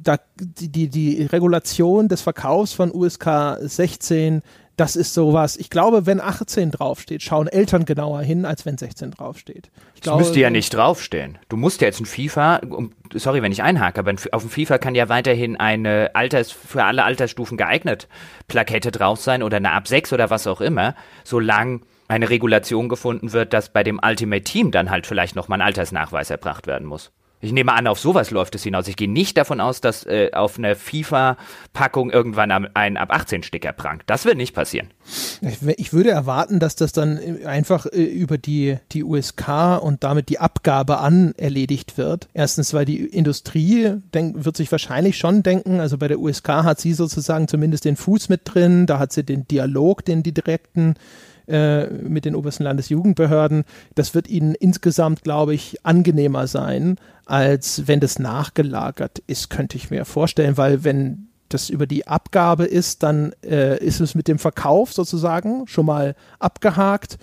da, 0.04 0.18
die, 0.40 0.70
die, 0.70 0.90
die 0.90 1.24
Regulation 1.24 2.08
des 2.08 2.22
Verkaufs 2.22 2.74
von 2.74 2.92
USK 2.92 3.58
16 3.62 4.42
das 4.78 4.96
ist 4.96 5.16
sowas, 5.16 5.58
ich 5.58 5.72
glaube, 5.72 6.06
wenn 6.06 6.22
18 6.22 6.70
draufsteht, 6.70 7.24
schauen 7.24 7.48
Eltern 7.48 7.86
genauer 7.86 8.22
hin, 8.22 8.46
als 8.46 8.66
wenn 8.66 8.78
16 8.78 9.12
draufsteht. 9.12 9.72
Ich 9.96 10.02
das 10.02 10.18
müsste 10.18 10.40
ja 10.40 10.52
nicht 10.52 10.72
draufstehen. 10.74 11.40
Du 11.50 11.58
musst 11.58 11.82
ja 11.82 11.88
jetzt 11.88 12.00
ein 12.00 12.06
FIFA, 12.06 12.62
sorry, 13.16 13.42
wenn 13.42 13.52
ich 13.52 13.64
einhake, 13.64 14.00
aber 14.00 14.14
auf 14.32 14.44
dem 14.44 14.52
FIFA 14.52 14.78
kann 14.78 14.94
ja 14.94 15.10
weiterhin 15.10 15.58
eine 15.58 16.12
Alters, 16.14 16.52
für 16.52 16.84
alle 16.84 17.04
Altersstufen 17.04 17.58
geeignet 17.58 18.08
Plakette 18.48 18.92
drauf 18.92 19.20
sein 19.20 19.42
oder 19.42 19.58
eine 19.58 19.72
ab 19.72 19.88
6 19.88 20.14
oder 20.14 20.30
was 20.30 20.46
auch 20.46 20.62
immer, 20.62 20.94
solange 21.24 21.82
eine 22.08 22.30
Regulation 22.30 22.88
gefunden 22.88 23.34
wird, 23.34 23.54
dass 23.54 23.74
bei 23.74 23.84
dem 23.84 24.00
Ultimate 24.02 24.44
Team 24.44 24.70
dann 24.70 24.92
halt 24.92 25.08
vielleicht 25.08 25.36
nochmal 25.36 25.60
ein 25.60 25.66
Altersnachweis 25.66 26.30
erbracht 26.30 26.68
werden 26.68 26.88
muss. 26.88 27.12
Ich 27.40 27.52
nehme 27.52 27.74
an, 27.74 27.86
auf 27.86 28.00
sowas 28.00 28.32
läuft 28.32 28.56
es 28.56 28.64
hinaus. 28.64 28.88
Ich 28.88 28.96
gehe 28.96 29.10
nicht 29.10 29.38
davon 29.38 29.62
aus, 29.62 29.80
dass 29.80 30.06
äh, 30.06 30.32
auf 30.34 30.58
einer 30.58 30.76
FIFA-Packung 30.76 32.10
irgendwann 32.10 32.52
ein 32.52 32.98
ab 32.98 33.14
18 33.14 33.44
Sticker 33.44 33.74
prangt. 33.74 34.04
Das 34.08 34.26
wird 34.26 34.38
nicht 34.38 34.56
passieren. 34.56 34.88
Ich, 35.42 35.62
ich, 35.78 35.94
würde 35.94 36.10
erwarten, 36.10 36.60
dass 36.60 36.76
das 36.76 36.94
dann 36.94 37.18
äh, 37.18 37.46
einfach 37.46 37.86
äh, 37.86 38.02
über 38.02 38.40
die, 38.40 38.78
die 38.92 39.04
USK 39.04 39.80
und 39.82 40.04
damit 40.04 40.30
die 40.30 40.40
Abgabe 40.40 40.98
an 40.98 41.36
erledigt 41.38 41.98
wird. 42.00 42.28
Erstens, 42.34 42.74
weil 42.74 42.86
die 42.86 43.06
Industrie 43.06 43.94
denk, 44.14 44.44
wird 44.44 44.58
sich 44.58 44.72
wahrscheinlich 44.72 45.18
schon 45.18 45.44
denken, 45.44 45.80
also 45.80 46.00
bei 46.00 46.08
der 46.08 46.20
USK 46.20 46.48
hat 46.50 46.82
sie 46.82 46.94
sozusagen 46.94 47.48
zumindest 47.48 47.86
den 47.86 47.98
Fuß 47.98 48.30
mit 48.30 48.42
drin, 48.46 48.88
da 48.88 48.98
hat 48.98 49.14
sie 49.14 49.24
den 49.24 49.48
Dialog, 49.48 50.04
den 50.04 50.24
die 50.24 50.34
direkten 50.34 50.96
äh, 51.48 51.88
mit 51.88 52.26
den 52.26 52.36
obersten 52.36 52.64
Landesjugendbehörden. 52.64 53.64
Das 53.96 54.14
wird 54.14 54.28
ihnen 54.28 54.56
insgesamt, 54.56 55.24
glaube 55.24 55.54
ich, 55.54 55.86
angenehmer 55.86 56.48
sein, 56.48 56.98
als 57.26 57.88
wenn 57.88 58.00
das 58.00 58.20
nachgelagert 58.20 59.20
ist, 59.28 59.50
könnte 59.50 59.78
ich 59.78 59.90
mir 59.90 60.06
vorstellen, 60.06 60.58
weil 60.58 60.84
wenn 60.84 61.28
das 61.50 61.70
über 61.70 61.88
die 61.88 62.08
Abgabe 62.08 62.66
ist, 62.66 63.04
dann 63.04 63.34
äh, 63.44 63.84
ist 63.84 64.02
es 64.02 64.16
mit 64.16 64.28
dem 64.28 64.40
Verkauf 64.40 64.94
sozusagen 64.94 65.68
schon 65.68 65.86
mal 65.86 66.16
abgehakt. 66.40 67.18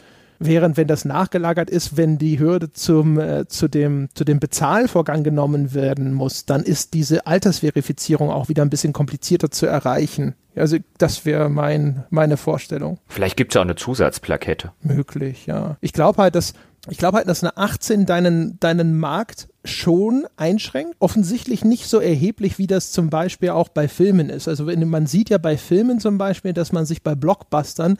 Während 0.46 0.76
wenn 0.76 0.86
das 0.86 1.04
nachgelagert 1.04 1.70
ist, 1.70 1.96
wenn 1.96 2.18
die 2.18 2.38
Hürde 2.38 2.70
zum, 2.70 3.18
äh, 3.18 3.48
zu, 3.48 3.66
dem, 3.66 4.08
zu 4.14 4.24
dem 4.24 4.40
Bezahlvorgang 4.40 5.24
genommen 5.24 5.72
werden 5.72 6.12
muss, 6.12 6.44
dann 6.44 6.62
ist 6.62 6.92
diese 6.92 7.26
Altersverifizierung 7.26 8.30
auch 8.30 8.50
wieder 8.50 8.62
ein 8.62 8.70
bisschen 8.70 8.92
komplizierter 8.92 9.50
zu 9.50 9.64
erreichen. 9.64 10.34
Also 10.54 10.76
das 10.98 11.24
wäre 11.24 11.48
mein, 11.48 12.04
meine 12.10 12.36
Vorstellung. 12.36 12.98
Vielleicht 13.06 13.36
gibt 13.36 13.52
es 13.52 13.54
ja 13.54 13.62
auch 13.62 13.64
eine 13.64 13.76
Zusatzplakette. 13.76 14.72
Möglich, 14.82 15.46
ja. 15.46 15.76
Ich 15.80 15.92
glaube 15.92 16.22
halt, 16.22 16.34
dass 16.34 16.52
ich 16.90 16.98
glaube 16.98 17.16
halt, 17.16 17.28
dass 17.28 17.42
eine 17.42 17.56
18 17.56 18.04
deinen, 18.04 18.60
deinen 18.60 18.98
Markt 18.98 19.48
schon 19.64 20.26
einschränkt. 20.36 20.94
Offensichtlich 20.98 21.64
nicht 21.64 21.86
so 21.88 21.98
erheblich, 21.98 22.58
wie 22.58 22.66
das 22.66 22.92
zum 22.92 23.10
Beispiel 23.10 23.50
auch 23.50 23.68
bei 23.68 23.88
Filmen 23.88 24.28
ist. 24.30 24.46
Also 24.46 24.66
wenn, 24.66 24.86
man 24.88 25.06
sieht 25.06 25.30
ja 25.30 25.38
bei 25.38 25.56
Filmen 25.56 26.00
zum 26.00 26.18
Beispiel, 26.18 26.52
dass 26.52 26.72
man 26.72 26.86
sich 26.86 27.02
bei 27.02 27.14
Blockbustern 27.14 27.96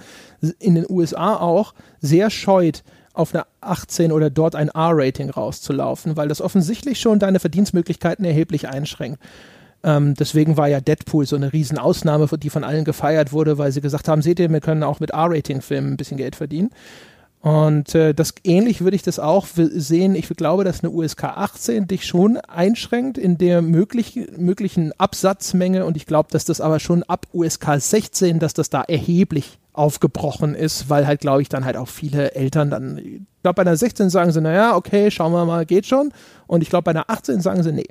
in 0.58 0.74
den 0.74 0.86
USA 0.88 1.36
auch 1.36 1.74
sehr 2.00 2.30
scheut, 2.30 2.82
auf 3.14 3.32
eine 3.32 3.44
18 3.60 4.10
oder 4.12 4.28
dort 4.28 4.56
ein 4.56 4.68
R-Rating 4.68 5.30
rauszulaufen, 5.30 6.16
weil 6.16 6.28
das 6.28 6.40
offensichtlich 6.40 7.00
schon 7.00 7.20
deine 7.20 7.38
Verdienstmöglichkeiten 7.38 8.24
erheblich 8.24 8.68
einschränkt. 8.68 9.20
Ähm, 9.84 10.14
deswegen 10.14 10.56
war 10.56 10.68
ja 10.68 10.80
Deadpool 10.80 11.24
so 11.24 11.36
eine 11.36 11.52
Riesenausnahme, 11.52 12.26
die 12.38 12.50
von 12.50 12.64
allen 12.64 12.84
gefeiert 12.84 13.32
wurde, 13.32 13.56
weil 13.56 13.70
sie 13.70 13.80
gesagt 13.80 14.08
haben, 14.08 14.22
seht 14.22 14.40
ihr, 14.40 14.50
wir 14.50 14.60
können 14.60 14.82
auch 14.82 14.98
mit 14.98 15.10
R-Rating-Filmen 15.10 15.92
ein 15.92 15.96
bisschen 15.96 16.16
Geld 16.16 16.34
verdienen. 16.36 16.70
Und 17.44 17.94
äh, 17.94 18.14
das 18.14 18.32
ähnlich 18.42 18.80
würde 18.80 18.96
ich 18.96 19.02
das 19.02 19.18
auch 19.18 19.46
sehen. 19.54 20.14
Ich 20.14 20.28
glaube, 20.28 20.64
dass 20.64 20.82
eine 20.82 20.90
USK 20.90 21.24
18 21.24 21.86
dich 21.86 22.06
schon 22.06 22.38
einschränkt 22.38 23.18
in 23.18 23.36
der 23.36 23.60
möglich, 23.60 24.18
möglichen 24.38 24.98
Absatzmenge 24.98 25.84
und 25.84 25.98
ich 25.98 26.06
glaube, 26.06 26.30
dass 26.32 26.46
das 26.46 26.62
aber 26.62 26.80
schon 26.80 27.02
ab 27.02 27.26
USK 27.34 27.72
16, 27.76 28.38
dass 28.38 28.54
das 28.54 28.70
da 28.70 28.80
erheblich 28.80 29.58
aufgebrochen 29.74 30.54
ist, 30.54 30.88
weil 30.88 31.06
halt, 31.06 31.20
glaube 31.20 31.42
ich, 31.42 31.50
dann 31.50 31.66
halt 31.66 31.76
auch 31.76 31.88
viele 31.88 32.34
Eltern 32.34 32.70
dann, 32.70 32.96
ich 32.96 33.20
glaube, 33.42 33.56
bei 33.56 33.62
einer 33.62 33.76
16 33.76 34.08
sagen 34.08 34.32
sie, 34.32 34.40
naja, 34.40 34.74
okay, 34.74 35.10
schauen 35.10 35.32
wir 35.32 35.44
mal, 35.44 35.66
geht 35.66 35.84
schon. 35.84 36.14
Und 36.46 36.62
ich 36.62 36.70
glaube, 36.70 36.84
bei 36.84 36.92
einer 36.92 37.10
18 37.10 37.42
sagen 37.42 37.62
sie, 37.62 37.72
nee, 37.72 37.88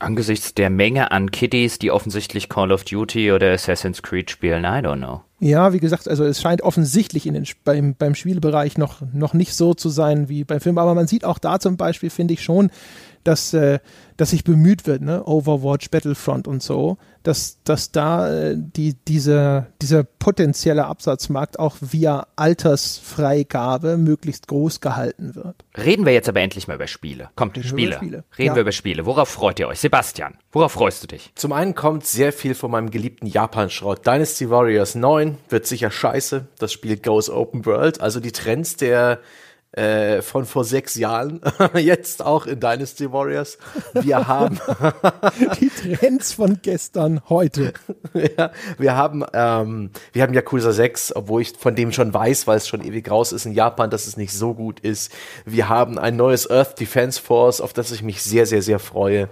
Angesichts 0.00 0.54
der 0.54 0.70
Menge 0.70 1.12
an 1.12 1.30
Kiddies, 1.30 1.78
die 1.78 1.90
offensichtlich 1.90 2.48
Call 2.48 2.72
of 2.72 2.84
Duty 2.84 3.32
oder 3.32 3.52
Assassin's 3.52 4.02
Creed 4.02 4.30
spielen, 4.30 4.64
I 4.64 4.78
don't 4.84 4.96
know. 4.96 5.20
Ja, 5.40 5.72
wie 5.72 5.80
gesagt, 5.80 6.06
also 6.08 6.24
es 6.24 6.40
scheint 6.40 6.62
offensichtlich 6.62 7.26
in 7.26 7.34
den, 7.34 7.46
beim, 7.64 7.94
beim 7.94 8.14
Spielbereich 8.14 8.76
noch, 8.76 9.00
noch 9.14 9.32
nicht 9.32 9.54
so 9.54 9.72
zu 9.72 9.88
sein 9.88 10.28
wie 10.28 10.44
beim 10.44 10.60
Film, 10.60 10.76
aber 10.76 10.94
man 10.94 11.06
sieht 11.06 11.24
auch 11.24 11.38
da 11.38 11.58
zum 11.58 11.76
Beispiel, 11.78 12.10
finde 12.10 12.34
ich 12.34 12.42
schon, 12.42 12.70
dass, 13.24 13.52
äh, 13.54 13.78
dass 14.16 14.30
sich 14.30 14.44
bemüht 14.44 14.86
wird, 14.86 15.02
ne? 15.02 15.24
Overwatch, 15.24 15.90
Battlefront 15.90 16.48
und 16.48 16.62
so, 16.62 16.98
dass, 17.22 17.58
dass 17.64 17.92
da 17.92 18.32
äh, 18.32 18.54
die, 18.56 18.94
diese, 19.06 19.66
dieser 19.82 20.04
potenzielle 20.04 20.86
Absatzmarkt 20.86 21.58
auch 21.58 21.76
via 21.80 22.26
Altersfreigabe 22.36 23.96
möglichst 23.96 24.48
groß 24.48 24.80
gehalten 24.80 25.34
wird. 25.34 25.56
Reden 25.76 26.06
wir 26.06 26.12
jetzt 26.12 26.28
aber 26.28 26.40
endlich 26.40 26.66
mal 26.68 26.74
über 26.74 26.86
Spiele. 26.86 27.30
Kommt, 27.36 27.56
Reden 27.56 27.68
Spiele. 27.68 27.96
Spiele. 27.96 28.24
Reden 28.38 28.48
ja. 28.48 28.54
wir 28.54 28.62
über 28.62 28.72
Spiele. 28.72 29.06
Worauf 29.06 29.28
freut 29.28 29.58
ihr 29.58 29.68
euch? 29.68 29.80
Sebastian, 29.80 30.34
worauf 30.52 30.72
freust 30.72 31.02
du 31.02 31.06
dich? 31.06 31.32
Zum 31.34 31.52
einen 31.52 31.74
kommt 31.74 32.06
sehr 32.06 32.32
viel 32.32 32.54
von 32.54 32.70
meinem 32.70 32.90
geliebten 32.90 33.26
Japan-Schrott. 33.26 34.06
Dynasty 34.06 34.48
Warriors 34.48 34.94
9 34.94 35.36
wird 35.48 35.66
sicher 35.66 35.90
scheiße. 35.90 36.46
Das 36.58 36.72
Spiel 36.72 36.96
goes 36.96 37.28
Open 37.28 37.66
World. 37.66 38.00
Also 38.00 38.20
die 38.20 38.32
Trends 38.32 38.76
der 38.76 39.20
äh, 39.72 40.20
von 40.22 40.46
vor 40.46 40.64
sechs 40.64 40.96
Jahren, 40.96 41.40
jetzt 41.74 42.24
auch 42.24 42.46
in 42.46 42.58
Dynasty 42.58 43.12
Warriors. 43.12 43.58
Wir 43.94 44.26
haben 44.28 44.58
die 45.60 45.70
Trends 45.70 46.32
von 46.32 46.58
gestern, 46.60 47.20
heute. 47.28 47.72
ja, 48.14 48.50
wir 48.78 48.96
haben 48.96 49.24
ähm, 49.32 49.90
wir 50.12 50.22
haben 50.22 50.34
Yakuza 50.34 50.72
6, 50.72 51.14
obwohl 51.14 51.42
ich 51.42 51.56
von 51.56 51.76
dem 51.76 51.92
schon 51.92 52.12
weiß, 52.12 52.46
weil 52.46 52.56
es 52.56 52.66
schon 52.66 52.84
ewig 52.84 53.08
raus 53.10 53.32
ist 53.32 53.46
in 53.46 53.52
Japan, 53.52 53.90
dass 53.90 54.06
es 54.06 54.16
nicht 54.16 54.32
so 54.32 54.54
gut 54.54 54.80
ist. 54.80 55.12
Wir 55.44 55.68
haben 55.68 55.98
ein 55.98 56.16
neues 56.16 56.50
Earth 56.50 56.80
Defense 56.80 57.20
Force, 57.20 57.60
auf 57.60 57.72
das 57.72 57.92
ich 57.92 58.02
mich 58.02 58.22
sehr 58.22 58.46
sehr 58.46 58.62
sehr 58.62 58.80
freue. 58.80 59.28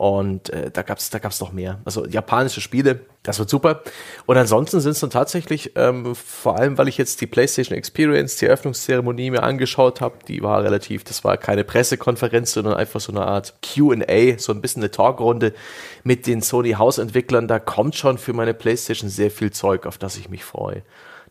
Und 0.00 0.48
äh, 0.48 0.70
da 0.70 0.80
gab's 0.80 1.10
da 1.10 1.18
gab's 1.18 1.40
noch 1.40 1.52
mehr. 1.52 1.78
Also 1.84 2.06
japanische 2.06 2.62
Spiele, 2.62 3.00
das 3.22 3.38
wird 3.38 3.50
super. 3.50 3.82
Und 4.24 4.38
ansonsten 4.38 4.80
sind 4.80 4.92
es 4.92 5.00
dann 5.00 5.10
tatsächlich, 5.10 5.72
ähm, 5.76 6.14
vor 6.14 6.56
allem, 6.56 6.78
weil 6.78 6.88
ich 6.88 6.96
jetzt 6.96 7.20
die 7.20 7.26
PlayStation 7.26 7.76
Experience, 7.76 8.36
die 8.36 8.46
Eröffnungszeremonie 8.46 9.30
mir 9.30 9.42
angeschaut 9.42 10.00
habe, 10.00 10.14
die 10.26 10.42
war 10.42 10.64
relativ, 10.64 11.04
das 11.04 11.22
war 11.22 11.36
keine 11.36 11.64
Pressekonferenz, 11.64 12.52
sondern 12.52 12.72
einfach 12.72 12.98
so 12.98 13.12
eine 13.12 13.26
Art 13.26 13.56
QA, 13.60 14.38
so 14.38 14.52
ein 14.52 14.62
bisschen 14.62 14.82
eine 14.82 14.90
Talkrunde 14.90 15.52
mit 16.02 16.26
den 16.26 16.40
Sony 16.40 16.70
Hausentwicklern. 16.70 17.46
Da 17.46 17.58
kommt 17.58 17.94
schon 17.94 18.16
für 18.16 18.32
meine 18.32 18.54
PlayStation 18.54 19.10
sehr 19.10 19.30
viel 19.30 19.50
Zeug, 19.50 19.84
auf 19.84 19.98
das 19.98 20.16
ich 20.16 20.30
mich 20.30 20.44
freue. 20.44 20.82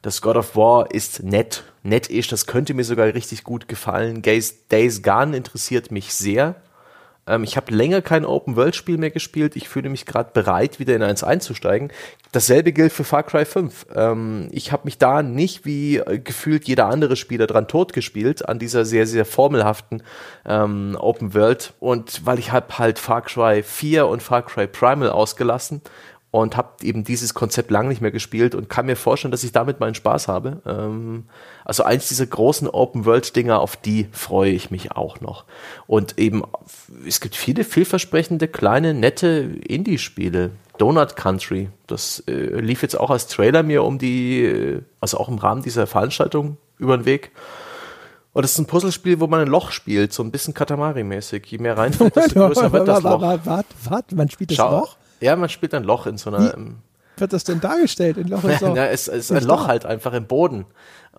Das 0.04 0.22
God 0.22 0.36
of 0.36 0.56
War 0.56 0.92
ist 0.92 1.24
nett, 1.24 1.64
nett 1.82 2.06
ist, 2.06 2.32
das 2.32 2.46
könnte 2.46 2.76
mir 2.76 2.84
sogar 2.84 3.08
richtig 3.16 3.44
gut 3.44 3.68
gefallen. 3.68 4.22
Days, 4.22 4.68
Days 4.68 5.02
Gone 5.02 5.36
interessiert 5.36 5.90
mich 5.90 6.14
sehr. 6.14 6.62
Ähm, 7.30 7.44
ich 7.44 7.56
habe 7.56 7.74
länger 7.74 8.02
kein 8.02 8.26
Open-World-Spiel 8.26 8.98
mehr 8.98 9.12
gespielt. 9.12 9.56
Ich 9.56 9.70
fühle 9.70 9.90
mich 9.90 10.06
gerade 10.06 10.32
bereit, 10.34 10.80
wieder 10.80 10.96
in 10.96 11.04
eins 11.04 11.24
einzusteigen. 11.24 11.92
Dasselbe 12.32 12.74
gilt 12.74 12.92
für 12.92 13.04
Far 13.04 13.24
Cry 13.24 13.46
5. 13.46 13.88
Ähm, 13.96 14.50
ich 14.52 14.72
habe 14.72 14.84
mich 14.86 14.98
da 14.98 15.24
nicht 15.24 15.66
wie 15.66 15.98
äh, 15.98 16.20
gefühlt 16.20 16.68
jeder 16.68 16.88
andere 16.88 17.16
Spieler 17.16 17.48
dran 17.48 17.68
totgespielt 17.68 18.48
an 18.50 18.60
dieser 18.60 18.84
sehr, 18.84 19.08
sehr 19.08 19.26
formelhaften 19.26 20.04
ähm, 20.46 20.98
Open 21.00 21.34
World. 21.34 21.74
Und 21.80 22.26
weil 22.26 22.40
ich 22.40 22.52
habe 22.52 22.78
halt 22.78 23.00
Far 23.00 23.22
Cry 23.22 23.64
4 23.64 24.08
und 24.08 24.24
Far 24.24 24.42
Cry 24.46 24.68
Primal 24.68 25.10
ausgelassen 25.10 25.82
und 26.32 26.56
habe 26.56 26.70
eben 26.84 27.04
dieses 27.04 27.34
Konzept 27.34 27.72
lang 27.72 27.88
nicht 27.88 28.02
mehr 28.02 28.12
gespielt 28.12 28.54
und 28.54 28.70
kann 28.70 28.86
mir 28.86 28.96
vorstellen, 28.96 29.32
dass 29.32 29.44
ich 29.44 29.52
damit 29.52 29.80
meinen 29.80 29.96
Spaß 29.96 30.28
habe. 30.28 30.62
Ähm, 30.66 31.26
also 31.66 31.84
eins 31.84 32.08
dieser 32.08 32.28
großen 32.28 32.68
Open-World-Dinger, 32.68 33.60
auf 33.60 33.76
die 33.76 34.08
freue 34.12 34.52
ich 34.52 34.70
mich 34.70 34.92
auch 34.92 35.22
noch. 35.22 35.46
Und 35.88 36.20
eben, 36.20 36.44
es 37.08 37.20
gibt 37.20 37.36
viele 37.36 37.64
vielversprechende, 37.64 38.48
kleine, 38.48 38.94
nette 38.94 39.28
Indie-Spiele. 39.68 40.52
Donut 40.78 41.16
Country, 41.16 41.70
das 41.88 42.24
äh, 42.28 42.32
lief 42.32 42.84
jetzt 42.84 42.98
auch 42.98 43.10
als 43.10 43.28
Trailer 43.28 43.64
mir 43.64 43.84
um 43.84 43.98
die, 43.98 44.44
äh, 44.44 44.82
also 45.02 45.18
auch 45.18 45.28
im 45.28 45.38
Rahmen 45.38 45.62
dieser 45.62 45.88
Veranstaltung 45.88 46.58
über 46.78 46.96
den 46.96 47.06
Weg. 47.06 47.32
Und 48.32 48.44
das 48.44 48.54
ist 48.54 48.60
ein 48.60 48.68
Puzzlespiel, 48.68 49.20
wo 49.20 49.28
man 49.28 49.42
ein 49.42 49.48
Loch 49.48 49.72
spielt, 49.72 50.14
so 50.14 50.24
ein 50.24 50.32
bisschen 50.32 50.54
Katamari-mäßig. 50.54 51.46
Je 51.48 51.58
mehr 51.58 51.78
reinfällt, 51.78 52.16
desto 52.16 52.48
größer 52.48 52.72
wird 52.72 52.88
das 52.88 53.04
Loch. 53.04 53.20
Warte, 53.22 53.66
warte, 53.84 54.16
man 54.16 54.30
spielt 54.30 54.52
das 54.52 54.58
Schau, 54.58 54.80
Loch? 54.80 54.96
Ja, 55.20 55.36
man 55.36 55.50
spielt 55.50 55.74
ein 55.74 55.84
Loch 55.84 56.06
in 56.06 56.18
so 56.18 56.30
einer. 56.30 56.54
Wie 56.56 56.76
wird 57.22 57.34
das 57.34 57.44
denn 57.44 57.60
dargestellt? 57.60 58.18
Ein 58.18 58.28
Loch 58.28 58.44
in 58.44 58.58
so 58.58 58.68
ja, 58.76 58.86
es, 58.86 59.08
es 59.08 59.30
ist 59.30 59.32
ein 59.32 59.44
Loch 59.44 59.68
halt 59.68 59.86
einfach 59.86 60.14
im 60.14 60.26
Boden. 60.26 60.66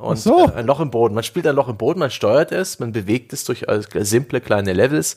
Und 0.01 0.19
so. 0.19 0.47
Äh, 0.47 0.53
ein 0.55 0.67
Loch 0.67 0.81
im 0.81 0.91
Boden. 0.91 1.15
Man 1.15 1.25
spielt 1.25 1.47
ein 1.47 1.55
Loch 1.55 1.69
im 1.69 1.77
Boden, 1.77 2.01
man 2.01 2.11
steuert 2.11 2.53
es, 2.53 2.79
man 2.79 2.93
bewegt 2.93 3.33
es 3.33 3.45
durch 3.45 3.65
äh, 3.69 3.83
simple 4.03 4.41
kleine 4.41 4.73
Levels 4.73 5.17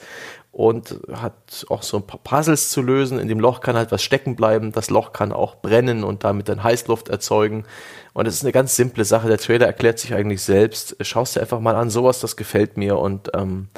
und 0.52 1.00
hat 1.12 1.66
auch 1.70 1.84
so 1.84 1.98
ein 1.98 2.06
paar 2.06 2.20
Puzzles 2.20 2.70
zu 2.70 2.82
lösen. 2.82 3.18
In 3.18 3.28
dem 3.28 3.40
Loch 3.40 3.62
kann 3.62 3.76
halt 3.76 3.92
was 3.92 4.04
stecken 4.04 4.36
bleiben. 4.36 4.72
Das 4.72 4.90
Loch 4.90 5.14
kann 5.14 5.32
auch 5.32 5.56
brennen 5.56 6.04
und 6.04 6.24
damit 6.24 6.50
dann 6.50 6.64
Heißluft 6.64 7.10
erzeugen. 7.10 7.66
Und 8.14 8.28
es 8.28 8.36
ist 8.36 8.44
eine 8.44 8.52
ganz 8.52 8.76
simple 8.76 9.06
Sache. 9.06 9.28
Der 9.28 9.40
Trailer 9.40 9.66
erklärt 9.66 10.00
sich 10.00 10.14
eigentlich 10.14 10.44
selbst. 10.44 10.96
Schaust 11.02 11.36
dir 11.36 11.42
einfach 11.42 11.60
mal 11.60 11.76
an, 11.76 11.90
sowas, 11.90 12.20
das 12.20 12.36
gefällt 12.36 12.78
mir 12.78 13.00
und 13.00 13.32
ähm, 13.34 13.70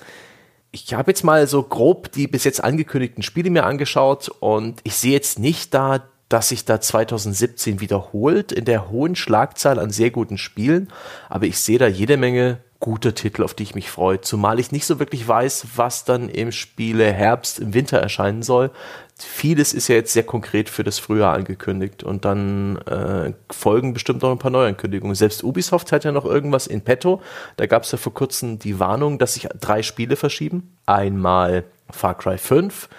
ich 0.76 0.94
habe 0.94 1.12
jetzt 1.12 1.24
mal 1.24 1.48
so 1.48 1.64
grob 1.64 2.12
die 2.12 2.28
bis 2.28 2.44
jetzt 2.44 2.64
angekündigten 2.64 3.24
Spiele 3.24 3.50
mir 3.50 3.66
angeschaut 3.66 4.30
und 4.40 4.82
ich 4.84 4.96
sehe 4.96 5.14
jetzt 5.14 5.40
nicht 5.40 5.74
da, 5.74 6.04
dass 6.28 6.50
sich 6.50 6.66
da 6.66 6.82
2017 6.82 7.80
wiederholt 7.80 8.52
in 8.52 8.66
der 8.66 8.90
hohen 8.90 9.16
Schlagzahl 9.16 9.80
an 9.80 9.92
sehr 9.92 10.12
guten 10.12 10.38
Spielen, 10.38 10.90
aber 11.30 11.46
ich 11.46 11.60
sehe 11.60 11.80
da 11.80 11.88
jede 11.88 12.18
Menge 12.18 12.60
gute 12.80 13.14
Titel, 13.14 13.44
auf 13.44 13.54
die 13.54 13.64
ich 13.64 13.74
mich 13.74 13.90
freue, 13.90 14.22
zumal 14.22 14.60
ich 14.60 14.72
nicht 14.72 14.86
so 14.86 15.00
wirklich 15.00 15.26
weiß, 15.26 15.68
was 15.76 16.04
dann 16.04 16.30
im 16.30 16.52
Spiele 16.52 17.12
Herbst, 17.12 17.60
im 17.60 17.74
Winter 17.74 18.00
erscheinen 18.00 18.44
soll. 18.44 18.70
Vieles 19.18 19.74
ist 19.74 19.88
ja 19.88 19.96
jetzt 19.96 20.12
sehr 20.12 20.24
konkret 20.24 20.70
für 20.70 20.84
das 20.84 21.00
Frühjahr 21.00 21.34
angekündigt 21.34 22.04
und 22.04 22.26
dann 22.26 22.78
äh, 22.80 23.32
folgen 23.50 23.94
bestimmt 23.94 24.22
noch 24.22 24.32
ein 24.32 24.40
paar 24.40 24.52
Neuankündigungen. 24.52 25.16
Selbst 25.16 25.42
Ubisoft 25.42 25.94
hat 25.94 26.04
ja 26.04 26.12
noch 26.12 26.26
irgendwas 26.26 26.68
in 26.68 26.82
petto. 26.82 27.22
Da 27.56 27.66
gab 27.66 27.84
es 27.84 27.92
ja 27.94 27.98
vor 27.98 28.14
kurzem 28.14 28.60
die 28.60 28.78
Warnung, 28.78 29.18
dass 29.18 29.36
sich 29.36 29.48
drei 29.62 29.84
Spiele 29.84 30.18
verschieben. 30.18 30.76
Einmal 30.86 31.64
Far 31.90 32.18
Cry 32.18 32.38
5, 32.38 32.90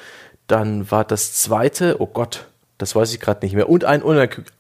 dann 0.46 0.90
war 0.90 1.04
das 1.04 1.34
zweite, 1.34 2.00
oh 2.00 2.06
Gott, 2.06 2.46
das 2.78 2.94
weiß 2.96 3.12
ich 3.12 3.20
gerade 3.20 3.44
nicht 3.44 3.54
mehr. 3.54 3.68
Und 3.68 3.84
ein 3.84 4.02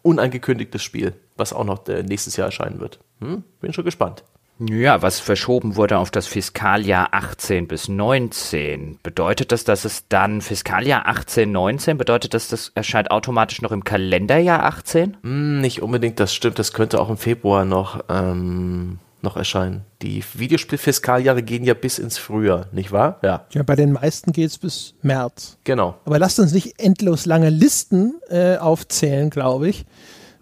unangekündigtes 0.02 0.82
Spiel, 0.82 1.14
was 1.36 1.54
auch 1.54 1.64
noch 1.64 1.88
äh, 1.88 2.02
nächstes 2.02 2.36
Jahr 2.36 2.46
erscheinen 2.46 2.80
wird. 2.80 2.98
Hm? 3.20 3.44
Bin 3.60 3.72
schon 3.72 3.84
gespannt. 3.84 4.24
Ja, 4.58 5.02
was 5.02 5.20
verschoben 5.20 5.76
wurde 5.76 5.98
auf 5.98 6.10
das 6.10 6.26
Fiskaljahr 6.26 7.08
18 7.12 7.68
bis 7.68 7.88
19. 7.88 8.98
Bedeutet 9.02 9.52
das, 9.52 9.64
dass 9.64 9.84
es 9.84 10.04
dann 10.08 10.40
Fiskaljahr 10.40 11.06
18, 11.06 11.50
19, 11.50 11.98
bedeutet 11.98 12.32
das, 12.32 12.48
das 12.48 12.72
erscheint 12.74 13.10
automatisch 13.10 13.60
noch 13.60 13.72
im 13.72 13.84
Kalenderjahr 13.84 14.64
18? 14.64 15.18
Hm, 15.22 15.60
nicht 15.60 15.82
unbedingt, 15.82 16.20
das 16.20 16.34
stimmt. 16.34 16.58
Das 16.58 16.72
könnte 16.72 17.00
auch 17.00 17.10
im 17.10 17.18
Februar 17.18 17.66
noch, 17.66 18.04
ähm, 18.08 18.98
noch 19.20 19.36
erscheinen. 19.36 19.84
Die 20.00 20.24
Videospielfiskaljahre 20.34 21.42
gehen 21.42 21.64
ja 21.64 21.74
bis 21.74 21.98
ins 21.98 22.16
Frühjahr, 22.16 22.66
nicht 22.72 22.92
wahr? 22.92 23.18
Ja. 23.22 23.44
Ja, 23.52 23.62
bei 23.62 23.76
den 23.76 23.92
meisten 23.92 24.32
geht 24.32 24.50
es 24.50 24.58
bis 24.58 24.94
März. 25.02 25.58
Genau. 25.64 25.96
Aber 26.06 26.18
lasst 26.18 26.40
uns 26.40 26.52
nicht 26.52 26.80
endlos 26.80 27.26
lange 27.26 27.50
Listen 27.50 28.14
äh, 28.30 28.56
aufzählen, 28.56 29.28
glaube 29.28 29.68
ich 29.68 29.84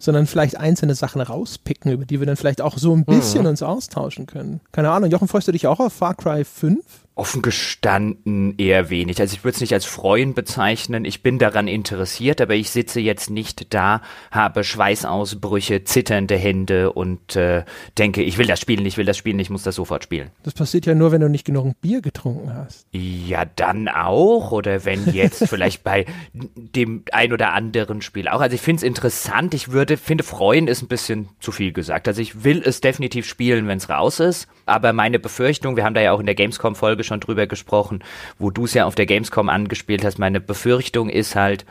sondern 0.05 0.27
vielleicht 0.27 0.57
einzelne 0.59 0.95
Sachen 0.95 1.21
rauspicken, 1.21 1.91
über 1.91 2.05
die 2.05 2.21
wir 2.21 2.27
dann 2.27 2.37
vielleicht 2.37 2.61
auch 2.61 2.77
so 2.79 2.95
ein 2.95 3.05
bisschen 3.05 3.43
mhm. 3.43 3.49
uns 3.49 3.63
austauschen 3.63 4.27
können. 4.27 4.61
Keine 4.71 4.91
Ahnung, 4.91 5.11
Jochen, 5.11 5.29
freust 5.29 5.49
du 5.49 5.53
dich 5.53 5.67
auch 5.67 5.81
auf 5.81 5.93
Far 5.93 6.15
Cry 6.15 6.45
5? 6.45 6.85
Offen 7.17 7.43
gestanden 7.43 8.59
eher 8.59 8.91
wenig. 8.91 9.21
Also 9.21 9.35
ich 9.37 9.45
würde 9.45 9.55
es 9.55 9.61
nicht 9.61 9.73
als 9.73 9.85
Freuen 9.85 10.35
bezeichnen. 10.35 11.05
Ich 11.05 11.23
bin 11.23 11.39
daran 11.39 11.69
interessiert, 11.69 12.41
aber 12.41 12.55
ich 12.55 12.71
sitze 12.71 12.99
jetzt 12.99 13.31
nicht 13.31 13.73
da, 13.73 14.03
habe 14.33 14.65
Schweißausbrüche, 14.65 15.85
zitternde 15.85 16.37
Hände 16.37 16.93
und 16.93 17.37
äh, 17.37 17.65
denke, 17.99 18.23
ich 18.23 18.37
will 18.37 18.49
das 18.49 18.59
spielen, 18.59 18.85
ich 18.85 18.97
will 18.97 19.05
das 19.05 19.17
spielen, 19.17 19.39
ich 19.39 19.49
muss 19.49 19.63
das 19.63 19.77
sofort 19.77 20.03
spielen. 20.03 20.31
Das 20.43 20.55
passiert 20.55 20.87
ja 20.87 20.95
nur, 20.97 21.13
wenn 21.13 21.21
du 21.21 21.29
nicht 21.29 21.45
genug 21.45 21.81
Bier 21.81 22.01
getrunken 22.01 22.53
hast. 22.53 22.87
Ja, 22.91 23.45
dann 23.45 23.87
auch. 23.89 24.51
Oder 24.51 24.85
wenn 24.85 25.13
jetzt 25.13 25.45
vielleicht 25.49 25.85
bei 25.85 26.07
dem 26.33 27.05
ein 27.13 27.33
oder 27.33 27.53
anderen 27.53 28.03
Spiel 28.03 28.27
auch. 28.27 28.41
Also 28.41 28.57
ich 28.57 28.61
finde 28.61 28.79
es 28.79 28.83
interessant. 28.83 29.55
Ich 29.55 29.71
würde, 29.71 29.97
finde, 29.97 30.25
freuen 30.25 30.67
ist 30.67 30.83
ein 30.83 30.89
bisschen 30.89 31.29
zu 31.39 31.53
viel 31.53 31.73
gesagt. 31.73 32.09
Also 32.09 32.21
ich 32.21 32.43
will 32.43 32.61
es 32.65 32.81
definitiv 32.81 33.25
spielen, 33.27 33.69
wenn 33.69 33.79
es 33.79 33.89
raus 33.89 34.19
ist. 34.19 34.49
Aber 34.67 34.93
meine 34.93 35.21
Befürchtung, 35.21 35.77
wir 35.77 35.85
haben 35.85 35.95
da 35.95 36.01
ja 36.01 36.13
auch 36.13 36.21
in 36.21 36.27
der 36.27 36.35
Gamescom-Folge 36.35 37.04
schon 37.05 37.21
drüber 37.21 37.47
gesprochen, 37.47 38.03
wo 38.39 38.51
du 38.51 38.65
es 38.65 38.75
ja 38.75 38.87
auf 38.87 38.95
der 38.95 39.07
Gamescom 39.07 39.49
angespielt 39.49 40.05
hast, 40.05 40.19
meine 40.19 40.41
Befürchtung 40.41 41.09
ist 41.09 41.37
halt, 41.37 41.65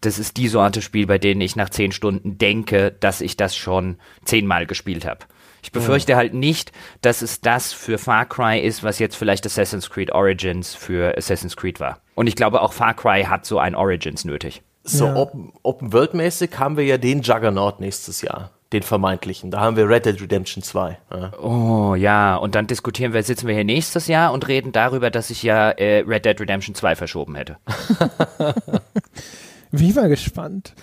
das 0.00 0.18
ist 0.18 0.36
die 0.36 0.48
Sorte 0.48 0.82
Spiel, 0.82 1.06
bei 1.06 1.18
denen 1.18 1.40
ich 1.40 1.56
nach 1.56 1.70
zehn 1.70 1.92
Stunden 1.92 2.38
denke, 2.38 2.92
dass 3.00 3.20
ich 3.20 3.36
das 3.36 3.56
schon 3.56 3.96
zehnmal 4.24 4.66
gespielt 4.66 5.06
habe. 5.06 5.20
Ich 5.62 5.72
befürchte 5.72 6.12
ja. 6.12 6.18
halt 6.18 6.32
nicht, 6.32 6.72
dass 7.02 7.20
es 7.22 7.40
das 7.40 7.72
für 7.72 7.98
Far 7.98 8.26
Cry 8.26 8.60
ist, 8.60 8.82
was 8.82 8.98
jetzt 8.98 9.16
vielleicht 9.16 9.44
Assassin's 9.44 9.90
Creed 9.90 10.10
Origins 10.12 10.74
für 10.74 11.16
Assassin's 11.18 11.56
Creed 11.56 11.80
war. 11.80 12.00
Und 12.14 12.26
ich 12.26 12.36
glaube 12.36 12.62
auch 12.62 12.72
Far 12.72 12.94
Cry 12.94 13.24
hat 13.24 13.44
so 13.44 13.58
ein 13.58 13.74
Origins 13.74 14.24
nötig. 14.24 14.62
So 14.84 15.06
ja. 15.06 15.16
Open, 15.16 15.52
Open 15.62 15.92
World 15.92 16.14
mäßig 16.14 16.58
haben 16.58 16.78
wir 16.78 16.84
ja 16.84 16.96
den 16.96 17.20
Juggernaut 17.20 17.80
nächstes 17.80 18.22
Jahr 18.22 18.50
den 18.72 18.82
vermeintlichen. 18.82 19.50
Da 19.50 19.60
haben 19.60 19.76
wir 19.76 19.88
Red 19.88 20.06
Dead 20.06 20.20
Redemption 20.20 20.62
2. 20.62 20.98
Ja. 21.12 21.32
Oh 21.38 21.94
ja, 21.94 22.36
und 22.36 22.54
dann 22.54 22.66
diskutieren 22.66 23.12
wir, 23.12 23.22
sitzen 23.22 23.48
wir 23.48 23.54
hier 23.54 23.64
nächstes 23.64 24.06
Jahr 24.06 24.32
und 24.32 24.46
reden 24.46 24.72
darüber, 24.72 25.10
dass 25.10 25.30
ich 25.30 25.42
ja 25.42 25.70
äh, 25.70 26.04
Red 26.06 26.24
Dead 26.24 26.40
Redemption 26.40 26.74
2 26.74 26.96
verschoben 26.96 27.34
hätte. 27.34 27.56
Wie 29.72 29.94
war 29.96 30.08
gespannt. 30.08 30.74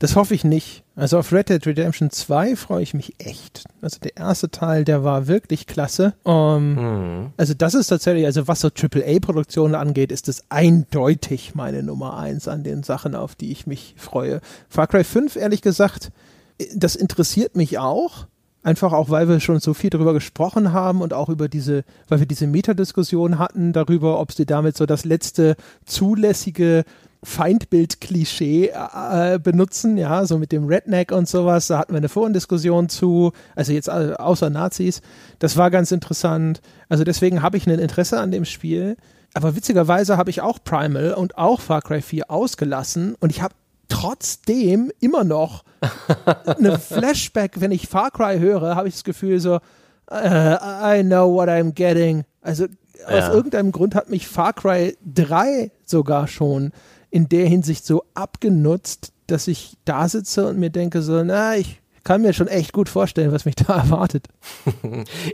Das 0.00 0.16
hoffe 0.16 0.34
ich 0.34 0.44
nicht. 0.44 0.82
Also 0.96 1.18
auf 1.18 1.32
Red 1.32 1.48
Dead 1.48 1.66
Redemption 1.66 2.10
2 2.10 2.56
freue 2.56 2.82
ich 2.82 2.94
mich 2.94 3.14
echt. 3.18 3.64
Also 3.80 3.98
der 4.00 4.16
erste 4.16 4.50
Teil, 4.50 4.84
der 4.84 5.02
war 5.02 5.28
wirklich 5.28 5.66
klasse. 5.66 6.14
Um, 6.24 6.74
mhm. 6.74 7.32
Also 7.36 7.54
das 7.54 7.74
ist 7.74 7.88
tatsächlich, 7.88 8.26
also 8.26 8.46
was 8.46 8.60
so 8.60 8.68
AAA-Produktionen 8.68 9.74
angeht, 9.74 10.12
ist 10.12 10.28
das 10.28 10.44
eindeutig 10.50 11.54
meine 11.54 11.82
Nummer 11.82 12.18
eins 12.18 12.48
an 12.48 12.64
den 12.64 12.82
Sachen, 12.82 13.14
auf 13.14 13.34
die 13.34 13.50
ich 13.50 13.66
mich 13.66 13.94
freue. 13.96 14.40
Far 14.68 14.88
Cry 14.88 15.04
5, 15.04 15.36
ehrlich 15.36 15.62
gesagt, 15.62 16.10
das 16.74 16.96
interessiert 16.96 17.56
mich 17.56 17.78
auch. 17.78 18.26
Einfach 18.62 18.94
auch, 18.94 19.10
weil 19.10 19.28
wir 19.28 19.40
schon 19.40 19.60
so 19.60 19.74
viel 19.74 19.90
darüber 19.90 20.14
gesprochen 20.14 20.72
haben 20.72 21.02
und 21.02 21.12
auch 21.12 21.28
über 21.28 21.48
diese, 21.48 21.84
weil 22.08 22.20
wir 22.20 22.26
diese 22.26 22.46
Metadiskussion 22.46 23.38
hatten 23.38 23.74
darüber, 23.74 24.18
ob 24.20 24.32
sie 24.32 24.46
damit 24.46 24.74
so 24.74 24.86
das 24.86 25.04
letzte 25.04 25.56
zulässige 25.84 26.84
Feindbild-Klischee 27.24 28.68
äh, 28.68 29.38
benutzen, 29.38 29.98
ja, 29.98 30.24
so 30.24 30.38
mit 30.38 30.52
dem 30.52 30.66
Redneck 30.66 31.12
und 31.12 31.28
sowas. 31.28 31.66
Da 31.66 31.78
hatten 31.78 31.92
wir 31.92 31.98
eine 31.98 32.08
Vorendiskussion 32.08 32.88
zu, 32.88 33.32
also 33.54 33.72
jetzt 33.72 33.88
äh, 33.88 34.14
außer 34.16 34.48
Nazis. 34.48 35.02
Das 35.40 35.58
war 35.58 35.70
ganz 35.70 35.92
interessant. 35.92 36.62
Also 36.88 37.04
deswegen 37.04 37.42
habe 37.42 37.56
ich 37.56 37.66
ein 37.66 37.78
Interesse 37.78 38.18
an 38.18 38.30
dem 38.30 38.46
Spiel. 38.46 38.96
Aber 39.34 39.56
witzigerweise 39.56 40.16
habe 40.16 40.30
ich 40.30 40.40
auch 40.40 40.58
Primal 40.62 41.12
und 41.14 41.36
auch 41.36 41.60
Far 41.60 41.82
Cry 41.82 42.00
4 42.00 42.30
ausgelassen 42.30 43.16
und 43.18 43.30
ich 43.30 43.42
habe 43.42 43.54
trotzdem 43.88 44.90
immer 45.00 45.24
noch 45.24 45.64
eine 46.46 46.78
Flashback, 46.78 47.60
wenn 47.60 47.72
ich 47.72 47.88
Far 47.88 48.10
Cry 48.10 48.38
höre, 48.38 48.74
habe 48.76 48.88
ich 48.88 48.94
das 48.94 49.04
Gefühl 49.04 49.40
so, 49.40 49.56
uh, 50.10 50.14
I 50.14 51.02
know 51.02 51.32
what 51.32 51.48
I'm 51.48 51.72
getting. 51.72 52.24
Also 52.40 52.66
ja. 53.08 53.28
aus 53.28 53.34
irgendeinem 53.34 53.72
Grund 53.72 53.94
hat 53.94 54.10
mich 54.10 54.28
Far 54.28 54.52
Cry 54.52 54.96
3 55.04 55.70
sogar 55.84 56.28
schon 56.28 56.72
in 57.10 57.28
der 57.28 57.46
Hinsicht 57.46 57.86
so 57.86 58.04
abgenutzt, 58.14 59.12
dass 59.26 59.48
ich 59.48 59.76
da 59.84 60.08
sitze 60.08 60.48
und 60.48 60.58
mir 60.58 60.70
denke 60.70 61.02
so, 61.02 61.22
na, 61.22 61.56
ich 61.56 61.80
kann 62.02 62.22
mir 62.22 62.32
schon 62.34 62.48
echt 62.48 62.72
gut 62.72 62.88
vorstellen, 62.88 63.32
was 63.32 63.44
mich 63.44 63.56
da 63.56 63.76
erwartet. 63.78 64.28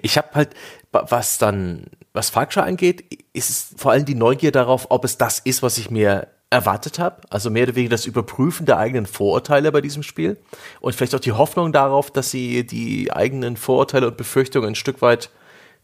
Ich 0.03 0.17
habe 0.17 0.29
halt, 0.35 0.51
was 0.93 1.39
dann, 1.39 1.87
was 2.13 2.31
Far 2.31 2.47
Cry 2.47 2.61
angeht, 2.61 3.05
ist 3.33 3.51
es 3.51 3.75
vor 3.77 3.93
allem 3.93 4.05
die 4.05 4.15
Neugier 4.15 4.53
darauf, 4.53 4.87
ob 4.91 5.05
es 5.05 5.19
das 5.19 5.41
ist, 5.41 5.63
was 5.63 5.79
ich 5.79 5.91
mir 5.91 6.29
erwartet 6.51 6.99
habe. 6.99 7.23
Also 7.31 7.49
mehr 7.49 7.63
oder 7.63 7.77
weniger 7.77 7.93
das 7.93 8.07
Überprüfen 8.07 8.67
der 8.67 8.79
eigenen 8.79 9.07
Vorurteile 9.07 9.71
bei 9.73 9.81
diesem 9.81 10.03
Spiel. 10.03 10.37
Und 10.81 10.95
vielleicht 10.95 11.15
auch 11.15 11.21
die 11.21 11.33
Hoffnung 11.33 11.73
darauf, 11.73 12.11
dass 12.11 12.31
sie 12.31 12.67
die 12.67 13.13
eigenen 13.13 13.57
Vorurteile 13.57 14.09
und 14.09 14.17
Befürchtungen 14.17 14.71
ein 14.71 14.75
Stück 14.75 15.01
weit 15.01 15.31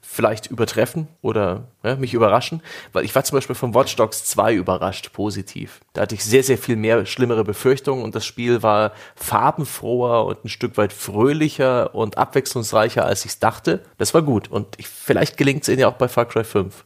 vielleicht 0.03 0.47
übertreffen 0.47 1.09
oder 1.21 1.69
ja, 1.83 1.97
mich 1.97 2.14
überraschen. 2.14 2.62
Weil 2.93 3.05
ich 3.05 3.14
war 3.14 3.25
zum 3.25 3.37
Beispiel 3.37 3.57
von 3.57 3.75
Watch 3.75 3.97
Dogs 3.97 4.25
2 4.25 4.55
überrascht, 4.55 5.12
positiv. 5.12 5.81
Da 5.93 6.03
hatte 6.03 6.14
ich 6.14 6.25
sehr, 6.25 6.43
sehr 6.43 6.59
viel 6.59 6.77
mehr 6.77 7.07
schlimmere 7.07 7.45
Befürchtungen 7.45 8.05
und 8.05 8.14
das 8.14 8.25
Spiel 8.25 8.62
war 8.62 8.93
farbenfroher 9.17 10.27
und 10.27 10.45
ein 10.45 10.49
Stück 10.49 10.77
weit 10.77 10.93
fröhlicher 10.93 11.95
und 11.95 12.19
abwechslungsreicher, 12.19 13.05
als 13.05 13.25
ich 13.25 13.33
es 13.33 13.39
dachte. 13.41 13.83
Das 13.99 14.14
war 14.14 14.23
gut 14.23 14.49
und 14.49 14.79
ich, 14.79 14.87
vielleicht 14.89 15.37
gelingt 15.37 15.62
es 15.62 15.69
ihnen 15.69 15.81
ja 15.81 15.89
auch 15.89 15.95
bei 15.95 16.09
Far 16.09 16.27
Cry 16.27 16.45
5. 16.45 16.85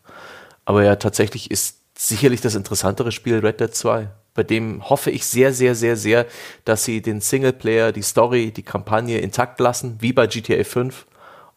Aber 0.65 0.85
ja, 0.85 0.97
tatsächlich 0.97 1.51
ist 1.51 1.80
sicherlich 2.01 2.41
das 2.41 2.55
interessantere 2.55 3.13
Spiel 3.13 3.39
Red 3.41 3.61
Dead 3.61 3.75
2. 3.75 4.09
Bei 4.33 4.43
dem 4.43 4.89
hoffe 4.89 5.11
ich 5.11 5.27
sehr, 5.27 5.53
sehr, 5.53 5.75
sehr, 5.75 5.97
sehr, 5.97 6.27
dass 6.65 6.85
sie 6.85 7.03
den 7.03 7.21
Singleplayer, 7.21 7.93
die 7.93 8.03
Story, 8.03 8.53
die 8.53 8.63
Kampagne 8.63 9.19
intakt 9.19 9.61
lassen, 9.61 9.97
wie 10.01 10.13
bei 10.13 10.27
GTA 10.27 10.65
5 10.65 11.07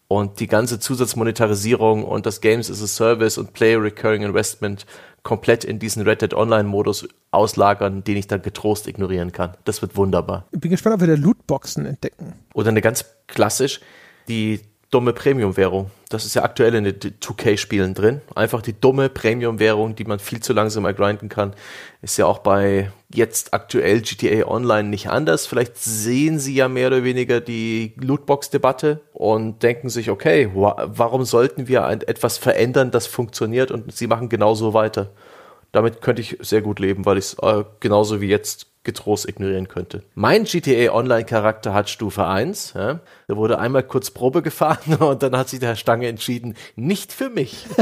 und 0.10 0.42
die 0.42 0.48
ganze 0.48 0.80
Zusatzmonetarisierung 0.80 2.04
und 2.04 2.26
das 2.26 2.42
Games 2.42 2.70
as 2.70 2.84
a 2.84 2.88
Service 2.88 3.38
und 3.38 3.54
Player 3.54 3.82
Recurring 3.82 4.24
Investment 4.24 4.86
komplett 5.22 5.64
in 5.64 5.80
diesen 5.80 6.04
Red 6.04 6.22
Dead 6.22 6.34
Online 6.34 6.68
Modus 6.68 7.08
auslagern, 7.32 8.04
den 8.04 8.18
ich 8.18 8.28
dann 8.28 8.42
getrost 8.42 8.88
ignorieren 8.88 9.32
kann. 9.32 9.54
Das 9.64 9.82
wird 9.82 9.96
wunderbar. 9.96 10.46
Ich 10.52 10.60
bin 10.60 10.72
gespannt, 10.72 10.96
ob 10.96 11.02
wir 11.02 11.08
da 11.08 11.16
Lootboxen 11.16 11.86
entdecken. 11.86 12.34
Oder 12.54 12.70
eine 12.70 12.82
ganz 12.82 13.06
klassisch, 13.28 13.80
die 14.28 14.60
dumme 14.94 15.14
Premium-Währung. 15.14 15.90
Das 16.10 16.26
ist 16.26 16.36
ja 16.36 16.44
aktuell 16.44 16.76
in 16.76 16.84
den 16.84 17.00
2K-Spielen 17.00 17.96
drin. 17.96 18.22
Einfach 18.36 18.62
die 18.62 18.80
dumme 18.80 19.10
Premium-Währung, 19.10 19.96
die 19.96 20.04
man 20.04 20.20
viel 20.20 20.40
zu 20.40 20.54
langsam 20.54 20.86
ergrinden 20.86 21.30
kann. 21.30 21.54
Ist 22.04 22.18
ja 22.18 22.28
auch 22.28 22.40
bei 22.40 22.92
jetzt 23.12 23.54
aktuell 23.54 24.02
GTA 24.02 24.48
Online 24.48 24.90
nicht 24.90 25.10
anders. 25.10 25.48
Vielleicht 25.48 25.78
sehen 25.78 26.38
sie 26.38 26.54
ja 26.54 26.68
mehr 26.68 26.88
oder 26.88 27.04
weniger 27.04 27.42
die 27.42 27.94
Lootbox-Debatte 27.98 29.02
und 29.14 29.64
denken 29.64 29.90
sich, 29.90 30.12
okay, 30.12 30.52
warum 30.54 31.26
sollten 31.26 31.68
wir 31.68 31.88
etwas 31.88 32.38
verändern, 32.38 32.92
das 32.92 33.08
funktioniert 33.08 33.72
und 33.72 33.96
sie 33.96 34.08
machen 34.08 34.30
genauso 34.30 34.74
weiter. 34.74 35.10
Damit 35.72 36.02
könnte 36.02 36.22
ich 36.22 36.38
sehr 36.42 36.62
gut 36.62 36.80
leben, 36.80 37.06
weil 37.06 37.18
ich 37.18 37.26
es 37.26 37.38
äh, 37.42 37.64
genauso 37.80 38.22
wie 38.22 38.28
jetzt 38.28 38.68
getrost 38.84 39.28
ignorieren 39.28 39.68
könnte. 39.68 40.04
Mein 40.14 40.44
GTA 40.44 40.94
Online-Charakter 40.94 41.74
hat 41.74 41.90
Stufe 41.90 42.26
1. 42.26 42.74
Ja. 42.76 43.00
Der 43.28 43.38
wurde 43.38 43.60
einmal 43.60 43.84
kurz 43.84 44.12
Probe 44.12 44.42
gefahren 44.42 44.96
und 45.00 45.24
dann 45.24 45.38
hat 45.38 45.50
sich 45.50 45.60
der 45.60 45.76
Stange 45.76 46.08
entschieden, 46.08 46.56
nicht 46.76 47.14
für 47.14 47.30
mich. 47.30 47.66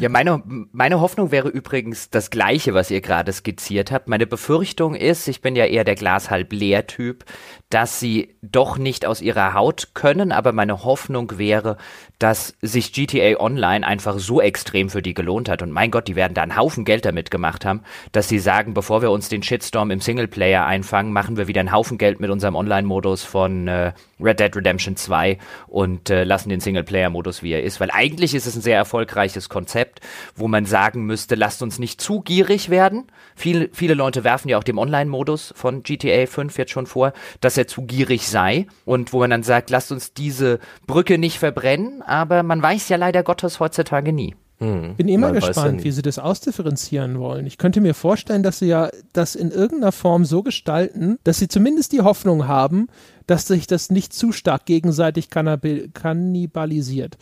Ja, 0.00 0.08
meine, 0.08 0.42
meine 0.72 1.00
Hoffnung 1.00 1.30
wäre 1.30 1.48
übrigens 1.48 2.10
das 2.10 2.30
gleiche, 2.30 2.74
was 2.74 2.90
ihr 2.90 3.00
gerade 3.00 3.32
skizziert 3.32 3.90
habt. 3.90 4.08
Meine 4.08 4.26
Befürchtung 4.26 4.94
ist, 4.94 5.28
ich 5.28 5.40
bin 5.40 5.56
ja 5.56 5.64
eher 5.64 5.84
der 5.84 5.96
Glas 5.96 6.30
halb 6.30 6.52
leer 6.52 6.86
Typ, 6.86 7.24
dass 7.68 7.98
sie 7.98 8.36
doch 8.42 8.78
nicht 8.78 9.06
aus 9.06 9.20
ihrer 9.20 9.54
Haut 9.54 9.90
können, 9.94 10.30
aber 10.32 10.52
meine 10.52 10.84
Hoffnung 10.84 11.36
wäre, 11.38 11.78
dass 12.22 12.54
sich 12.62 12.92
GTA 12.92 13.40
Online 13.40 13.84
einfach 13.84 14.20
so 14.20 14.40
extrem 14.40 14.90
für 14.90 15.02
die 15.02 15.12
gelohnt 15.12 15.48
hat. 15.48 15.60
Und 15.60 15.72
mein 15.72 15.90
Gott, 15.90 16.06
die 16.06 16.14
werden 16.14 16.34
da 16.34 16.42
einen 16.42 16.56
Haufen 16.56 16.84
Geld 16.84 17.04
damit 17.04 17.32
gemacht 17.32 17.64
haben, 17.64 17.82
dass 18.12 18.28
sie 18.28 18.38
sagen, 18.38 18.74
bevor 18.74 19.02
wir 19.02 19.10
uns 19.10 19.28
den 19.28 19.42
Shitstorm 19.42 19.90
im 19.90 20.00
Singleplayer 20.00 20.64
einfangen, 20.64 21.12
machen 21.12 21.36
wir 21.36 21.48
wieder 21.48 21.58
einen 21.58 21.72
Haufen 21.72 21.98
Geld 21.98 22.20
mit 22.20 22.30
unserem 22.30 22.54
Online-Modus 22.54 23.24
von 23.24 23.66
äh, 23.66 23.92
Red 24.20 24.38
Dead 24.38 24.54
Redemption 24.54 24.94
2 24.94 25.38
und 25.66 26.10
äh, 26.10 26.22
lassen 26.22 26.48
den 26.48 26.60
Singleplayer-Modus, 26.60 27.42
wie 27.42 27.54
er 27.54 27.64
ist. 27.64 27.80
Weil 27.80 27.90
eigentlich 27.90 28.36
ist 28.36 28.46
es 28.46 28.54
ein 28.54 28.62
sehr 28.62 28.76
erfolgreiches 28.76 29.48
Konzept, 29.48 30.00
wo 30.36 30.46
man 30.46 30.64
sagen 30.64 31.04
müsste, 31.04 31.34
lasst 31.34 31.60
uns 31.60 31.80
nicht 31.80 32.00
zu 32.00 32.20
gierig 32.20 32.70
werden. 32.70 33.08
Viele, 33.34 33.68
viele 33.72 33.94
Leute 33.94 34.22
werfen 34.22 34.48
ja 34.48 34.58
auch 34.58 34.64
dem 34.64 34.78
Online-Modus 34.78 35.54
von 35.56 35.82
GTA 35.82 36.26
5 36.26 36.56
jetzt 36.56 36.70
schon 36.70 36.86
vor, 36.86 37.14
dass 37.40 37.56
er 37.56 37.66
zu 37.66 37.82
gierig 37.82 38.28
sei. 38.28 38.68
Und 38.84 39.12
wo 39.12 39.18
man 39.18 39.30
dann 39.30 39.42
sagt, 39.42 39.70
lasst 39.70 39.90
uns 39.90 40.12
diese 40.12 40.60
Brücke 40.86 41.18
nicht 41.18 41.38
verbrennen, 41.38 42.02
aber 42.12 42.42
man 42.42 42.62
weiß 42.62 42.88
ja 42.90 42.96
leider 42.96 43.22
Gottes 43.22 43.58
heutzutage 43.58 44.12
nie. 44.12 44.34
Hm. 44.58 44.94
Bin 44.96 45.08
immer 45.08 45.32
gespannt, 45.32 45.80
ja 45.80 45.84
wie 45.84 45.90
sie 45.90 46.02
das 46.02 46.18
ausdifferenzieren 46.18 47.18
wollen. 47.18 47.46
Ich 47.46 47.58
könnte 47.58 47.80
mir 47.80 47.94
vorstellen, 47.94 48.42
dass 48.42 48.60
sie 48.60 48.66
ja 48.66 48.90
das 49.12 49.34
in 49.34 49.50
irgendeiner 49.50 49.92
Form 49.92 50.24
so 50.24 50.42
gestalten, 50.42 51.18
dass 51.24 51.38
sie 51.38 51.48
zumindest 51.48 51.92
die 51.92 52.02
Hoffnung 52.02 52.46
haben, 52.46 52.86
dass 53.26 53.46
sich 53.46 53.66
das 53.66 53.90
nicht 53.90 54.12
zu 54.12 54.30
stark 54.30 54.66
gegenseitig 54.66 55.30
kannibalisiert. 55.30 57.16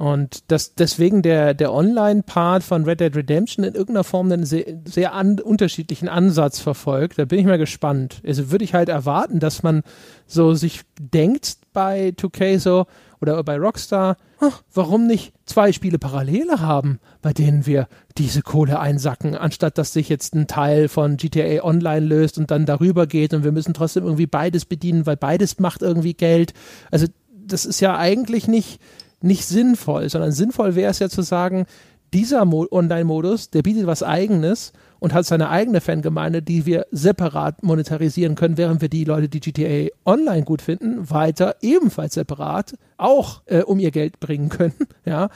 Und 0.00 0.50
dass 0.50 0.74
deswegen 0.76 1.20
der, 1.20 1.52
der 1.52 1.74
Online-Part 1.74 2.62
von 2.62 2.84
Red 2.84 3.00
Dead 3.00 3.14
Redemption 3.14 3.66
in 3.66 3.74
irgendeiner 3.74 4.02
Form 4.02 4.32
einen 4.32 4.46
sehr, 4.46 4.64
sehr 4.86 5.12
an, 5.12 5.38
unterschiedlichen 5.38 6.08
Ansatz 6.08 6.58
verfolgt. 6.58 7.18
Da 7.18 7.26
bin 7.26 7.38
ich 7.38 7.44
mal 7.44 7.58
gespannt. 7.58 8.22
Also 8.26 8.50
würde 8.50 8.64
ich 8.64 8.72
halt 8.72 8.88
erwarten, 8.88 9.40
dass 9.40 9.62
man 9.62 9.82
so 10.26 10.54
sich 10.54 10.80
denkt 10.98 11.58
bei 11.74 12.14
2K 12.16 12.58
so, 12.58 12.86
oder 13.20 13.44
bei 13.44 13.58
Rockstar, 13.58 14.16
ach, 14.40 14.62
warum 14.72 15.06
nicht 15.06 15.34
zwei 15.44 15.70
Spiele 15.70 15.98
Parallele 15.98 16.60
haben, 16.60 16.98
bei 17.20 17.34
denen 17.34 17.66
wir 17.66 17.86
diese 18.16 18.40
Kohle 18.40 18.80
einsacken, 18.80 19.34
anstatt 19.34 19.76
dass 19.76 19.92
sich 19.92 20.08
jetzt 20.08 20.34
ein 20.34 20.46
Teil 20.46 20.88
von 20.88 21.18
GTA 21.18 21.62
Online 21.62 22.06
löst 22.06 22.38
und 22.38 22.50
dann 22.50 22.64
darüber 22.64 23.06
geht 23.06 23.34
und 23.34 23.44
wir 23.44 23.52
müssen 23.52 23.74
trotzdem 23.74 24.04
irgendwie 24.04 24.26
beides 24.26 24.64
bedienen, 24.64 25.04
weil 25.04 25.18
beides 25.18 25.58
macht 25.58 25.82
irgendwie 25.82 26.14
Geld. 26.14 26.54
Also 26.90 27.06
das 27.28 27.66
ist 27.66 27.80
ja 27.80 27.98
eigentlich 27.98 28.48
nicht, 28.48 28.80
nicht 29.22 29.44
sinnvoll, 29.44 30.08
sondern 30.08 30.32
sinnvoll 30.32 30.74
wäre 30.74 30.90
es 30.90 30.98
ja 30.98 31.08
zu 31.08 31.22
sagen, 31.22 31.66
dieser 32.12 32.42
Online-Modus, 32.42 33.50
der 33.50 33.62
bietet 33.62 33.86
was 33.86 34.02
Eigenes 34.02 34.72
und 34.98 35.14
hat 35.14 35.26
seine 35.26 35.48
eigene 35.48 35.80
Fangemeinde, 35.80 36.42
die 36.42 36.66
wir 36.66 36.86
separat 36.90 37.62
monetarisieren 37.62 38.34
können, 38.34 38.56
während 38.56 38.80
wir 38.80 38.88
die 38.88 39.04
Leute, 39.04 39.28
die 39.28 39.40
GTA 39.40 39.94
Online 40.04 40.44
gut 40.44 40.60
finden, 40.60 41.08
weiter 41.08 41.56
ebenfalls 41.62 42.14
separat 42.14 42.74
auch 42.96 43.42
äh, 43.46 43.62
um 43.62 43.78
ihr 43.78 43.90
Geld 43.90 44.20
bringen 44.20 44.48
können. 44.48 44.74
Ja, 45.06 45.30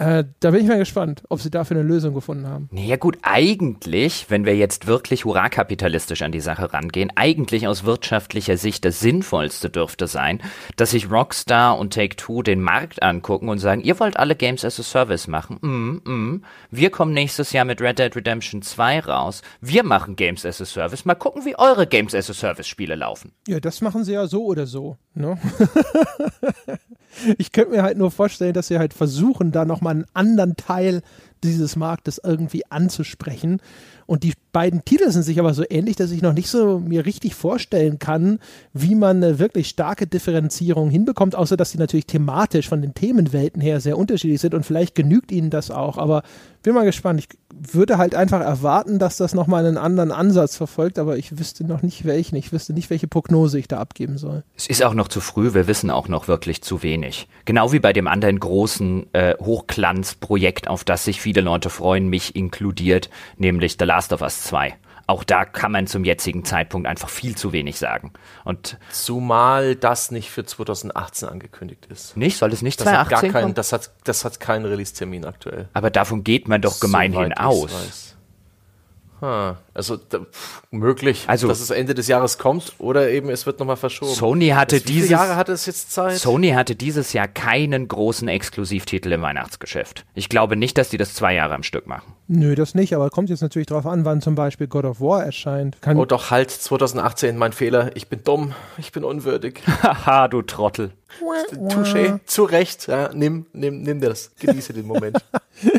äh, 0.00 0.24
da 0.40 0.50
bin 0.50 0.62
ich 0.62 0.66
mal 0.66 0.78
gespannt, 0.78 1.24
ob 1.28 1.42
sie 1.42 1.50
dafür 1.50 1.76
eine 1.76 1.86
Lösung 1.86 2.14
gefunden 2.14 2.46
haben. 2.46 2.70
Naja 2.72 2.96
gut, 2.96 3.18
eigentlich, 3.20 4.30
wenn 4.30 4.46
wir 4.46 4.56
jetzt 4.56 4.86
wirklich 4.86 5.26
hurra-kapitalistisch 5.26 6.22
an 6.22 6.32
die 6.32 6.40
Sache 6.40 6.72
rangehen, 6.72 7.12
eigentlich 7.16 7.68
aus 7.68 7.84
wirtschaftlicher 7.84 8.56
Sicht 8.56 8.86
das 8.86 9.00
Sinnvollste 9.00 9.68
dürfte 9.68 10.06
sein, 10.06 10.40
dass 10.76 10.92
sich 10.92 11.10
Rockstar 11.10 11.78
und 11.78 11.92
Take-Two 11.92 12.42
den 12.42 12.62
Markt 12.62 13.02
angucken 13.02 13.50
und 13.50 13.58
sagen, 13.58 13.82
ihr 13.82 14.00
wollt 14.00 14.16
alle 14.16 14.36
Games 14.36 14.64
as 14.64 14.80
a 14.80 14.82
Service 14.82 15.26
machen. 15.26 15.58
Mm, 15.60 16.10
mm. 16.10 16.44
Wir 16.70 16.88
kommen 16.88 17.12
nächstes 17.12 17.52
Jahr 17.52 17.66
mit 17.66 17.82
Red 17.82 17.98
Dead 17.98 18.16
Redemption 18.16 18.62
2 18.62 19.00
raus. 19.00 19.42
Wir 19.60 19.84
machen 19.84 20.16
Games 20.16 20.46
as 20.46 20.62
a 20.62 20.64
Service. 20.64 21.04
Mal 21.04 21.14
gucken, 21.14 21.44
wie 21.44 21.58
eure 21.58 21.86
Games 21.86 22.14
as 22.14 22.30
a 22.30 22.32
Service 22.32 22.66
Spiele 22.66 22.94
laufen. 22.94 23.32
Ja, 23.46 23.60
das 23.60 23.82
machen 23.82 24.04
sie 24.04 24.14
ja 24.14 24.26
so 24.26 24.46
oder 24.46 24.66
so. 24.66 24.96
Ne? 25.14 25.38
ich 27.38 27.52
könnte 27.52 27.72
mir 27.72 27.82
halt 27.82 27.98
nur 27.98 28.10
vorstellen, 28.10 28.54
dass 28.54 28.68
sie 28.68 28.78
halt 28.78 28.94
versuchen, 28.94 29.52
da 29.52 29.64
nochmal 29.64 29.94
einen 29.94 30.06
anderen 30.14 30.56
Teil 30.56 31.02
dieses 31.42 31.76
Marktes 31.76 32.20
irgendwie 32.22 32.64
anzusprechen. 32.70 33.60
Und 34.06 34.24
die 34.24 34.34
beiden 34.52 34.84
Titel 34.84 35.10
sind 35.10 35.22
sich 35.22 35.38
aber 35.38 35.54
so 35.54 35.64
ähnlich, 35.68 35.96
dass 35.96 36.10
ich 36.10 36.20
noch 36.20 36.32
nicht 36.32 36.48
so 36.48 36.80
mir 36.80 37.06
richtig 37.06 37.34
vorstellen 37.34 37.98
kann, 37.98 38.40
wie 38.72 38.94
man 38.94 39.18
eine 39.18 39.38
wirklich 39.38 39.68
starke 39.68 40.06
Differenzierung 40.06 40.90
hinbekommt, 40.90 41.36
außer 41.36 41.56
dass 41.56 41.70
sie 41.70 41.78
natürlich 41.78 42.06
thematisch 42.06 42.68
von 42.68 42.82
den 42.82 42.94
Themenwelten 42.94 43.60
her 43.60 43.80
sehr 43.80 43.96
unterschiedlich 43.96 44.40
sind 44.40 44.54
und 44.54 44.66
vielleicht 44.66 44.94
genügt 44.94 45.32
ihnen 45.32 45.50
das 45.50 45.70
auch. 45.70 45.96
Aber 45.96 46.22
bin 46.62 46.74
mal 46.74 46.84
gespannt. 46.84 47.20
Ich 47.20 47.28
würde 47.72 47.98
halt 47.98 48.14
einfach 48.14 48.40
erwarten, 48.40 48.98
dass 48.98 49.16
das 49.16 49.34
nochmal 49.34 49.66
einen 49.66 49.76
anderen 49.76 50.12
Ansatz 50.12 50.56
verfolgt, 50.56 50.98
aber 50.98 51.16
ich 51.16 51.38
wüsste 51.38 51.64
noch 51.64 51.82
nicht 51.82 52.04
welchen. 52.04 52.36
Ich 52.36 52.52
wüsste 52.52 52.72
nicht, 52.72 52.90
welche 52.90 53.08
Prognose 53.08 53.58
ich 53.58 53.68
da 53.68 53.78
abgeben 53.78 54.18
soll. 54.18 54.44
Es 54.56 54.66
ist 54.66 54.82
auch 54.82 54.94
noch 54.94 55.08
zu 55.08 55.20
früh, 55.20 55.54
wir 55.54 55.66
wissen 55.66 55.90
auch 55.90 56.08
noch 56.08 56.28
wirklich 56.28 56.62
zu 56.62 56.82
wenig. 56.82 57.28
Genau 57.44 57.72
wie 57.72 57.80
bei 57.80 57.92
dem 57.92 58.08
anderen 58.08 58.40
großen 58.40 59.12
äh, 59.12 59.34
Hochglanzprojekt, 59.40 60.68
auf 60.68 60.84
das 60.84 61.04
sich 61.04 61.20
viele 61.20 61.40
Leute 61.40 61.70
freuen, 61.70 62.08
mich 62.08 62.36
inkludiert, 62.36 63.10
nämlich 63.36 63.76
The 63.78 63.84
Last 63.84 64.12
of 64.12 64.22
Us 64.22 64.42
2 64.44 64.76
auch 65.10 65.24
da 65.24 65.44
kann 65.44 65.72
man 65.72 65.86
zum 65.86 66.04
jetzigen 66.04 66.44
Zeitpunkt 66.44 66.86
einfach 66.86 67.08
viel 67.08 67.36
zu 67.36 67.52
wenig 67.52 67.78
sagen. 67.78 68.12
Und 68.44 68.78
Zumal 68.90 69.74
das 69.74 70.10
nicht 70.10 70.30
für 70.30 70.44
2018 70.44 71.28
angekündigt 71.28 71.86
ist. 71.86 72.16
Nicht? 72.16 72.38
Soll 72.38 72.52
es 72.52 72.62
nicht 72.62 72.78
das 72.80 72.86
2018 72.86 73.16
hat 73.16 73.32
gar 73.32 73.42
keinen, 73.42 73.54
das 73.54 73.72
hat, 73.72 73.90
das 74.04 74.24
hat 74.24 74.38
keinen 74.38 74.64
Release-Termin 74.64 75.24
aktuell. 75.24 75.68
Aber 75.72 75.90
davon 75.90 76.22
geht 76.22 76.48
man 76.48 76.62
doch 76.62 76.78
gemeinhin 76.78 77.32
aus. 77.32 77.72
Weiß. 77.72 78.16
Also 79.72 79.96
da, 79.96 80.18
pff, 80.18 80.62
möglich, 80.70 81.24
also, 81.28 81.46
dass 81.46 81.60
es 81.60 81.70
Ende 81.70 81.94
des 81.94 82.08
Jahres 82.08 82.38
kommt 82.38 82.74
oder 82.78 83.10
eben 83.10 83.30
es 83.30 83.46
wird 83.46 83.60
nochmal 83.60 83.76
verschoben. 83.76 84.12
Sony 84.12 84.48
hatte 84.48 84.76
Wie 84.76 84.92
dieses 84.92 85.10
Jahre 85.10 85.36
hatte 85.36 85.52
es 85.52 85.66
jetzt 85.66 85.92
Zeit. 85.92 86.16
Sony 86.18 86.50
hatte 86.50 86.74
dieses 86.74 87.12
Jahr 87.12 87.28
keinen 87.28 87.86
großen 87.86 88.26
Exklusivtitel 88.26 89.12
im 89.12 89.22
Weihnachtsgeschäft. 89.22 90.04
Ich 90.14 90.28
glaube 90.28 90.56
nicht, 90.56 90.76
dass 90.76 90.90
die 90.90 90.96
das 90.96 91.14
zwei 91.14 91.34
Jahre 91.34 91.54
am 91.54 91.62
Stück 91.62 91.86
machen. 91.86 92.12
Nö, 92.26 92.54
das 92.54 92.74
nicht, 92.74 92.94
aber 92.94 93.10
kommt 93.10 93.28
jetzt 93.28 93.42
natürlich 93.42 93.66
darauf 93.66 93.86
an, 93.86 94.04
wann 94.04 94.20
zum 94.20 94.34
Beispiel 94.34 94.66
God 94.66 94.84
of 94.84 95.00
War 95.00 95.24
erscheint. 95.24 95.82
Kann 95.82 95.96
oh 95.96 96.04
doch, 96.04 96.30
halt, 96.30 96.50
2018, 96.50 97.36
mein 97.36 97.52
Fehler. 97.52 97.90
Ich 97.94 98.08
bin 98.08 98.22
dumm, 98.24 98.54
ich 98.78 98.92
bin 98.92 99.04
unwürdig. 99.04 99.60
Haha, 99.82 100.28
du 100.28 100.42
Trottel. 100.42 100.92
Touché, 101.70 102.20
zu 102.24 102.44
Recht. 102.44 102.86
Ja, 102.86 103.10
nimm, 103.12 103.46
nimm, 103.52 103.82
nimm 103.82 104.00
das. 104.00 104.30
Genieße 104.38 104.72
den 104.72 104.86
Moment. 104.86 105.18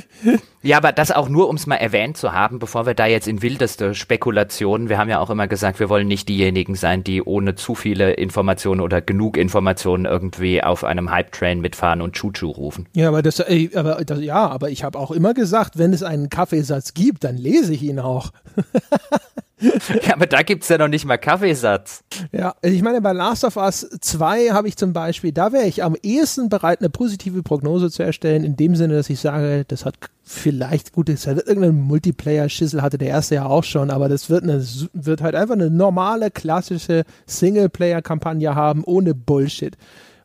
ja, 0.62 0.78
aber 0.78 0.92
das 0.92 1.12
auch 1.12 1.30
nur, 1.30 1.48
um 1.48 1.56
es 1.56 1.68
mal 1.68 1.76
erwähnt 1.76 2.18
zu 2.18 2.34
haben, 2.34 2.60
bevor 2.60 2.86
wir 2.86 2.94
da 2.94 3.06
jetzt 3.06 3.28
in 3.28 3.42
wildeste 3.82 3.95
Spekulationen, 3.95 4.90
wir 4.90 4.98
haben 4.98 5.10
ja 5.10 5.20
auch 5.20 5.30
immer 5.30 5.48
gesagt, 5.48 5.80
wir 5.80 5.90
wollen 5.90 6.08
nicht 6.08 6.30
diejenigen 6.30 6.76
sein, 6.76 7.03
die 7.03 7.22
ohne 7.22 7.56
zu 7.56 7.76
viele 7.76 8.14
Informationen 8.14 8.82
oder 8.82 9.02
genug 9.02 9.38
Informationen 9.38 10.06
irgendwie 10.06 10.64
auf 10.64 10.84
einem 10.84 11.12
Hype-Train 11.12 11.60
mitfahren 11.60 12.02
und 12.02 12.14
Chuchu 12.14 12.49
rufen. 12.49 12.88
Ja, 12.94 13.10
aber 13.10 13.22
das, 13.22 13.41
aber 13.41 14.03
das, 14.06 14.22
ja, 14.22 14.48
aber 14.48 14.70
ich 14.70 14.84
habe 14.84 14.98
auch 14.98 15.12
immer 15.12 15.34
gesagt, 15.34 15.78
wenn 15.78 15.94
es 15.94 16.03
einen 16.03 16.30
Kaffeesatz 16.30 16.94
gibt, 16.94 17.24
dann 17.24 17.38
lese 17.38 17.74
ich 17.74 17.84
ihn 17.84 17.99
auch. 17.99 18.32
ja, 20.08 20.14
aber 20.14 20.26
da 20.26 20.42
gibt 20.42 20.64
es 20.64 20.70
ja 20.70 20.78
noch 20.78 20.88
nicht 20.88 21.06
mal 21.06 21.18
Kaffeesatz. 21.18 22.04
Ja, 22.32 22.56
ich 22.62 22.82
meine, 22.82 23.00
bei 23.02 23.14
Last 23.14 23.44
of 23.44 23.58
Us 23.58 23.88
2 24.02 24.50
habe 24.50 24.68
ich 24.68 24.76
zum 24.76 24.92
Beispiel, 24.92 25.32
da 25.32 25.52
wäre 25.52 25.68
ich 25.68 25.84
am 25.84 25.96
ehesten 26.02 26.50
bereit, 26.50 26.80
eine 26.80 26.90
positive 26.90 27.44
Prognose 27.44 27.92
zu 27.92 28.02
erstellen, 28.02 28.44
in 28.44 28.56
dem 28.56 28.76
Sinne, 28.76 28.96
dass 28.96 29.10
ich 29.10 29.20
sage, 29.20 29.64
das 29.68 29.86
hat 29.86 29.96
vielleicht 30.24 30.94
gut, 30.94 31.10
das 31.10 31.28
Multiplayer-Schissel 31.28 32.82
hatte 32.82 32.98
der 32.98 33.10
erste 33.10 33.36
ja 33.36 33.46
auch 33.46 33.64
schon, 33.64 33.92
aber 33.92 34.10
das 34.10 34.30
wird, 34.30 34.44
eine, 34.44 34.66
wird 34.94 35.22
halt 35.22 35.36
einfach 35.36 35.56
eine 35.56 35.70
normale, 35.70 36.32
klassische 36.32 37.04
Singleplayer-Kampagne 37.28 38.56
haben, 38.56 38.84
ohne 38.84 39.14
Bullshit. 39.14 39.78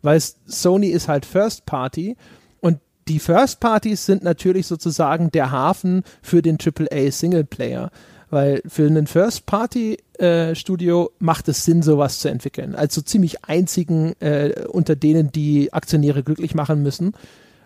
Weil 0.02 0.20
Sony 0.46 0.88
ist 0.88 1.08
halt 1.08 1.26
First 1.26 1.66
Party 1.66 2.16
und 2.60 2.78
die 3.08 3.18
First 3.18 3.60
Parties 3.60 4.06
sind 4.06 4.22
natürlich 4.22 4.66
sozusagen 4.66 5.30
der 5.30 5.50
Hafen 5.50 6.04
für 6.22 6.42
den 6.42 6.58
AAA 6.58 7.10
Singleplayer. 7.10 7.90
Weil 8.28 8.60
für 8.66 8.86
einen 8.86 9.06
First-Party-Studio 9.06 11.04
äh, 11.04 11.10
macht 11.18 11.48
es 11.48 11.64
Sinn, 11.64 11.82
sowas 11.82 12.18
zu 12.18 12.28
entwickeln. 12.28 12.74
Also 12.74 13.00
ziemlich 13.00 13.44
einzigen 13.44 14.14
äh, 14.20 14.64
unter 14.68 14.96
denen, 14.96 15.30
die 15.30 15.72
Aktionäre 15.72 16.24
glücklich 16.24 16.54
machen 16.54 16.82
müssen, 16.82 17.12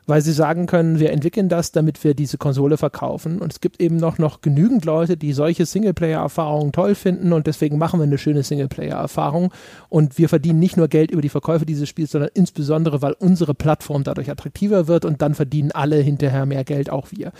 weil 0.07 0.20
sie 0.20 0.32
sagen 0.32 0.66
können, 0.66 0.99
wir 0.99 1.12
entwickeln 1.12 1.49
das, 1.49 1.73
damit 1.73 2.03
wir 2.05 2.15
diese 2.15 2.37
Konsole 2.37 2.77
verkaufen. 2.77 3.41
Und 3.41 3.53
es 3.53 3.61
gibt 3.61 3.81
eben 3.81 3.97
noch, 3.97 4.19
noch 4.19 4.43
genügend 4.43 4.85
Leute, 4.85 5.16
die 5.16 5.32
solche 5.32 5.65
Singleplayer-Erfahrungen 5.65 6.73
toll 6.73 6.95
finden 6.95 7.32
und 7.32 7.47
deswegen 7.47 7.78
machen 7.78 8.01
wir 8.01 8.05
eine 8.05 8.19
schöne 8.19 8.43
Singleplayer-Erfahrung. 8.43 9.53
Und 9.89 10.19
wir 10.19 10.28
verdienen 10.28 10.59
nicht 10.59 10.77
nur 10.77 10.89
Geld 10.89 11.11
über 11.11 11.23
die 11.23 11.28
Verkäufe 11.28 11.65
dieses 11.65 11.89
Spiels, 11.89 12.11
sondern 12.11 12.31
insbesondere, 12.35 13.01
weil 13.01 13.12
unsere 13.12 13.55
Plattform 13.55 14.05
dadurch 14.05 14.31
attraktiver 14.31 14.89
wird 14.89 15.05
und 15.05 15.23
dann 15.23 15.35
verdienen 15.35 15.70
alle 15.73 15.97
hinterher 15.97 16.45
mehr 16.45 16.65
Geld, 16.65 16.91
auch 16.91 17.09
wir. 17.12 17.32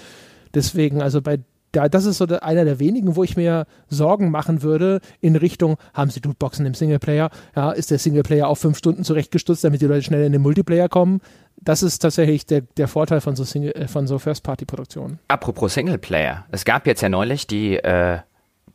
Deswegen, 0.55 1.02
also 1.02 1.20
bei 1.20 1.40
da, 1.72 1.88
das 1.88 2.05
ist 2.05 2.18
so 2.18 2.26
einer 2.26 2.64
der 2.64 2.78
wenigen, 2.78 3.16
wo 3.16 3.24
ich 3.24 3.36
mir 3.36 3.66
Sorgen 3.88 4.30
machen 4.30 4.62
würde 4.62 5.01
in 5.20 5.36
Richtung, 5.36 5.76
haben 5.94 6.10
sie 6.10 6.20
Lootboxen 6.20 6.66
im 6.66 6.74
Singleplayer? 6.74 7.30
Ja, 7.55 7.70
ist 7.70 7.90
der 7.90 7.98
Singleplayer 7.98 8.48
auf 8.48 8.59
fünf 8.59 8.78
Stunden 8.78 9.05
zurechtgestutzt, 9.05 9.64
damit 9.64 9.80
die 9.80 9.86
Leute 9.86 10.02
schnell 10.02 10.24
in 10.24 10.32
den 10.32 10.42
Multiplayer 10.42 10.88
kommen? 10.88 11.20
Das 11.62 11.82
ist 11.82 11.98
tatsächlich 11.98 12.47
der, 12.47 12.62
der 12.62 12.88
Vorteil 12.88 13.20
von 13.20 13.36
so, 13.36 13.44
äh, 13.59 14.06
so 14.06 14.18
First-Party-Produktionen. 14.18 15.18
Apropos 15.28 15.74
Singleplayer. 15.74 16.47
Es 16.51 16.64
gab 16.64 16.86
jetzt 16.86 17.02
ja 17.02 17.09
neulich 17.09 17.47
die 17.47 17.76
äh, 17.76 18.18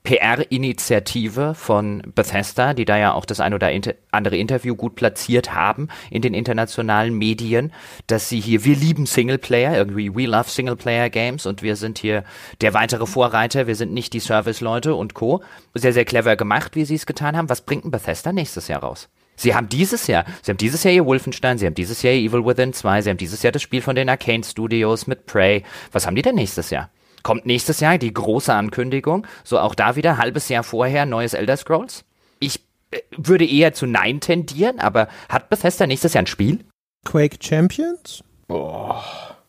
PR-Initiative 0.06 1.54
von 1.56 2.02
Bethesda, 2.16 2.74
die 2.74 2.86
da 2.86 2.98
ja 2.98 3.14
auch 3.14 3.26
das 3.26 3.42
ein 3.42 3.54
oder 3.54 3.70
andere 4.12 4.38
Interview 4.38 4.76
gut 4.76 4.96
platziert 4.96 5.54
haben 5.54 5.90
in 6.10 6.22
den 6.22 6.34
internationalen 6.34 7.14
Medien, 7.18 7.74
dass 8.08 8.30
sie 8.30 8.40
hier, 8.40 8.64
wir 8.64 8.78
lieben 8.78 9.06
Singleplayer, 9.06 9.76
irgendwie 9.76 10.16
we 10.16 10.26
love 10.26 10.50
Singleplayer 10.50 11.10
Games 11.10 11.46
und 11.46 11.62
wir 11.62 11.76
sind 11.76 11.98
hier 11.98 12.24
der 12.62 12.74
weitere 12.74 13.06
Vorreiter, 13.06 13.68
wir 13.68 13.76
sind 13.76 13.94
nicht 13.94 14.14
die 14.14 14.22
Service-Leute 14.22 14.96
und 14.96 15.14
Co. 15.14 15.44
Sehr, 15.74 15.92
sehr 15.92 16.06
clever 16.06 16.38
gemacht, 16.38 16.76
wie 16.76 16.86
sie 16.86 16.96
es 16.96 17.06
getan 17.06 17.36
haben. 17.36 17.50
Was 17.50 17.62
bringt 17.62 17.84
ein 17.84 17.92
Bethesda 17.92 18.32
nächstes 18.32 18.70
Jahr 18.70 18.82
raus? 18.82 19.10
Sie 19.36 19.54
haben 19.54 19.68
dieses 19.68 20.08
Jahr, 20.08 20.24
sie 20.42 20.52
haben 20.52 20.58
dieses 20.58 20.84
Jahr 20.84 20.94
ihr 20.94 21.06
Wolfenstein, 21.06 21.58
sie 21.58 21.66
haben 21.66 21.76
dieses 21.76 22.02
Jahr 22.02 22.14
ihr 22.14 22.30
Evil 22.30 22.46
Within 22.46 22.72
2, 22.72 23.02
sie 23.02 23.10
haben 23.10 23.18
dieses 23.18 23.44
Jahr 23.44 23.52
das 23.52 23.62
Spiel 23.62 23.82
von 23.82 23.96
den 23.96 24.08
Arcane 24.08 24.44
Studios 24.44 25.08
mit 25.08 25.26
Prey. 25.26 25.64
Was 25.92 26.08
haben 26.08 26.16
die 26.16 26.22
denn 26.22 26.36
nächstes 26.36 26.70
Jahr? 26.70 26.90
Kommt 27.26 27.48
nächstes 27.48 27.80
Jahr 27.80 27.98
die 27.98 28.14
große 28.14 28.54
Ankündigung, 28.54 29.26
so 29.44 29.58
auch 29.58 29.74
da 29.74 29.96
wieder 29.96 30.20
halbes 30.20 30.48
Jahr 30.48 30.62
vorher 30.62 31.08
neues 31.08 31.34
Elder 31.34 31.58
Scrolls? 31.58 32.06
Ich 32.40 32.60
äh, 32.92 33.00
würde 33.18 33.48
eher 33.48 33.74
zu 33.74 33.88
Nein 33.88 34.20
tendieren, 34.20 34.80
aber 34.80 35.08
hat 35.28 35.50
Bethesda 35.50 35.88
nächstes 35.88 36.14
Jahr 36.14 36.22
ein 36.22 36.28
Spiel? 36.28 36.60
Quake 37.04 37.38
Champions? 37.42 38.24
Boah, 38.48 39.04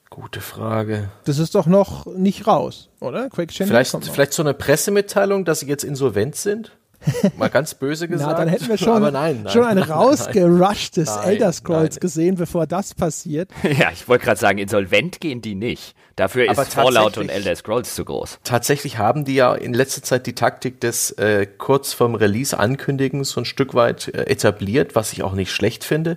gute 0.08 0.40
Frage. 0.40 1.10
Das 1.26 1.36
ist 1.36 1.54
doch 1.54 1.66
noch 1.66 2.06
nicht 2.06 2.46
raus, 2.46 2.88
oder? 3.00 3.28
Quake 3.28 3.52
Champions 3.52 3.90
vielleicht, 3.90 4.10
vielleicht 4.10 4.32
so 4.32 4.42
eine 4.42 4.54
Pressemitteilung, 4.54 5.44
dass 5.44 5.60
sie 5.60 5.66
jetzt 5.66 5.84
insolvent 5.84 6.34
sind? 6.34 6.74
Mal 7.36 7.48
ganz 7.48 7.74
böse 7.74 8.08
gesagt. 8.08 8.32
Na, 8.32 8.38
dann 8.38 8.48
hätten 8.48 8.68
wir 8.68 8.78
schon, 8.78 9.02
nein, 9.02 9.42
nein, 9.42 9.48
schon 9.52 9.64
ein 9.64 9.78
rausgerushtes 9.78 11.08
Elder 11.16 11.52
Scrolls 11.52 12.00
gesehen, 12.00 12.36
bevor 12.36 12.66
das 12.66 12.94
passiert. 12.94 13.50
Ja, 13.78 13.90
ich 13.92 14.08
wollte 14.08 14.24
gerade 14.24 14.40
sagen, 14.40 14.58
insolvent 14.58 15.20
gehen 15.20 15.42
die 15.42 15.54
nicht. 15.54 15.94
Dafür 16.14 16.50
ist 16.50 16.72
Fallout 16.72 17.18
und 17.18 17.28
Elder 17.28 17.54
Scrolls 17.54 17.94
zu 17.94 18.04
groß. 18.04 18.38
Tatsächlich 18.42 18.96
haben 18.96 19.26
die 19.26 19.34
ja 19.34 19.54
in 19.54 19.74
letzter 19.74 20.02
Zeit 20.02 20.26
die 20.26 20.34
Taktik 20.34 20.80
des 20.80 21.10
äh, 21.12 21.46
kurz 21.46 21.92
vom 21.92 22.14
Release 22.14 22.58
ankündigen 22.58 23.24
so 23.24 23.40
ein 23.40 23.44
Stück 23.44 23.74
weit 23.74 24.08
äh, 24.08 24.22
etabliert, 24.22 24.94
was 24.94 25.12
ich 25.12 25.22
auch 25.22 25.34
nicht 25.34 25.52
schlecht 25.52 25.84
finde. 25.84 26.16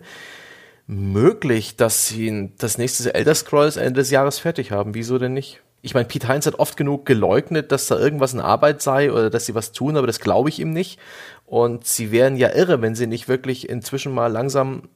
Möglich, 0.88 1.76
dass 1.76 2.08
sie 2.08 2.52
das 2.58 2.78
nächste 2.78 3.14
Elder 3.14 3.36
Scrolls 3.36 3.76
Ende 3.76 4.00
des 4.00 4.10
Jahres 4.10 4.40
fertig 4.40 4.72
haben. 4.72 4.96
Wieso 4.96 5.18
denn 5.18 5.34
nicht? 5.34 5.62
Ich 5.82 5.94
meine, 5.94 6.06
Pete 6.06 6.28
Heinz 6.28 6.46
hat 6.46 6.60
oft 6.60 6.76
genug 6.76 7.06
geleugnet, 7.06 7.72
dass 7.72 7.88
da 7.88 7.98
irgendwas 7.98 8.34
in 8.34 8.42
Arbeit 8.42 8.82
sei 8.82 9.12
oder 9.12 9.30
dass 9.30 9.46
sie 9.46 9.56
was 9.56 9.72
tun, 9.72 9.96
aber 9.96 10.08
das 10.08 10.20
glaube 10.20 10.50
ich 10.50 10.60
ihm 10.60 10.72
nicht. 10.72 11.00
Und 11.46 11.86
sie 11.86 12.12
wären 12.12 12.36
ja 12.36 12.54
irre, 12.54 12.82
wenn 12.82 12.96
sie 12.96 13.08
nicht 13.08 13.28
wirklich 13.28 13.70
inzwischen 13.70 14.14
mal 14.14 14.28
langsam 14.28 14.90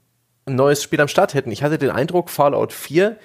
ein 0.46 0.56
neues 0.56 0.84
Spiel 0.84 1.00
am 1.00 1.08
Start 1.08 1.34
hätten. 1.34 1.52
Ich 1.52 1.64
hatte 1.64 1.78
den 1.78 1.90
Eindruck, 1.90 2.30
Fallout 2.30 2.74
4 2.74 3.18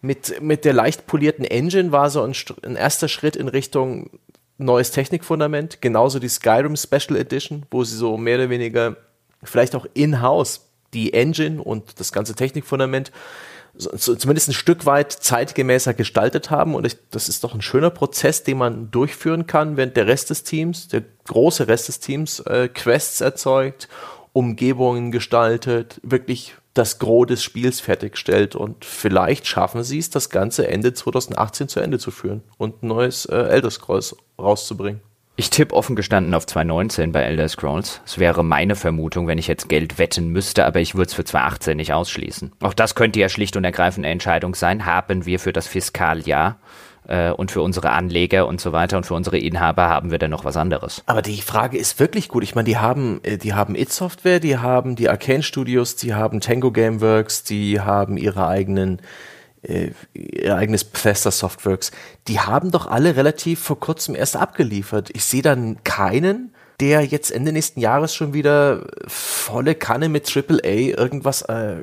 mit, 0.00 0.40
mit 0.42 0.64
der 0.64 0.72
leicht 0.72 1.06
polierten 1.06 1.44
Engine 1.44 1.92
war 1.92 2.10
so 2.10 2.22
ein, 2.22 2.34
ein 2.62 2.76
erster 2.76 3.08
Schritt 3.08 3.36
in 3.36 3.48
Richtung 3.48 4.18
neues 4.58 4.90
Technikfundament. 4.90 5.80
Genauso 5.80 6.18
die 6.18 6.28
Skyrim 6.28 6.76
Special 6.76 7.16
Edition, 7.16 7.66
wo 7.70 7.84
sie 7.84 7.96
so 7.96 8.16
mehr 8.16 8.36
oder 8.36 8.50
weniger 8.50 8.96
vielleicht 9.42 9.74
auch 9.74 9.86
in-house 9.94 10.62
die 10.92 11.12
Engine 11.12 11.62
und 11.62 12.00
das 12.00 12.12
ganze 12.12 12.34
Technikfundament 12.34 13.12
so, 13.78 14.14
zumindest 14.14 14.48
ein 14.48 14.54
Stück 14.54 14.86
weit 14.86 15.12
zeitgemäßer 15.12 15.94
gestaltet 15.94 16.50
haben. 16.50 16.74
Und 16.74 16.86
ich, 16.86 16.96
das 17.10 17.28
ist 17.28 17.44
doch 17.44 17.54
ein 17.54 17.62
schöner 17.62 17.90
Prozess, 17.90 18.42
den 18.42 18.58
man 18.58 18.90
durchführen 18.90 19.46
kann, 19.46 19.76
während 19.76 19.96
der 19.96 20.06
Rest 20.06 20.30
des 20.30 20.42
Teams, 20.42 20.88
der 20.88 21.02
große 21.24 21.68
Rest 21.68 21.88
des 21.88 22.00
Teams, 22.00 22.40
äh, 22.40 22.68
Quests 22.68 23.20
erzeugt, 23.20 23.88
Umgebungen 24.32 25.12
gestaltet, 25.12 26.00
wirklich 26.02 26.54
das 26.74 26.98
Gros 26.98 27.26
des 27.26 27.42
Spiels 27.42 27.80
fertigstellt. 27.80 28.54
Und 28.54 28.84
vielleicht 28.84 29.46
schaffen 29.46 29.82
sie 29.82 29.98
es, 29.98 30.10
das 30.10 30.30
ganze 30.30 30.68
Ende 30.68 30.92
2018 30.92 31.68
zu 31.68 31.80
Ende 31.80 31.98
zu 31.98 32.10
führen 32.10 32.42
und 32.58 32.82
ein 32.82 32.88
neues 32.88 33.26
äh, 33.26 33.36
Elder 33.36 33.70
Scrolls 33.70 34.16
rauszubringen. 34.38 35.00
Ich 35.38 35.50
tippe 35.50 35.74
offen 35.74 35.96
gestanden 35.96 36.32
auf 36.32 36.46
2019 36.46 37.12
bei 37.12 37.20
Elder 37.20 37.46
Scrolls. 37.46 38.00
Es 38.06 38.16
wäre 38.18 38.42
meine 38.42 38.74
Vermutung, 38.74 39.26
wenn 39.26 39.36
ich 39.36 39.48
jetzt 39.48 39.68
Geld 39.68 39.98
wetten 39.98 40.30
müsste, 40.30 40.64
aber 40.64 40.80
ich 40.80 40.94
würde 40.94 41.08
es 41.08 41.14
für 41.14 41.24
2018 41.24 41.76
nicht 41.76 41.92
ausschließen. 41.92 42.52
Auch 42.60 42.72
das 42.72 42.94
könnte 42.94 43.20
ja 43.20 43.28
schlicht 43.28 43.54
und 43.54 43.64
ergreifend 43.64 44.06
eine 44.06 44.12
Entscheidung 44.12 44.54
sein. 44.54 44.86
Haben 44.86 45.26
wir 45.26 45.38
für 45.38 45.52
das 45.52 45.66
Fiskaljahr 45.66 46.56
äh, 47.06 47.32
und 47.32 47.50
für 47.50 47.60
unsere 47.60 47.90
Anleger 47.90 48.46
und 48.46 48.62
so 48.62 48.72
weiter 48.72 48.96
und 48.96 49.04
für 49.04 49.12
unsere 49.12 49.36
Inhaber 49.36 49.90
haben 49.90 50.10
wir 50.10 50.18
dann 50.18 50.30
noch 50.30 50.46
was 50.46 50.56
anderes. 50.56 51.02
Aber 51.04 51.20
die 51.20 51.42
Frage 51.42 51.76
ist 51.76 52.00
wirklich 52.00 52.28
gut. 52.28 52.42
Ich 52.42 52.54
meine, 52.54 52.64
die 52.64 52.78
haben, 52.78 53.20
äh, 53.22 53.36
die 53.36 53.52
haben 53.52 53.74
It 53.74 53.92
Software, 53.92 54.40
die 54.40 54.56
haben 54.56 54.96
die 54.96 55.10
Arcane 55.10 55.42
Studios, 55.42 55.96
die 55.96 56.14
haben 56.14 56.40
Tango 56.40 56.72
Gameworks, 56.72 57.44
die 57.44 57.78
haben 57.78 58.16
ihre 58.16 58.46
eigenen 58.48 59.02
äh, 59.68 59.92
ihr 60.14 60.56
eigenes 60.56 60.84
Bethesda 60.84 61.30
Softworks, 61.30 61.90
die 62.28 62.40
haben 62.40 62.70
doch 62.70 62.86
alle 62.86 63.16
relativ 63.16 63.60
vor 63.60 63.80
kurzem 63.80 64.14
erst 64.14 64.36
abgeliefert. 64.36 65.10
Ich 65.12 65.24
sehe 65.24 65.42
dann 65.42 65.82
keinen, 65.84 66.54
der 66.80 67.02
jetzt 67.04 67.30
Ende 67.30 67.52
nächsten 67.52 67.80
Jahres 67.80 68.14
schon 68.14 68.34
wieder 68.34 68.86
volle 69.06 69.74
Kanne 69.74 70.08
mit 70.08 70.34
AAA 70.34 70.98
irgendwas 70.98 71.42
äh, 71.42 71.82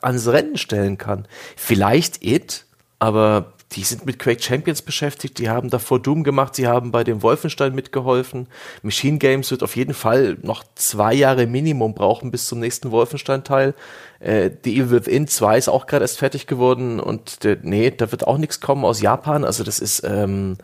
ans 0.00 0.28
Rennen 0.28 0.56
stellen 0.56 0.98
kann. 0.98 1.26
Vielleicht 1.56 2.22
It, 2.22 2.66
aber 2.98 3.54
die 3.72 3.82
sind 3.82 4.06
mit 4.06 4.18
Quake 4.18 4.42
Champions 4.42 4.82
beschäftigt, 4.82 5.38
die 5.38 5.48
haben 5.48 5.70
davor 5.70 6.00
Doom 6.00 6.24
gemacht, 6.24 6.54
sie 6.54 6.66
haben 6.66 6.92
bei 6.92 7.04
dem 7.04 7.22
Wolfenstein 7.22 7.74
mitgeholfen. 7.74 8.46
Machine 8.82 9.18
Games 9.18 9.50
wird 9.50 9.62
auf 9.62 9.76
jeden 9.76 9.94
Fall 9.94 10.36
noch 10.42 10.64
zwei 10.74 11.14
Jahre 11.14 11.46
Minimum 11.46 11.94
brauchen 11.94 12.30
bis 12.30 12.46
zum 12.46 12.60
nächsten 12.60 12.90
Wolfenstein-Teil. 12.90 13.74
Äh, 14.20 14.50
The 14.64 14.78
Evil 14.78 14.90
Within 14.90 15.26
2 15.26 15.58
ist 15.58 15.68
auch 15.68 15.86
gerade 15.86 16.04
erst 16.04 16.18
fertig 16.18 16.46
geworden 16.46 17.00
und 17.00 17.44
der, 17.44 17.58
nee, 17.62 17.90
da 17.90 18.10
wird 18.12 18.26
auch 18.26 18.38
nichts 18.38 18.60
kommen 18.60 18.84
aus 18.84 19.00
Japan. 19.00 19.44
Also 19.44 19.64
das 19.64 19.78
ist 19.78 20.02
ähm, 20.04 20.58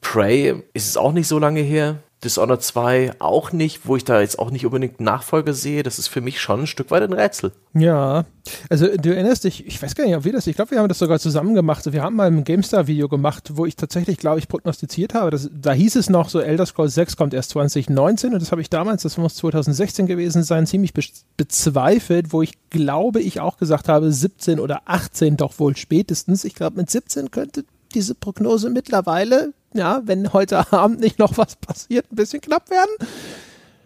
Prey 0.00 0.62
ist 0.74 0.88
es 0.88 0.96
auch 0.96 1.12
nicht 1.12 1.28
so 1.28 1.38
lange 1.38 1.60
her. 1.60 1.98
Dishonored 2.24 2.62
2 2.62 3.12
auch 3.20 3.52
nicht, 3.52 3.86
wo 3.86 3.94
ich 3.94 4.04
da 4.04 4.20
jetzt 4.20 4.38
auch 4.38 4.50
nicht 4.50 4.66
unbedingt 4.66 5.00
Nachfolger 5.00 5.54
sehe. 5.54 5.84
Das 5.84 5.98
ist 5.98 6.08
für 6.08 6.20
mich 6.20 6.40
schon 6.40 6.62
ein 6.62 6.66
Stück 6.66 6.90
weit 6.90 7.02
ein 7.02 7.12
Rätsel. 7.12 7.52
Ja, 7.74 8.24
also 8.68 8.88
du 8.88 9.14
erinnerst 9.14 9.44
dich, 9.44 9.66
ich 9.66 9.80
weiß 9.80 9.94
gar 9.94 10.04
nicht, 10.04 10.16
ob 10.16 10.24
wir 10.24 10.32
das, 10.32 10.46
ich 10.48 10.56
glaube, 10.56 10.72
wir 10.72 10.78
haben 10.78 10.88
das 10.88 10.98
sogar 10.98 11.20
zusammen 11.20 11.54
gemacht. 11.54 11.90
Wir 11.92 12.02
haben 12.02 12.16
mal 12.16 12.26
ein 12.26 12.42
GameStar-Video 12.42 13.08
gemacht, 13.08 13.52
wo 13.54 13.66
ich 13.66 13.76
tatsächlich, 13.76 14.18
glaube 14.18 14.40
ich, 14.40 14.48
prognostiziert 14.48 15.14
habe. 15.14 15.30
Dass, 15.30 15.48
da 15.52 15.72
hieß 15.72 15.94
es 15.94 16.10
noch, 16.10 16.28
so 16.28 16.40
Elder 16.40 16.66
Scrolls 16.66 16.94
6 16.94 17.16
kommt 17.16 17.34
erst 17.34 17.50
2019 17.50 18.32
und 18.32 18.42
das 18.42 18.50
habe 18.50 18.62
ich 18.62 18.70
damals, 18.70 19.02
das 19.02 19.16
muss 19.16 19.36
2016 19.36 20.06
gewesen 20.06 20.42
sein, 20.42 20.66
ziemlich 20.66 20.94
be 20.94 21.02
bezweifelt, 21.36 22.32
wo 22.32 22.42
ich 22.42 22.54
glaube, 22.68 23.20
ich 23.20 23.40
auch 23.40 23.58
gesagt 23.58 23.88
habe, 23.88 24.10
17 24.10 24.58
oder 24.58 24.82
18 24.86 25.36
doch 25.36 25.58
wohl 25.60 25.76
spätestens. 25.76 26.44
Ich 26.44 26.54
glaube, 26.54 26.76
mit 26.76 26.90
17 26.90 27.30
könnte 27.30 27.64
diese 27.94 28.14
Prognose 28.14 28.70
mittlerweile 28.70 29.52
ja, 29.74 30.02
wenn 30.04 30.32
heute 30.32 30.72
Abend 30.72 31.00
nicht 31.00 31.18
noch 31.18 31.36
was 31.38 31.56
passiert, 31.56 32.10
ein 32.10 32.16
bisschen 32.16 32.40
knapp 32.40 32.70
werden. 32.70 33.08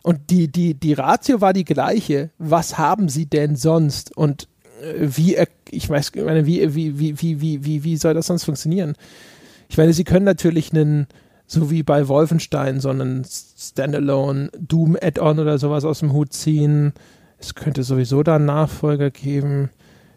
Und 0.03 0.31
die, 0.31 0.49
die, 0.49 0.75
die 0.75 0.95
Ratio 0.95 1.41
war 1.41 1.53
die 1.53 1.65
gleiche. 1.65 2.31
Was 2.39 2.79
haben 2.79 3.09
sie 3.09 3.27
denn 3.27 3.55
sonst? 3.55 4.17
Und 4.17 4.49
äh, 4.83 4.95
wie, 4.99 5.37
ich 5.71 5.89
weiß, 5.89 6.13
meine, 6.17 6.45
wie, 6.47 6.75
wie, 6.75 6.99
wie, 6.99 7.21
wie, 7.21 7.65
wie, 7.65 7.85
wie, 7.85 7.97
soll 7.97 8.15
das 8.15 8.27
sonst 8.27 8.45
funktionieren? 8.45 8.95
Ich 9.69 9.79
meine, 9.79 9.93
sie 9.93 10.05
können 10.05 10.25
natürlich 10.25 10.73
einen, 10.73 11.07
so 11.47 11.71
wie 11.71 11.83
bei 11.83 12.09
Wolfenstein, 12.09 12.81
so 12.81 12.91
einen 12.91 13.25
Standalone 13.25 14.51
Doom 14.59 14.97
Add-on 15.01 15.39
oder 15.39 15.59
sowas 15.59 15.85
aus 15.85 16.01
dem 16.01 16.13
Hut 16.13 16.33
ziehen. 16.33 16.95
Es 17.39 17.55
könnte 17.55 17.85
sowieso 17.85 18.23
da 18.23 18.39
Nachfolger 18.39 19.11
geben. 19.11 19.71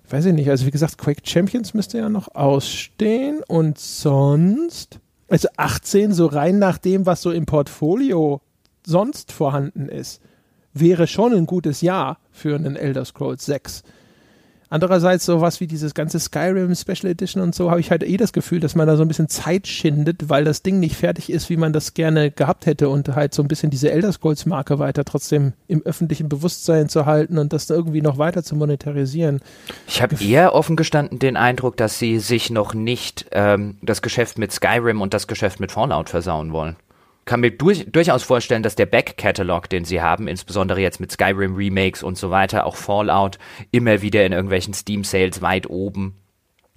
Weiß 0.10 0.26
ich 0.26 0.34
nicht. 0.34 0.50
Also 0.50 0.66
wie 0.66 0.72
gesagt, 0.72 0.98
Quake 0.98 1.22
Champions 1.24 1.74
müsste 1.74 1.98
ja 1.98 2.10
noch 2.10 2.34
ausstehen 2.36 3.42
und 3.48 3.80
sonst 3.80 5.00
also 5.28 5.48
18, 5.58 6.14
so 6.14 6.28
rein 6.28 6.60
nach 6.60 6.78
dem, 6.78 7.06
was 7.06 7.22
so 7.22 7.32
im 7.32 7.46
Portfolio 7.46 8.42
sonst 8.86 9.32
vorhanden 9.32 9.90
ist, 9.90 10.22
wäre 10.74 11.08
schon 11.08 11.34
ein 11.34 11.46
gutes 11.46 11.82
Jahr 11.82 12.20
für 12.32 12.56
einen 12.56 12.76
Elder 12.76 13.06
Scrolls 13.06 13.46
6. 13.46 13.84
Andererseits 14.70 15.26
sowas 15.26 15.60
wie 15.60 15.68
dieses 15.68 15.94
ganze 15.94 16.20
Skyrim 16.20 16.76
Special 16.76 17.12
Edition 17.12 17.42
und 17.42 17.54
so 17.56 17.70
habe 17.70 17.80
ich 17.80 17.92
halt 17.92 18.04
eh 18.04 18.18
das 18.18 18.34
Gefühl, 18.34 18.60
dass 18.60 18.76
man 18.76 18.88
da 18.88 18.96
so 18.96 19.04
ein 19.04 19.08
bisschen 19.08 19.30
Zeit 19.30 19.68
schindet, 19.68 20.30
weil 20.30 20.44
das 20.44 20.64
Ding 20.64 20.80
nicht 20.80 20.96
fertig 20.96 21.32
ist, 21.32 21.50
wie 21.50 21.58
man 21.58 21.74
das 21.74 21.94
gerne 21.94 22.32
gehabt 22.32 22.66
hätte 22.66 22.90
und 22.90 23.16
halt 23.16 23.34
so 23.34 23.42
ein 23.42 23.48
bisschen 23.48 23.70
diese 23.70 23.92
Elder 23.92 24.12
Scrolls 24.12 24.46
Marke 24.46 24.80
weiter 24.80 25.06
trotzdem 25.06 25.54
im 25.68 25.82
öffentlichen 25.84 26.30
Bewusstsein 26.30 26.90
zu 26.90 27.06
halten 27.06 27.38
und 27.38 27.54
das 27.54 27.70
irgendwie 27.70 28.02
noch 28.02 28.18
weiter 28.18 28.44
zu 28.44 28.56
monetarisieren. 28.56 29.42
Ich 29.88 30.02
habe 30.02 30.16
eher 30.24 30.56
offen 30.56 30.76
gestanden 30.76 31.20
den 31.20 31.38
Eindruck, 31.38 31.78
dass 31.78 32.00
sie 32.00 32.20
sich 32.20 32.50
noch 32.50 32.74
nicht 32.74 33.28
ähm, 33.32 33.78
das 33.82 34.02
Geschäft 34.02 34.38
mit 34.38 34.52
Skyrim 34.52 35.02
und 35.02 35.14
das 35.14 35.28
Geschäft 35.28 35.60
mit 35.60 35.72
Fallout 35.72 36.10
versauen 36.10 36.52
wollen 36.52 36.76
kann 37.26 37.40
mir 37.40 37.52
durch, 37.52 37.86
durchaus 37.92 38.24
vorstellen, 38.24 38.64
dass 38.64 38.76
der 38.76 38.86
Back-Catalog, 38.86 39.68
den 39.70 39.84
sie 39.84 40.02
haben, 40.02 40.28
insbesondere 40.28 40.80
jetzt 40.80 41.00
mit 41.00 41.12
Skyrim 41.12 41.56
Remakes 41.56 42.04
und 42.04 42.18
so 42.18 42.30
weiter, 42.30 42.66
auch 42.66 42.76
Fallout, 42.76 43.40
immer 43.72 44.02
wieder 44.02 44.26
in 44.26 44.32
irgendwelchen 44.32 44.74
Steam-Sales 44.74 45.42
weit 45.42 45.70
oben 45.70 46.16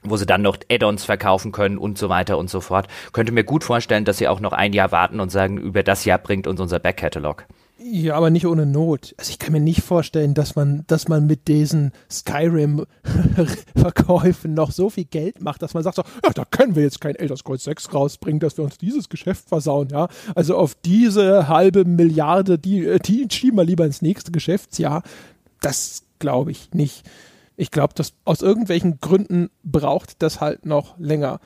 wo 0.03 0.17
sie 0.17 0.27
dann 0.27 0.43
noch 0.43 0.57
Add-ons 0.71 1.05
verkaufen 1.05 1.53
können 1.53 1.79
und 1.79 1.99
so 1.99 2.09
weiter 2.09 2.39
und 2.39 2.49
so 2.49 2.61
fort. 2.61 2.87
Könnte 3.13 3.33
mir 3.33 3.45
gut 3.45 3.65
vorstellen, 3.65 4.05
dass 4.05 4.19
sie 4.19 4.29
auch 4.29 4.41
noch 4.41 4.53
ein 4.53 4.73
Jahr 4.73 4.93
warten 4.93 5.21
und 5.21 5.31
sagen, 5.31 5.59
über 5.59 5.83
das 5.83 6.05
Jahr 6.05 6.19
bringt 6.19 6.47
uns 6.47 6.61
unser 6.61 6.79
Back-Catalog. 6.79 7.47
Ja, 7.81 8.17
aber 8.17 8.31
nicht 8.31 8.47
ohne 8.47 8.67
Not. 8.67 9.15
Also 9.19 9.31
ich 9.31 9.39
kann 9.39 9.53
mir 9.53 9.61
nicht 9.61 9.83
vorstellen, 9.83 10.35
dass 10.35 10.57
man, 10.57 10.83
dass 10.89 11.07
man 11.07 11.29
mit 11.29 11.47
diesen 11.47 11.93
Skyrim-Verkäufen 12.11 14.53
noch 14.55 14.73
so 14.73 14.91
viel 14.91 15.05
Geld 15.05 15.41
macht, 15.41 15.63
dass 15.63 15.75
man 15.75 15.85
sagt 15.85 15.95
so, 15.95 16.03
ja, 16.25 16.31
da 16.35 16.45
können 16.45 16.75
wir 16.75 16.83
jetzt 16.83 17.01
kein 17.01 17.15
Elder 17.15 17.37
Scrolls 17.37 17.63
6 17.65 17.95
rausbringen, 17.95 18.41
dass 18.41 18.57
wir 18.57 18.65
uns 18.65 18.79
dieses 18.79 19.09
Geschäft 19.09 19.49
versauen, 19.49 19.91
ja. 19.93 20.09
Also 20.35 20.57
auf 20.57 20.75
diese 20.75 21.47
halbe 21.47 21.85
Milliarde, 21.85 22.59
die, 22.59 22.85
äh, 22.85 22.99
die 22.99 23.29
schieben 23.31 23.57
wir 23.57 23.65
lieber 23.65 23.87
ins 23.87 24.03
nächste 24.03 24.33
Geschäftsjahr. 24.33 25.05
Das 25.61 26.03
glaube 26.19 26.51
ich 26.51 26.75
nicht. 26.75 27.09
Ich 27.57 27.71
glaube, 27.71 27.95
dass 27.95 28.13
aus 28.25 28.43
irgendwelchen 28.43 28.99
Gründen 29.01 29.51
braucht 29.63 30.21
das 30.23 30.41
halt 30.41 30.67
noch 30.67 30.99
länger. 30.99 31.39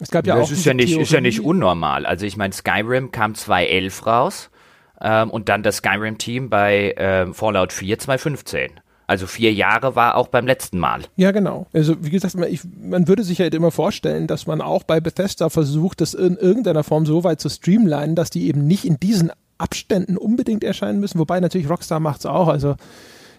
Es 0.00 0.10
gab 0.10 0.26
ja 0.26 0.34
das 0.36 0.48
auch 0.48 0.52
ist 0.52 0.64
ja, 0.64 0.74
nicht, 0.74 0.88
Theorie, 0.88 1.04
ist 1.04 1.12
ja 1.12 1.20
nicht 1.20 1.38
unnormal. 1.40 2.06
Also 2.06 2.26
ich 2.26 2.36
meine, 2.36 2.52
Skyrim 2.52 3.12
kam 3.12 3.36
2011 3.36 4.04
raus 4.04 4.50
ähm, 5.00 5.30
und 5.30 5.48
dann 5.48 5.62
das 5.62 5.76
Skyrim-Team 5.76 6.50
bei 6.50 6.94
ähm, 6.96 7.34
Fallout 7.34 7.72
4 7.72 7.98
2015. 7.98 8.80
Also 9.08 9.28
vier 9.28 9.52
Jahre 9.52 9.94
war 9.94 10.16
auch 10.16 10.28
beim 10.28 10.46
letzten 10.46 10.78
Mal. 10.78 11.02
Ja, 11.14 11.30
genau. 11.30 11.66
Also 11.72 11.96
wie 12.04 12.10
gesagt, 12.10 12.34
man, 12.34 12.50
ich, 12.50 12.62
man 12.80 13.06
würde 13.06 13.22
sich 13.22 13.40
halt 13.40 13.54
immer 13.54 13.70
vorstellen, 13.70 14.26
dass 14.26 14.48
man 14.48 14.60
auch 14.60 14.82
bei 14.82 15.00
Bethesda 15.00 15.48
versucht, 15.48 16.00
das 16.00 16.12
in 16.12 16.36
irgendeiner 16.36 16.82
Form 16.82 17.06
so 17.06 17.22
weit 17.22 17.40
zu 17.40 17.48
streamlinen, 17.48 18.16
dass 18.16 18.30
die 18.30 18.48
eben 18.48 18.66
nicht 18.66 18.84
in 18.84 18.98
diesen 18.98 19.30
Abständen 19.58 20.16
unbedingt 20.16 20.64
erscheinen 20.64 20.98
müssen. 20.98 21.20
Wobei 21.20 21.38
natürlich 21.38 21.70
Rockstar 21.70 22.00
macht 22.00 22.20
es 22.20 22.26
auch. 22.26 22.48
Also 22.48 22.74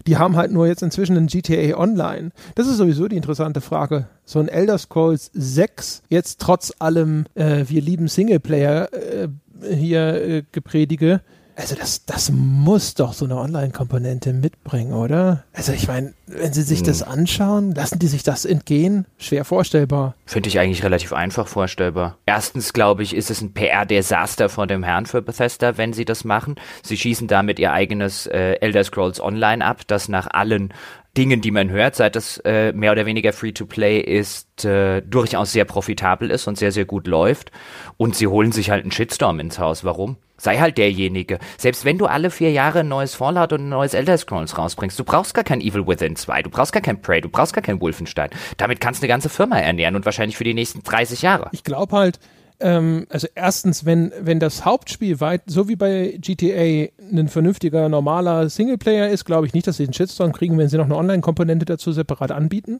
die 0.07 0.17
haben 0.17 0.37
halt 0.37 0.51
nur 0.53 0.67
jetzt 0.67 0.83
inzwischen 0.83 1.17
ein 1.17 1.27
GTA 1.27 1.77
Online. 1.77 2.31
Das 2.55 2.67
ist 2.67 2.77
sowieso 2.77 3.09
die 3.09 3.17
interessante 3.17 3.59
Frage. 3.59 4.07
So 4.23 4.39
ein 4.39 4.47
Elder 4.47 4.77
Scrolls 4.77 5.31
6, 5.33 6.03
jetzt 6.07 6.39
trotz 6.39 6.73
allem, 6.79 7.25
äh, 7.35 7.65
wir 7.67 7.81
lieben 7.81 8.07
Singleplayer 8.07 8.87
äh, 8.93 9.27
hier 9.75 10.13
äh, 10.13 10.43
gepredige, 10.53 11.19
also 11.57 11.75
das, 11.75 12.05
das 12.05 12.29
muss 12.31 12.93
doch 12.93 13.13
so 13.13 13.25
eine 13.25 13.35
Online-Komponente 13.35 14.31
mitbringen, 14.31 14.93
oder? 14.93 15.43
Also 15.53 15.73
ich 15.73 15.87
meine, 15.87 16.13
wenn 16.27 16.53
Sie 16.53 16.61
sich 16.61 16.83
das 16.83 17.01
anschauen, 17.01 17.73
lassen 17.73 17.97
die 17.97 18.07
sich 18.07 18.21
das 18.21 18.45
entgehen? 18.45 19.07
Schwer 19.17 19.43
vorstellbar. 19.43 20.13
Finde 20.27 20.49
ich 20.49 20.59
eigentlich 20.59 20.83
relativ 20.83 21.13
einfach 21.13 21.47
vorstellbar. 21.47 22.17
Erstens, 22.27 22.73
glaube 22.73 23.01
ich, 23.01 23.15
ist 23.15 23.31
es 23.31 23.41
ein 23.41 23.53
PR-Desaster 23.53 24.49
vor 24.49 24.67
dem 24.67 24.83
Herrn 24.83 25.07
für 25.07 25.23
Bethesda, 25.23 25.77
wenn 25.77 25.93
sie 25.93 26.05
das 26.05 26.23
machen. 26.23 26.55
Sie 26.83 26.95
schießen 26.95 27.27
damit 27.27 27.57
ihr 27.57 27.73
eigenes 27.73 28.27
äh, 28.27 28.59
Elder 28.61 28.83
Scrolls 28.83 29.19
Online 29.19 29.65
ab, 29.65 29.81
das 29.87 30.09
nach 30.09 30.27
allen 30.27 30.71
Dingen, 31.17 31.41
die 31.41 31.51
man 31.51 31.69
hört, 31.69 31.95
seit 31.95 32.15
es 32.15 32.37
äh, 32.45 32.71
mehr 32.73 32.91
oder 32.91 33.05
weniger 33.05 33.33
Free-to-Play 33.33 33.99
ist, 33.99 34.63
äh, 34.63 35.01
durchaus 35.01 35.51
sehr 35.51 35.65
profitabel 35.65 36.29
ist 36.29 36.47
und 36.47 36.57
sehr, 36.57 36.71
sehr 36.71 36.85
gut 36.85 37.07
läuft. 37.07 37.51
Und 37.97 38.15
sie 38.15 38.27
holen 38.27 38.51
sich 38.51 38.69
halt 38.69 38.83
einen 38.83 38.91
Shitstorm 38.91 39.39
ins 39.39 39.59
Haus. 39.59 39.83
Warum? 39.83 40.17
Sei 40.37 40.59
halt 40.59 40.77
derjenige. 40.77 41.39
Selbst 41.57 41.83
wenn 41.83 41.97
du 41.97 42.05
alle 42.05 42.29
vier 42.29 42.51
Jahre 42.51 42.81
ein 42.81 42.87
neues 42.87 43.15
Fallout 43.15 43.53
und 43.53 43.61
ein 43.61 43.69
neues 43.69 43.95
Elder 43.95 44.17
Scrolls 44.17 44.55
rausbringst, 44.55 44.99
du 44.99 45.03
brauchst 45.03 45.33
gar 45.33 45.43
kein 45.43 45.61
Evil 45.61 45.87
Within 45.87 46.15
2, 46.15 46.43
du 46.43 46.51
brauchst 46.51 46.73
gar 46.73 46.83
kein 46.83 47.01
Prey, 47.01 47.21
du 47.21 47.29
brauchst 47.29 47.53
gar 47.53 47.63
kein 47.63 47.81
Wolfenstein. 47.81 48.29
Damit 48.57 48.79
kannst 48.79 49.01
du 49.01 49.05
eine 49.05 49.09
ganze 49.09 49.29
Firma 49.29 49.57
ernähren 49.57 49.95
und 49.95 50.05
wahrscheinlich 50.05 50.37
für 50.37 50.43
die 50.43 50.53
nächsten 50.53 50.83
30 50.83 51.23
Jahre. 51.23 51.49
Ich 51.53 51.63
glaube 51.63 51.97
halt, 51.97 52.19
ähm, 52.59 53.05
also 53.09 53.27
erstens, 53.35 53.85
wenn, 53.85 54.11
wenn 54.19 54.39
das 54.39 54.65
Hauptspiel 54.65 55.19
weit, 55.19 55.43
so 55.47 55.67
wie 55.67 55.75
bei 55.75 56.17
GTA, 56.19 56.89
ein 56.99 57.27
vernünftiger, 57.27 57.87
normaler 57.89 58.49
Singleplayer 58.49 59.09
ist, 59.09 59.25
glaube 59.25 59.45
ich 59.45 59.53
nicht, 59.53 59.67
dass 59.67 59.77
sie 59.77 59.83
einen 59.83 59.93
Shitstorm 59.93 60.31
kriegen, 60.33 60.57
wenn 60.57 60.67
sie 60.67 60.77
noch 60.77 60.85
eine 60.85 60.95
Online-Komponente 60.95 61.65
dazu 61.65 61.91
separat 61.91 62.31
anbieten. 62.31 62.79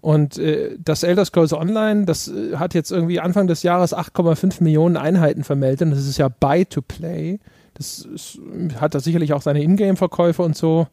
Und 0.00 0.38
äh, 0.38 0.76
das 0.82 1.02
Elder 1.02 1.24
Scrolls 1.24 1.52
Online, 1.52 2.06
das 2.06 2.28
äh, 2.28 2.56
hat 2.56 2.74
jetzt 2.74 2.90
irgendwie 2.90 3.20
Anfang 3.20 3.48
des 3.48 3.62
Jahres 3.62 3.94
8,5 3.94 4.62
Millionen 4.62 4.96
Einheiten 4.96 5.44
vermeldet. 5.44 5.82
Und 5.82 5.90
das 5.90 6.06
ist 6.06 6.18
ja 6.18 6.28
Buy-to-Play. 6.28 7.38
Das 7.74 8.06
ist, 8.14 8.38
hat 8.80 8.94
da 8.94 9.00
sicherlich 9.00 9.32
auch 9.32 9.42
seine 9.42 9.62
Ingame-Verkäufe 9.62 10.42
und 10.42 10.56
so. 10.56 10.86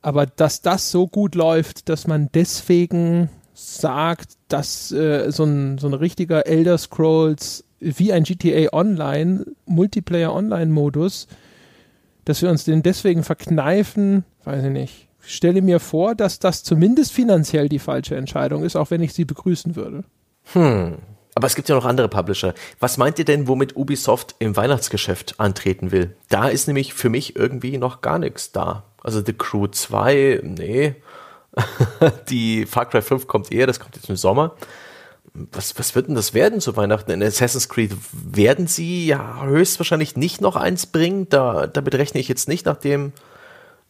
Aber 0.00 0.26
dass 0.26 0.62
das 0.62 0.90
so 0.90 1.06
gut 1.06 1.34
läuft, 1.34 1.88
dass 1.88 2.06
man 2.06 2.30
deswegen 2.32 3.28
sagt, 3.54 4.37
dass 4.48 4.92
äh, 4.92 5.30
so, 5.30 5.44
ein, 5.44 5.78
so 5.78 5.86
ein 5.86 5.94
richtiger 5.94 6.46
Elder 6.46 6.78
Scrolls 6.78 7.64
wie 7.80 8.12
ein 8.12 8.24
GTA 8.24 8.72
Online, 8.72 9.44
Multiplayer 9.66 10.34
Online-Modus, 10.34 11.28
dass 12.24 12.42
wir 12.42 12.50
uns 12.50 12.64
den 12.64 12.82
deswegen 12.82 13.22
verkneifen, 13.22 14.24
weiß 14.44 14.64
ich 14.64 14.72
nicht 14.72 15.08
stelle 15.28 15.62
mir 15.62 15.78
vor, 15.78 16.14
dass 16.14 16.38
das 16.38 16.64
zumindest 16.64 17.12
finanziell 17.12 17.68
die 17.68 17.78
falsche 17.78 18.16
Entscheidung 18.16 18.64
ist, 18.64 18.76
auch 18.76 18.90
wenn 18.90 19.02
ich 19.02 19.12
sie 19.12 19.24
begrüßen 19.24 19.76
würde. 19.76 20.04
Hm. 20.52 20.98
Aber 21.34 21.46
es 21.46 21.54
gibt 21.54 21.68
ja 21.68 21.76
noch 21.76 21.84
andere 21.84 22.08
Publisher. 22.08 22.54
Was 22.80 22.96
meint 22.96 23.18
ihr 23.18 23.24
denn, 23.24 23.46
womit 23.46 23.76
Ubisoft 23.76 24.34
im 24.40 24.56
Weihnachtsgeschäft 24.56 25.38
antreten 25.38 25.92
will? 25.92 26.16
Da 26.30 26.48
ist 26.48 26.66
nämlich 26.66 26.94
für 26.94 27.10
mich 27.10 27.36
irgendwie 27.36 27.78
noch 27.78 28.00
gar 28.00 28.18
nichts 28.18 28.50
da. 28.50 28.84
Also 29.02 29.22
The 29.24 29.34
Crew 29.34 29.68
2, 29.68 30.40
nee. 30.42 30.96
die 32.28 32.66
Far 32.66 32.86
Cry 32.86 33.02
5 33.02 33.26
kommt 33.26 33.52
eher, 33.52 33.66
das 33.66 33.80
kommt 33.80 33.96
jetzt 33.96 34.08
im 34.08 34.16
Sommer. 34.16 34.54
Was, 35.52 35.78
was 35.78 35.94
wird 35.94 36.08
denn 36.08 36.14
das 36.14 36.34
werden 36.34 36.60
zu 36.60 36.76
Weihnachten? 36.76 37.10
In 37.10 37.22
Assassin's 37.22 37.68
Creed 37.68 37.92
werden 38.12 38.66
sie 38.66 39.06
ja 39.06 39.42
höchstwahrscheinlich 39.44 40.16
nicht 40.16 40.40
noch 40.40 40.56
eins 40.56 40.86
bringen. 40.86 41.28
Da, 41.28 41.66
damit 41.66 41.94
rechne 41.94 42.20
ich 42.20 42.28
jetzt 42.28 42.48
nicht, 42.48 42.66
nachdem 42.66 43.12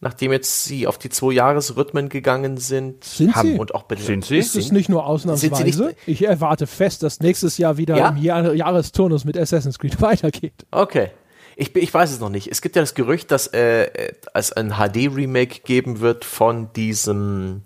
nachdem 0.01 0.31
jetzt 0.31 0.63
sie 0.63 0.87
auf 0.87 0.97
die 0.97 1.09
zwei 1.09 1.33
Jahresrhythmen 1.33 2.07
gegangen 2.09 2.57
sind, 2.57 3.03
sind 3.03 3.35
haben 3.35 3.53
sie? 3.53 3.59
und 3.59 3.75
auch 3.75 3.83
Sind 3.97 4.23
sie? 4.25 4.37
Ist 4.37 4.55
es 4.55 4.71
nicht 4.71 4.89
nur 4.89 5.05
ausnahmsweise? 5.05 5.87
Nicht, 5.87 5.97
ich 6.05 6.23
erwarte 6.23 6.67
fest, 6.67 7.03
dass 7.03 7.19
nächstes 7.19 7.57
Jahr 7.57 7.77
wieder 7.77 7.97
Ja? 7.97 8.09
im 8.09 8.17
Jahr 8.17 8.53
Jahresturnus 8.53 9.25
mit 9.25 9.37
Assassin's 9.37 9.77
Creed 9.77 10.01
weitergeht. 10.01 10.65
Okay. 10.71 11.11
Ich, 11.59 11.75
ich 11.75 11.93
weiß 11.93 12.09
es 12.11 12.21
noch 12.21 12.29
nicht. 12.29 12.47
Es 12.47 12.61
gibt 12.61 12.77
ja 12.77 12.81
das 12.81 12.93
Gerücht, 12.93 13.31
dass 13.31 13.47
äh, 13.47 14.13
es 14.33 14.53
ein 14.53 14.75
HD-Remake 14.75 15.59
geben 15.65 15.99
wird 15.99 16.23
von 16.23 16.71
diesem, 16.71 17.63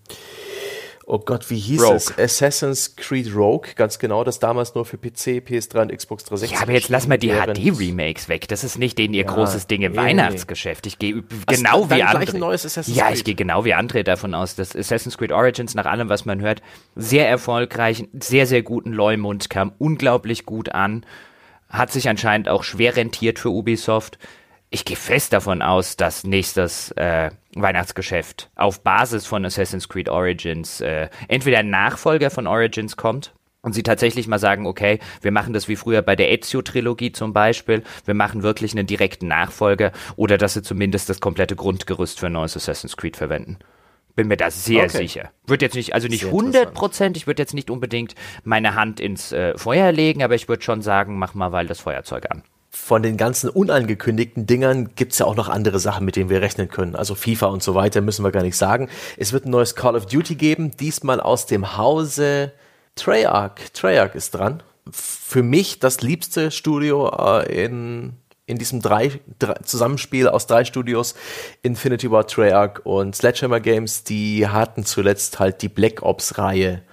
oh 1.05 1.19
Gott, 1.19 1.51
wie 1.51 1.59
hieß 1.59 1.83
Rogue. 1.83 1.97
es? 1.97 2.17
Assassin's 2.17 2.95
Creed 2.95 3.35
Rogue, 3.35 3.69
ganz 3.75 3.99
genau, 3.99 4.23
das 4.23 4.39
damals 4.39 4.73
nur 4.73 4.85
für 4.85 4.97
PC, 4.97 5.45
PS3 5.47 5.81
und 5.83 5.95
Xbox 5.95 6.23
360. 6.23 6.57
Ja, 6.57 6.63
aber 6.63 6.71
jetzt 6.71 6.89
lass 6.89 7.07
mal 7.07 7.19
die 7.19 7.29
HD-Remakes 7.29 8.29
weg. 8.29 8.47
Das 8.47 8.63
ist 8.63 8.79
nicht 8.79 8.97
denen 8.97 9.13
ihr 9.13 9.25
großes 9.25 9.67
Ding 9.67 9.83
im 9.83 9.91
nee, 9.91 9.97
Weihnachtsgeschäft. 9.99 10.87
Ich 10.87 10.97
gehe 10.97 11.23
Was, 11.45 11.55
genau 11.55 11.87
wie 11.91 12.01
andere. 12.01 12.83
ja, 12.87 13.11
ich 13.11 13.23
gehe 13.23 13.35
genau 13.35 13.63
wie 13.63 13.75
André 13.75 14.01
davon 14.01 14.33
aus, 14.33 14.55
dass 14.55 14.75
Assassin's 14.75 15.19
Creed 15.19 15.31
Origins 15.31 15.75
nach 15.75 15.85
allem, 15.85 16.09
was 16.09 16.25
man 16.25 16.41
hört, 16.41 16.63
sehr 16.95 17.29
erfolgreich, 17.29 18.05
sehr, 18.19 18.47
sehr 18.47 18.63
guten 18.63 18.91
Leumund, 18.91 19.51
kam 19.51 19.71
unglaublich 19.77 20.47
gut 20.47 20.69
an, 20.69 21.05
hat 21.73 21.91
sich 21.91 22.07
anscheinend 22.07 22.47
auch 22.47 22.63
schwer 22.63 22.95
rentiert 22.95 23.39
für 23.39 23.49
Ubisoft. 23.49 24.19
Ich 24.69 24.85
gehe 24.85 24.97
fest 24.97 25.33
davon 25.33 25.61
aus, 25.61 25.97
dass 25.97 26.23
nächstes 26.23 26.91
äh, 26.91 27.31
Weihnachtsgeschäft 27.55 28.49
auf 28.55 28.81
Basis 28.81 29.25
von 29.25 29.45
Assassin's 29.45 29.89
Creed 29.89 30.09
Origins 30.09 30.81
äh, 30.81 31.09
entweder 31.27 31.59
ein 31.59 31.69
Nachfolger 31.69 32.29
von 32.29 32.47
Origins 32.47 32.95
kommt 32.95 33.33
und 33.61 33.73
sie 33.73 33.83
tatsächlich 33.83 34.27
mal 34.27 34.39
sagen, 34.39 34.65
okay, 34.65 34.99
wir 35.21 35.31
machen 35.31 35.53
das 35.53 35.67
wie 35.67 35.75
früher 35.75 36.01
bei 36.01 36.15
der 36.15 36.31
Ezio-Trilogie 36.31 37.11
zum 37.11 37.33
Beispiel, 37.33 37.83
wir 38.05 38.13
machen 38.13 38.43
wirklich 38.43 38.73
einen 38.73 38.87
direkten 38.87 39.27
Nachfolger 39.27 39.91
oder 40.15 40.37
dass 40.37 40.53
sie 40.53 40.63
zumindest 40.63 41.09
das 41.09 41.19
komplette 41.19 41.55
Grundgerüst 41.55 42.19
für 42.19 42.27
ein 42.27 42.33
neues 42.33 42.55
Assassin's 42.55 42.97
Creed 42.97 43.17
verwenden. 43.17 43.57
Bin 44.15 44.27
mir 44.27 44.37
da 44.37 44.51
sehr 44.51 44.83
Okay. 44.85 44.97
sicher. 44.97 45.31
Wird 45.47 45.61
jetzt 45.61 45.75
nicht, 45.75 45.93
also 45.95 46.07
nicht 46.07 46.25
100 46.25 46.73
Prozent, 46.73 47.17
ich 47.17 47.25
würde 47.27 47.41
jetzt 47.41 47.53
nicht 47.53 47.69
unbedingt 47.69 48.13
meine 48.43 48.75
Hand 48.75 48.99
ins 48.99 49.31
äh, 49.31 49.57
Feuer 49.57 49.91
legen, 49.91 50.21
aber 50.23 50.35
ich 50.35 50.47
würde 50.47 50.63
schon 50.63 50.81
sagen, 50.81 51.17
mach 51.17 51.33
mal 51.33 51.51
weil 51.51 51.65
das 51.67 51.79
Feuerzeug 51.79 52.29
an. 52.29 52.43
von 52.69 53.01
den 53.03 53.17
ganzen 53.17 53.49
unangekündigten 53.49 54.45
Dingern 54.47 54.95
gibt's 54.95 55.19
ja 55.19 55.25
auch 55.27 55.35
noch 55.35 55.47
andere 55.49 55.79
Sachen, 55.79 56.05
mit 56.05 56.15
denen 56.15 56.29
wir 56.29 56.41
rechnen 56.41 56.69
können. 56.69 56.95
Also 56.95 57.13
FIFA 57.15 57.47
und 57.47 57.61
so 57.63 57.75
weiter 57.75 58.01
müssen 58.01 58.23
wir 58.25 58.31
gar 58.31 58.43
nicht 58.43 58.57
sagen. 58.57 58.89
Es 59.17 59.31
wird 59.33 59.45
ein 59.45 59.51
neues 59.51 59.75
Call 59.75 59.95
of 59.95 60.05
Duty 60.07 60.35
geben, 60.35 60.71
diesmal 60.77 61.19
aus 61.19 61.45
dem 61.45 61.77
Hause 61.77 62.51
Treyarch. 62.95 63.71
Treyarch 63.73 64.15
ist 64.15 64.31
dran. 64.35 64.61
Für 64.91 65.43
mich 65.43 65.79
das 65.79 66.01
liebste 66.01 66.51
Studio 66.51 67.09
äh, 67.09 67.65
in, 67.65 68.13
in 68.45 68.57
diesem 68.57 68.81
drei, 68.81 69.21
drei, 69.39 69.55
Zusammenspiel 69.63 70.27
aus 70.27 70.47
drei 70.47 70.65
Studios, 70.65 71.15
Infinity 71.61 72.11
Ward, 72.11 72.31
Treyarch 72.31 72.85
und 72.85 73.15
Sledgehammer 73.15 73.59
Games, 73.59 74.03
die 74.03 74.47
hatten 74.47 74.85
zuletzt 74.85 75.39
halt 75.39 75.61
die 75.61 75.69
Black 75.69 76.01
Ops-Reihe 76.01 76.83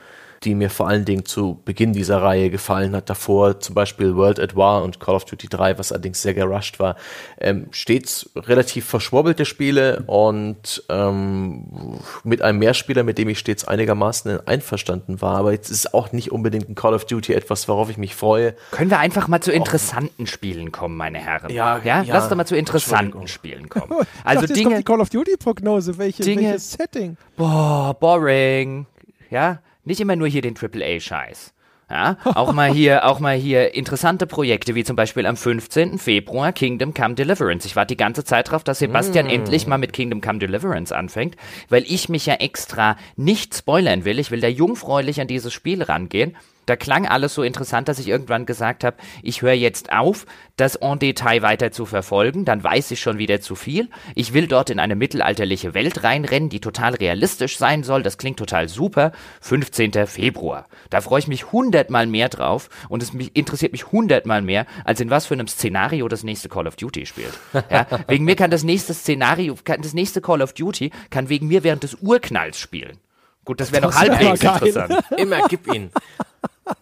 die 0.44 0.54
mir 0.54 0.70
vor 0.70 0.88
allen 0.88 1.04
Dingen 1.04 1.26
zu 1.26 1.60
Beginn 1.66 1.92
dieser 1.92 2.22
Reihe 2.22 2.48
gefallen 2.48 2.96
hat. 2.96 3.10
Davor 3.10 3.60
zum 3.60 3.74
Beispiel 3.74 4.16
World 4.16 4.40
at 4.40 4.56
War 4.56 4.82
und 4.82 4.98
Call 4.98 5.14
of 5.14 5.26
Duty 5.26 5.48
3, 5.48 5.78
was 5.78 5.92
allerdings 5.92 6.22
sehr 6.22 6.32
gerusht 6.32 6.78
war. 6.78 6.96
Ähm, 7.38 7.66
stets 7.72 8.30
relativ 8.34 8.86
verschwurbelte 8.86 9.44
Spiele 9.44 10.02
und 10.06 10.82
ähm, 10.88 11.98
mit 12.24 12.40
einem 12.40 12.58
Mehrspieler, 12.58 13.02
mit 13.02 13.18
dem 13.18 13.28
ich 13.28 13.38
stets 13.38 13.68
einigermaßen 13.68 14.46
einverstanden 14.46 15.20
war. 15.20 15.36
Aber 15.36 15.52
jetzt 15.52 15.70
ist 15.70 15.92
auch 15.92 16.12
nicht 16.12 16.32
unbedingt 16.32 16.70
ein 16.70 16.74
Call 16.74 16.94
of 16.94 17.04
Duty 17.04 17.34
etwas, 17.34 17.68
worauf 17.68 17.90
ich 17.90 17.98
mich 17.98 18.14
freue. 18.14 18.54
Können 18.70 18.90
wir 18.90 18.98
einfach 18.98 19.28
mal 19.28 19.40
zu 19.40 19.52
interessanten 19.52 20.26
Spielen 20.26 20.72
kommen, 20.72 20.96
meine 20.96 21.18
Herren? 21.18 21.50
Ja, 21.52 21.78
ja? 21.84 22.02
ja. 22.02 22.14
Lass 22.14 22.30
doch 22.30 22.36
mal 22.36 22.46
zu 22.46 22.56
interessanten. 22.56 23.28
Spielen 23.28 23.68
kommen. 23.68 23.90
Ich 24.00 24.26
Also 24.26 24.40
dachte, 24.42 24.52
jetzt 24.54 24.62
kommt 24.62 24.70
Dinge, 24.72 24.76
die 24.78 24.84
Call 24.84 25.00
of 25.00 25.10
Duty 25.10 25.36
Prognose, 25.36 25.98
welche, 25.98 26.22
Dinge- 26.22 26.42
welches 26.50 26.72
Setting? 26.72 27.16
boah, 27.36 27.94
boring. 27.98 28.86
Ja, 29.30 29.58
nicht 29.90 30.00
immer 30.00 30.16
nur 30.16 30.28
hier 30.28 30.42
den 30.42 30.54
AAA-Scheiß. 30.56 31.52
Ja, 31.90 32.18
auch 32.24 32.52
mal 32.52 32.72
hier, 32.72 33.04
auch 33.08 33.18
mal 33.18 33.36
hier 33.36 33.74
interessante 33.74 34.28
Projekte, 34.28 34.76
wie 34.76 34.84
zum 34.84 34.94
Beispiel 34.94 35.26
am 35.26 35.36
15. 35.36 35.98
Februar 35.98 36.52
Kingdom 36.52 36.94
Come 36.94 37.16
Deliverance. 37.16 37.66
Ich 37.66 37.74
warte 37.74 37.94
die 37.94 37.96
ganze 37.96 38.22
Zeit 38.22 38.50
drauf, 38.50 38.62
dass 38.62 38.78
Sebastian 38.78 39.26
mm. 39.26 39.30
endlich 39.30 39.66
mal 39.66 39.76
mit 39.76 39.92
Kingdom 39.92 40.20
Come 40.20 40.38
Deliverance 40.38 40.94
anfängt, 40.94 41.36
weil 41.68 41.82
ich 41.88 42.08
mich 42.08 42.26
ja 42.26 42.34
extra 42.34 42.96
nicht 43.16 43.56
spoilern 43.56 44.04
will. 44.04 44.20
Ich 44.20 44.30
will 44.30 44.40
da 44.40 44.46
jungfräulich 44.46 45.20
an 45.20 45.26
dieses 45.26 45.52
Spiel 45.52 45.82
rangehen 45.82 46.36
da 46.70 46.76
klang 46.76 47.04
alles 47.04 47.34
so 47.34 47.42
interessant, 47.42 47.88
dass 47.88 47.98
ich 47.98 48.06
irgendwann 48.06 48.46
gesagt 48.46 48.84
habe, 48.84 48.96
ich 49.22 49.42
höre 49.42 49.54
jetzt 49.54 49.92
auf, 49.92 50.24
das 50.56 50.76
en 50.76 51.00
Detail 51.00 51.42
weiter 51.42 51.72
zu 51.72 51.84
verfolgen, 51.84 52.44
dann 52.44 52.62
weiß 52.62 52.92
ich 52.92 53.00
schon 53.00 53.18
wieder 53.18 53.40
zu 53.40 53.56
viel. 53.56 53.88
Ich 54.14 54.34
will 54.34 54.46
dort 54.46 54.70
in 54.70 54.78
eine 54.78 54.94
mittelalterliche 54.94 55.74
Welt 55.74 56.04
reinrennen, 56.04 56.48
die 56.48 56.60
total 56.60 56.94
realistisch 56.94 57.58
sein 57.58 57.82
soll. 57.82 58.04
Das 58.04 58.18
klingt 58.18 58.38
total 58.38 58.68
super. 58.68 59.10
15. 59.40 60.06
Februar. 60.06 60.68
Da 60.90 61.00
freue 61.00 61.18
ich 61.18 61.26
mich 61.26 61.50
hundertmal 61.50 62.06
mehr 62.06 62.28
drauf 62.28 62.68
und 62.88 63.02
es 63.02 63.12
mich, 63.12 63.34
interessiert 63.34 63.72
mich 63.72 63.90
hundertmal 63.90 64.42
mehr, 64.42 64.64
als 64.84 65.00
in 65.00 65.10
was 65.10 65.26
für 65.26 65.34
einem 65.34 65.48
Szenario 65.48 66.06
das 66.06 66.22
nächste 66.22 66.48
Call 66.48 66.68
of 66.68 66.76
Duty 66.76 67.04
spielt. 67.04 67.36
Ja, 67.68 67.86
wegen 68.06 68.24
mir 68.24 68.36
kann 68.36 68.52
das 68.52 68.62
nächste 68.62 68.94
Szenario, 68.94 69.56
kann 69.64 69.82
das 69.82 69.94
nächste 69.94 70.20
Call 70.20 70.40
of 70.40 70.52
Duty 70.52 70.92
kann 71.10 71.28
wegen 71.28 71.48
mir 71.48 71.64
während 71.64 71.82
des 71.82 71.96
Urknalls 71.96 72.58
spielen. 72.58 72.98
Gut, 73.44 73.60
das 73.60 73.72
wäre 73.72 73.82
noch 73.82 73.94
halbwegs 73.94 74.42
interessant. 74.42 75.04
Immer 75.16 75.48
gib 75.48 75.72
ihn. 75.74 75.90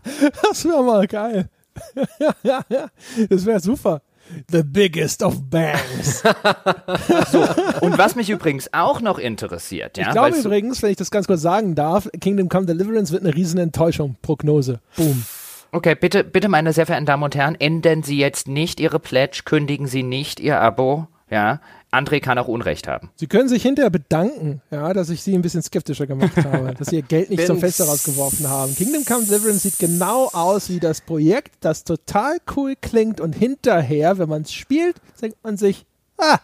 Das 0.43 0.65
wäre 0.65 0.83
mal 0.83 1.07
geil. 1.07 1.49
ja, 2.19 2.35
ja, 2.43 2.65
ja. 2.69 2.89
Das 3.29 3.47
wäre 3.47 3.61
super. 3.61 4.03
The 4.51 4.63
biggest 4.63 5.23
of 5.23 5.41
bangs. 5.49 6.23
so, 7.33 7.47
und 7.81 7.97
was 7.97 8.15
mich 8.15 8.29
übrigens 8.29 8.69
auch 8.75 9.01
noch 9.01 9.19
interessiert, 9.19 9.97
ja. 9.97 10.09
Ich 10.09 10.13
glaube 10.13 10.37
übrigens, 10.37 10.83
wenn 10.83 10.91
ich 10.91 10.97
das 10.97 11.11
ganz 11.11 11.27
kurz 11.27 11.41
sagen 11.41 11.75
darf, 11.75 12.09
Kingdom 12.21 12.49
Come 12.49 12.67
Deliverance 12.67 13.13
wird 13.13 13.25
eine 13.25 13.35
riesen 13.35 13.59
Enttäuschung. 13.59 14.17
Prognose. 14.21 14.81
Boom. 14.97 15.25
Okay, 15.71 15.95
bitte, 15.95 16.25
bitte, 16.25 16.49
meine 16.49 16.73
sehr 16.73 16.87
verehrten 16.87 17.07
Damen 17.07 17.23
und 17.23 17.35
Herren, 17.35 17.55
ändern 17.55 18.03
Sie 18.03 18.19
jetzt 18.19 18.49
nicht 18.49 18.81
Ihre 18.81 18.99
Pledge, 18.99 19.43
kündigen 19.45 19.87
Sie 19.87 20.03
nicht 20.03 20.41
Ihr 20.41 20.61
Abo, 20.61 21.09
ja. 21.31 21.61
André 21.91 22.21
kann 22.21 22.37
auch 22.39 22.49
Unrecht 22.49 22.87
haben. 22.87 23.11
Sie 23.17 23.27
können 23.27 23.49
sich 23.49 23.63
hinterher 23.63 23.91
bedanken, 23.91 24.61
ja, 24.71 24.93
dass 24.93 25.09
ich 25.09 25.23
Sie 25.23 25.35
ein 25.35 25.41
bisschen 25.41 25.63
skeptischer 25.63 26.07
gemacht 26.07 26.37
habe, 26.45 26.75
dass 26.75 26.89
Sie 26.89 26.97
Ihr 26.97 27.03
Geld 27.03 27.31
nicht 27.31 27.47
zum 27.47 27.59
Fenster 27.59 27.87
rausgeworfen 27.87 28.49
haben. 28.49 28.75
Kingdom 28.75 29.05
Come 29.07 29.25
Deliverance 29.25 29.63
sieht 29.63 29.79
genau 29.79 30.29
aus 30.33 30.69
wie 30.69 30.81
das 30.81 31.01
Projekt, 31.01 31.55
das 31.61 31.85
total 31.85 32.39
cool 32.57 32.75
klingt 32.81 33.21
und 33.21 33.33
hinterher, 33.35 34.19
wenn 34.19 34.29
man 34.29 34.43
es 34.43 34.53
spielt, 34.53 34.97
denkt 35.23 35.39
man 35.43 35.57
sich, 35.57 35.87
ah, 36.19 36.39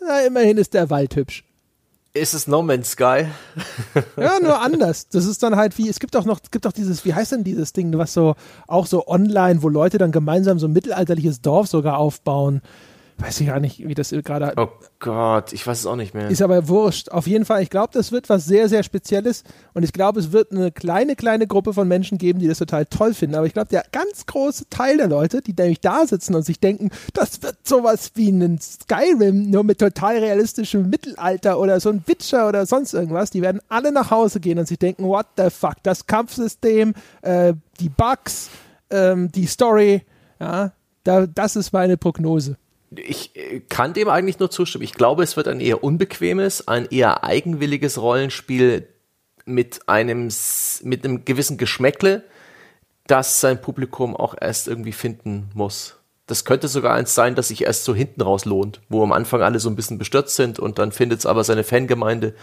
na, 0.00 0.20
immerhin 0.20 0.58
ist 0.58 0.74
der 0.74 0.90
Wald 0.90 1.16
hübsch. 1.16 1.44
Ist 2.12 2.32
es 2.32 2.46
No 2.46 2.62
Man's 2.62 2.90
Sky? 2.90 3.26
ja, 4.16 4.38
nur 4.40 4.60
anders. 4.60 5.08
Das 5.08 5.24
ist 5.24 5.42
dann 5.42 5.56
halt 5.56 5.76
wie, 5.78 5.88
es 5.88 5.98
gibt 5.98 6.14
auch 6.14 6.24
noch, 6.24 6.38
es 6.40 6.52
gibt 6.52 6.64
auch 6.68 6.72
dieses, 6.72 7.04
wie 7.04 7.12
heißt 7.12 7.32
denn 7.32 7.42
dieses 7.42 7.72
Ding, 7.72 7.98
was 7.98 8.12
so, 8.12 8.36
auch 8.68 8.86
so 8.86 9.08
online, 9.08 9.64
wo 9.64 9.68
Leute 9.68 9.98
dann 9.98 10.12
gemeinsam 10.12 10.60
so 10.60 10.68
ein 10.68 10.72
mittelalterliches 10.72 11.40
Dorf 11.40 11.66
sogar 11.66 11.98
aufbauen 11.98 12.62
weiß 13.18 13.40
ich 13.40 13.46
gar 13.46 13.60
nicht, 13.60 13.86
wie 13.86 13.94
das 13.94 14.10
gerade. 14.10 14.52
Oh 14.56 14.68
Gott, 14.98 15.52
ich 15.52 15.66
weiß 15.66 15.80
es 15.80 15.86
auch 15.86 15.96
nicht 15.96 16.14
mehr. 16.14 16.28
Ist 16.28 16.42
aber 16.42 16.68
wurscht. 16.68 17.10
Auf 17.10 17.26
jeden 17.26 17.44
Fall, 17.44 17.62
ich 17.62 17.70
glaube, 17.70 17.90
das 17.92 18.12
wird 18.12 18.28
was 18.28 18.44
sehr, 18.44 18.68
sehr 18.68 18.82
Spezielles 18.82 19.44
und 19.72 19.82
ich 19.82 19.92
glaube, 19.92 20.20
es 20.20 20.32
wird 20.32 20.52
eine 20.52 20.72
kleine, 20.72 21.14
kleine 21.14 21.46
Gruppe 21.46 21.72
von 21.72 21.86
Menschen 21.86 22.18
geben, 22.18 22.40
die 22.40 22.48
das 22.48 22.58
total 22.58 22.86
toll 22.86 23.14
finden. 23.14 23.36
Aber 23.36 23.46
ich 23.46 23.52
glaube, 23.52 23.68
der 23.68 23.84
ganz 23.92 24.26
große 24.26 24.68
Teil 24.68 24.96
der 24.96 25.08
Leute, 25.08 25.42
die 25.42 25.54
nämlich 25.56 25.80
da 25.80 26.06
sitzen 26.06 26.34
und 26.34 26.44
sich 26.44 26.60
denken, 26.60 26.90
das 27.12 27.42
wird 27.42 27.56
sowas 27.62 28.12
wie 28.14 28.30
ein 28.30 28.58
Skyrim, 28.60 29.50
nur 29.50 29.64
mit 29.64 29.78
total 29.78 30.18
realistischem 30.18 30.88
Mittelalter 30.90 31.58
oder 31.58 31.78
so 31.80 31.90
ein 31.90 32.02
Witcher 32.06 32.48
oder 32.48 32.66
sonst 32.66 32.94
irgendwas, 32.94 33.30
die 33.30 33.42
werden 33.42 33.60
alle 33.68 33.92
nach 33.92 34.10
Hause 34.10 34.40
gehen 34.40 34.58
und 34.58 34.66
sich 34.66 34.78
denken, 34.78 35.04
what 35.04 35.26
the 35.36 35.50
fuck, 35.50 35.76
das 35.82 36.06
Kampfsystem, 36.06 36.94
äh, 37.22 37.54
die 37.80 37.88
Bugs, 37.88 38.50
ähm, 38.90 39.30
die 39.30 39.46
Story, 39.46 40.02
ja, 40.40 40.72
da, 41.04 41.26
das 41.26 41.54
ist 41.56 41.72
meine 41.72 41.96
Prognose 41.96 42.56
ich 42.98 43.36
äh, 43.36 43.60
kann 43.60 43.92
dem 43.92 44.08
eigentlich 44.08 44.38
nur 44.38 44.50
zustimmen. 44.50 44.84
Ich 44.84 44.94
glaube, 44.94 45.22
es 45.22 45.36
wird 45.36 45.48
ein 45.48 45.60
eher 45.60 45.82
unbequemes, 45.84 46.68
ein 46.68 46.86
eher 46.86 47.24
eigenwilliges 47.24 48.00
Rollenspiel 48.00 48.88
mit 49.44 49.88
einem, 49.88 50.28
mit 50.82 51.04
einem 51.04 51.24
gewissen 51.24 51.58
Geschmäckle, 51.58 52.24
das 53.06 53.40
sein 53.40 53.60
Publikum 53.60 54.16
auch 54.16 54.34
erst 54.40 54.68
irgendwie 54.68 54.92
finden 54.92 55.50
muss. 55.54 55.96
Das 56.26 56.46
könnte 56.46 56.68
sogar 56.68 56.94
eins 56.94 57.14
sein, 57.14 57.34
das 57.34 57.48
sich 57.48 57.64
erst 57.64 57.84
so 57.84 57.94
hinten 57.94 58.22
raus 58.22 58.46
lohnt, 58.46 58.80
wo 58.88 59.02
am 59.02 59.12
Anfang 59.12 59.42
alle 59.42 59.60
so 59.60 59.68
ein 59.68 59.76
bisschen 59.76 59.98
bestürzt 59.98 60.36
sind 60.36 60.58
und 60.58 60.78
dann 60.78 60.90
findet 60.90 61.18
es 61.18 61.26
aber 61.26 61.44
seine 61.44 61.64
Fangemeinde 61.64 62.34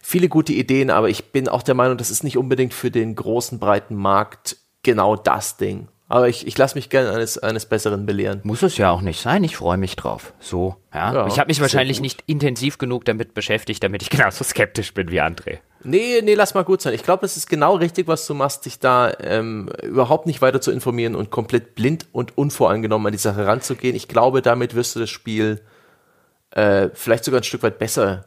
viele 0.00 0.28
gute 0.28 0.52
Ideen, 0.52 0.90
aber 0.90 1.10
ich 1.10 1.32
bin 1.32 1.48
auch 1.48 1.62
der 1.62 1.74
Meinung, 1.74 1.98
das 1.98 2.10
ist 2.10 2.24
nicht 2.24 2.38
unbedingt 2.38 2.72
für 2.72 2.90
den 2.90 3.14
großen, 3.14 3.58
breiten 3.58 3.96
Markt 3.96 4.56
genau 4.82 5.16
das 5.16 5.56
Ding. 5.56 5.88
Aber 6.08 6.28
ich, 6.28 6.46
ich 6.46 6.56
lasse 6.56 6.76
mich 6.76 6.88
gerne 6.88 7.10
eines, 7.10 7.36
eines 7.38 7.66
Besseren 7.66 8.06
belehren. 8.06 8.40
Muss 8.44 8.62
es 8.62 8.76
ja 8.76 8.90
auch 8.90 9.00
nicht 9.00 9.20
sein. 9.20 9.42
Ich 9.42 9.56
freue 9.56 9.76
mich 9.76 9.96
drauf. 9.96 10.34
So, 10.38 10.76
ja. 10.94 11.12
ja 11.12 11.26
ich 11.26 11.38
habe 11.40 11.48
mich 11.48 11.60
wahrscheinlich 11.60 12.00
nicht 12.00 12.22
intensiv 12.26 12.78
genug 12.78 13.04
damit 13.04 13.34
beschäftigt, 13.34 13.82
damit 13.82 14.02
ich 14.02 14.10
genauso 14.10 14.44
skeptisch 14.44 14.94
bin 14.94 15.10
wie 15.10 15.20
André. 15.20 15.58
Nee, 15.82 16.20
nee, 16.22 16.34
lass 16.34 16.54
mal 16.54 16.64
gut 16.64 16.80
sein. 16.80 16.94
Ich 16.94 17.02
glaube, 17.02 17.26
es 17.26 17.36
ist 17.36 17.48
genau 17.48 17.76
richtig, 17.76 18.06
was 18.06 18.26
du 18.26 18.34
machst, 18.34 18.66
dich 18.66 18.78
da 18.78 19.12
ähm, 19.20 19.68
überhaupt 19.82 20.26
nicht 20.26 20.42
weiter 20.42 20.60
zu 20.60 20.70
informieren 20.70 21.16
und 21.16 21.30
komplett 21.30 21.74
blind 21.74 22.06
und 22.12 22.38
unvoreingenommen 22.38 23.08
an 23.08 23.12
die 23.12 23.18
Sache 23.18 23.46
ranzugehen. 23.46 23.96
Ich 23.96 24.08
glaube, 24.08 24.42
damit 24.42 24.74
wirst 24.74 24.94
du 24.94 25.00
das 25.00 25.10
Spiel 25.10 25.60
äh, 26.50 26.88
vielleicht 26.94 27.24
sogar 27.24 27.40
ein 27.40 27.44
Stück 27.44 27.62
weit 27.62 27.78
besser 27.78 28.26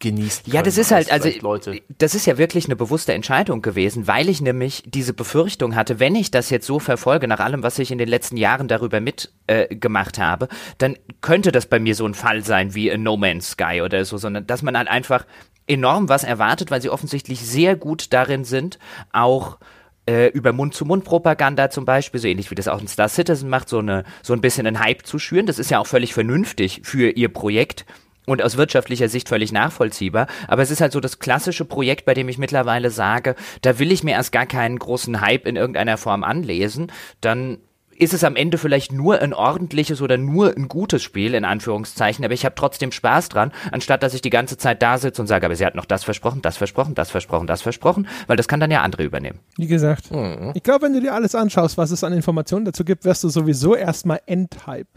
genießt. 0.00 0.48
Ja, 0.48 0.62
das 0.62 0.76
ist 0.76 0.90
halt, 0.90 1.12
also 1.12 1.28
Leute. 1.40 1.80
das 1.98 2.16
ist 2.16 2.26
ja 2.26 2.36
wirklich 2.36 2.64
eine 2.64 2.74
bewusste 2.74 3.12
Entscheidung 3.12 3.62
gewesen, 3.62 4.08
weil 4.08 4.28
ich 4.28 4.40
nämlich 4.40 4.82
diese 4.86 5.12
Befürchtung 5.12 5.76
hatte, 5.76 6.00
wenn 6.00 6.16
ich 6.16 6.32
das 6.32 6.50
jetzt 6.50 6.66
so 6.66 6.80
verfolge, 6.80 7.28
nach 7.28 7.38
allem, 7.38 7.62
was 7.62 7.78
ich 7.78 7.92
in 7.92 7.98
den 7.98 8.08
letzten 8.08 8.36
Jahren 8.36 8.66
darüber 8.66 9.00
mitgemacht 9.00 10.18
äh, 10.18 10.20
habe, 10.20 10.48
dann 10.78 10.96
könnte 11.20 11.52
das 11.52 11.66
bei 11.66 11.78
mir 11.78 11.94
so 11.94 12.04
ein 12.04 12.14
Fall 12.14 12.44
sein 12.44 12.74
wie 12.74 12.88
in 12.88 13.04
No 13.04 13.16
Man's 13.16 13.50
Sky 13.50 13.82
oder 13.82 14.04
so, 14.04 14.18
sondern 14.18 14.46
dass 14.46 14.62
man 14.62 14.76
halt 14.76 14.88
einfach 14.88 15.26
enorm 15.68 16.08
was 16.08 16.24
erwartet, 16.24 16.72
weil 16.72 16.82
sie 16.82 16.90
offensichtlich 16.90 17.40
sehr 17.40 17.76
gut 17.76 18.12
darin 18.12 18.44
sind, 18.44 18.80
auch 19.12 19.58
äh, 20.06 20.26
über 20.30 20.52
Mund-zu-Mund-Propaganda 20.52 21.70
zum 21.70 21.84
Beispiel, 21.84 22.20
so 22.20 22.26
ähnlich 22.26 22.50
wie 22.50 22.56
das 22.56 22.66
auch 22.66 22.80
ein 22.80 22.88
Star 22.88 23.08
Citizen 23.08 23.48
macht, 23.48 23.68
so, 23.68 23.78
eine, 23.78 24.02
so 24.22 24.32
ein 24.32 24.40
bisschen 24.40 24.66
einen 24.66 24.80
Hype 24.80 25.06
zu 25.06 25.20
schüren. 25.20 25.46
Das 25.46 25.60
ist 25.60 25.70
ja 25.70 25.78
auch 25.78 25.86
völlig 25.86 26.14
vernünftig 26.14 26.80
für 26.82 27.10
ihr 27.10 27.28
Projekt 27.28 27.86
und 28.26 28.42
aus 28.42 28.56
wirtschaftlicher 28.56 29.08
Sicht 29.08 29.28
völlig 29.28 29.52
nachvollziehbar. 29.52 30.26
Aber 30.48 30.62
es 30.62 30.70
ist 30.70 30.80
halt 30.80 30.92
so 30.92 31.00
das 31.00 31.18
klassische 31.18 31.64
Projekt, 31.64 32.04
bei 32.04 32.14
dem 32.14 32.28
ich 32.28 32.38
mittlerweile 32.38 32.90
sage, 32.90 33.34
da 33.62 33.78
will 33.78 33.92
ich 33.92 34.04
mir 34.04 34.12
erst 34.12 34.32
gar 34.32 34.46
keinen 34.46 34.78
großen 34.78 35.20
Hype 35.20 35.46
in 35.46 35.56
irgendeiner 35.56 35.96
Form 35.96 36.24
anlesen. 36.24 36.92
Dann 37.20 37.58
ist 38.02 38.12
es 38.12 38.24
am 38.24 38.34
Ende 38.34 38.58
vielleicht 38.58 38.90
nur 38.90 39.20
ein 39.20 39.32
ordentliches 39.32 40.02
oder 40.02 40.18
nur 40.18 40.56
ein 40.56 40.66
gutes 40.66 41.04
Spiel, 41.04 41.34
in 41.34 41.44
Anführungszeichen, 41.44 42.24
aber 42.24 42.34
ich 42.34 42.44
habe 42.44 42.56
trotzdem 42.56 42.90
Spaß 42.90 43.28
dran, 43.28 43.52
anstatt 43.70 44.02
dass 44.02 44.12
ich 44.12 44.20
die 44.22 44.30
ganze 44.30 44.56
Zeit 44.58 44.82
da 44.82 44.98
sitze 44.98 45.22
und 45.22 45.28
sage, 45.28 45.46
aber 45.46 45.54
sie 45.54 45.64
hat 45.64 45.76
noch 45.76 45.84
das 45.84 46.02
versprochen, 46.02 46.42
das 46.42 46.56
versprochen, 46.56 46.96
das 46.96 47.12
versprochen, 47.12 47.46
das 47.46 47.62
versprochen, 47.62 48.08
weil 48.26 48.36
das 48.36 48.48
kann 48.48 48.58
dann 48.58 48.72
ja 48.72 48.82
andere 48.82 49.04
übernehmen. 49.04 49.38
Wie 49.56 49.68
gesagt, 49.68 50.10
mhm. 50.10 50.50
ich 50.54 50.64
glaube, 50.64 50.86
wenn 50.86 50.94
du 50.94 51.00
dir 51.00 51.14
alles 51.14 51.36
anschaust, 51.36 51.78
was 51.78 51.92
es 51.92 52.02
an 52.02 52.12
Informationen 52.12 52.64
dazu 52.64 52.84
gibt, 52.84 53.04
wirst 53.04 53.22
du 53.22 53.28
sowieso 53.28 53.76
erstmal 53.76 54.20
Endhype. 54.26 54.88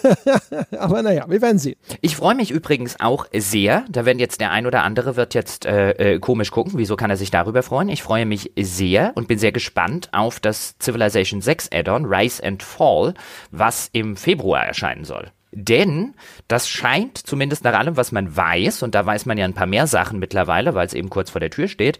aber 0.78 1.02
naja, 1.02 1.26
wir 1.28 1.40
werden 1.40 1.58
sehen. 1.58 1.76
Ich 2.00 2.16
freue 2.16 2.34
mich 2.34 2.50
übrigens 2.50 2.98
auch 2.98 3.26
sehr, 3.32 3.84
da 3.88 4.04
werden 4.04 4.18
jetzt 4.18 4.40
der 4.40 4.50
ein 4.50 4.66
oder 4.66 4.82
andere 4.82 5.14
wird 5.14 5.34
jetzt 5.34 5.64
äh, 5.64 5.90
äh, 5.92 6.18
komisch 6.18 6.50
gucken, 6.50 6.72
wieso 6.74 6.96
kann 6.96 7.10
er 7.10 7.16
sich 7.16 7.30
darüber 7.30 7.62
freuen? 7.62 7.88
Ich 7.88 8.02
freue 8.02 8.26
mich 8.26 8.50
sehr 8.58 9.12
und 9.14 9.28
bin 9.28 9.38
sehr 9.38 9.52
gespannt 9.52 10.08
auf 10.10 10.40
das 10.40 10.74
Civilization 10.82 11.40
6 11.40 11.70
Add-on, 11.72 12.04
Rise 12.06 12.31
Rise 12.32 12.44
and 12.44 12.62
Fall, 12.62 13.14
was 13.50 13.88
im 13.92 14.16
Februar 14.16 14.64
erscheinen 14.64 15.04
soll. 15.04 15.30
Denn 15.54 16.14
das 16.48 16.68
scheint, 16.68 17.18
zumindest 17.18 17.64
nach 17.64 17.74
allem, 17.74 17.96
was 17.96 18.10
man 18.10 18.34
weiß, 18.34 18.82
und 18.82 18.94
da 18.94 19.04
weiß 19.04 19.26
man 19.26 19.36
ja 19.36 19.44
ein 19.44 19.54
paar 19.54 19.66
mehr 19.66 19.86
Sachen 19.86 20.18
mittlerweile, 20.18 20.74
weil 20.74 20.86
es 20.86 20.94
eben 20.94 21.10
kurz 21.10 21.30
vor 21.30 21.40
der 21.40 21.50
Tür 21.50 21.68
steht, 21.68 21.98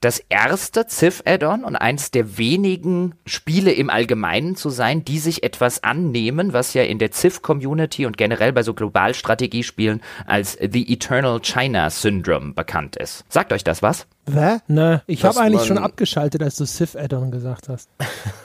das 0.00 0.20
erste 0.28 0.86
Civ-Add-on 0.86 1.64
und 1.64 1.74
eins 1.74 2.12
der 2.12 2.38
wenigen 2.38 3.16
Spiele 3.26 3.72
im 3.72 3.90
Allgemeinen 3.90 4.54
zu 4.54 4.70
sein, 4.70 5.04
die 5.04 5.18
sich 5.18 5.42
etwas 5.42 5.82
annehmen, 5.82 6.52
was 6.52 6.72
ja 6.72 6.84
in 6.84 7.00
der 7.00 7.10
Civ-Community 7.10 8.06
und 8.06 8.16
generell 8.16 8.52
bei 8.52 8.62
so 8.62 8.74
Globalstrategiespielen 8.74 10.00
als 10.24 10.56
The 10.60 10.92
Eternal 10.92 11.40
China 11.40 11.90
Syndrome 11.90 12.54
bekannt 12.54 12.94
ist. 12.94 13.24
Sagt 13.28 13.52
euch 13.52 13.64
das 13.64 13.82
was? 13.82 14.06
Hä? 14.32 14.58
Ne, 14.68 15.02
ich 15.06 15.24
habe 15.24 15.40
eigentlich 15.40 15.64
schon 15.64 15.78
abgeschaltet, 15.78 16.42
als 16.42 16.56
du 16.56 16.66
Civ-Addon 16.66 17.30
gesagt 17.30 17.68
hast. 17.68 17.90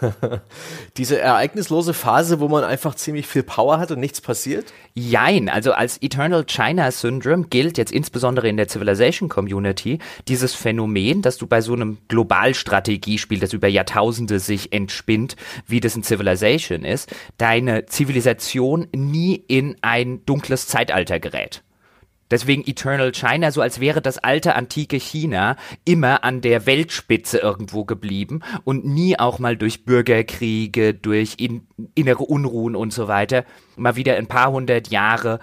Diese 0.97 1.19
ereignislose 1.19 1.93
Phase, 1.93 2.39
wo 2.39 2.47
man 2.47 2.63
einfach 2.63 2.95
ziemlich 2.95 3.27
viel 3.27 3.43
Power 3.43 3.79
hat 3.79 3.91
und 3.91 3.99
nichts 3.99 4.21
passiert? 4.21 4.65
Jein, 4.93 5.49
also 5.49 5.73
als 5.73 6.01
Eternal 6.01 6.45
China 6.45 6.91
Syndrome 6.91 7.45
gilt 7.47 7.77
jetzt 7.77 7.91
insbesondere 7.91 8.47
in 8.47 8.57
der 8.57 8.67
Civilization 8.67 9.29
Community 9.29 9.99
dieses 10.27 10.53
Phänomen, 10.53 11.21
dass 11.21 11.37
du 11.37 11.47
bei 11.47 11.61
so 11.61 11.73
einem 11.73 11.97
Globalstrategiespiel, 12.07 13.39
das 13.39 13.53
über 13.53 13.67
Jahrtausende 13.67 14.39
sich 14.39 14.71
entspinnt, 14.71 15.35
wie 15.67 15.79
das 15.79 15.95
in 15.95 16.03
Civilization 16.03 16.85
ist, 16.85 17.13
deine 17.37 17.85
Zivilisation 17.85 18.87
nie 18.95 19.35
in 19.47 19.75
ein 19.81 20.25
dunkles 20.25 20.67
Zeitalter 20.67 21.19
gerät. 21.19 21.63
Deswegen 22.33 22.63
Eternal 22.65 23.11
China, 23.11 23.51
so 23.51 23.61
als 23.61 23.79
wäre 23.79 24.01
das 24.01 24.17
alte 24.17 24.55
antike 24.55 24.97
China 24.97 25.55
immer 25.85 26.23
an 26.23 26.41
der 26.41 26.65
Weltspitze 26.65 27.37
irgendwo 27.37 27.85
geblieben 27.85 28.39
und 28.63 28.87
nie 28.87 29.19
auch 29.19 29.37
mal 29.37 29.55
durch 29.55 29.85
Bürgerkriege, 29.85 30.95
durch 30.95 31.35
in, 31.37 31.67
innere 31.93 32.23
Unruhen 32.23 32.75
und 32.75 32.91
so 32.91 33.07
weiter. 33.07 33.45
Mal 33.75 33.97
wieder 33.97 34.15
ein 34.15 34.25
paar 34.25 34.51
hundert 34.51 34.87
Jahre 34.87 35.41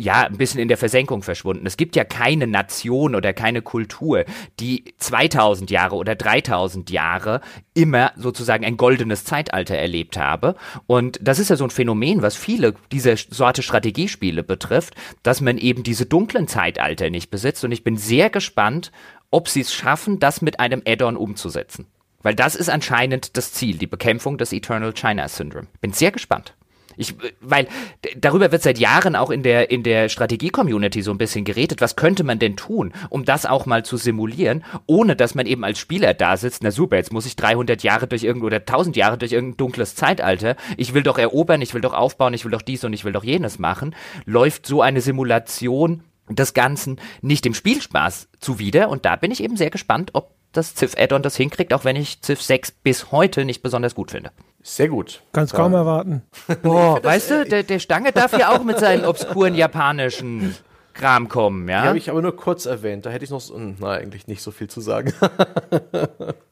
ja, 0.00 0.22
ein 0.22 0.38
bisschen 0.38 0.60
in 0.60 0.68
der 0.68 0.76
Versenkung 0.76 1.22
verschwunden. 1.22 1.66
Es 1.66 1.76
gibt 1.76 1.96
ja 1.96 2.04
keine 2.04 2.46
Nation 2.46 3.16
oder 3.16 3.32
keine 3.32 3.62
Kultur, 3.62 4.24
die 4.60 4.94
2000 4.98 5.72
Jahre 5.72 5.96
oder 5.96 6.14
3000 6.14 6.88
Jahre 6.90 7.40
immer 7.74 8.12
sozusagen 8.14 8.64
ein 8.64 8.76
goldenes 8.76 9.24
Zeitalter 9.24 9.74
erlebt 9.74 10.16
habe. 10.16 10.54
Und 10.86 11.18
das 11.20 11.40
ist 11.40 11.50
ja 11.50 11.56
so 11.56 11.64
ein 11.64 11.70
Phänomen, 11.70 12.22
was 12.22 12.36
viele 12.36 12.74
dieser 12.92 13.16
Sorte 13.16 13.62
Strategiespiele 13.62 14.44
betrifft, 14.44 14.94
dass 15.24 15.40
man 15.40 15.58
eben 15.58 15.82
diese 15.82 16.06
dunklen 16.06 16.46
Zeitalter 16.46 17.10
nicht 17.10 17.30
besitzt. 17.30 17.64
Und 17.64 17.72
ich 17.72 17.82
bin 17.82 17.96
sehr 17.96 18.30
gespannt, 18.30 18.92
ob 19.32 19.48
sie 19.48 19.62
es 19.62 19.74
schaffen, 19.74 20.20
das 20.20 20.42
mit 20.42 20.60
einem 20.60 20.80
Add-on 20.86 21.16
umzusetzen. 21.16 21.86
Weil 22.22 22.36
das 22.36 22.54
ist 22.54 22.70
anscheinend 22.70 23.36
das 23.36 23.52
Ziel, 23.52 23.78
die 23.78 23.86
Bekämpfung 23.88 24.38
des 24.38 24.52
Eternal 24.52 24.92
China 24.92 25.26
Syndrome. 25.28 25.66
Bin 25.80 25.92
sehr 25.92 26.12
gespannt. 26.12 26.54
Ich, 26.98 27.14
weil 27.40 27.68
darüber 28.16 28.50
wird 28.50 28.62
seit 28.62 28.78
Jahren 28.78 29.16
auch 29.16 29.30
in 29.30 29.42
der, 29.42 29.70
in 29.70 29.84
der 29.84 30.08
Strategie-Community 30.08 31.00
so 31.02 31.12
ein 31.12 31.18
bisschen 31.18 31.44
geredet. 31.44 31.80
Was 31.80 31.96
könnte 31.96 32.24
man 32.24 32.38
denn 32.38 32.56
tun, 32.56 32.92
um 33.08 33.24
das 33.24 33.46
auch 33.46 33.66
mal 33.66 33.84
zu 33.84 33.96
simulieren, 33.96 34.64
ohne 34.86 35.14
dass 35.14 35.34
man 35.34 35.46
eben 35.46 35.64
als 35.64 35.78
Spieler 35.78 36.12
da 36.12 36.36
sitzt? 36.36 36.62
Na 36.64 36.72
super, 36.72 36.96
jetzt 36.96 37.12
muss 37.12 37.24
ich 37.24 37.36
300 37.36 37.82
Jahre 37.84 38.08
durch 38.08 38.24
irgend 38.24 38.42
oder 38.42 38.56
1000 38.56 38.96
Jahre 38.96 39.16
durch 39.16 39.32
irgendein 39.32 39.56
dunkles 39.58 39.94
Zeitalter. 39.94 40.56
Ich 40.76 40.92
will 40.92 41.04
doch 41.04 41.18
erobern, 41.18 41.62
ich 41.62 41.72
will 41.72 41.80
doch 41.80 41.94
aufbauen, 41.94 42.34
ich 42.34 42.44
will 42.44 42.52
doch 42.52 42.62
dies 42.62 42.82
und 42.84 42.92
ich 42.92 43.04
will 43.04 43.12
doch 43.12 43.24
jenes 43.24 43.58
machen. 43.60 43.94
Läuft 44.26 44.66
so 44.66 44.82
eine 44.82 45.00
Simulation 45.00 46.02
des 46.28 46.52
Ganzen 46.52 47.00
nicht 47.22 47.44
dem 47.44 47.54
Spielspaß 47.54 48.28
zuwider? 48.40 48.88
Und 48.88 49.04
da 49.04 49.14
bin 49.14 49.30
ich 49.30 49.42
eben 49.42 49.56
sehr 49.56 49.70
gespannt, 49.70 50.10
ob 50.14 50.34
das 50.52 50.74
Civ-Add-on 50.74 51.22
das 51.22 51.36
hinkriegt, 51.36 51.72
auch 51.72 51.84
wenn 51.84 51.96
ich 51.96 52.20
Civ 52.22 52.42
6 52.42 52.72
bis 52.82 53.12
heute 53.12 53.44
nicht 53.44 53.62
besonders 53.62 53.94
gut 53.94 54.10
finde. 54.10 54.32
Sehr 54.62 54.88
gut. 54.88 55.22
Kannst 55.32 55.54
kaum 55.54 55.72
erwarten. 55.72 56.22
Boah, 56.62 57.02
weißt 57.02 57.30
du, 57.30 57.44
der, 57.44 57.62
der 57.62 57.78
Stange 57.78 58.12
darf 58.12 58.36
ja 58.36 58.50
auch 58.50 58.64
mit 58.64 58.78
seinen 58.78 59.04
obskuren 59.04 59.54
japanischen 59.54 60.54
Kram 60.98 61.28
kommen, 61.28 61.68
ja? 61.68 61.82
Die 61.82 61.88
habe 61.88 61.98
ich 61.98 62.10
aber 62.10 62.20
nur 62.20 62.36
kurz 62.36 62.66
erwähnt. 62.66 63.06
Da 63.06 63.10
hätte 63.10 63.24
ich 63.24 63.30
noch, 63.30 63.40
so, 63.40 63.54
hm, 63.54 63.76
na, 63.78 63.92
eigentlich 63.92 64.26
nicht 64.26 64.42
so 64.42 64.50
viel 64.50 64.68
zu 64.68 64.80
sagen. 64.80 65.12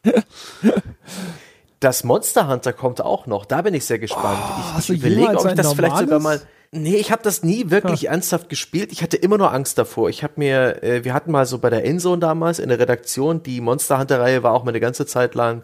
das 1.81 2.05
Monster 2.05 2.49
Hunter 2.49 2.73
kommt 2.73 3.01
auch 3.01 3.27
noch. 3.27 3.45
Da 3.45 3.63
bin 3.63 3.75
ich 3.75 3.85
sehr 3.85 3.99
gespannt. 3.99 4.39
Oh, 4.41 4.79
ich 4.79 4.89
ich 4.89 4.99
überlege, 5.01 5.37
ob 5.37 5.47
ich 5.47 5.55
das 5.55 5.73
vielleicht 5.75 5.99
sogar 5.99 6.21
mal. 6.21 6.41
Nee, 6.73 6.97
ich 6.97 7.11
habe 7.11 7.23
das 7.23 7.43
nie 7.43 7.71
wirklich 7.71 8.03
ja. 8.03 8.13
ernsthaft 8.13 8.49
gespielt. 8.49 8.93
Ich 8.93 9.03
hatte 9.03 9.17
immer 9.17 9.39
nur 9.39 9.53
Angst 9.53 9.79
davor. 9.79 10.09
Ich 10.11 10.23
habe 10.23 10.35
mir, 10.37 10.83
äh, 10.83 11.05
wir 11.05 11.15
hatten 11.15 11.31
mal 11.31 11.47
so 11.47 11.59
bei 11.59 11.71
der 11.71 11.85
Endzone 11.85 12.19
damals 12.19 12.59
in 12.59 12.69
der 12.69 12.79
Redaktion, 12.79 13.43
die 13.43 13.61
Monster 13.61 13.99
Hunter 13.99 14.21
Reihe 14.21 14.43
war 14.43 14.53
auch 14.53 14.65
mal 14.65 14.71
eine 14.71 14.81
ganze 14.81 15.07
Zeit 15.07 15.35
lang 15.35 15.63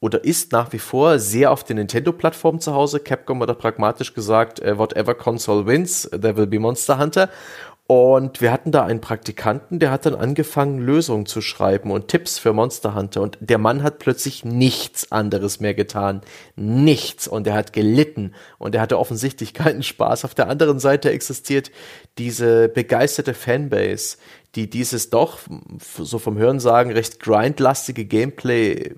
oder 0.00 0.24
ist 0.24 0.52
nach 0.52 0.72
wie 0.72 0.78
vor 0.78 1.18
sehr 1.18 1.50
auf 1.50 1.62
den 1.62 1.76
Nintendo-Plattformen 1.76 2.60
zu 2.60 2.74
Hause. 2.74 3.00
Capcom 3.00 3.42
hat 3.42 3.58
pragmatisch 3.58 4.14
gesagt, 4.14 4.60
äh, 4.60 4.78
whatever 4.78 5.14
console 5.14 5.66
wins, 5.66 6.08
there 6.10 6.36
will 6.36 6.46
be 6.46 6.58
Monster 6.58 6.98
Hunter. 6.98 7.28
Und 7.90 8.40
wir 8.40 8.52
hatten 8.52 8.70
da 8.70 8.84
einen 8.84 9.00
Praktikanten, 9.00 9.80
der 9.80 9.90
hat 9.90 10.06
dann 10.06 10.14
angefangen, 10.14 10.78
Lösungen 10.78 11.26
zu 11.26 11.40
schreiben 11.40 11.90
und 11.90 12.06
Tipps 12.06 12.38
für 12.38 12.52
Monster 12.52 12.94
Hunter. 12.94 13.20
Und 13.20 13.36
der 13.40 13.58
Mann 13.58 13.82
hat 13.82 13.98
plötzlich 13.98 14.44
nichts 14.44 15.10
anderes 15.10 15.58
mehr 15.58 15.74
getan. 15.74 16.20
Nichts. 16.54 17.26
Und 17.26 17.48
er 17.48 17.54
hat 17.54 17.72
gelitten. 17.72 18.32
Und 18.58 18.76
er 18.76 18.80
hatte 18.80 18.96
offensichtlich 18.96 19.54
keinen 19.54 19.82
Spaß. 19.82 20.24
Auf 20.24 20.36
der 20.36 20.48
anderen 20.48 20.78
Seite 20.78 21.10
existiert 21.10 21.72
diese 22.16 22.68
begeisterte 22.68 23.34
Fanbase, 23.34 24.18
die 24.54 24.70
dieses 24.70 25.10
doch, 25.10 25.40
so 25.98 26.20
vom 26.20 26.38
Hörensagen, 26.38 26.92
recht 26.92 27.18
grindlastige 27.18 28.04
Gameplay 28.04 28.94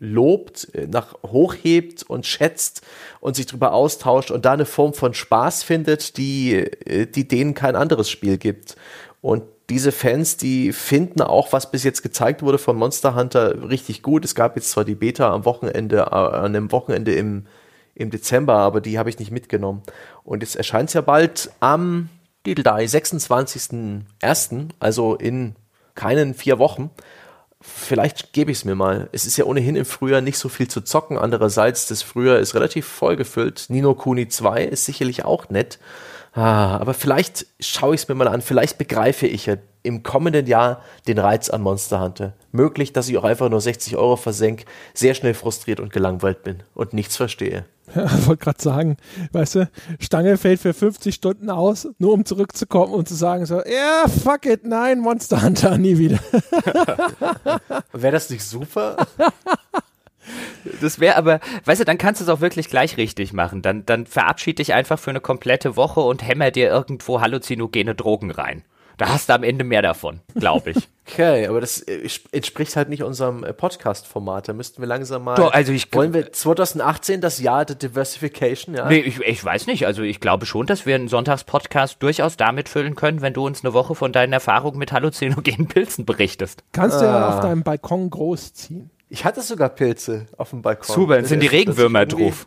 lobt, 0.00 0.74
äh, 0.74 0.88
nach 0.88 1.14
hochhebt 1.22 2.02
und 2.02 2.26
schätzt 2.26 2.82
und 3.20 3.36
sich 3.36 3.46
darüber 3.46 3.72
austauscht 3.72 4.32
und 4.32 4.44
da 4.44 4.52
eine 4.52 4.64
Form 4.64 4.94
von 4.94 5.14
Spaß 5.14 5.62
findet, 5.62 6.16
die, 6.16 6.54
äh, 6.54 7.06
die 7.06 7.28
denen 7.28 7.54
kein 7.54 7.76
anderes 7.76 8.10
Spiel 8.10 8.38
gibt. 8.38 8.76
Und 9.20 9.44
diese 9.68 9.92
Fans, 9.92 10.36
die 10.36 10.72
finden 10.72 11.22
auch, 11.22 11.52
was 11.52 11.70
bis 11.70 11.84
jetzt 11.84 12.02
gezeigt 12.02 12.42
wurde 12.42 12.58
von 12.58 12.76
Monster 12.76 13.14
Hunter, 13.14 13.68
richtig 13.68 14.02
gut. 14.02 14.24
Es 14.24 14.34
gab 14.34 14.56
jetzt 14.56 14.70
zwar 14.70 14.84
die 14.84 14.96
Beta 14.96 15.32
am 15.32 15.44
Wochenende, 15.44 15.98
äh, 15.98 16.14
an 16.14 16.56
einem 16.56 16.72
Wochenende 16.72 17.14
im, 17.14 17.46
im 17.94 18.10
Dezember, 18.10 18.54
aber 18.54 18.80
die 18.80 18.98
habe 18.98 19.10
ich 19.10 19.18
nicht 19.18 19.30
mitgenommen. 19.30 19.82
Und 20.24 20.42
jetzt 20.42 20.56
erscheint 20.56 20.88
es 20.88 20.94
ja 20.94 21.02
bald 21.02 21.52
am 21.60 22.08
Diddledei, 22.46 22.84
26.01., 22.84 24.70
also 24.78 25.14
in 25.14 25.54
keinen 25.94 26.32
vier 26.32 26.58
Wochen 26.58 26.90
vielleicht 27.60 28.32
gebe 28.32 28.50
ich 28.50 28.58
es 28.58 28.64
mir 28.64 28.74
mal. 28.74 29.08
Es 29.12 29.26
ist 29.26 29.36
ja 29.36 29.44
ohnehin 29.44 29.76
im 29.76 29.84
Frühjahr 29.84 30.20
nicht 30.20 30.38
so 30.38 30.48
viel 30.48 30.68
zu 30.68 30.80
zocken. 30.80 31.18
Andererseits, 31.18 31.86
das 31.86 32.02
Frühjahr 32.02 32.38
ist 32.38 32.54
relativ 32.54 32.86
vollgefüllt. 32.86 33.66
Nino 33.68 33.94
Kuni 33.94 34.28
2 34.28 34.64
ist 34.64 34.84
sicherlich 34.84 35.24
auch 35.24 35.48
nett. 35.50 35.78
Ah, 36.32 36.76
aber 36.76 36.94
vielleicht 36.94 37.46
schaue 37.58 37.94
ich 37.94 38.02
es 38.02 38.08
mir 38.08 38.14
mal 38.14 38.28
an. 38.28 38.40
Vielleicht 38.40 38.78
begreife 38.78 39.26
ich 39.26 39.46
ja 39.46 39.56
im 39.82 40.02
kommenden 40.02 40.46
Jahr 40.46 40.82
den 41.08 41.18
Reiz 41.18 41.50
an 41.50 41.62
Monster 41.62 42.00
Hunter. 42.00 42.34
Möglich, 42.52 42.92
dass 42.92 43.08
ich 43.08 43.18
auch 43.18 43.24
einfach 43.24 43.48
nur 43.48 43.60
60 43.60 43.96
Euro 43.96 44.16
versenke, 44.16 44.64
sehr 44.94 45.14
schnell 45.14 45.34
frustriert 45.34 45.80
und 45.80 45.92
gelangweilt 45.92 46.44
bin 46.44 46.62
und 46.74 46.92
nichts 46.92 47.16
verstehe. 47.16 47.64
Ja, 47.94 48.10
wollte 48.26 48.44
gerade 48.44 48.62
sagen, 48.62 48.96
weißt 49.32 49.54
du, 49.56 49.70
Stange 49.98 50.36
fällt 50.38 50.60
für 50.60 50.74
50 50.74 51.14
Stunden 51.14 51.50
aus, 51.50 51.88
nur 51.98 52.12
um 52.12 52.24
zurückzukommen 52.24 52.92
und 52.92 53.08
zu 53.08 53.14
sagen 53.14 53.46
so, 53.46 53.56
ja, 53.56 53.64
yeah, 53.64 54.08
fuck 54.08 54.46
it, 54.46 54.64
nein, 54.64 55.00
Monster 55.00 55.42
Hunter, 55.42 55.78
nie 55.78 55.98
wieder. 55.98 56.18
Wäre 57.92 58.12
das 58.12 58.30
nicht 58.30 58.44
super? 58.44 58.96
Das 60.80 61.00
wäre 61.00 61.16
aber, 61.16 61.40
weißt 61.64 61.80
du, 61.80 61.84
dann 61.84 61.98
kannst 61.98 62.20
du 62.20 62.24
es 62.24 62.30
auch 62.30 62.40
wirklich 62.40 62.68
gleich 62.68 62.96
richtig 62.96 63.32
machen. 63.32 63.62
Dann, 63.62 63.84
dann 63.86 64.06
verabschiede 64.06 64.56
dich 64.56 64.74
einfach 64.74 64.98
für 64.98 65.10
eine 65.10 65.20
komplette 65.20 65.76
Woche 65.76 66.00
und 66.00 66.26
hämmer 66.26 66.50
dir 66.50 66.68
irgendwo 66.68 67.20
halluzinogene 67.20 67.94
Drogen 67.94 68.30
rein. 68.30 68.62
Da 69.00 69.08
hast 69.08 69.30
du 69.30 69.32
am 69.32 69.44
Ende 69.44 69.64
mehr 69.64 69.80
davon, 69.80 70.20
glaube 70.34 70.72
ich. 70.72 70.76
Okay, 71.10 71.48
aber 71.48 71.60
das 71.60 71.80
äh, 71.80 72.08
entspricht 72.30 72.76
halt 72.76 72.88
nicht 72.88 73.02
unserem 73.02 73.42
äh, 73.42 73.52
Podcast-Format. 73.52 74.48
Da 74.48 74.52
müssten 74.52 74.80
wir 74.80 74.86
langsam 74.86 75.24
mal. 75.24 75.34
Doch, 75.34 75.52
also 75.52 75.72
ich, 75.72 75.92
wollen 75.92 76.14
wir 76.14 76.30
2018 76.30 77.20
das 77.20 77.40
Jahr 77.40 77.64
der 77.64 77.74
Diversification, 77.74 78.76
ja? 78.76 78.86
Nee, 78.86 79.00
ich, 79.00 79.18
ich 79.18 79.44
weiß 79.44 79.66
nicht. 79.66 79.86
Also 79.86 80.02
ich 80.02 80.20
glaube 80.20 80.46
schon, 80.46 80.66
dass 80.66 80.86
wir 80.86 80.94
einen 80.94 81.08
Sonntagspodcast 81.08 82.00
durchaus 82.00 82.36
damit 82.36 82.68
füllen 82.68 82.94
können, 82.94 83.22
wenn 83.22 83.32
du 83.32 83.44
uns 83.44 83.64
eine 83.64 83.74
Woche 83.74 83.96
von 83.96 84.12
deinen 84.12 84.32
Erfahrungen 84.32 84.78
mit 84.78 84.92
halluzinogenen 84.92 85.66
Pilzen 85.66 86.04
berichtest. 86.04 86.62
Kannst 86.70 86.98
ah. 86.98 87.00
du 87.00 87.06
ja 87.06 87.28
auf 87.28 87.40
deinem 87.40 87.64
Balkon 87.64 88.08
großziehen. 88.08 88.90
Ich 89.12 89.24
hatte 89.24 89.42
sogar 89.42 89.70
Pilze 89.70 90.26
auf 90.36 90.50
dem 90.50 90.62
Balkon. 90.62 90.94
Super, 90.94 91.16
dann 91.16 91.24
sind 91.24 91.42
die 91.42 91.48
Regenwürmer 91.48 92.06
drauf. 92.06 92.46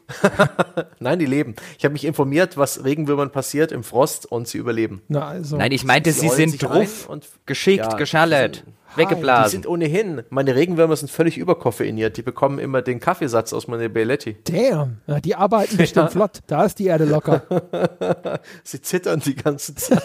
Nein, 0.99 1.19
die 1.19 1.26
leben. 1.26 1.56
Ich 1.77 1.84
habe 1.84 1.91
mich 1.91 2.06
informiert, 2.06 2.56
was 2.56 2.85
Regenwürmern 2.85 3.34
passiert 3.34 3.73
im 3.73 3.84
Frost 3.84 4.31
und 4.31 4.48
sie 4.48 4.60
überleben. 4.60 5.02
Na, 5.10 5.27
also. 5.27 5.57
Nein, 5.57 5.73
ich 5.73 5.84
meinte, 5.84 6.14
sie, 6.14 6.30
sie 6.30 6.35
sind 6.35 6.64
drauf, 6.64 7.10
geschickt, 7.45 7.84
ja, 7.84 7.98
geschallert, 7.98 8.64
weggeblasen. 8.95 9.44
Die 9.44 9.52
sind 9.52 9.68
ohnehin, 9.68 10.23
meine 10.30 10.56
Regenwürmer 10.56 10.95
sind 10.95 11.11
völlig 11.11 11.38
überkoffeiniert. 11.38 12.15
Die 12.15 12.22
bekommen 12.22 12.60
immer 12.60 12.81
den 12.81 13.02
Kaffeesatz 13.02 13.52
aus 13.52 13.68
meiner 13.68 13.90
Belletti. 13.90 14.38
Damn, 14.45 15.02
ja, 15.06 15.19
die 15.19 15.35
arbeiten 15.35 15.76
bestimmt 15.77 16.06
ja. 16.06 16.11
flott. 16.11 16.40
Da 16.48 16.64
ist 16.64 16.80
die 16.80 16.85
Erde 16.85 17.03
locker. 17.03 17.44
sie 18.64 18.81
zittern 18.81 19.19
die 19.19 19.35
ganze 19.35 19.76
Zeit. 19.76 20.02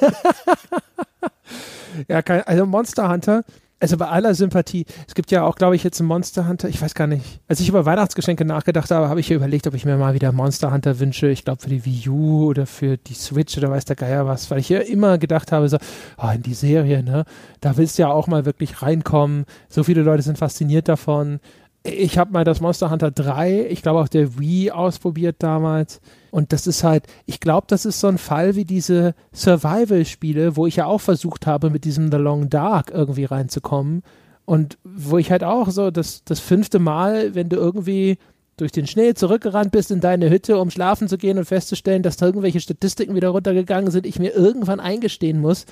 ja, 2.09 2.21
kein, 2.21 2.43
also 2.43 2.67
Monster 2.67 3.09
Hunter 3.09 3.45
also 3.81 3.97
bei 3.97 4.09
aller 4.09 4.35
Sympathie, 4.35 4.87
es 5.07 5.15
gibt 5.15 5.31
ja 5.31 5.45
auch, 5.45 5.55
glaube 5.57 5.77
ich, 5.77 5.85
jetzt 5.85 6.01
einen 6.01 6.09
Monster 6.09 6.49
Hunter, 6.49 6.69
ich 6.69 6.81
weiß 6.83 6.95
gar 6.95 7.07
nicht. 7.07 7.41
Als 7.47 7.61
ich 7.61 7.69
über 7.69 7.87
Weihnachtsgeschenke 7.87 8.45
nachgedacht 8.45 8.91
habe, 8.91 9.09
habe 9.09 9.21
ich 9.21 9.31
überlegt, 9.31 9.67
ob 9.67 9.75
ich 9.75 9.85
mir 9.85 9.97
mal 9.97 10.15
wieder 10.15 10.33
Monster 10.33 10.73
Hunter 10.73 10.99
wünsche. 10.99 11.29
Ich 11.29 11.45
glaube 11.45 11.63
für 11.63 11.71
die 11.71 11.85
Wii 11.85 12.09
U 12.09 12.47
oder 12.47 12.67
für 12.67 12.97
die 12.97 13.15
Switch 13.15 13.57
oder 13.57 13.71
weiß 13.71 13.85
der 13.85 13.97
Geier 13.97 14.27
was, 14.27 14.51
weil 14.51 14.59
ich 14.59 14.69
ja 14.69 14.81
immer 14.81 15.19
gedacht 15.19 15.53
habe, 15.53 15.69
so, 15.69 15.79
oh, 16.17 16.31
in 16.35 16.43
die 16.43 16.55
Serie, 16.55 17.03
ne, 17.03 17.25
da 17.61 17.77
willst 17.77 17.99
du 17.99 18.03
ja 18.03 18.09
auch 18.09 18.27
mal 18.27 18.45
wirklich 18.45 18.83
reinkommen. 18.83 19.45
So 19.69 19.85
viele 19.85 20.03
Leute 20.03 20.23
sind 20.23 20.39
fasziniert 20.39 20.89
davon 20.89 21.41
ich 21.85 22.19
habe 22.19 22.33
mal 22.33 22.45
das 22.45 22.61
Monster 22.61 22.91
Hunter 22.91 23.11
3, 23.11 23.67
ich 23.71 23.83
glaube 23.83 24.01
auf 24.01 24.09
der 24.09 24.39
Wii 24.39 24.73
ausprobiert 24.73 25.37
damals. 25.39 26.01
Und 26.31 26.53
das 26.53 26.67
ist 26.67 26.85
halt, 26.85 27.07
ich 27.27 27.41
glaube, 27.41 27.67
das 27.69 27.85
ist 27.85 28.01
so 28.01 28.09
ein 28.09 28.19
Fall 28.19 28.55
wie 28.55 28.65
diese 28.65 29.15
Survival-Spiele, 29.33 30.57
wo 30.57 30.67
ich 30.67 30.77
ja 30.77 30.87
auch 30.87 31.01
versucht 31.01 31.47
habe, 31.47 31.71
mit 31.71 31.85
diesem 31.85 32.11
The 32.11 32.19
Long 32.19 32.51
Dark 32.51 32.91
irgendwie 32.91 33.25
reinzukommen. 33.25 34.03
Und 34.45 34.79
wo 34.85 35.19
ich 35.19 35.31
halt 35.31 35.45
auch 35.45 35.71
so 35.71 35.91
das, 35.91 36.25
das 36.25 36.41
fünfte 36.41 36.79
Mal, 36.79 37.35
wenn 37.35 37.49
du 37.49 37.57
irgendwie 37.57 38.19
durch 38.57 38.73
den 38.73 38.87
Schnee 38.87 39.15
zurückgerannt 39.15 39.73
bist 39.73 39.91
in 39.91 40.01
deine 40.01 40.31
Hütte, 40.31 40.59
um 40.59 40.71
schlafen 40.71 41.09
zu 41.09 41.17
gehen 41.17 41.39
und 41.39 41.45
festzustellen, 41.45 42.03
dass 42.03 42.17
da 42.17 42.27
irgendwelche 42.27 42.61
Statistiken 42.61 43.15
wieder 43.15 43.29
runtergegangen 43.29 43.91
sind, 43.91 44.07
ich 44.07 44.19
mir 44.19 44.35
irgendwann 44.35 44.81
eingestehen 44.81 45.41
muss, 45.41 45.65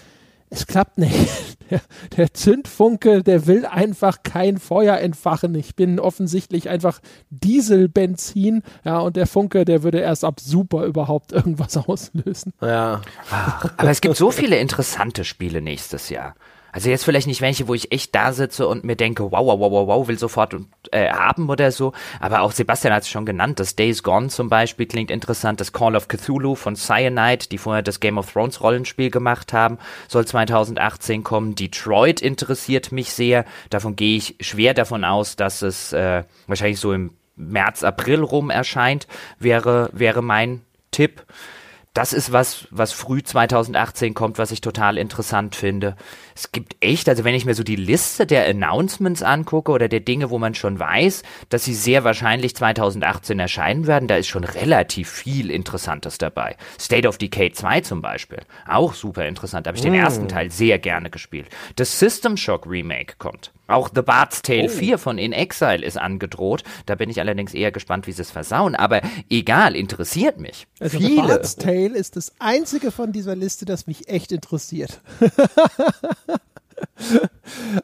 es 0.50 0.66
klappt 0.66 0.98
nicht. 0.98 1.56
Der, 1.68 1.80
der, 2.16 2.32
Zündfunke, 2.32 3.24
der 3.24 3.48
will 3.48 3.66
einfach 3.66 4.22
kein 4.22 4.58
Feuer 4.58 4.98
entfachen. 4.98 5.52
Ich 5.56 5.74
bin 5.74 5.98
offensichtlich 5.98 6.68
einfach 6.68 7.00
Dieselbenzin, 7.30 8.62
ja, 8.84 9.00
und 9.00 9.16
der 9.16 9.26
Funke, 9.26 9.64
der 9.64 9.82
würde 9.82 9.98
erst 9.98 10.24
ab 10.24 10.38
Super 10.38 10.84
überhaupt 10.84 11.32
irgendwas 11.32 11.76
auslösen. 11.88 12.52
Ja. 12.60 13.02
Ach, 13.32 13.72
aber 13.78 13.90
es 13.90 14.00
gibt 14.00 14.16
so 14.16 14.30
viele 14.30 14.60
interessante 14.60 15.24
Spiele 15.24 15.60
nächstes 15.60 16.08
Jahr. 16.08 16.36
Also 16.76 16.90
jetzt 16.90 17.06
vielleicht 17.06 17.26
nicht 17.26 17.40
welche, 17.40 17.68
wo 17.68 17.74
ich 17.74 17.90
echt 17.90 18.14
da 18.14 18.34
sitze 18.34 18.68
und 18.68 18.84
mir 18.84 18.96
denke, 18.96 19.32
wow, 19.32 19.46
wow, 19.46 19.58
wow, 19.58 19.86
wow, 19.88 20.08
will 20.08 20.18
sofort 20.18 20.54
äh, 20.90 21.08
haben 21.08 21.48
oder 21.48 21.72
so. 21.72 21.94
Aber 22.20 22.42
auch 22.42 22.52
Sebastian 22.52 22.92
hat 22.92 23.04
es 23.04 23.08
schon 23.08 23.24
genannt. 23.24 23.58
Das 23.60 23.76
Days 23.76 24.02
Gone 24.02 24.28
zum 24.28 24.50
Beispiel 24.50 24.84
klingt 24.84 25.10
interessant. 25.10 25.58
Das 25.58 25.72
Call 25.72 25.96
of 25.96 26.08
Cthulhu 26.08 26.54
von 26.54 26.76
Cyanide, 26.76 27.46
die 27.50 27.56
vorher 27.56 27.82
das 27.82 27.98
Game 27.98 28.18
of 28.18 28.30
Thrones 28.30 28.60
Rollenspiel 28.60 29.10
gemacht 29.10 29.54
haben, 29.54 29.78
soll 30.06 30.26
2018 30.26 31.24
kommen. 31.24 31.54
Detroit 31.54 32.20
interessiert 32.20 32.92
mich 32.92 33.10
sehr. 33.10 33.46
Davon 33.70 33.96
gehe 33.96 34.18
ich 34.18 34.34
schwer 34.40 34.74
davon 34.74 35.02
aus, 35.02 35.34
dass 35.34 35.62
es 35.62 35.94
äh, 35.94 36.24
wahrscheinlich 36.46 36.78
so 36.78 36.92
im 36.92 37.14
März, 37.36 37.84
April 37.84 38.20
rum 38.20 38.50
erscheint, 38.50 39.06
wäre, 39.38 39.88
wäre 39.94 40.20
mein 40.20 40.60
Tipp 40.90 41.24
das 41.96 42.12
ist 42.12 42.30
was, 42.30 42.68
was 42.70 42.92
früh 42.92 43.22
2018 43.22 44.12
kommt, 44.12 44.36
was 44.36 44.50
ich 44.50 44.60
total 44.60 44.98
interessant 44.98 45.56
finde. 45.56 45.96
Es 46.34 46.52
gibt 46.52 46.76
echt, 46.80 47.08
also 47.08 47.24
wenn 47.24 47.34
ich 47.34 47.46
mir 47.46 47.54
so 47.54 47.62
die 47.62 47.76
Liste 47.76 48.26
der 48.26 48.46
Announcements 48.46 49.22
angucke 49.22 49.72
oder 49.72 49.88
der 49.88 50.00
Dinge, 50.00 50.28
wo 50.28 50.38
man 50.38 50.54
schon 50.54 50.78
weiß, 50.78 51.22
dass 51.48 51.64
sie 51.64 51.74
sehr 51.74 52.04
wahrscheinlich 52.04 52.54
2018 52.54 53.38
erscheinen 53.38 53.86
werden, 53.86 54.08
da 54.08 54.16
ist 54.16 54.26
schon 54.26 54.44
relativ 54.44 55.08
viel 55.08 55.50
Interessantes 55.50 56.18
dabei. 56.18 56.56
State 56.78 57.08
of 57.08 57.16
Decay 57.16 57.52
2 57.52 57.80
zum 57.80 58.02
Beispiel, 58.02 58.40
auch 58.68 58.92
super 58.92 59.24
interessant. 59.24 59.66
Da 59.66 59.68
habe 59.68 59.78
ich 59.78 59.84
mm. 59.84 59.92
den 59.92 59.94
ersten 59.94 60.28
Teil 60.28 60.50
sehr 60.50 60.78
gerne 60.78 61.08
gespielt. 61.08 61.48
Das 61.76 61.98
System 61.98 62.36
Shock 62.36 62.66
Remake 62.66 63.14
kommt. 63.18 63.52
Auch 63.68 63.90
The 63.94 64.02
Bard's 64.02 64.42
Tale 64.42 64.66
oh. 64.66 64.68
4 64.68 64.98
von 64.98 65.18
In 65.18 65.32
Exile 65.32 65.84
ist 65.84 65.98
angedroht. 65.98 66.62
Da 66.86 66.94
bin 66.94 67.10
ich 67.10 67.20
allerdings 67.20 67.54
eher 67.54 67.72
gespannt, 67.72 68.06
wie 68.06 68.12
sie 68.12 68.22
es 68.22 68.30
versauen. 68.30 68.74
Aber 68.74 69.00
egal, 69.28 69.74
interessiert 69.74 70.38
mich. 70.38 70.66
Also 70.80 70.98
Viele. 70.98 71.22
The 71.22 71.28
Bard's 71.28 71.56
Tale 71.56 71.96
ist 71.96 72.16
das 72.16 72.32
einzige 72.38 72.90
von 72.90 73.12
dieser 73.12 73.34
Liste, 73.34 73.64
das 73.64 73.86
mich 73.86 74.08
echt 74.08 74.32
interessiert. 74.32 75.00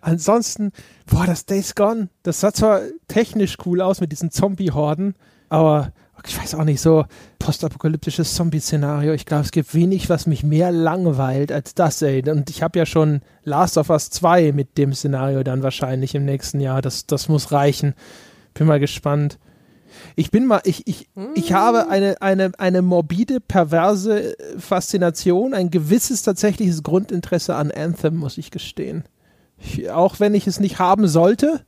Ansonsten, 0.00 0.72
boah, 1.06 1.26
das 1.26 1.46
Days 1.46 1.74
Gone, 1.74 2.08
das 2.22 2.40
sah 2.40 2.52
zwar 2.52 2.82
technisch 3.08 3.56
cool 3.64 3.80
aus 3.80 4.00
mit 4.00 4.12
diesen 4.12 4.30
Zombie-Horden, 4.30 5.14
aber 5.48 5.92
ich 6.26 6.38
weiß 6.38 6.54
auch 6.54 6.64
nicht, 6.64 6.80
so 6.80 7.04
postapokalyptisches 7.38 8.34
Zombie-Szenario. 8.34 9.12
Ich 9.12 9.26
glaube, 9.26 9.44
es 9.44 9.50
gibt 9.50 9.74
wenig, 9.74 10.08
was 10.08 10.26
mich 10.26 10.42
mehr 10.42 10.70
langweilt 10.70 11.50
als 11.52 11.74
das, 11.74 12.02
ey. 12.02 12.28
Und 12.28 12.50
ich 12.50 12.62
habe 12.62 12.78
ja 12.78 12.86
schon 12.86 13.20
Last 13.44 13.78
of 13.78 13.90
Us 13.90 14.10
2 14.10 14.52
mit 14.52 14.78
dem 14.78 14.94
Szenario 14.94 15.42
dann 15.42 15.62
wahrscheinlich 15.62 16.14
im 16.14 16.24
nächsten 16.24 16.60
Jahr. 16.60 16.82
Das, 16.82 17.06
das 17.06 17.28
muss 17.28 17.52
reichen. 17.52 17.94
Bin 18.54 18.66
mal 18.66 18.80
gespannt. 18.80 19.38
Ich 20.16 20.30
bin 20.30 20.46
mal, 20.46 20.60
ich, 20.64 20.86
ich, 20.86 21.08
ich 21.34 21.52
habe 21.52 21.88
eine, 21.88 22.20
eine, 22.22 22.52
eine 22.58 22.82
morbide, 22.82 23.40
perverse 23.40 24.34
Faszination, 24.58 25.54
ein 25.54 25.70
gewisses 25.70 26.22
tatsächliches 26.22 26.82
Grundinteresse 26.82 27.54
an 27.54 27.70
Anthem, 27.70 28.16
muss 28.16 28.38
ich 28.38 28.50
gestehen. 28.50 29.04
Ich, 29.58 29.90
auch 29.90 30.18
wenn 30.18 30.34
ich 30.34 30.46
es 30.46 30.60
nicht 30.60 30.78
haben 30.78 31.06
sollte, 31.06 31.64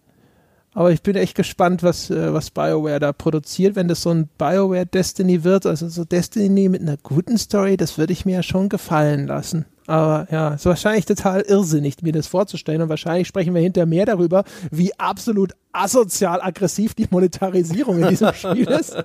aber 0.75 0.91
ich 0.91 1.03
bin 1.03 1.17
echt 1.17 1.37
gespannt, 1.37 1.83
was, 1.83 2.11
äh, 2.11 2.33
was 2.33 2.51
BioWare 2.51 2.99
da 3.01 3.13
produziert. 3.13 3.77
Wenn 3.77 3.89
das 3.89 4.03
so 4.03 4.11
ein 4.11 4.29
BioWare 4.39 4.87
Destiny 4.87 5.45
wird, 5.45 5.67
also 5.67 5.89
so 5.89 6.05
Destiny 6.05 6.69
mit 6.69 6.83
einer 6.83 6.97
guten 6.97 7.39
Story, 7.39 7.77
das 7.77 7.97
würde 7.97 8.13
ich 8.13 8.27
mir 8.27 8.37
ja 8.37 8.43
schon 8.43 8.69
gefallen 8.69 9.27
lassen. 9.27 9.67
Aber 9.87 10.27
ja, 10.31 10.55
ist 10.55 10.67
wahrscheinlich 10.67 11.05
total 11.05 11.43
irrsinnig, 11.43 12.03
mir 12.03 12.13
das 12.13 12.27
vorzustellen. 12.27 12.83
Und 12.83 12.89
wahrscheinlich 12.89 13.29
sprechen 13.29 13.55
wir 13.55 13.61
hinterher 13.61 13.87
mehr 13.87 14.07
darüber, 14.07 14.45
wie 14.71 14.99
absolut 14.99 15.53
asozial 15.73 16.41
aggressiv 16.41 16.95
die 16.95 17.07
Monetarisierung 17.11 18.01
in 18.03 18.09
diesem 18.09 18.33
Spiel 18.35 18.69
ist. 18.69 18.97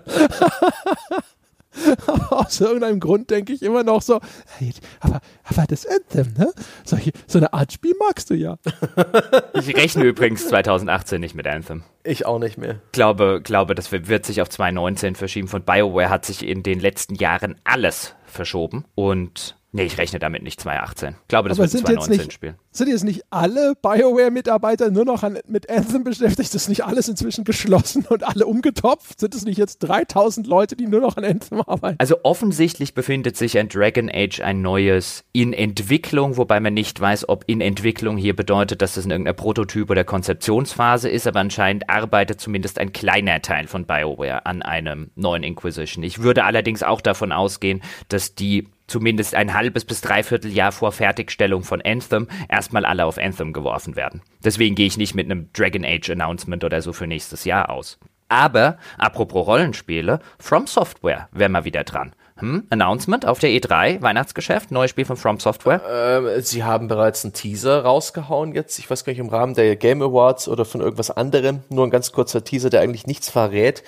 Aber 2.07 2.31
aus 2.45 2.59
irgendeinem 2.59 2.99
Grund 2.99 3.29
denke 3.29 3.53
ich 3.53 3.61
immer 3.61 3.83
noch 3.83 4.01
so, 4.01 4.19
hey, 4.57 4.73
aber, 4.99 5.21
aber 5.43 5.65
das 5.67 5.85
Anthem, 5.85 6.33
ne? 6.37 6.51
So, 6.83 6.97
so 7.27 7.37
eine 7.37 7.53
Art 7.53 7.71
Spiel 7.71 7.93
magst 7.99 8.29
du 8.29 8.33
ja. 8.33 8.57
Ich 9.53 9.75
rechne 9.75 10.03
übrigens 10.03 10.47
2018 10.47 11.19
nicht 11.19 11.35
mit 11.35 11.47
Anthem. 11.47 11.83
Ich 12.03 12.25
auch 12.25 12.39
nicht 12.39 12.57
mehr. 12.57 12.81
Glaube, 12.91 13.41
glaube, 13.43 13.75
das 13.75 13.91
wird 13.91 14.25
sich 14.25 14.41
auf 14.41 14.49
2019 14.49 15.15
verschieben. 15.15 15.47
Von 15.47 15.63
BioWare 15.63 16.09
hat 16.09 16.25
sich 16.25 16.45
in 16.45 16.63
den 16.63 16.79
letzten 16.79 17.15
Jahren 17.15 17.55
alles 17.63 18.15
verschoben 18.25 18.85
und 18.95 19.58
Nee, 19.71 19.83
ich 19.83 19.99
rechne 19.99 20.17
damit 20.17 20.41
nicht 20.41 20.59
2018. 20.59 21.09
Ich 21.09 21.27
glaube, 21.27 21.47
das 21.47 21.59
Aber 21.59 21.71
wird 21.71 21.85
2019 21.85 22.31
spielen. 22.31 22.55
Sind 22.71 22.89
jetzt 22.89 23.03
nicht 23.03 23.21
alle 23.29 23.73
BioWare-Mitarbeiter 23.79 24.89
nur 24.89 25.05
noch 25.05 25.21
an, 25.21 25.37
mit 25.47 25.69
Anthem 25.69 26.03
beschäftigt? 26.03 26.55
Ist 26.55 26.69
nicht 26.69 26.85
alles 26.85 27.07
inzwischen 27.07 27.43
geschlossen 27.43 28.05
und 28.09 28.23
alle 28.23 28.47
umgetopft? 28.47 29.19
Sind 29.19 29.35
es 29.35 29.45
nicht 29.45 29.57
jetzt 29.57 29.79
3000 29.79 30.47
Leute, 30.47 30.75
die 30.75 30.87
nur 30.87 31.01
noch 31.01 31.17
an 31.17 31.23
Anthem 31.23 31.61
arbeiten? 31.61 31.97
Also 31.99 32.17
offensichtlich 32.23 32.95
befindet 32.95 33.37
sich 33.37 33.59
an 33.59 33.69
Dragon 33.69 34.09
Age 34.11 34.41
ein 34.41 34.61
neues 34.61 35.23
in 35.33 35.53
Entwicklung, 35.53 36.37
wobei 36.37 36.59
man 36.59 36.73
nicht 36.73 36.99
weiß, 36.99 37.29
ob 37.29 37.43
in 37.45 37.61
Entwicklung 37.61 38.17
hier 38.17 38.35
bedeutet, 38.35 38.81
dass 38.81 38.97
es 38.97 39.05
in 39.05 39.11
irgendeiner 39.11 39.35
Prototyp- 39.35 39.91
oder 39.91 40.03
Konzeptionsphase 40.03 41.09
ist, 41.09 41.27
aber 41.27 41.41
anscheinend 41.41 41.89
arbeitet 41.89 42.41
zumindest 42.41 42.79
ein 42.79 42.91
kleiner 42.91 43.41
Teil 43.43 43.67
von 43.67 43.85
BioWare 43.85 44.47
an 44.47 44.63
einem 44.63 45.11
neuen 45.15 45.43
Inquisition. 45.43 46.03
Ich 46.03 46.23
würde 46.23 46.43
allerdings 46.43 46.81
auch 46.81 47.01
davon 47.01 47.31
ausgehen, 47.31 47.83
dass 48.07 48.33
die 48.33 48.67
zumindest 48.89 49.35
ein 49.35 49.53
halbes 49.53 49.85
bis 49.85 50.01
dreiviertel 50.01 50.51
Jahr 50.51 50.71
vor 50.71 50.91
Fertigstellung 50.91 51.63
von 51.63 51.81
Anthem 51.81 52.27
erstmal 52.49 52.85
alle 52.85 53.05
auf 53.05 53.17
Anthem 53.17 53.53
geworfen 53.53 53.95
werden. 53.95 54.21
Deswegen 54.43 54.75
gehe 54.75 54.87
ich 54.87 54.97
nicht 54.97 55.15
mit 55.15 55.25
einem 55.25 55.49
Dragon 55.53 55.85
Age 55.85 56.09
Announcement 56.09 56.63
oder 56.63 56.81
so 56.81 56.93
für 56.93 57.07
nächstes 57.07 57.45
Jahr 57.45 57.69
aus. 57.69 57.99
Aber, 58.27 58.77
apropos 58.97 59.47
Rollenspiele, 59.47 60.19
From 60.37 60.67
Software 60.67 61.29
wäre 61.31 61.49
mal 61.49 61.65
wieder 61.65 61.83
dran. 61.83 62.13
Hm? 62.37 62.63
Announcement 62.69 63.25
auf 63.25 63.39
der 63.39 63.49
E3, 63.49 64.01
Weihnachtsgeschäft, 64.01 64.71
neues 64.71 64.91
Spiel 64.91 65.05
von 65.05 65.17
From 65.17 65.39
Software. 65.39 65.81
Ähm, 65.89 66.41
sie 66.41 66.63
haben 66.63 66.87
bereits 66.87 67.25
einen 67.25 67.33
Teaser 67.33 67.83
rausgehauen 67.83 68.53
jetzt, 68.53 68.79
ich 68.79 68.89
weiß 68.89 69.03
gar 69.03 69.11
nicht, 69.11 69.19
im 69.19 69.29
Rahmen 69.29 69.55
der 69.55 69.75
Game 69.75 70.01
Awards 70.01 70.47
oder 70.47 70.63
von 70.63 70.79
irgendwas 70.79 71.11
anderem. 71.11 71.63
Nur 71.69 71.85
ein 71.85 71.89
ganz 71.89 72.11
kurzer 72.11 72.43
Teaser, 72.43 72.69
der 72.69 72.81
eigentlich 72.81 73.07
nichts 73.07 73.29
verrät 73.29 73.83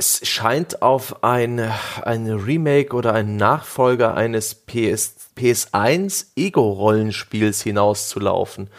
es 0.00 0.20
scheint 0.28 0.80
auf 0.80 1.24
ein, 1.24 1.58
ein 2.02 2.28
Remake 2.28 2.94
oder 2.94 3.14
einen 3.14 3.36
Nachfolger 3.36 4.14
eines 4.14 4.54
PS, 4.54 5.16
PS1 5.36 6.26
Ego-Rollenspiels 6.36 7.62
hinauszulaufen. 7.62 8.70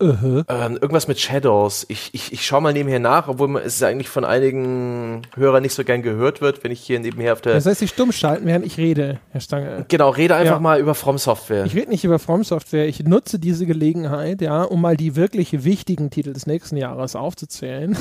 Uh 0.00 0.14
-huh. 0.22 0.44
ähm, 0.48 0.74
irgendwas 0.74 1.08
mit 1.08 1.18
Shadows. 1.18 1.84
Ich, 1.88 2.10
ich, 2.12 2.32
ich 2.32 2.46
schaue 2.46 2.60
mal 2.60 2.72
nebenher 2.72 3.00
nach, 3.00 3.26
obwohl 3.26 3.48
man, 3.48 3.64
es 3.64 3.82
eigentlich 3.82 4.08
von 4.08 4.24
einigen 4.24 5.22
Hörern 5.34 5.62
nicht 5.62 5.74
so 5.74 5.82
gern 5.82 6.02
gehört 6.02 6.40
wird, 6.40 6.62
wenn 6.62 6.70
ich 6.70 6.80
hier 6.80 7.00
nebenher 7.00 7.32
auf 7.32 7.40
der. 7.40 7.54
Das 7.54 7.66
heißt, 7.66 7.82
ich 7.82 7.90
stumm 7.90 8.12
schalten, 8.12 8.46
während 8.46 8.64
ich 8.64 8.76
rede, 8.76 9.18
Herr 9.30 9.40
Stange. 9.40 9.86
Genau, 9.88 10.10
rede 10.10 10.36
einfach 10.36 10.54
ja. 10.54 10.60
mal 10.60 10.78
über 10.78 10.94
From 10.94 11.18
Software. 11.18 11.64
Ich 11.64 11.74
rede 11.74 11.90
nicht 11.90 12.04
über 12.04 12.20
From 12.20 12.44
Software. 12.44 12.86
Ich 12.86 13.02
nutze 13.02 13.40
diese 13.40 13.66
Gelegenheit, 13.66 14.40
ja, 14.40 14.62
um 14.62 14.80
mal 14.80 14.96
die 14.96 15.16
wirklich 15.16 15.64
wichtigen 15.64 16.10
Titel 16.10 16.32
des 16.32 16.46
nächsten 16.46 16.76
Jahres 16.76 17.16
aufzuzählen. 17.16 17.98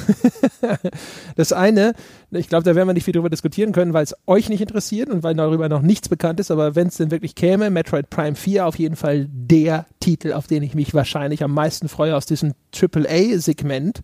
das 1.35 1.51
eine, 1.51 1.93
ich 2.29 2.47
glaube, 2.47 2.63
da 2.63 2.75
werden 2.75 2.87
wir 2.87 2.93
nicht 2.93 3.05
viel 3.05 3.13
drüber 3.13 3.31
diskutieren 3.31 3.71
können, 3.71 3.93
weil 3.93 4.03
es 4.03 4.15
euch 4.27 4.49
nicht 4.49 4.61
interessiert 4.61 5.09
und 5.09 5.23
weil 5.23 5.33
darüber 5.33 5.67
noch 5.67 5.81
nichts 5.81 6.09
bekannt 6.09 6.39
ist, 6.39 6.51
aber 6.51 6.75
wenn 6.75 6.89
es 6.89 6.97
denn 6.97 7.09
wirklich 7.09 7.33
käme, 7.33 7.71
Metroid 7.71 8.11
Prime 8.11 8.35
4 8.35 8.67
auf 8.67 8.77
jeden 8.77 8.95
Fall 8.95 9.27
der 9.31 9.87
Titel, 9.99 10.33
auf 10.33 10.45
den 10.45 10.61
ich 10.61 10.75
mich 10.75 10.93
wahrscheinlich 10.93 11.43
am 11.43 11.53
meisten 11.53 11.86
meisten 11.87 11.95
freue 11.95 12.15
aus 12.15 12.25
diesem 12.25 12.53
AAA-Segment. 12.73 14.01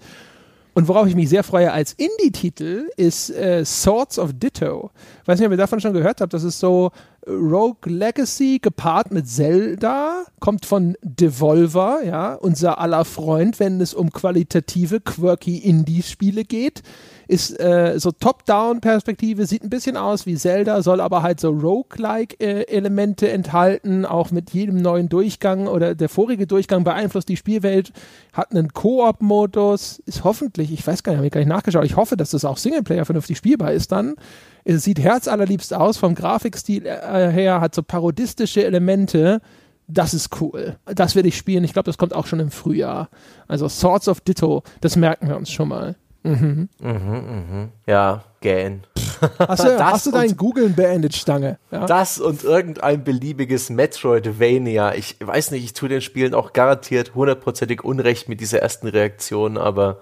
Und 0.76 0.88
worauf 0.88 1.08
ich 1.08 1.16
mich 1.16 1.30
sehr 1.30 1.44
freue 1.44 1.72
als 1.72 1.94
Indie-Titel 1.94 2.90
ist 2.98 3.30
äh, 3.30 3.64
Swords 3.64 4.18
of 4.18 4.32
Ditto. 4.34 4.90
Ich 5.22 5.28
weiß 5.28 5.38
nicht, 5.38 5.46
ob 5.46 5.54
ihr 5.54 5.58
davon 5.58 5.80
schon 5.80 5.94
gehört 5.94 6.20
habt. 6.20 6.34
Das 6.34 6.44
ist 6.44 6.60
so 6.60 6.92
Rogue 7.28 7.92
Legacy 7.92 8.60
gepaart 8.62 9.12
mit 9.12 9.28
Zelda, 9.28 10.26
kommt 10.40 10.66
von 10.66 10.96
Devolver, 11.02 12.02
ja, 12.04 12.34
unser 12.36 12.80
aller 12.80 13.06
Freund, 13.06 13.60
wenn 13.60 13.80
es 13.82 13.94
um 13.94 14.12
qualitative, 14.12 15.00
quirky 15.00 15.58
Indie-Spiele 15.58 16.44
geht 16.44 16.84
ist 17.28 17.60
äh, 17.60 18.00
so 18.00 18.12
Top-Down-Perspektive, 18.12 19.46
sieht 19.46 19.64
ein 19.64 19.70
bisschen 19.70 19.98
aus 19.98 20.26
wie 20.26 20.36
Zelda, 20.36 20.82
soll 20.82 21.00
aber 21.02 21.24
halt 21.24 21.40
so 21.40 21.50
Roguelike-Elemente 21.50 23.30
enthalten, 23.30 24.06
auch 24.06 24.32
mit 24.32 24.52
jedem 24.52 24.78
neuen 24.78 25.10
Durchgang 25.10 25.68
oder 25.68 25.96
der 25.96 26.10
vorige 26.10 26.48
Durchgang 26.48 26.84
beeinflusst 26.84 27.30
die 27.30 27.38
Spielwelt, 27.38 27.92
hat 28.34 28.52
einen 28.52 28.74
Koop-Modus, 28.74 30.00
ist 30.06 30.24
hoffentlich, 30.24 30.72
ich 30.72 30.86
weiß 30.86 31.04
gar 31.04 31.14
nicht, 31.14 31.18
habe 31.18 31.28
ich 31.28 31.34
gar 31.34 31.40
nicht 31.40 31.50
nachgeschaut, 31.50 31.86
ich 31.86 31.96
hoffe, 31.96 32.18
dass 32.18 32.32
das 32.32 32.46
auch 32.46 32.58
Singleplayer 32.58 33.06
vernünftig 33.06 33.38
spielbar 33.38 33.72
ist 33.74 33.92
dann. 33.92 34.16
Es 34.66 34.84
sieht 34.84 35.00
herzallerliebst 35.00 35.74
aus, 35.74 35.98
vom 35.98 36.16
Grafikstil 36.16 36.86
äh, 36.86 37.32
her, 37.32 37.62
hat 37.62 37.76
so 37.76 37.84
parodistische 37.84 38.64
Elemente, 38.64 39.42
das 39.88 40.14
ist 40.14 40.42
cool. 40.42 40.78
Das 40.86 41.16
werde 41.16 41.28
ich 41.28 41.38
spielen. 41.38 41.64
Ich 41.64 41.74
glaube, 41.74 41.86
das 41.86 41.98
kommt 41.98 42.14
auch 42.14 42.26
schon 42.26 42.40
im 42.40 42.52
Frühjahr. 42.52 43.10
Also 43.48 43.68
Swords 43.68 44.08
of 44.08 44.22
Ditto, 44.22 44.64
das 44.82 44.96
merken 44.96 45.28
wir 45.28 45.36
uns 45.36 45.52
schon 45.52 45.68
mal. 45.68 45.96
Mhm. 46.24 46.70
Mhm, 46.82 46.90
mhm. 46.90 47.70
Ja, 47.86 48.24
gähn. 48.40 48.84
Hast 49.40 49.64
du, 49.64 49.70
Das 49.70 49.82
hast 49.82 50.06
du 50.06 50.12
dein 50.12 50.36
Googlen 50.36 50.76
beendet, 50.76 51.16
Stange? 51.16 51.58
Ja? 51.72 51.86
Das 51.86 52.20
und 52.20 52.44
irgendein 52.44 53.04
beliebiges 53.04 53.70
Metroidvania. 53.70 54.96
Ich 54.96 55.18
weiß 55.20 55.52
nicht, 55.52 55.64
ich 55.64 55.74
tue 55.74 55.88
den 55.88 56.02
Spielen 56.02 56.34
auch 56.34 56.52
garantiert 56.52 57.16
hundertprozentig 57.16 57.84
Unrecht 57.84 58.28
mit 58.28 58.42
dieser 58.42 58.60
ersten 58.60 58.88
Reaktion, 58.88 59.58
aber 59.58 60.00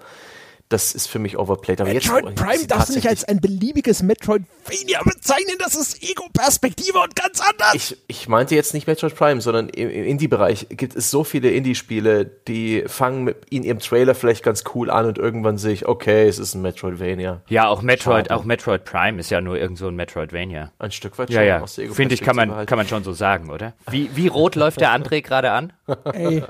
das 0.72 0.92
ist 0.92 1.06
für 1.06 1.18
mich 1.18 1.38
overplayed. 1.38 1.80
Aber 1.80 1.92
Metroid 1.92 2.24
jetzt, 2.24 2.34
Prime 2.36 2.66
darfst 2.66 2.90
du 2.90 2.94
nicht 2.94 3.08
als 3.08 3.24
ein 3.24 3.40
beliebiges 3.40 4.02
Metroidvania 4.02 5.00
bezeichnen. 5.04 5.56
Das 5.58 5.74
ist 5.74 6.02
Ego-Perspektive 6.02 6.98
und 6.98 7.14
ganz 7.14 7.40
anders. 7.40 7.74
Ich, 7.74 7.96
ich 8.06 8.28
meinte 8.28 8.54
jetzt 8.54 8.74
nicht 8.74 8.86
Metroid 8.86 9.14
Prime, 9.14 9.40
sondern 9.40 9.68
im, 9.68 9.90
im 9.90 10.04
Indie-Bereich 10.04 10.66
gibt 10.70 10.96
es 10.96 11.10
so 11.10 11.24
viele 11.24 11.50
Indie-Spiele, 11.50 12.24
die 12.24 12.84
fangen 12.86 13.24
mit 13.24 13.36
in 13.50 13.62
ihrem 13.62 13.78
Trailer 13.78 14.14
vielleicht 14.14 14.42
ganz 14.42 14.64
cool 14.74 14.90
an 14.90 15.06
und 15.06 15.18
irgendwann 15.18 15.58
sehe 15.58 15.72
ich, 15.72 15.86
okay, 15.86 16.26
es 16.26 16.38
ist 16.38 16.54
ein 16.54 16.62
Metroidvania. 16.62 17.42
Ja, 17.48 17.68
auch 17.68 17.82
Metroid, 17.82 18.28
Schade. 18.28 18.40
auch 18.40 18.44
Metroid 18.44 18.84
Prime 18.84 19.20
ist 19.20 19.30
ja 19.30 19.40
nur 19.40 19.58
irgend 19.58 19.78
so 19.78 19.88
ein 19.88 19.96
Metroidvania. 19.96 20.72
Ein 20.78 20.92
Stück 20.92 21.18
weit 21.18 21.30
Ja, 21.30 21.40
schon 21.40 21.46
ja. 21.46 21.60
aus 21.60 21.74
der 21.74 21.90
Finde 21.90 22.14
ich, 22.14 22.22
kann 22.22 22.36
man, 22.36 22.54
halt. 22.54 22.68
kann 22.68 22.78
man 22.78 22.88
schon 22.88 23.04
so 23.04 23.12
sagen, 23.12 23.50
oder? 23.50 23.74
Wie, 23.90 24.10
wie 24.16 24.28
rot 24.28 24.54
läuft 24.54 24.80
der 24.80 24.90
André 24.90 25.22
gerade 25.22 25.50
an? 25.52 25.72
Ey, 26.12 26.42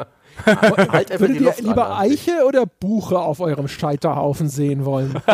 halt 0.46 1.20
würdet 1.20 1.40
ihr 1.40 1.54
lieber 1.60 1.86
an. 1.86 2.10
Eiche 2.10 2.44
oder 2.46 2.66
Buche 2.66 3.18
auf 3.18 3.40
eurem 3.40 3.68
Scheiterhaufen 3.68 4.48
sehen 4.48 4.84
wollen? 4.84 5.14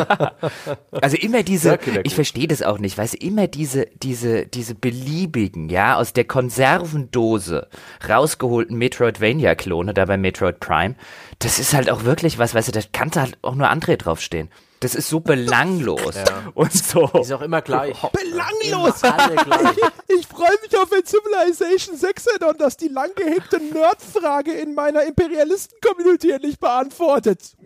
Also 1.00 1.16
immer 1.16 1.42
diese, 1.42 1.78
ich 2.02 2.14
verstehe 2.14 2.48
das 2.48 2.62
auch 2.62 2.78
nicht, 2.78 2.98
weißt 2.98 3.14
du, 3.14 3.26
immer 3.26 3.46
diese, 3.46 3.86
diese, 4.02 4.46
diese 4.46 4.74
beliebigen, 4.74 5.68
ja, 5.68 5.96
aus 5.96 6.12
der 6.12 6.24
Konservendose 6.24 7.68
rausgeholten 8.08 8.76
Metroidvania-Klone 8.76 9.94
da 9.94 10.04
bei 10.04 10.16
Metroid 10.16 10.60
Prime, 10.60 10.94
das 11.38 11.58
ist 11.58 11.74
halt 11.74 11.90
auch 11.90 12.04
wirklich 12.04 12.38
was, 12.38 12.54
weißt 12.54 12.68
du, 12.68 12.72
da 12.72 12.80
kann 12.92 13.10
da 13.10 13.22
halt 13.22 13.38
auch 13.42 13.54
nur 13.54 13.70
André 13.70 13.96
draufstehen. 13.96 14.50
Das 14.80 14.94
ist 14.94 15.08
so 15.08 15.18
belanglos 15.18 16.14
und 16.54 16.72
so. 16.72 17.06
Ist 17.20 17.32
auch 17.32 17.42
immer 17.42 17.62
gleich. 17.62 17.96
Belanglos! 18.12 19.00
Gleich. 19.00 19.76
Ich 20.08 20.26
freue 20.26 20.56
mich 20.62 20.76
auf 20.76 20.92
ein 20.92 21.04
Civilization 21.04 21.96
6 21.96 22.26
Add-on, 22.36 22.58
das 22.58 22.76
die 22.76 22.88
lang 22.88 23.10
gehegte 23.16 23.58
Nerdfrage 23.58 24.52
in 24.52 24.74
meiner 24.74 25.02
Imperialisten-Community 25.02 26.30
endlich 26.30 26.60
beantwortet. 26.60 27.40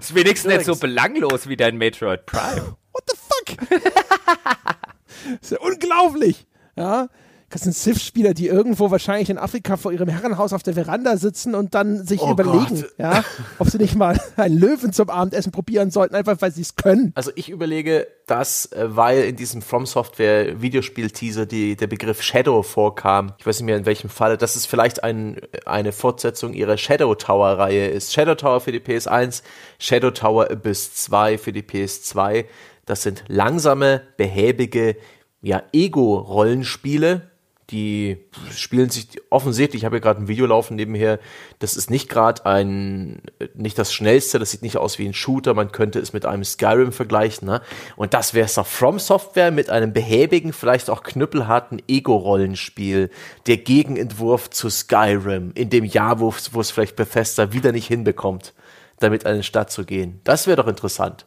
Ist 0.00 0.14
wenigstens 0.14 0.52
nicht 0.52 0.64
so 0.64 0.74
belanglos 0.76 1.48
wie 1.48 1.56
dein 1.56 1.76
Metroid 1.76 2.26
Prime. 2.26 2.76
What 2.92 3.04
the 3.08 3.16
fuck? 3.16 3.56
ist 5.40 5.52
ja 5.52 5.58
unglaublich. 5.60 6.46
Ja. 6.76 7.08
Das 7.50 7.62
sind 7.62 7.72
Civ-Spieler, 7.72 8.34
die 8.34 8.46
irgendwo 8.46 8.90
wahrscheinlich 8.90 9.30
in 9.30 9.38
Afrika 9.38 9.78
vor 9.78 9.90
ihrem 9.90 10.08
Herrenhaus 10.08 10.52
auf 10.52 10.62
der 10.62 10.74
Veranda 10.74 11.16
sitzen 11.16 11.54
und 11.54 11.74
dann 11.74 12.06
sich 12.06 12.20
Oh 12.20 12.30
überlegen, 12.32 12.82
Gott. 12.82 12.94
ja, 12.98 13.24
ob 13.58 13.70
sie 13.70 13.78
nicht 13.78 13.94
mal 13.96 14.20
einen 14.36 14.58
Löwen 14.58 14.92
zum 14.92 15.08
Abendessen 15.08 15.50
probieren 15.50 15.90
sollten, 15.90 16.14
einfach 16.14 16.36
weil 16.40 16.52
sie 16.52 16.60
es 16.60 16.76
können. 16.76 17.12
Also 17.14 17.30
ich 17.36 17.48
überlege, 17.48 18.06
dass, 18.26 18.66
äh, 18.72 18.84
weil 18.94 19.22
in 19.24 19.36
diesem 19.36 19.62
From 19.62 19.86
Software 19.86 20.60
Videospiel-Teaser 20.60 21.46
die, 21.46 21.74
der 21.76 21.86
Begriff 21.86 22.20
Shadow 22.20 22.62
vorkam, 22.62 23.32
ich 23.38 23.46
weiß 23.46 23.60
nicht 23.60 23.66
mehr 23.66 23.78
in 23.78 23.86
welchem 23.86 24.10
Falle, 24.10 24.36
dass 24.36 24.54
es 24.54 24.66
vielleicht 24.66 25.02
ein, 25.02 25.40
eine 25.64 25.92
Fortsetzung 25.92 26.52
ihrer 26.52 26.76
Shadow 26.76 27.14
Tower-Reihe 27.14 27.86
ist. 27.86 28.12
Shadow 28.12 28.34
Tower 28.34 28.60
für 28.60 28.72
die 28.72 28.80
PS1, 28.80 29.42
Shadow 29.78 30.10
Tower 30.10 30.50
Abyss 30.50 30.92
2 30.96 31.38
für 31.38 31.52
die 31.52 31.62
PS2. 31.62 32.44
Das 32.84 33.02
sind 33.02 33.24
langsame, 33.28 34.02
behäbige, 34.18 34.96
ja, 35.40 35.62
Ego-Rollenspiele, 35.72 37.27
die 37.70 38.16
spielen 38.50 38.88
sich 38.88 39.08
offensichtlich, 39.28 39.82
ich 39.82 39.84
habe 39.84 39.96
hier 39.96 40.00
gerade 40.00 40.22
ein 40.22 40.28
Video 40.28 40.46
laufen 40.46 40.76
nebenher, 40.76 41.18
das 41.58 41.76
ist 41.76 41.90
nicht 41.90 42.08
gerade 42.08 42.46
ein, 42.46 43.20
nicht 43.54 43.78
das 43.78 43.92
schnellste, 43.92 44.38
das 44.38 44.50
sieht 44.50 44.62
nicht 44.62 44.78
aus 44.78 44.98
wie 44.98 45.06
ein 45.06 45.12
Shooter, 45.12 45.52
man 45.52 45.70
könnte 45.70 45.98
es 45.98 46.12
mit 46.12 46.24
einem 46.24 46.44
Skyrim 46.44 46.92
vergleichen, 46.92 47.46
ne? 47.46 47.60
Und 47.96 48.14
das 48.14 48.32
wäre 48.32 48.46
es 48.46 48.54
doch 48.54 48.66
From 48.66 48.98
Software 48.98 49.50
mit 49.50 49.68
einem 49.68 49.92
behäbigen, 49.92 50.52
vielleicht 50.52 50.88
auch 50.88 51.02
knüppelharten 51.02 51.82
Ego-Rollenspiel, 51.86 53.10
der 53.46 53.56
Gegenentwurf 53.58 54.48
zu 54.48 54.70
Skyrim, 54.70 55.52
in 55.54 55.68
dem 55.68 55.84
Jahr, 55.84 56.20
wo 56.20 56.30
es 56.30 56.70
vielleicht 56.70 56.96
Bethesda 56.96 57.52
wieder 57.52 57.72
nicht 57.72 57.86
hinbekommt, 57.86 58.54
damit 59.00 59.26
an 59.26 59.34
den 59.34 59.42
Start 59.42 59.70
zu 59.70 59.84
gehen. 59.84 60.20
Das 60.24 60.46
wäre 60.46 60.56
doch 60.56 60.66
interessant. 60.66 61.26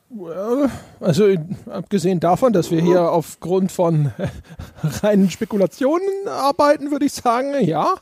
Also 1.00 1.28
abgesehen 1.70 2.20
davon, 2.20 2.54
dass 2.54 2.70
wir 2.72 2.82
hier 2.82 3.12
aufgrund 3.12 3.72
von 3.72 4.12
reinen 5.02 5.30
Spekulationen 5.30 6.28
arbeiten, 6.28 6.92
würde 6.92 7.06
ich 7.06 7.14
sagen, 7.14 7.64
ja, 7.64 7.96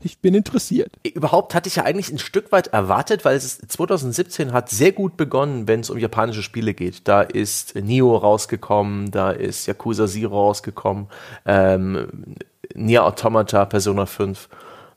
ich 0.00 0.18
bin 0.20 0.34
interessiert. 0.34 0.90
Überhaupt 1.14 1.54
hatte 1.54 1.68
ich 1.68 1.76
ja 1.76 1.84
eigentlich 1.84 2.10
ein 2.10 2.18
Stück 2.18 2.52
weit 2.52 2.68
erwartet, 2.68 3.24
weil 3.24 3.36
es 3.36 3.44
ist, 3.44 3.72
2017 3.72 4.52
hat 4.52 4.68
sehr 4.68 4.92
gut 4.92 5.16
begonnen, 5.16 5.66
wenn 5.66 5.80
es 5.80 5.90
um 5.90 5.98
japanische 5.98 6.42
Spiele 6.42 6.74
geht. 6.74 7.08
Da 7.08 7.22
ist 7.22 7.74
Nioh 7.74 8.16
rausgekommen, 8.16 9.10
da 9.10 9.30
ist 9.30 9.66
Yakuza 9.66 10.06
Zero 10.06 10.46
rausgekommen, 10.46 11.08
ähm, 11.46 12.08
Nier 12.74 13.04
Automata, 13.04 13.64
Persona 13.64 14.06
5. 14.06 14.48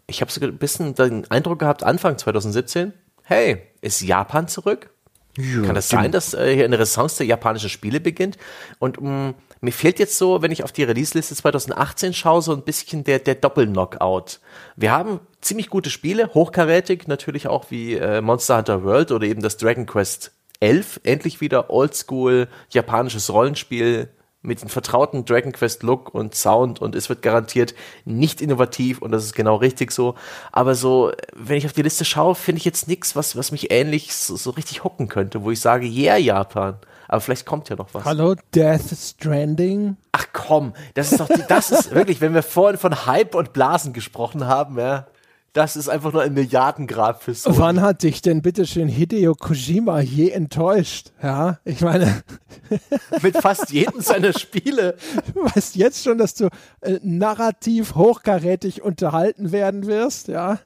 Ich 0.08 0.22
habe 0.22 0.32
so 0.32 0.42
ein 0.42 0.58
bisschen 0.58 0.96
den 0.96 1.30
Eindruck 1.30 1.60
gehabt, 1.60 1.84
Anfang 1.84 2.18
2017, 2.18 2.94
hey, 3.30 3.62
ist 3.82 4.02
Japan 4.02 4.48
zurück? 4.48 4.90
Kann 5.36 5.76
das 5.76 5.88
sein, 5.88 6.12
dass 6.12 6.34
äh, 6.34 6.54
hier 6.54 6.66
eine 6.66 6.76
Renaissance 6.76 7.18
der 7.18 7.28
japanischen 7.28 7.70
Spiele 7.70 8.00
beginnt? 8.00 8.38
Und 8.80 9.00
mh, 9.00 9.36
mir 9.62 9.72
fehlt 9.72 10.00
jetzt 10.00 10.18
so, 10.18 10.42
wenn 10.42 10.52
ich 10.52 10.64
auf 10.64 10.72
die 10.72 10.84
Release-Liste 10.84 11.36
2018 11.36 12.14
schaue, 12.14 12.42
so 12.42 12.54
ein 12.54 12.64
bisschen 12.64 13.04
der, 13.04 13.20
der 13.20 13.36
Doppel-Knockout. 13.36 14.40
Wir 14.76 14.92
haben 14.92 15.20
ziemlich 15.42 15.70
gute 15.70 15.92
Spiele, 15.92 16.34
hochkarätig, 16.34 17.08
natürlich 17.08 17.48
auch 17.48 17.66
wie 17.70 17.96
äh, 17.96 18.20
Monster 18.22 18.58
Hunter 18.58 18.84
World 18.84 19.12
oder 19.12 19.28
eben 19.28 19.42
das 19.42 19.58
Dragon 19.58 19.86
Quest 19.86 20.32
11. 20.60 21.02
Endlich 21.04 21.40
wieder 21.40 21.70
oldschool 21.70 22.48
japanisches 22.70 23.32
Rollenspiel 23.32 24.10
mit 24.42 24.62
dem 24.62 24.70
vertrauten 24.70 25.26
Dragon 25.26 25.52
Quest 25.52 25.84
Look 25.84 26.14
und 26.14 26.34
Sound 26.34 26.82
und 26.82 26.96
es 26.96 27.10
wird 27.10 27.22
garantiert 27.22 27.76
nicht 28.06 28.42
innovativ 28.42 29.02
und 29.02 29.12
das 29.12 29.26
ist 29.26 29.34
genau 29.34 29.58
richtig 29.58 29.92
so. 29.92 30.16
Aber 30.52 30.76
so, 30.76 31.12
wenn 31.36 31.58
ich 31.58 31.66
auf 31.66 31.74
die 31.74 31.82
Liste 31.82 32.06
schaue, 32.06 32.36
finde 32.36 32.60
ich 32.60 32.66
jetzt 32.66 32.88
nichts, 32.88 33.16
was, 33.16 33.36
was 33.36 33.52
mich 33.52 33.72
ähnlich 33.72 34.14
so, 34.14 34.38
so 34.38 34.52
richtig 34.52 34.84
hocken 34.84 35.10
könnte, 35.10 35.44
wo 35.44 35.52
ich 35.52 35.60
sage, 35.60 35.86
yeah, 35.86 36.18
Japan. 36.18 36.78
Aber 37.10 37.22
vielleicht 37.22 37.46
kommt 37.46 37.70
ja 37.70 37.76
noch 37.76 37.94
was. 37.94 38.06
Hallo, 38.06 38.36
Death 38.54 38.96
Stranding. 38.96 39.98
Ach 40.12 40.28
komm, 40.32 40.74
das 40.94 41.12
ist 41.12 41.20
doch, 41.20 41.28
die, 41.28 41.44
das 41.48 41.72
ist 41.72 41.92
wirklich, 41.96 42.22
wenn 42.22 42.34
wir 42.34 42.44
vorhin 42.44 42.80
von 42.80 43.08
Hype 43.08 43.36
und 43.36 43.52
Blasen 43.52 43.94
gesprochen 43.94 44.46
haben, 44.46 44.78
ja, 44.78 45.08
das 45.54 45.76
ist 45.76 45.90
einfach 45.90 46.14
nur 46.14 46.22
ein 46.22 46.34
Milliardengrab 46.34 47.24
für 47.24 47.34
so. 47.34 47.58
Wann 47.58 47.82
hat 47.82 48.04
dich 48.04 48.22
denn 48.22 48.42
bitteschön 48.42 48.88
Hideo 48.88 49.34
Kojima 49.34 50.00
je 50.02 50.30
enttäuscht? 50.30 51.12
Ja, 51.22 51.60
ich 51.66 51.82
meine, 51.82 52.24
Mit 53.22 53.38
fast 53.38 53.72
jedem 53.72 54.02
seiner 54.02 54.34
Spiele. 54.38 54.96
du 55.34 55.44
weißt 55.44 55.76
jetzt 55.76 56.04
schon, 56.04 56.18
dass 56.18 56.36
du 56.36 56.50
äh, 56.82 57.00
narrativ 57.02 57.96
hochkarätig 57.96 58.82
unterhalten 58.82 59.52
werden 59.52 59.88
wirst, 59.88 60.28
ja. 60.28 60.60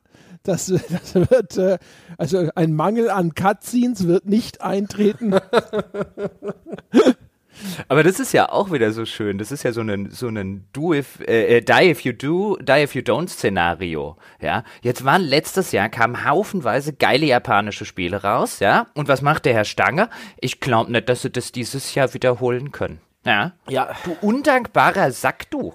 Das, 0.43 0.65
das 0.89 1.15
wird, 1.15 1.57
äh, 1.57 1.77
also 2.17 2.49
ein 2.55 2.73
Mangel 2.73 3.09
an 3.09 3.33
Cutscenes 3.33 4.07
wird 4.07 4.25
nicht 4.25 4.61
eintreten. 4.61 5.35
Aber 7.87 8.03
das 8.03 8.19
ist 8.19 8.31
ja 8.33 8.49
auch 8.49 8.71
wieder 8.71 8.91
so 8.91 9.05
schön. 9.05 9.37
Das 9.37 9.51
ist 9.51 9.63
ja 9.63 9.71
so 9.71 9.81
ein 9.81 10.09
so 10.11 10.27
ein 10.27 10.65
do 10.73 10.93
if 10.93 11.19
äh, 11.21 11.57
äh, 11.57 11.61
die 11.61 11.89
if 11.91 12.01
you 12.01 12.13
do, 12.13 12.57
die 12.61 12.83
if 12.83 12.95
you 12.95 13.01
don't 13.01 13.27
Szenario. 13.29 14.17
Ja, 14.41 14.63
jetzt 14.81 15.05
waren 15.05 15.21
letztes 15.21 15.71
Jahr 15.71 15.89
kamen 15.89 16.25
haufenweise 16.25 16.93
geile 16.93 17.25
japanische 17.25 17.85
Spiele 17.85 18.23
raus. 18.23 18.59
Ja, 18.59 18.87
und 18.93 19.07
was 19.07 19.21
macht 19.21 19.45
der 19.45 19.53
Herr 19.53 19.65
Stange? 19.65 20.09
Ich 20.39 20.59
glaube 20.59 20.91
nicht, 20.91 21.09
dass 21.09 21.21
sie 21.21 21.29
das 21.31 21.51
dieses 21.51 21.95
Jahr 21.95 22.13
wiederholen 22.13 22.71
können. 22.71 22.99
Ja, 23.25 23.53
Ja. 23.69 23.89
du 24.03 24.15
undankbarer 24.21 25.11
Sack, 25.11 25.49
du. 25.49 25.73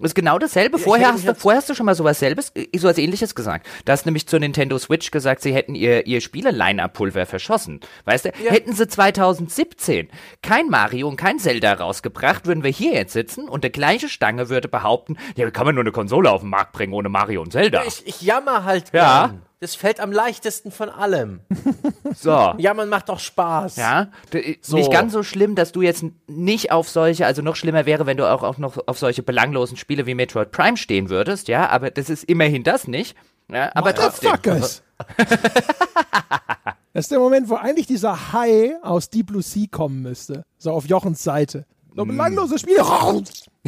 Das 0.00 0.10
ist 0.10 0.14
genau 0.14 0.38
dasselbe. 0.38 0.78
Vorher 0.78 1.12
hast, 1.12 1.26
du, 1.26 1.34
vorher 1.34 1.58
hast 1.60 1.68
du 1.68 1.74
schon 1.74 1.86
mal 1.86 1.94
sowas 1.94 2.20
selbes, 2.20 2.52
äh, 2.54 2.66
sowas 2.78 2.98
ähnliches 2.98 3.34
gesagt. 3.34 3.66
Du 3.84 3.90
hast 3.92 4.06
nämlich 4.06 4.28
zur 4.28 4.38
Nintendo 4.38 4.78
Switch 4.78 5.10
gesagt, 5.10 5.42
sie 5.42 5.52
hätten 5.52 5.74
ihr, 5.74 6.06
ihr 6.06 6.20
Spiele-Line-Up-Pulver 6.20 7.26
verschossen. 7.26 7.80
Weißt 8.04 8.26
du, 8.26 8.30
hätten 8.30 8.72
sie 8.74 8.86
2017 8.86 10.08
kein 10.42 10.68
Mario 10.68 11.08
und 11.08 11.16
kein 11.16 11.38
Zelda 11.38 11.72
rausgebracht, 11.74 12.46
würden 12.46 12.62
wir 12.62 12.70
hier 12.70 12.92
jetzt 12.94 13.12
sitzen 13.12 13.48
und 13.48 13.64
der 13.64 13.70
gleiche 13.70 14.08
Stange 14.08 14.48
würde 14.48 14.68
behaupten, 14.68 15.16
ja, 15.36 15.46
wie 15.46 15.50
kann 15.50 15.66
man 15.66 15.74
nur 15.74 15.82
eine 15.82 15.92
Konsole 15.92 16.30
auf 16.30 16.42
den 16.42 16.50
Markt 16.50 16.72
bringen 16.72 16.92
ohne 16.92 17.08
Mario 17.08 17.42
und 17.42 17.52
Zelda? 17.52 17.82
Ich, 17.86 18.06
ich 18.06 18.22
jammer 18.22 18.64
halt 18.64 18.92
Ja. 18.92 19.26
gern. 19.28 19.42
Das 19.60 19.74
fällt 19.74 19.98
am 19.98 20.12
leichtesten 20.12 20.70
von 20.70 20.88
allem. 20.88 21.40
So. 22.14 22.54
Jammern 22.56 22.88
macht 22.88 23.10
doch 23.10 23.20
Spaß. 23.20 23.76
Ja, 23.76 24.08
d- 24.32 24.58
So. 24.62 24.76
nicht 24.76 24.90
ganz 24.90 25.12
so 25.12 25.22
schlimm, 25.22 25.54
dass 25.54 25.72
du 25.72 25.82
jetzt 25.82 26.04
nicht 26.26 26.72
auf 26.72 26.88
solche, 26.88 27.26
also 27.26 27.42
noch 27.42 27.54
schlimmer 27.54 27.84
wäre, 27.86 28.06
wenn 28.06 28.16
du 28.16 28.28
auch, 28.28 28.42
auch 28.42 28.56
noch 28.58 28.78
auf 28.88 28.98
solche 28.98 29.22
belanglosen 29.22 29.76
Spiele 29.76 30.06
wie 30.06 30.14
Metroid 30.14 30.50
Prime 30.50 30.76
stehen 30.78 31.10
würdest, 31.10 31.48
ja, 31.48 31.68
aber 31.68 31.90
das 31.90 32.08
ist 32.08 32.24
immerhin 32.24 32.64
das 32.64 32.88
nicht. 32.88 33.14
Ja, 33.52 33.70
aber 33.74 33.94
trotzdem. 33.94 34.30
Motherfuckers. 34.30 34.82
das 36.92 37.04
ist 37.04 37.10
der 37.10 37.18
Moment, 37.18 37.48
wo 37.48 37.54
eigentlich 37.56 37.86
dieser 37.86 38.32
Hai 38.32 38.76
aus 38.82 39.10
Deep 39.10 39.26
Blue 39.28 39.42
Sea 39.42 39.66
kommen 39.70 40.02
müsste. 40.02 40.44
So 40.56 40.72
auf 40.72 40.86
Jochens 40.86 41.22
Seite. 41.22 41.66
So 41.94 42.04
belanglose 42.04 42.58
Spiele. 42.58 42.82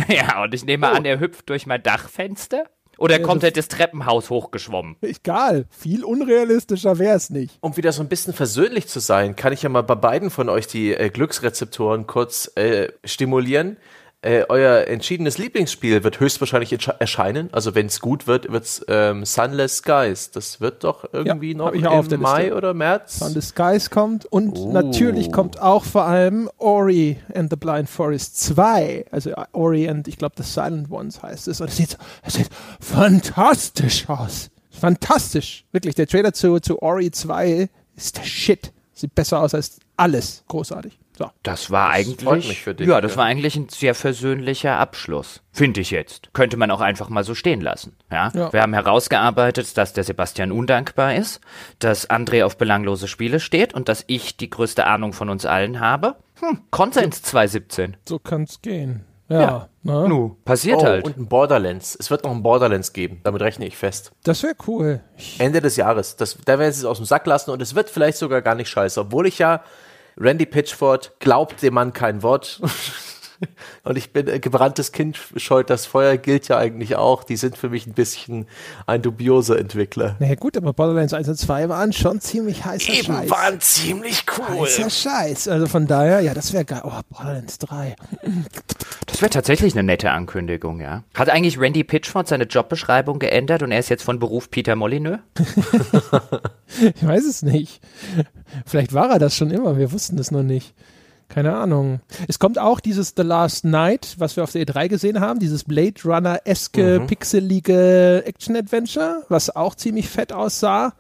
Ja, 0.09 0.43
und 0.45 0.55
ich 0.55 0.65
nehme 0.65 0.89
an, 0.89 1.05
er 1.05 1.21
hüpft 1.21 1.51
durch 1.51 1.67
mein 1.67 1.83
Dachfenster 1.83 2.65
Oder 3.01 3.19
kommt 3.19 3.43
er 3.43 3.51
das 3.51 3.69
Treppenhaus 3.69 4.29
hochgeschwommen? 4.29 4.97
Egal, 5.01 5.65
viel 5.71 6.05
unrealistischer 6.05 6.99
wäre 6.99 7.17
es 7.17 7.31
nicht. 7.31 7.57
Um 7.63 7.75
wieder 7.79 7.93
so 7.93 8.03
ein 8.03 8.11
bisschen 8.11 8.35
versöhnlich 8.35 8.89
zu 8.89 9.01
sein, 9.01 9.37
kann 9.37 9.55
ich 9.55 9.63
ja 9.63 9.71
mal 9.71 9.83
bei 9.83 9.95
beiden 9.95 10.29
von 10.29 10.51
euch 10.51 10.67
die 10.67 10.93
äh, 10.93 11.09
Glücksrezeptoren 11.09 12.07
kurz 12.07 12.53
äh, 12.57 12.89
stimulieren. 13.03 13.79
Äh, 14.23 14.45
euer 14.51 14.87
entschiedenes 14.87 15.39
Lieblingsspiel 15.39 16.05
wird 16.05 16.21
höchstwahrscheinlich 16.21 16.77
erscheinen. 16.99 17.49
Also 17.53 17.75
wenn 17.75 17.87
es 17.87 18.01
gut 18.01 18.27
wird, 18.27 18.53
wird 18.53 18.65
es 18.65 18.85
ähm, 18.87 19.25
Sunless 19.25 19.79
Skies. 19.79 20.31
Das 20.31 20.61
wird 20.61 20.85
doch 20.85 21.09
irgendwie 21.11 21.53
Ja, 21.53 21.57
noch 21.57 21.73
im 21.73 22.21
Mai 22.21 22.43
Liste. 22.43 22.55
oder 22.55 22.75
März. 22.75 23.19
Sun 23.21 23.33
the 23.33 23.41
Skies 23.41 23.89
kommt 23.89 24.27
und 24.27 24.59
Oh. 24.59 24.73
natürlich 24.73 25.33
kommt 25.33 25.63
auch 25.63 25.85
vor 25.85 26.05
allem 26.05 26.51
Ori 26.59 27.19
and 27.35 27.49
the 27.49 27.57
Blind 27.57 27.89
Forest 27.89 28.39
2. 28.41 29.07
Also 29.11 29.31
äh, 29.31 29.45
Ori 29.53 29.89
and, 29.89 30.07
ich 30.07 30.19
glaube, 30.19 30.35
The 30.37 30.43
Silent 30.43 30.91
Ones 30.91 31.23
heißt 31.23 31.49
es. 31.49 31.63
Und 31.63 31.69
es 31.71 31.79
sieht, 31.79 31.97
es 32.23 32.35
sieht 32.35 32.51
fantastisch 32.79 34.07
aus. 34.11 34.51
Fantastisch. 34.71 35.65
Wirklich, 35.73 35.95
der 35.95 36.07
Trailer 36.07 36.35
zu, 36.35 36.61
zu 36.61 36.83
Ori 36.83 37.11
2 37.11 37.71
ist 37.97 38.19
der 38.19 38.25
Shit. 38.25 38.71
Sieht 38.93 39.15
besser 39.15 39.41
aus 39.41 39.55
als 39.55 39.79
alles. 39.97 40.45
Großartig. 40.49 40.99
So. 41.21 41.31
Das 41.43 41.71
war 41.71 41.91
eigentlich. 41.91 42.25
freut 42.25 42.49
mich 42.49 42.63
für 42.63 42.75
dich, 42.75 42.89
Ja, 42.89 43.03
das 43.03 43.13
ja. 43.13 43.19
war 43.19 43.25
eigentlich 43.27 43.55
ein 43.55 43.69
sehr 43.69 43.95
versöhnlicher 43.95 44.79
Abschluss. 44.79 45.43
Finde 45.53 45.83
ich 45.83 45.91
jetzt. 45.91 46.31
Könnte 46.33 46.57
man 46.57 46.71
auch 46.71 46.81
einfach 46.81 47.11
mal 47.11 47.25
so 47.25 47.35
stehen 47.35 47.61
lassen. 47.61 47.95
Ja? 48.11 48.33
Ja. 48.35 48.51
Wir 48.55 48.63
haben 48.63 48.73
herausgearbeitet, 48.73 49.77
dass 49.77 49.93
der 49.93 50.05
Sebastian 50.05 50.51
undankbar 50.51 51.15
ist, 51.17 51.43
dass 51.79 52.09
André 52.09 52.43
auf 52.43 52.57
belanglose 52.57 53.07
Spiele 53.07 53.39
steht 53.39 53.75
und 53.75 53.91
dass 53.91 54.03
ich 54.07 54.39
die 54.39 54.49
größte 54.49 54.87
Ahnung 54.87 55.13
von 55.13 55.29
uns 55.29 55.45
allen 55.45 55.79
habe. 55.79 56.17
Hm, 56.41 56.63
Konsens 56.71 57.21
2017. 57.21 57.99
So 58.09 58.19
kann 58.19 58.45
es 58.45 58.63
gehen. 58.63 59.05
Ja. 59.29 59.69
Ne? 59.83 60.09
Nu, 60.09 60.37
passiert 60.47 60.79
Oh, 60.81 60.85
halt. 60.85 61.05
und 61.05 61.19
ein 61.19 61.27
Borderlands. 61.29 61.97
Es 62.01 62.11
wird 62.11 62.25
noch 62.25 62.31
ein 62.31 62.43
Borderlands 62.43 62.95
geben. 62.95 63.21
Damit 63.25 63.43
rechne 63.43 63.67
ich 63.67 63.77
fest. 63.77 64.11
Das 64.25 64.43
wäre 64.43 64.55
cool. 64.67 65.03
Ich, 65.19 65.39
Ende 65.39 65.61
des 65.61 65.77
Jahres. 65.77 66.17
Das, 66.17 66.39
da 66.47 66.59
werden 66.59 66.73
sie 66.73 66.81
es 66.81 66.85
aus 66.87 66.97
dem 66.97 67.05
Sack 67.07 67.27
lassen 67.27 67.51
und 67.51 67.61
es 67.61 67.75
wird 67.75 67.91
vielleicht 67.91 68.17
sogar 68.17 68.41
gar 68.41 68.55
nicht 68.55 68.71
scheiße. 68.71 68.99
Obwohl 69.01 69.27
ich 69.27 69.39
ja 69.39 69.63
Randy 70.23 70.45
Pitchford 70.45 71.13
glaubt 71.19 71.63
dem 71.63 71.75
Mann 71.75 71.95
kein 71.95 72.23
Wort. 72.23 72.61
und 73.85 73.97
ich 73.97 74.13
bin 74.13 74.29
äh, 74.29 74.39
gebranntes 74.39 74.93
Kind 74.93 75.19
scheut 75.37 75.71
das 75.71 75.87
Feuer 75.87 76.17
gilt 76.17 76.49
ja 76.49 76.59
eigentlich 76.59 76.97
auch. 76.97 77.25
Die 77.25 77.37
sind 77.37 77.57
für 77.57 77.69
mich 77.69 77.87
ein 77.87 77.93
bisschen 77.95 78.47
ein 78.87 79.03
dubioser 79.03 79.59
Entwickler. 79.59 80.17
naja, 80.19 80.35
gut, 80.35 80.57
aber 80.57 80.73
Borderlands 80.73 81.13
1 81.15 81.29
und 81.29 81.37
2 81.37 81.69
waren 81.69 81.93
schon 81.93 82.21
ziemlich 82.21 82.65
heißer 82.65 82.93
Scheiß. 82.93 83.31
waren 83.31 83.61
ziemlich 83.61 84.25
cool. 84.39 84.67
Heißer 84.67 84.91
Scheiß. 84.91 85.49
Also 85.49 85.67
von 85.67 85.87
daher, 85.87 86.21
ja, 86.21 86.35
das 86.35 86.53
wäre 86.53 86.65
geil. 86.65 86.83
Oh, 86.85 86.93
Borderlands 87.11 87.59
3. 87.59 87.97
Das 89.07 89.21
wäre 89.23 89.31
tatsächlich 89.31 89.75
eine 89.75 89.83
nette 89.83 90.11
Ankündigung, 90.11 90.81
ja. 90.81 91.05
Hat 91.15 91.29
eigentlich 91.29 91.59
Randy 91.59 91.85
Pitchford 91.85 92.29
seine 92.29 92.45
Jobbeschreibung 92.45 93.19
geändert 93.19 93.63
und 93.63 93.73
er 93.73 93.79
ist 93.79 93.89
jetzt 93.89 94.03
von 94.03 94.19
Beruf 94.19 94.51
Peter 94.51 94.77
Molyneux? 94.77 95.19
Ich 96.95 97.05
weiß 97.07 97.25
es 97.27 97.43
nicht. 97.43 97.81
Vielleicht 98.65 98.93
war 98.95 99.11
er 99.11 99.19
das 99.19 99.37
schon 99.37 99.51
immer, 99.51 99.77
wir 99.77 99.91
wussten 99.93 100.17
es 100.19 100.31
noch 100.31 100.45
nicht. 100.45 100.73
Keine 101.31 101.55
Ahnung. 101.55 102.01
Es 102.27 102.41
kommt 102.41 102.59
auch 102.59 102.81
dieses 102.81 103.15
The 103.17 103.23
Last 103.23 103.65
Night, 103.65 104.17
was 104.19 104.37
wir 104.37 104.43
auf 104.43 104.51
der 104.51 104.67
E3 104.67 104.89
gesehen 104.89 105.21
haben, 105.21 105.39
dieses 105.39 105.63
Blade 105.63 105.95
Runner-eske, 106.05 107.05
pixelige 107.07 108.25
Action-Adventure, 108.27 109.23
was 109.29 109.55
auch 109.55 109.77
ziemlich 109.77 110.09
fett 110.09 110.33
aussah. 110.33 110.93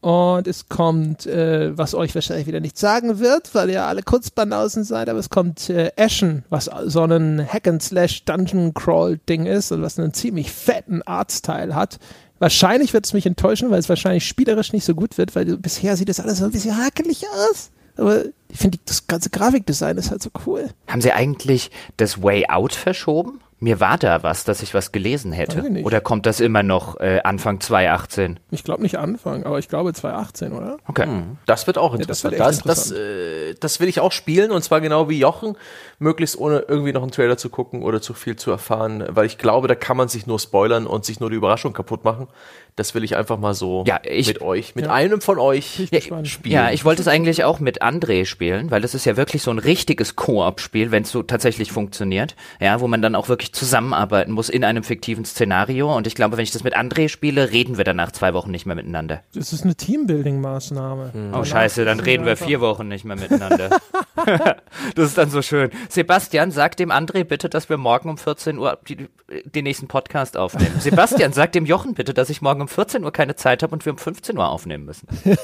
Und 0.00 0.48
es 0.48 0.68
kommt, 0.68 1.26
äh, 1.26 1.76
was 1.76 1.94
euch 1.94 2.14
wahrscheinlich 2.14 2.46
wieder 2.48 2.60
nicht 2.60 2.76
sagen 2.76 3.20
wird, 3.20 3.54
weil 3.54 3.70
ihr 3.70 3.84
alle 3.84 4.02
Kurzbanausen 4.02 4.84
seid, 4.84 5.08
aber 5.08 5.20
es 5.20 5.30
kommt 5.30 5.70
äh, 5.70 5.92
Ashen, 5.96 6.44
was 6.50 6.68
so 6.86 7.04
ein 7.04 7.46
Hack-and-Slash-Dungeon-Crawl-Ding 7.46 9.46
ist 9.46 9.72
und 9.72 9.82
was 9.82 9.98
einen 9.98 10.12
ziemlich 10.12 10.52
fetten 10.52 11.02
Artstyle 11.02 11.74
hat. 11.74 11.98
Wahrscheinlich 12.40 12.94
wird 12.94 13.06
es 13.06 13.12
mich 13.12 13.26
enttäuschen, 13.26 13.70
weil 13.70 13.78
es 13.78 13.88
wahrscheinlich 13.88 14.26
spielerisch 14.26 14.72
nicht 14.72 14.84
so 14.84 14.94
gut 14.94 15.18
wird, 15.18 15.36
weil 15.36 15.56
bisher 15.56 15.96
sieht 15.96 16.08
das 16.08 16.20
alles 16.20 16.38
so 16.38 16.44
ein 16.44 16.52
bisschen 16.52 16.76
hakelig 16.76 17.24
aus. 17.28 17.70
Aber 17.98 18.24
ich 18.48 18.58
finde, 18.58 18.78
das 18.86 19.06
ganze 19.06 19.30
Grafikdesign 19.30 19.98
ist 19.98 20.10
halt 20.10 20.22
so 20.22 20.30
cool. 20.46 20.68
Haben 20.86 21.00
sie 21.00 21.12
eigentlich 21.12 21.70
das 21.96 22.22
Way 22.22 22.46
Out 22.48 22.74
verschoben? 22.74 23.40
Mir 23.60 23.80
war 23.80 23.98
da 23.98 24.22
was, 24.22 24.44
dass 24.44 24.62
ich 24.62 24.72
was 24.72 24.92
gelesen 24.92 25.32
hätte. 25.32 25.58
Weiß 25.58 25.64
ich 25.64 25.70
nicht. 25.72 25.84
Oder 25.84 26.00
kommt 26.00 26.26
das 26.26 26.38
immer 26.38 26.62
noch 26.62 27.00
äh, 27.00 27.20
Anfang 27.24 27.60
2018? 27.60 28.38
Ich 28.52 28.62
glaube 28.62 28.82
nicht 28.82 28.96
Anfang, 28.98 29.42
aber 29.42 29.58
ich 29.58 29.68
glaube 29.68 29.92
2018, 29.92 30.52
oder? 30.52 30.76
Okay. 30.86 31.08
Das 31.44 31.66
wird 31.66 31.76
auch 31.76 31.96
das 31.98 32.22
wird 32.22 32.34
interessant. 32.34 32.56
echt 32.56 32.68
das, 32.68 32.88
das, 32.88 32.92
äh, 32.92 33.54
das 33.58 33.80
will 33.80 33.88
ich 33.88 33.98
auch 33.98 34.12
spielen 34.12 34.52
und 34.52 34.62
zwar 34.62 34.80
genau 34.80 35.08
wie 35.08 35.18
Jochen, 35.18 35.56
möglichst 36.00 36.38
ohne 36.38 36.60
irgendwie 36.68 36.92
noch 36.92 37.02
einen 37.02 37.10
Trailer 37.10 37.36
zu 37.36 37.48
gucken 37.50 37.82
oder 37.82 38.00
zu 38.00 38.14
viel 38.14 38.36
zu 38.36 38.50
erfahren, 38.50 39.04
weil 39.08 39.26
ich 39.26 39.36
glaube, 39.38 39.66
da 39.68 39.74
kann 39.74 39.96
man 39.96 40.08
sich 40.08 40.26
nur 40.26 40.38
spoilern 40.38 40.86
und 40.86 41.04
sich 41.04 41.18
nur 41.20 41.30
die 41.30 41.36
Überraschung 41.36 41.72
kaputt 41.72 42.04
machen. 42.04 42.28
Das 42.76 42.94
will 42.94 43.02
ich 43.02 43.16
einfach 43.16 43.38
mal 43.38 43.54
so 43.54 43.82
Ja, 43.88 43.98
ich- 44.04 44.28
mit 44.28 44.40
euch, 44.40 44.76
mit 44.76 44.86
einem 44.86 45.20
von 45.20 45.38
euch 45.40 45.88
gespannt. 45.90 46.28
spielen. 46.28 46.54
Ja, 46.54 46.70
ich 46.70 46.84
wollte 46.84 47.02
es 47.02 47.08
eigentlich 47.08 47.42
auch 47.42 47.58
mit 47.58 47.82
André 47.82 48.24
spielen, 48.24 48.70
weil 48.70 48.80
das 48.80 48.94
ist 48.94 49.04
ja 49.04 49.16
wirklich 49.16 49.42
so 49.42 49.50
ein 49.50 49.58
richtiges 49.58 50.14
Koop-Spiel, 50.14 50.92
wenn 50.92 51.02
es 51.02 51.10
so 51.10 51.24
tatsächlich 51.24 51.72
funktioniert, 51.72 52.36
ja, 52.60 52.80
wo 52.80 52.86
man 52.86 53.02
dann 53.02 53.16
auch 53.16 53.28
wirklich 53.28 53.52
zusammenarbeiten 53.52 54.30
muss 54.30 54.48
in 54.48 54.62
einem 54.62 54.84
fiktiven 54.84 55.24
Szenario. 55.24 55.92
Und 55.96 56.06
ich 56.06 56.14
glaube, 56.14 56.36
wenn 56.36 56.44
ich 56.44 56.52
das 56.52 56.62
mit 56.62 56.76
André 56.76 57.08
spiele, 57.08 57.50
reden 57.50 57.76
wir 57.78 57.84
dann 57.84 57.96
nach 57.96 58.12
zwei 58.12 58.32
Wochen 58.32 58.52
nicht 58.52 58.64
mehr 58.66 58.76
miteinander. 58.76 59.22
Das 59.34 59.52
ist 59.52 59.64
eine 59.64 59.74
Teambuilding-Maßnahme. 59.74 61.32
Oh 61.34 61.42
scheiße, 61.44 61.84
dann 61.84 61.98
reden 61.98 62.24
wir 62.26 62.36
vier 62.36 62.60
Wochen 62.60 62.86
nicht 62.86 63.04
mehr 63.04 63.16
miteinander. 63.16 63.70
das 64.94 65.06
ist 65.08 65.18
dann 65.18 65.30
so 65.30 65.42
schön. 65.42 65.70
Sebastian, 65.88 66.50
sag 66.50 66.76
dem 66.76 66.90
André 66.90 67.24
bitte, 67.24 67.48
dass 67.48 67.68
wir 67.68 67.76
morgen 67.76 68.10
um 68.10 68.18
14 68.18 68.58
Uhr 68.58 68.78
die, 68.88 69.08
den 69.44 69.64
nächsten 69.64 69.88
Podcast 69.88 70.36
aufnehmen. 70.36 70.76
Sebastian, 70.80 71.32
sag 71.32 71.52
dem 71.52 71.66
Jochen 71.66 71.94
bitte, 71.94 72.14
dass 72.14 72.30
ich 72.30 72.42
morgen 72.42 72.60
um 72.60 72.68
14 72.68 73.04
Uhr 73.04 73.12
keine 73.12 73.36
Zeit 73.36 73.62
habe 73.62 73.72
und 73.72 73.84
wir 73.84 73.92
um 73.92 73.98
15 73.98 74.36
Uhr 74.36 74.48
aufnehmen 74.48 74.84
müssen. 74.84 75.08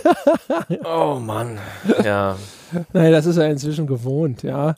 Oh 0.84 1.18
Mann. 1.20 1.58
Ja. 2.04 2.36
Naja, 2.92 3.10
das 3.10 3.26
ist 3.26 3.36
er 3.36 3.50
inzwischen 3.50 3.86
gewohnt, 3.86 4.42
ja. 4.42 4.74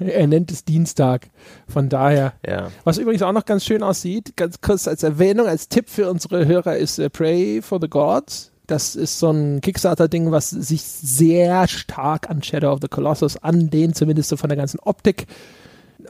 Er 0.00 0.26
nennt 0.26 0.50
es 0.50 0.64
Dienstag. 0.64 1.28
Von 1.68 1.88
daher. 1.88 2.34
Ja. 2.46 2.70
Was 2.84 2.98
übrigens 2.98 3.22
auch 3.22 3.32
noch 3.32 3.44
ganz 3.44 3.64
schön 3.64 3.82
aussieht, 3.82 4.36
ganz 4.36 4.60
kurz 4.60 4.88
als 4.88 5.02
Erwähnung, 5.02 5.46
als 5.46 5.68
Tipp 5.68 5.88
für 5.88 6.10
unsere 6.10 6.46
Hörer 6.46 6.76
ist 6.76 6.98
äh, 6.98 7.10
Pray 7.10 7.62
for 7.62 7.78
the 7.80 7.88
Gods. 7.88 8.52
Das 8.68 8.94
ist 8.94 9.18
so 9.18 9.30
ein 9.30 9.62
Kickstarter-Ding, 9.62 10.30
was 10.30 10.50
sich 10.50 10.82
sehr 10.82 11.66
stark 11.68 12.28
an 12.28 12.42
Shadow 12.42 12.70
of 12.70 12.80
the 12.82 12.88
Colossus 12.88 13.42
anlehnt, 13.42 13.96
zumindest 13.96 14.28
so 14.28 14.36
von 14.36 14.50
der 14.50 14.58
ganzen 14.58 14.78
Optik. 14.80 15.26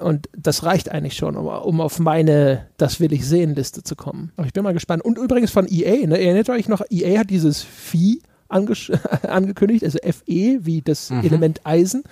Und 0.01 0.29
das 0.37 0.65
reicht 0.65 0.91
eigentlich 0.91 1.15
schon, 1.15 1.37
um, 1.37 1.47
um 1.47 1.81
auf 1.81 2.01
meine 2.01 2.67
Das 2.77 2.99
will 2.99 3.13
ich 3.13 3.27
sehen 3.27 3.55
Liste 3.55 3.85
zu 3.85 3.95
kommen. 3.95 4.33
Aber 4.37 4.47
ich 4.47 4.53
bin 4.53 4.65
mal 4.65 4.75
gespannt. 4.75 5.05
Und 5.05 5.19
übrigens 5.19 5.53
von 5.53 5.67
EA, 5.69 6.07
ne? 6.07 6.19
erinnert 6.19 6.51
euch 6.51 6.69
noch, 6.69 6.83
EA 6.91 7.21
hat 7.21 7.31
dieses 7.31 7.63
Vieh 7.63 8.23
angekündigt, 8.49 9.85
also 9.85 9.99
FE, 10.03 10.67
wie 10.67 10.83
das 10.83 11.11
Element 11.11 11.61
Eisen. 11.65 12.03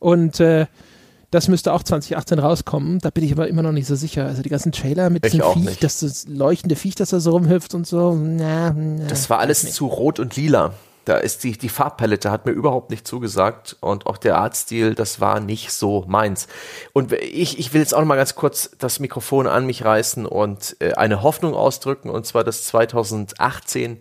Und 0.00 0.40
äh, 0.40 0.66
das 1.32 1.48
müsste 1.48 1.72
auch 1.72 1.82
2018 1.82 2.38
rauskommen. 2.38 2.98
Da 2.98 3.08
bin 3.10 3.24
ich 3.24 3.32
aber 3.32 3.48
immer 3.48 3.62
noch 3.62 3.72
nicht 3.72 3.86
so 3.86 3.96
sicher. 3.96 4.26
Also 4.26 4.42
die 4.42 4.50
ganzen 4.50 4.70
Trailer 4.70 5.08
mit 5.08 5.24
diesem 5.24 5.40
Viech, 5.40 5.64
nicht. 5.64 5.82
das, 5.82 6.00
das 6.00 6.26
leuchtende 6.28 6.76
Viech, 6.76 6.94
das 6.94 7.08
da 7.08 7.20
so 7.20 7.30
rumhüpft 7.30 7.74
und 7.74 7.86
so. 7.86 8.14
Na, 8.14 8.70
na, 8.76 9.06
Das 9.06 9.30
war 9.30 9.38
alles 9.38 9.72
zu 9.72 9.86
rot 9.86 10.20
und 10.20 10.36
lila. 10.36 10.74
Da 11.06 11.16
ist 11.16 11.42
die, 11.42 11.56
die 11.58 11.70
Farbpalette 11.70 12.30
hat 12.30 12.44
mir 12.46 12.52
überhaupt 12.52 12.90
nicht 12.90 13.08
zugesagt 13.08 13.76
und 13.80 14.06
auch 14.06 14.18
der 14.18 14.36
Artstil, 14.36 14.94
das 14.94 15.20
war 15.20 15.40
nicht 15.40 15.72
so 15.72 16.04
meins. 16.06 16.46
Und 16.92 17.12
ich, 17.12 17.58
ich 17.58 17.72
will 17.72 17.80
jetzt 17.80 17.94
auch 17.94 18.00
noch 18.00 18.06
mal 18.06 18.16
ganz 18.16 18.36
kurz 18.36 18.70
das 18.78 19.00
Mikrofon 19.00 19.48
an 19.48 19.66
mich 19.66 19.84
reißen 19.84 20.26
und 20.26 20.76
äh, 20.80 20.92
eine 20.92 21.22
Hoffnung 21.22 21.54
ausdrücken 21.54 22.08
und 22.08 22.26
zwar, 22.26 22.44
dass 22.44 22.66
2018 22.66 24.00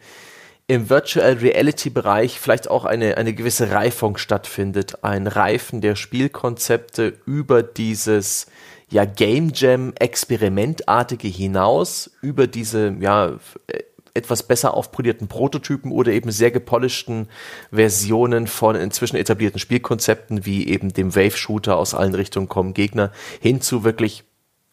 im 0.72 0.90
Virtual 0.90 1.34
Reality 1.34 1.90
Bereich 1.90 2.40
vielleicht 2.40 2.70
auch 2.70 2.86
eine, 2.86 3.18
eine 3.18 3.34
gewisse 3.34 3.72
Reifung 3.72 4.16
stattfindet. 4.16 5.04
Ein 5.04 5.28
Reifen 5.28 5.82
der 5.82 5.98
Spielkonzepte 5.98 7.14
über 7.26 7.62
dieses 7.62 8.48
ja, 8.90 9.04
Game 9.04 9.52
Jam 9.54 9.92
Experimentartige 10.00 11.28
hinaus, 11.28 12.12
über 12.22 12.48
diese 12.48 12.96
ja, 13.02 13.38
äh, 13.68 13.84
etwas 14.14 14.44
besser 14.44 14.74
aufpolierten 14.74 15.28
Prototypen 15.28 15.92
oder 15.92 16.14
eben 16.14 16.32
sehr 16.32 16.52
gepolischten 16.52 17.28
Versionen 17.74 18.48
von 18.48 18.78
inzwischen 18.78 19.18
etablierten 19.18 19.60
Spielkonzepten 19.60 20.46
wie 20.46 20.70
eben 20.70 20.94
dem 20.94 21.14
Wave-Shooter 21.14 21.76
aus 21.76 21.94
allen 21.94 22.16
Richtungen 22.16 22.48
kommen 22.48 22.74
Gegner 22.74 23.12
hin 23.42 23.60
zu 23.60 23.84
wirklich 23.84 24.24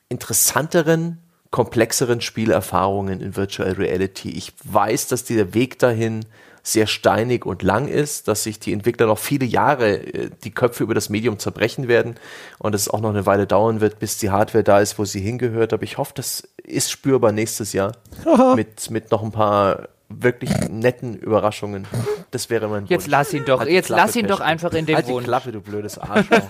interessanteren, 0.09 1.19
komplexeren 1.51 2.21
Spielerfahrungen 2.21 3.21
in 3.21 3.37
Virtual 3.37 3.73
Reality. 3.73 4.31
Ich 4.31 4.53
weiß, 4.65 5.09
dass 5.09 5.25
dieser 5.25 5.55
Weg 5.55 5.79
dahin 5.79 6.25
sehr 6.63 6.87
steinig 6.87 7.47
und 7.47 7.63
lang 7.63 7.89
ist, 7.89 8.29
dass 8.29 8.43
sich 8.43 8.61
die 8.61 8.73
Entwickler 8.73 9.07
noch 9.07 9.19
viele 9.19 9.47
Jahre 9.47 9.97
äh, 9.97 10.31
die 10.45 10.51
Köpfe 10.51 10.83
über 10.83 10.95
das 10.95 11.09
Medium 11.09 11.39
zerbrechen 11.39 11.89
werden 11.89 12.17
und 12.59 12.75
es 12.75 12.89
auch 12.91 13.01
noch 13.01 13.11
eine 13.11 13.25
Weile 13.25 13.47
dauern 13.47 13.81
wird, 13.81 13.99
bis 13.99 14.19
die 14.19 14.31
Hardware 14.31 14.65
da 14.65 14.81
ist, 14.81 14.99
wo 14.99 15.05
sie 15.05 15.21
hingehört. 15.21 15.73
Aber 15.73 15.83
ich 15.85 15.97
hoffe, 15.97 16.13
das 16.15 16.47
ist 16.63 16.91
spürbar 16.91 17.33
nächstes 17.33 17.73
Jahr 17.73 17.93
mit, 18.55 18.91
mit 18.91 19.11
noch 19.11 19.23
ein 19.23 19.33
paar 19.33 19.89
wirklich 20.11 20.51
netten 20.69 21.17
Überraschungen. 21.17 21.87
Das 22.31 22.51
wäre 22.51 22.69
mein 22.69 22.87
Jetzt 22.87 23.05
Wunsch. 23.05 23.11
lass 23.11 23.33
ihn 23.33 23.45
doch, 23.45 23.61
Halt 23.61 23.71
jetzt 23.71 23.87
Klappe, 23.87 24.03
lass 24.03 24.17
ihn 24.17 24.27
doch 24.27 24.41
einfach 24.41 24.73
in 24.73 24.87
dem 24.87 24.97
Halt 24.97 25.09
die 25.09 25.13
Wunsch. 25.13 25.27
Klappe, 25.27 25.53
du 25.53 25.61
blödes 25.61 25.99
Arschloch. 25.99 26.41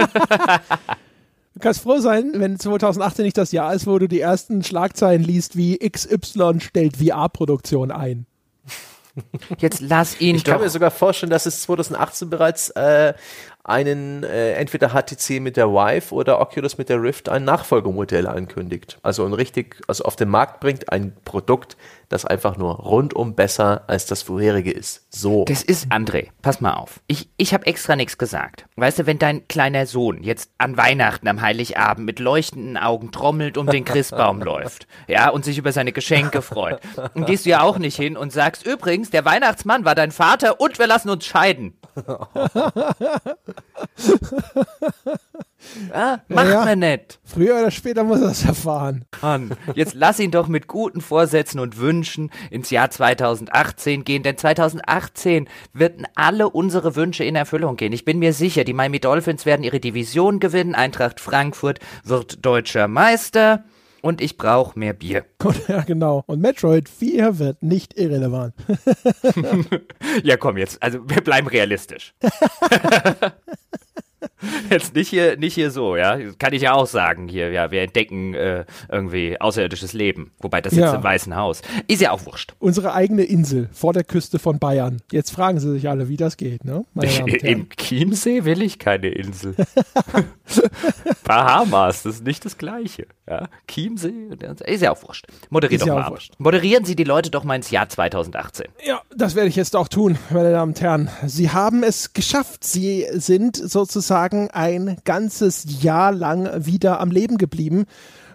Du 1.58 1.62
kannst 1.64 1.82
froh 1.82 1.98
sein, 1.98 2.34
wenn 2.36 2.56
2018 2.56 3.24
nicht 3.24 3.36
das 3.36 3.50
Jahr 3.50 3.74
ist, 3.74 3.88
wo 3.88 3.98
du 3.98 4.06
die 4.06 4.20
ersten 4.20 4.62
Schlagzeilen 4.62 5.24
liest, 5.24 5.56
wie 5.56 5.76
XY 5.76 6.60
stellt 6.60 6.98
VR-Produktion 6.98 7.90
ein. 7.90 8.26
Jetzt 9.58 9.80
lass 9.80 10.20
ihn 10.20 10.36
Ich 10.36 10.44
kann 10.44 10.60
mir 10.60 10.70
sogar 10.70 10.92
vorstellen, 10.92 11.30
dass 11.30 11.46
es 11.46 11.62
2018 11.62 12.30
bereits 12.30 12.70
äh, 12.70 13.12
einen 13.64 14.22
äh, 14.22 14.52
entweder 14.52 14.90
HTC 14.90 15.40
mit 15.40 15.56
der 15.56 15.66
Vive 15.70 16.14
oder 16.14 16.40
Oculus 16.40 16.78
mit 16.78 16.90
der 16.90 17.02
Rift 17.02 17.28
ein 17.28 17.42
Nachfolgemodell 17.42 18.28
ankündigt. 18.28 19.00
Also 19.02 19.24
ein 19.24 19.32
richtig, 19.32 19.82
also 19.88 20.04
auf 20.04 20.14
den 20.14 20.28
Markt 20.28 20.60
bringt 20.60 20.92
ein 20.92 21.12
Produkt, 21.24 21.76
das 22.08 22.24
einfach 22.24 22.56
nur 22.56 22.76
rundum 22.76 23.34
besser 23.34 23.84
als 23.86 24.06
das 24.06 24.22
vorherige 24.22 24.70
ist. 24.70 25.06
So. 25.10 25.44
Das 25.44 25.62
ist 25.62 25.92
André, 25.92 26.28
pass 26.42 26.60
mal 26.60 26.74
auf. 26.74 27.00
Ich, 27.06 27.28
ich 27.36 27.52
habe 27.54 27.66
extra 27.66 27.96
nichts 27.96 28.18
gesagt. 28.18 28.66
Weißt 28.76 29.00
du, 29.00 29.06
wenn 29.06 29.18
dein 29.18 29.46
kleiner 29.48 29.86
Sohn 29.86 30.22
jetzt 30.22 30.50
an 30.58 30.76
Weihnachten 30.76 31.28
am 31.28 31.40
Heiligabend 31.40 32.06
mit 32.06 32.18
leuchtenden 32.18 32.76
Augen 32.76 33.12
trommelt 33.12 33.58
um 33.58 33.66
den 33.66 33.84
Christbaum 33.84 34.42
läuft, 34.48 34.86
ja, 35.06 35.28
und 35.28 35.44
sich 35.44 35.58
über 35.58 35.72
seine 35.72 35.92
Geschenke 35.92 36.42
freut, 36.42 36.80
dann 36.96 37.26
gehst 37.26 37.44
du 37.46 37.50
ja 37.50 37.62
auch 37.62 37.78
nicht 37.78 37.96
hin 37.96 38.16
und 38.16 38.32
sagst, 38.32 38.66
übrigens, 38.66 39.10
der 39.10 39.24
Weihnachtsmann 39.24 39.84
war 39.84 39.94
dein 39.94 40.10
Vater 40.12 40.60
und 40.60 40.78
wir 40.78 40.86
lassen 40.86 41.10
uns 41.10 41.26
scheiden. 41.26 41.74
ah, 45.92 46.18
macht 46.28 46.48
Ja, 46.48 46.64
man 46.64 46.78
nicht. 46.78 47.20
Früher 47.24 47.58
oder 47.58 47.70
später 47.70 48.04
muss 48.04 48.20
er 48.20 48.28
das 48.28 48.44
erfahren. 48.44 49.04
Mann, 49.22 49.50
jetzt 49.74 49.94
lass 49.94 50.18
ihn 50.18 50.30
doch 50.30 50.48
mit 50.48 50.66
guten 50.66 51.00
Vorsätzen 51.00 51.60
und 51.60 51.78
Wünschen 51.78 52.30
ins 52.50 52.70
Jahr 52.70 52.90
2018 52.90 54.04
gehen, 54.04 54.22
denn 54.22 54.36
2018 54.36 55.48
werden 55.72 56.06
alle 56.14 56.48
unsere 56.48 56.96
Wünsche 56.96 57.24
in 57.24 57.36
Erfüllung 57.36 57.76
gehen. 57.76 57.92
Ich 57.92 58.04
bin 58.04 58.18
mir 58.18 58.32
sicher, 58.32 58.64
die 58.64 58.72
Miami 58.72 59.00
Dolphins 59.00 59.46
werden 59.46 59.62
ihre 59.64 59.80
Division 59.80 60.40
gewinnen, 60.40 60.74
Eintracht 60.74 61.20
Frankfurt 61.20 61.80
wird 62.04 62.44
deutscher 62.44 62.88
Meister 62.88 63.64
und 64.00 64.20
ich 64.20 64.36
brauche 64.36 64.78
mehr 64.78 64.92
Bier. 64.92 65.24
Ja, 65.68 65.82
genau. 65.82 66.22
Und 66.26 66.40
Metroid 66.40 66.88
4 66.88 67.38
wird 67.38 67.62
nicht 67.62 67.98
irrelevant. 67.98 68.54
Ja, 70.22 70.36
komm 70.36 70.56
jetzt, 70.56 70.82
also 70.82 71.00
wir 71.08 71.20
bleiben 71.20 71.46
realistisch. 71.48 72.14
Jetzt 74.70 74.94
nicht 74.94 75.08
hier, 75.08 75.36
nicht 75.36 75.54
hier 75.54 75.70
so, 75.70 75.96
ja. 75.96 76.18
Kann 76.38 76.52
ich 76.52 76.62
ja 76.62 76.72
auch 76.74 76.86
sagen 76.86 77.28
hier, 77.28 77.50
ja, 77.50 77.70
wir 77.70 77.82
entdecken 77.82 78.34
äh, 78.34 78.64
irgendwie 78.88 79.40
außerirdisches 79.40 79.92
Leben. 79.92 80.32
Wobei 80.38 80.60
das 80.60 80.74
Ja. 80.74 80.94
im 80.94 81.02
Weißen 81.02 81.34
Haus. 81.36 81.62
Ist 81.86 82.00
ja 82.00 82.12
auch 82.12 82.24
wurscht. 82.26 82.54
Unsere 82.58 82.92
eigene 82.92 83.24
Insel 83.24 83.68
vor 83.72 83.92
der 83.92 84.04
Küste 84.04 84.38
von 84.38 84.58
Bayern. 84.58 85.00
Jetzt 85.10 85.30
fragen 85.30 85.58
sie 85.60 85.70
sich 85.72 85.88
alle, 85.88 86.08
wie 86.08 86.16
das 86.16 86.36
geht, 86.36 86.64
ne? 86.64 86.84
Im 87.42 87.68
Chiemsee 87.70 88.44
will 88.44 88.62
ich 88.62 88.78
keine 88.78 89.08
Insel. 89.08 89.54
Bahamas, 91.24 92.02
das 92.02 92.16
ist 92.16 92.24
nicht 92.24 92.44
das 92.44 92.56
Gleiche. 92.58 93.06
Ja? 93.28 93.48
Chiemsee, 93.66 94.28
ist 94.64 94.82
ja 94.82 94.92
auch 94.92 95.02
wurscht. 95.02 95.26
Moderiert 95.50 95.80
Ist 95.82 95.88
doch 95.88 95.94
ja 95.94 96.00
mal 96.00 96.10
wurscht. 96.10 96.32
Moderieren 96.38 96.84
Sie 96.84 96.96
die 96.96 97.04
Leute 97.04 97.30
doch 97.30 97.44
mal 97.44 97.56
ins 97.56 97.70
Jahr 97.70 97.88
2018. 97.88 98.66
Ja, 98.86 99.02
das 99.14 99.34
werde 99.34 99.48
ich 99.48 99.56
jetzt 99.56 99.76
auch 99.76 99.88
tun, 99.88 100.18
meine 100.30 100.52
Damen 100.52 100.72
und 100.72 100.80
Herren. 100.80 101.10
Sie 101.26 101.50
haben 101.50 101.82
es 101.82 102.12
geschafft. 102.12 102.64
Sie 102.64 103.06
sind 103.12 103.56
sozusagen 103.56 104.27
ein 104.32 104.96
ganzes 105.04 105.82
Jahr 105.82 106.12
lang 106.12 106.66
wieder 106.66 107.00
am 107.00 107.10
Leben 107.10 107.38
geblieben. 107.38 107.86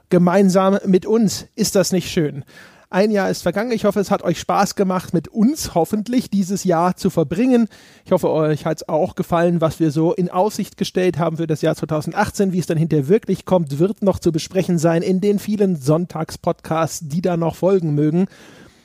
Gemeinsam 0.09 0.79
mit 0.85 1.05
uns. 1.05 1.47
Ist 1.55 1.75
das 1.75 1.91
nicht 1.91 2.09
schön? 2.09 2.43
Ein 2.89 3.09
Jahr 3.09 3.29
ist 3.29 3.41
vergangen. 3.41 3.71
Ich 3.71 3.85
hoffe, 3.85 3.99
es 3.99 4.11
hat 4.11 4.21
euch 4.21 4.39
Spaß 4.39 4.75
gemacht, 4.75 5.15
mit 5.15 5.27
uns 5.27 5.73
hoffentlich 5.73 6.29
dieses 6.29 6.63
Jahr 6.63 6.95
zu 6.95 7.09
verbringen. 7.09 7.67
Ich 8.05 8.11
hoffe, 8.11 8.29
euch 8.29 8.65
hat 8.65 8.77
es 8.77 8.87
auch 8.87 9.15
gefallen, 9.15 9.61
was 9.61 9.79
wir 9.79 9.89
so 9.89 10.13
in 10.13 10.29
Aussicht 10.29 10.77
gestellt 10.77 11.17
haben 11.17 11.37
für 11.37 11.47
das 11.47 11.63
Jahr 11.63 11.75
2018. 11.75 12.53
Wie 12.53 12.59
es 12.59 12.67
dann 12.67 12.77
hinterher 12.77 13.07
wirklich 13.07 13.45
kommt, 13.45 13.79
wird 13.79 14.03
noch 14.03 14.19
zu 14.19 14.31
besprechen 14.31 14.77
sein 14.77 15.01
in 15.01 15.21
den 15.21 15.39
vielen 15.39 15.75
Sonntagspodcasts, 15.75 17.07
die 17.07 17.23
da 17.23 17.35
noch 17.35 17.55
folgen 17.55 17.95
mögen. 17.95 18.27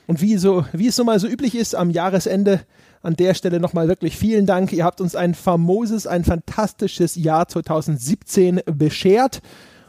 Und 0.06 0.22
wie, 0.22 0.38
so, 0.38 0.64
wie 0.72 0.88
es 0.88 0.96
so 0.96 1.04
mal 1.04 1.20
so 1.20 1.28
üblich 1.28 1.54
ist 1.54 1.74
am 1.74 1.90
Jahresende, 1.90 2.60
an 3.08 3.16
der 3.16 3.32
Stelle 3.32 3.58
nochmal 3.58 3.88
wirklich 3.88 4.18
vielen 4.18 4.44
Dank. 4.44 4.70
Ihr 4.70 4.84
habt 4.84 5.00
uns 5.00 5.16
ein 5.16 5.34
famoses, 5.34 6.06
ein 6.06 6.24
fantastisches 6.24 7.16
Jahr 7.16 7.48
2017 7.48 8.60
beschert. 8.66 9.40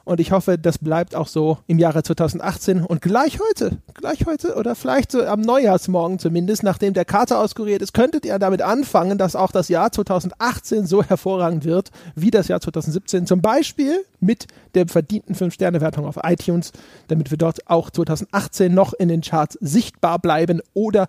Und 0.06 0.22
ich 0.22 0.32
hoffe, 0.32 0.58
das 0.58 0.78
bleibt 0.78 1.16
auch 1.16 1.28
so 1.28 1.58
im 1.68 1.80
Jahre 1.80 2.02
2018 2.02 2.82
und 2.82 3.02
gleich 3.02 3.40
heute, 3.42 3.78
gleich 3.94 4.26
heute 4.26 4.56
oder 4.56 4.74
vielleicht 4.74 5.12
so 5.12 5.22
am 5.24 5.42
Neujahrsmorgen 5.42 6.18
zumindest, 6.18 6.64
nachdem 6.64 6.94
der 6.94 7.04
Kater 7.04 7.40
auskuriert 7.40 7.82
ist, 7.82 7.94
könntet 7.94 8.26
ihr 8.26 8.40
damit 8.40 8.62
anfangen, 8.62 9.18
dass 9.18 9.36
auch 9.36 9.52
das 9.52 9.68
Jahr 9.68 9.92
2018 9.92 10.88
so 10.88 11.04
hervorragend 11.04 11.66
wird 11.66 11.92
wie 12.16 12.32
das 12.32 12.48
Jahr 12.48 12.62
2017. 12.62 13.28
Zum 13.28 13.42
Beispiel 13.42 14.06
mit 14.22 14.48
der 14.76 14.88
verdienten 14.88 15.36
5-Sterne-Wertung 15.36 16.06
auf 16.06 16.18
iTunes, 16.24 16.72
damit 17.10 17.32
wir 17.32 17.38
dort 17.38 17.70
auch 17.70 17.90
2018 17.90 18.74
noch 18.74 18.94
in 18.94 19.10
den 19.10 19.20
Charts 19.20 19.58
sichtbar 19.60 20.20
bleiben 20.20 20.62
oder 20.74 21.08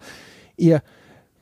ihr 0.57 0.83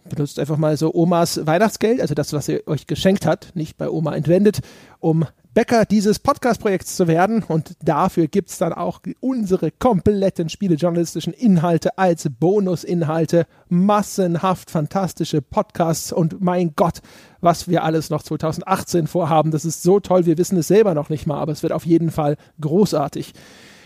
benutzt 0.08 0.38
einfach 0.38 0.56
mal 0.56 0.76
so 0.76 0.92
Omas 0.94 1.46
Weihnachtsgeld, 1.46 2.00
also 2.00 2.14
das, 2.14 2.32
was 2.32 2.46
sie 2.46 2.66
euch 2.66 2.86
geschenkt 2.86 3.26
hat, 3.26 3.52
nicht 3.54 3.76
bei 3.76 3.88
Oma 3.88 4.14
entwendet, 4.14 4.60
um 5.00 5.26
Bäcker 5.54 5.84
dieses 5.84 6.20
Podcast-Projekts 6.20 6.94
zu 6.94 7.08
werden. 7.08 7.42
Und 7.42 7.76
dafür 7.82 8.28
gibt 8.28 8.50
es 8.50 8.58
dann 8.58 8.72
auch 8.72 9.00
unsere 9.18 9.72
kompletten 9.72 10.48
spielejournalistischen 10.48 11.32
Inhalte 11.32 11.98
als 11.98 12.28
Bonusinhalte, 12.38 13.46
massenhaft 13.68 14.70
fantastische 14.70 15.42
Podcasts 15.42 16.12
und 16.12 16.40
mein 16.40 16.74
Gott, 16.76 17.00
was 17.40 17.66
wir 17.66 17.82
alles 17.82 18.08
noch 18.08 18.22
2018 18.22 19.08
vorhaben. 19.08 19.50
Das 19.50 19.64
ist 19.64 19.82
so 19.82 19.98
toll, 19.98 20.26
wir 20.26 20.38
wissen 20.38 20.58
es 20.58 20.68
selber 20.68 20.94
noch 20.94 21.08
nicht 21.08 21.26
mal, 21.26 21.40
aber 21.40 21.50
es 21.50 21.64
wird 21.64 21.72
auf 21.72 21.86
jeden 21.86 22.12
Fall 22.12 22.36
großartig. 22.60 23.32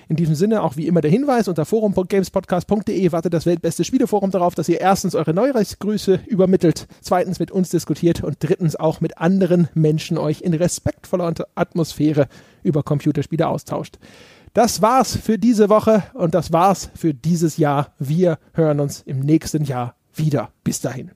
In 0.09 0.17
diesem 0.17 0.35
Sinne 0.35 0.63
auch 0.63 0.77
wie 0.77 0.87
immer 0.87 1.01
der 1.01 1.11
Hinweis 1.11 1.49
unter 1.49 1.65
forum.gamespodcast.de 1.65 3.13
wartet 3.13 3.33
das 3.33 3.47
weltbeste 3.47 3.85
Spieleforum 3.85 4.31
darauf, 4.31 4.55
dass 4.55 4.69
ihr 4.69 4.81
erstens 4.81 5.15
eure 5.15 5.35
Neujahrsgrüße 5.35 6.21
übermittelt, 6.27 6.87
zweitens 7.01 7.39
mit 7.39 7.51
uns 7.51 7.71
diskutiert 7.71 8.23
und 8.23 8.37
drittens 8.41 8.77
auch 8.77 9.01
mit 9.01 9.19
anderen 9.19 9.69
Menschen 9.75 10.19
euch 10.19 10.43
in 10.43 10.55
respektvoller 10.55 11.33
Atmosphäre 11.55 12.29
über 12.63 12.83
Computerspiele 12.83 13.47
austauscht. 13.47 13.99
Das 14.55 14.83
war's 14.83 15.17
für 15.17 15.39
diese 15.39 15.71
Woche 15.71 16.03
und 16.13 16.35
das 16.35 16.53
war's 16.53 16.91
für 16.95 17.15
dieses 17.15 17.57
Jahr. 17.57 17.95
Wir 17.99 18.39
hören 18.53 18.81
uns 18.81 19.01
im 19.01 19.21
nächsten 19.21 19.65
Jahr 19.65 19.97
wieder. 20.15 20.51
Bis 20.63 20.81
dahin. 20.81 21.13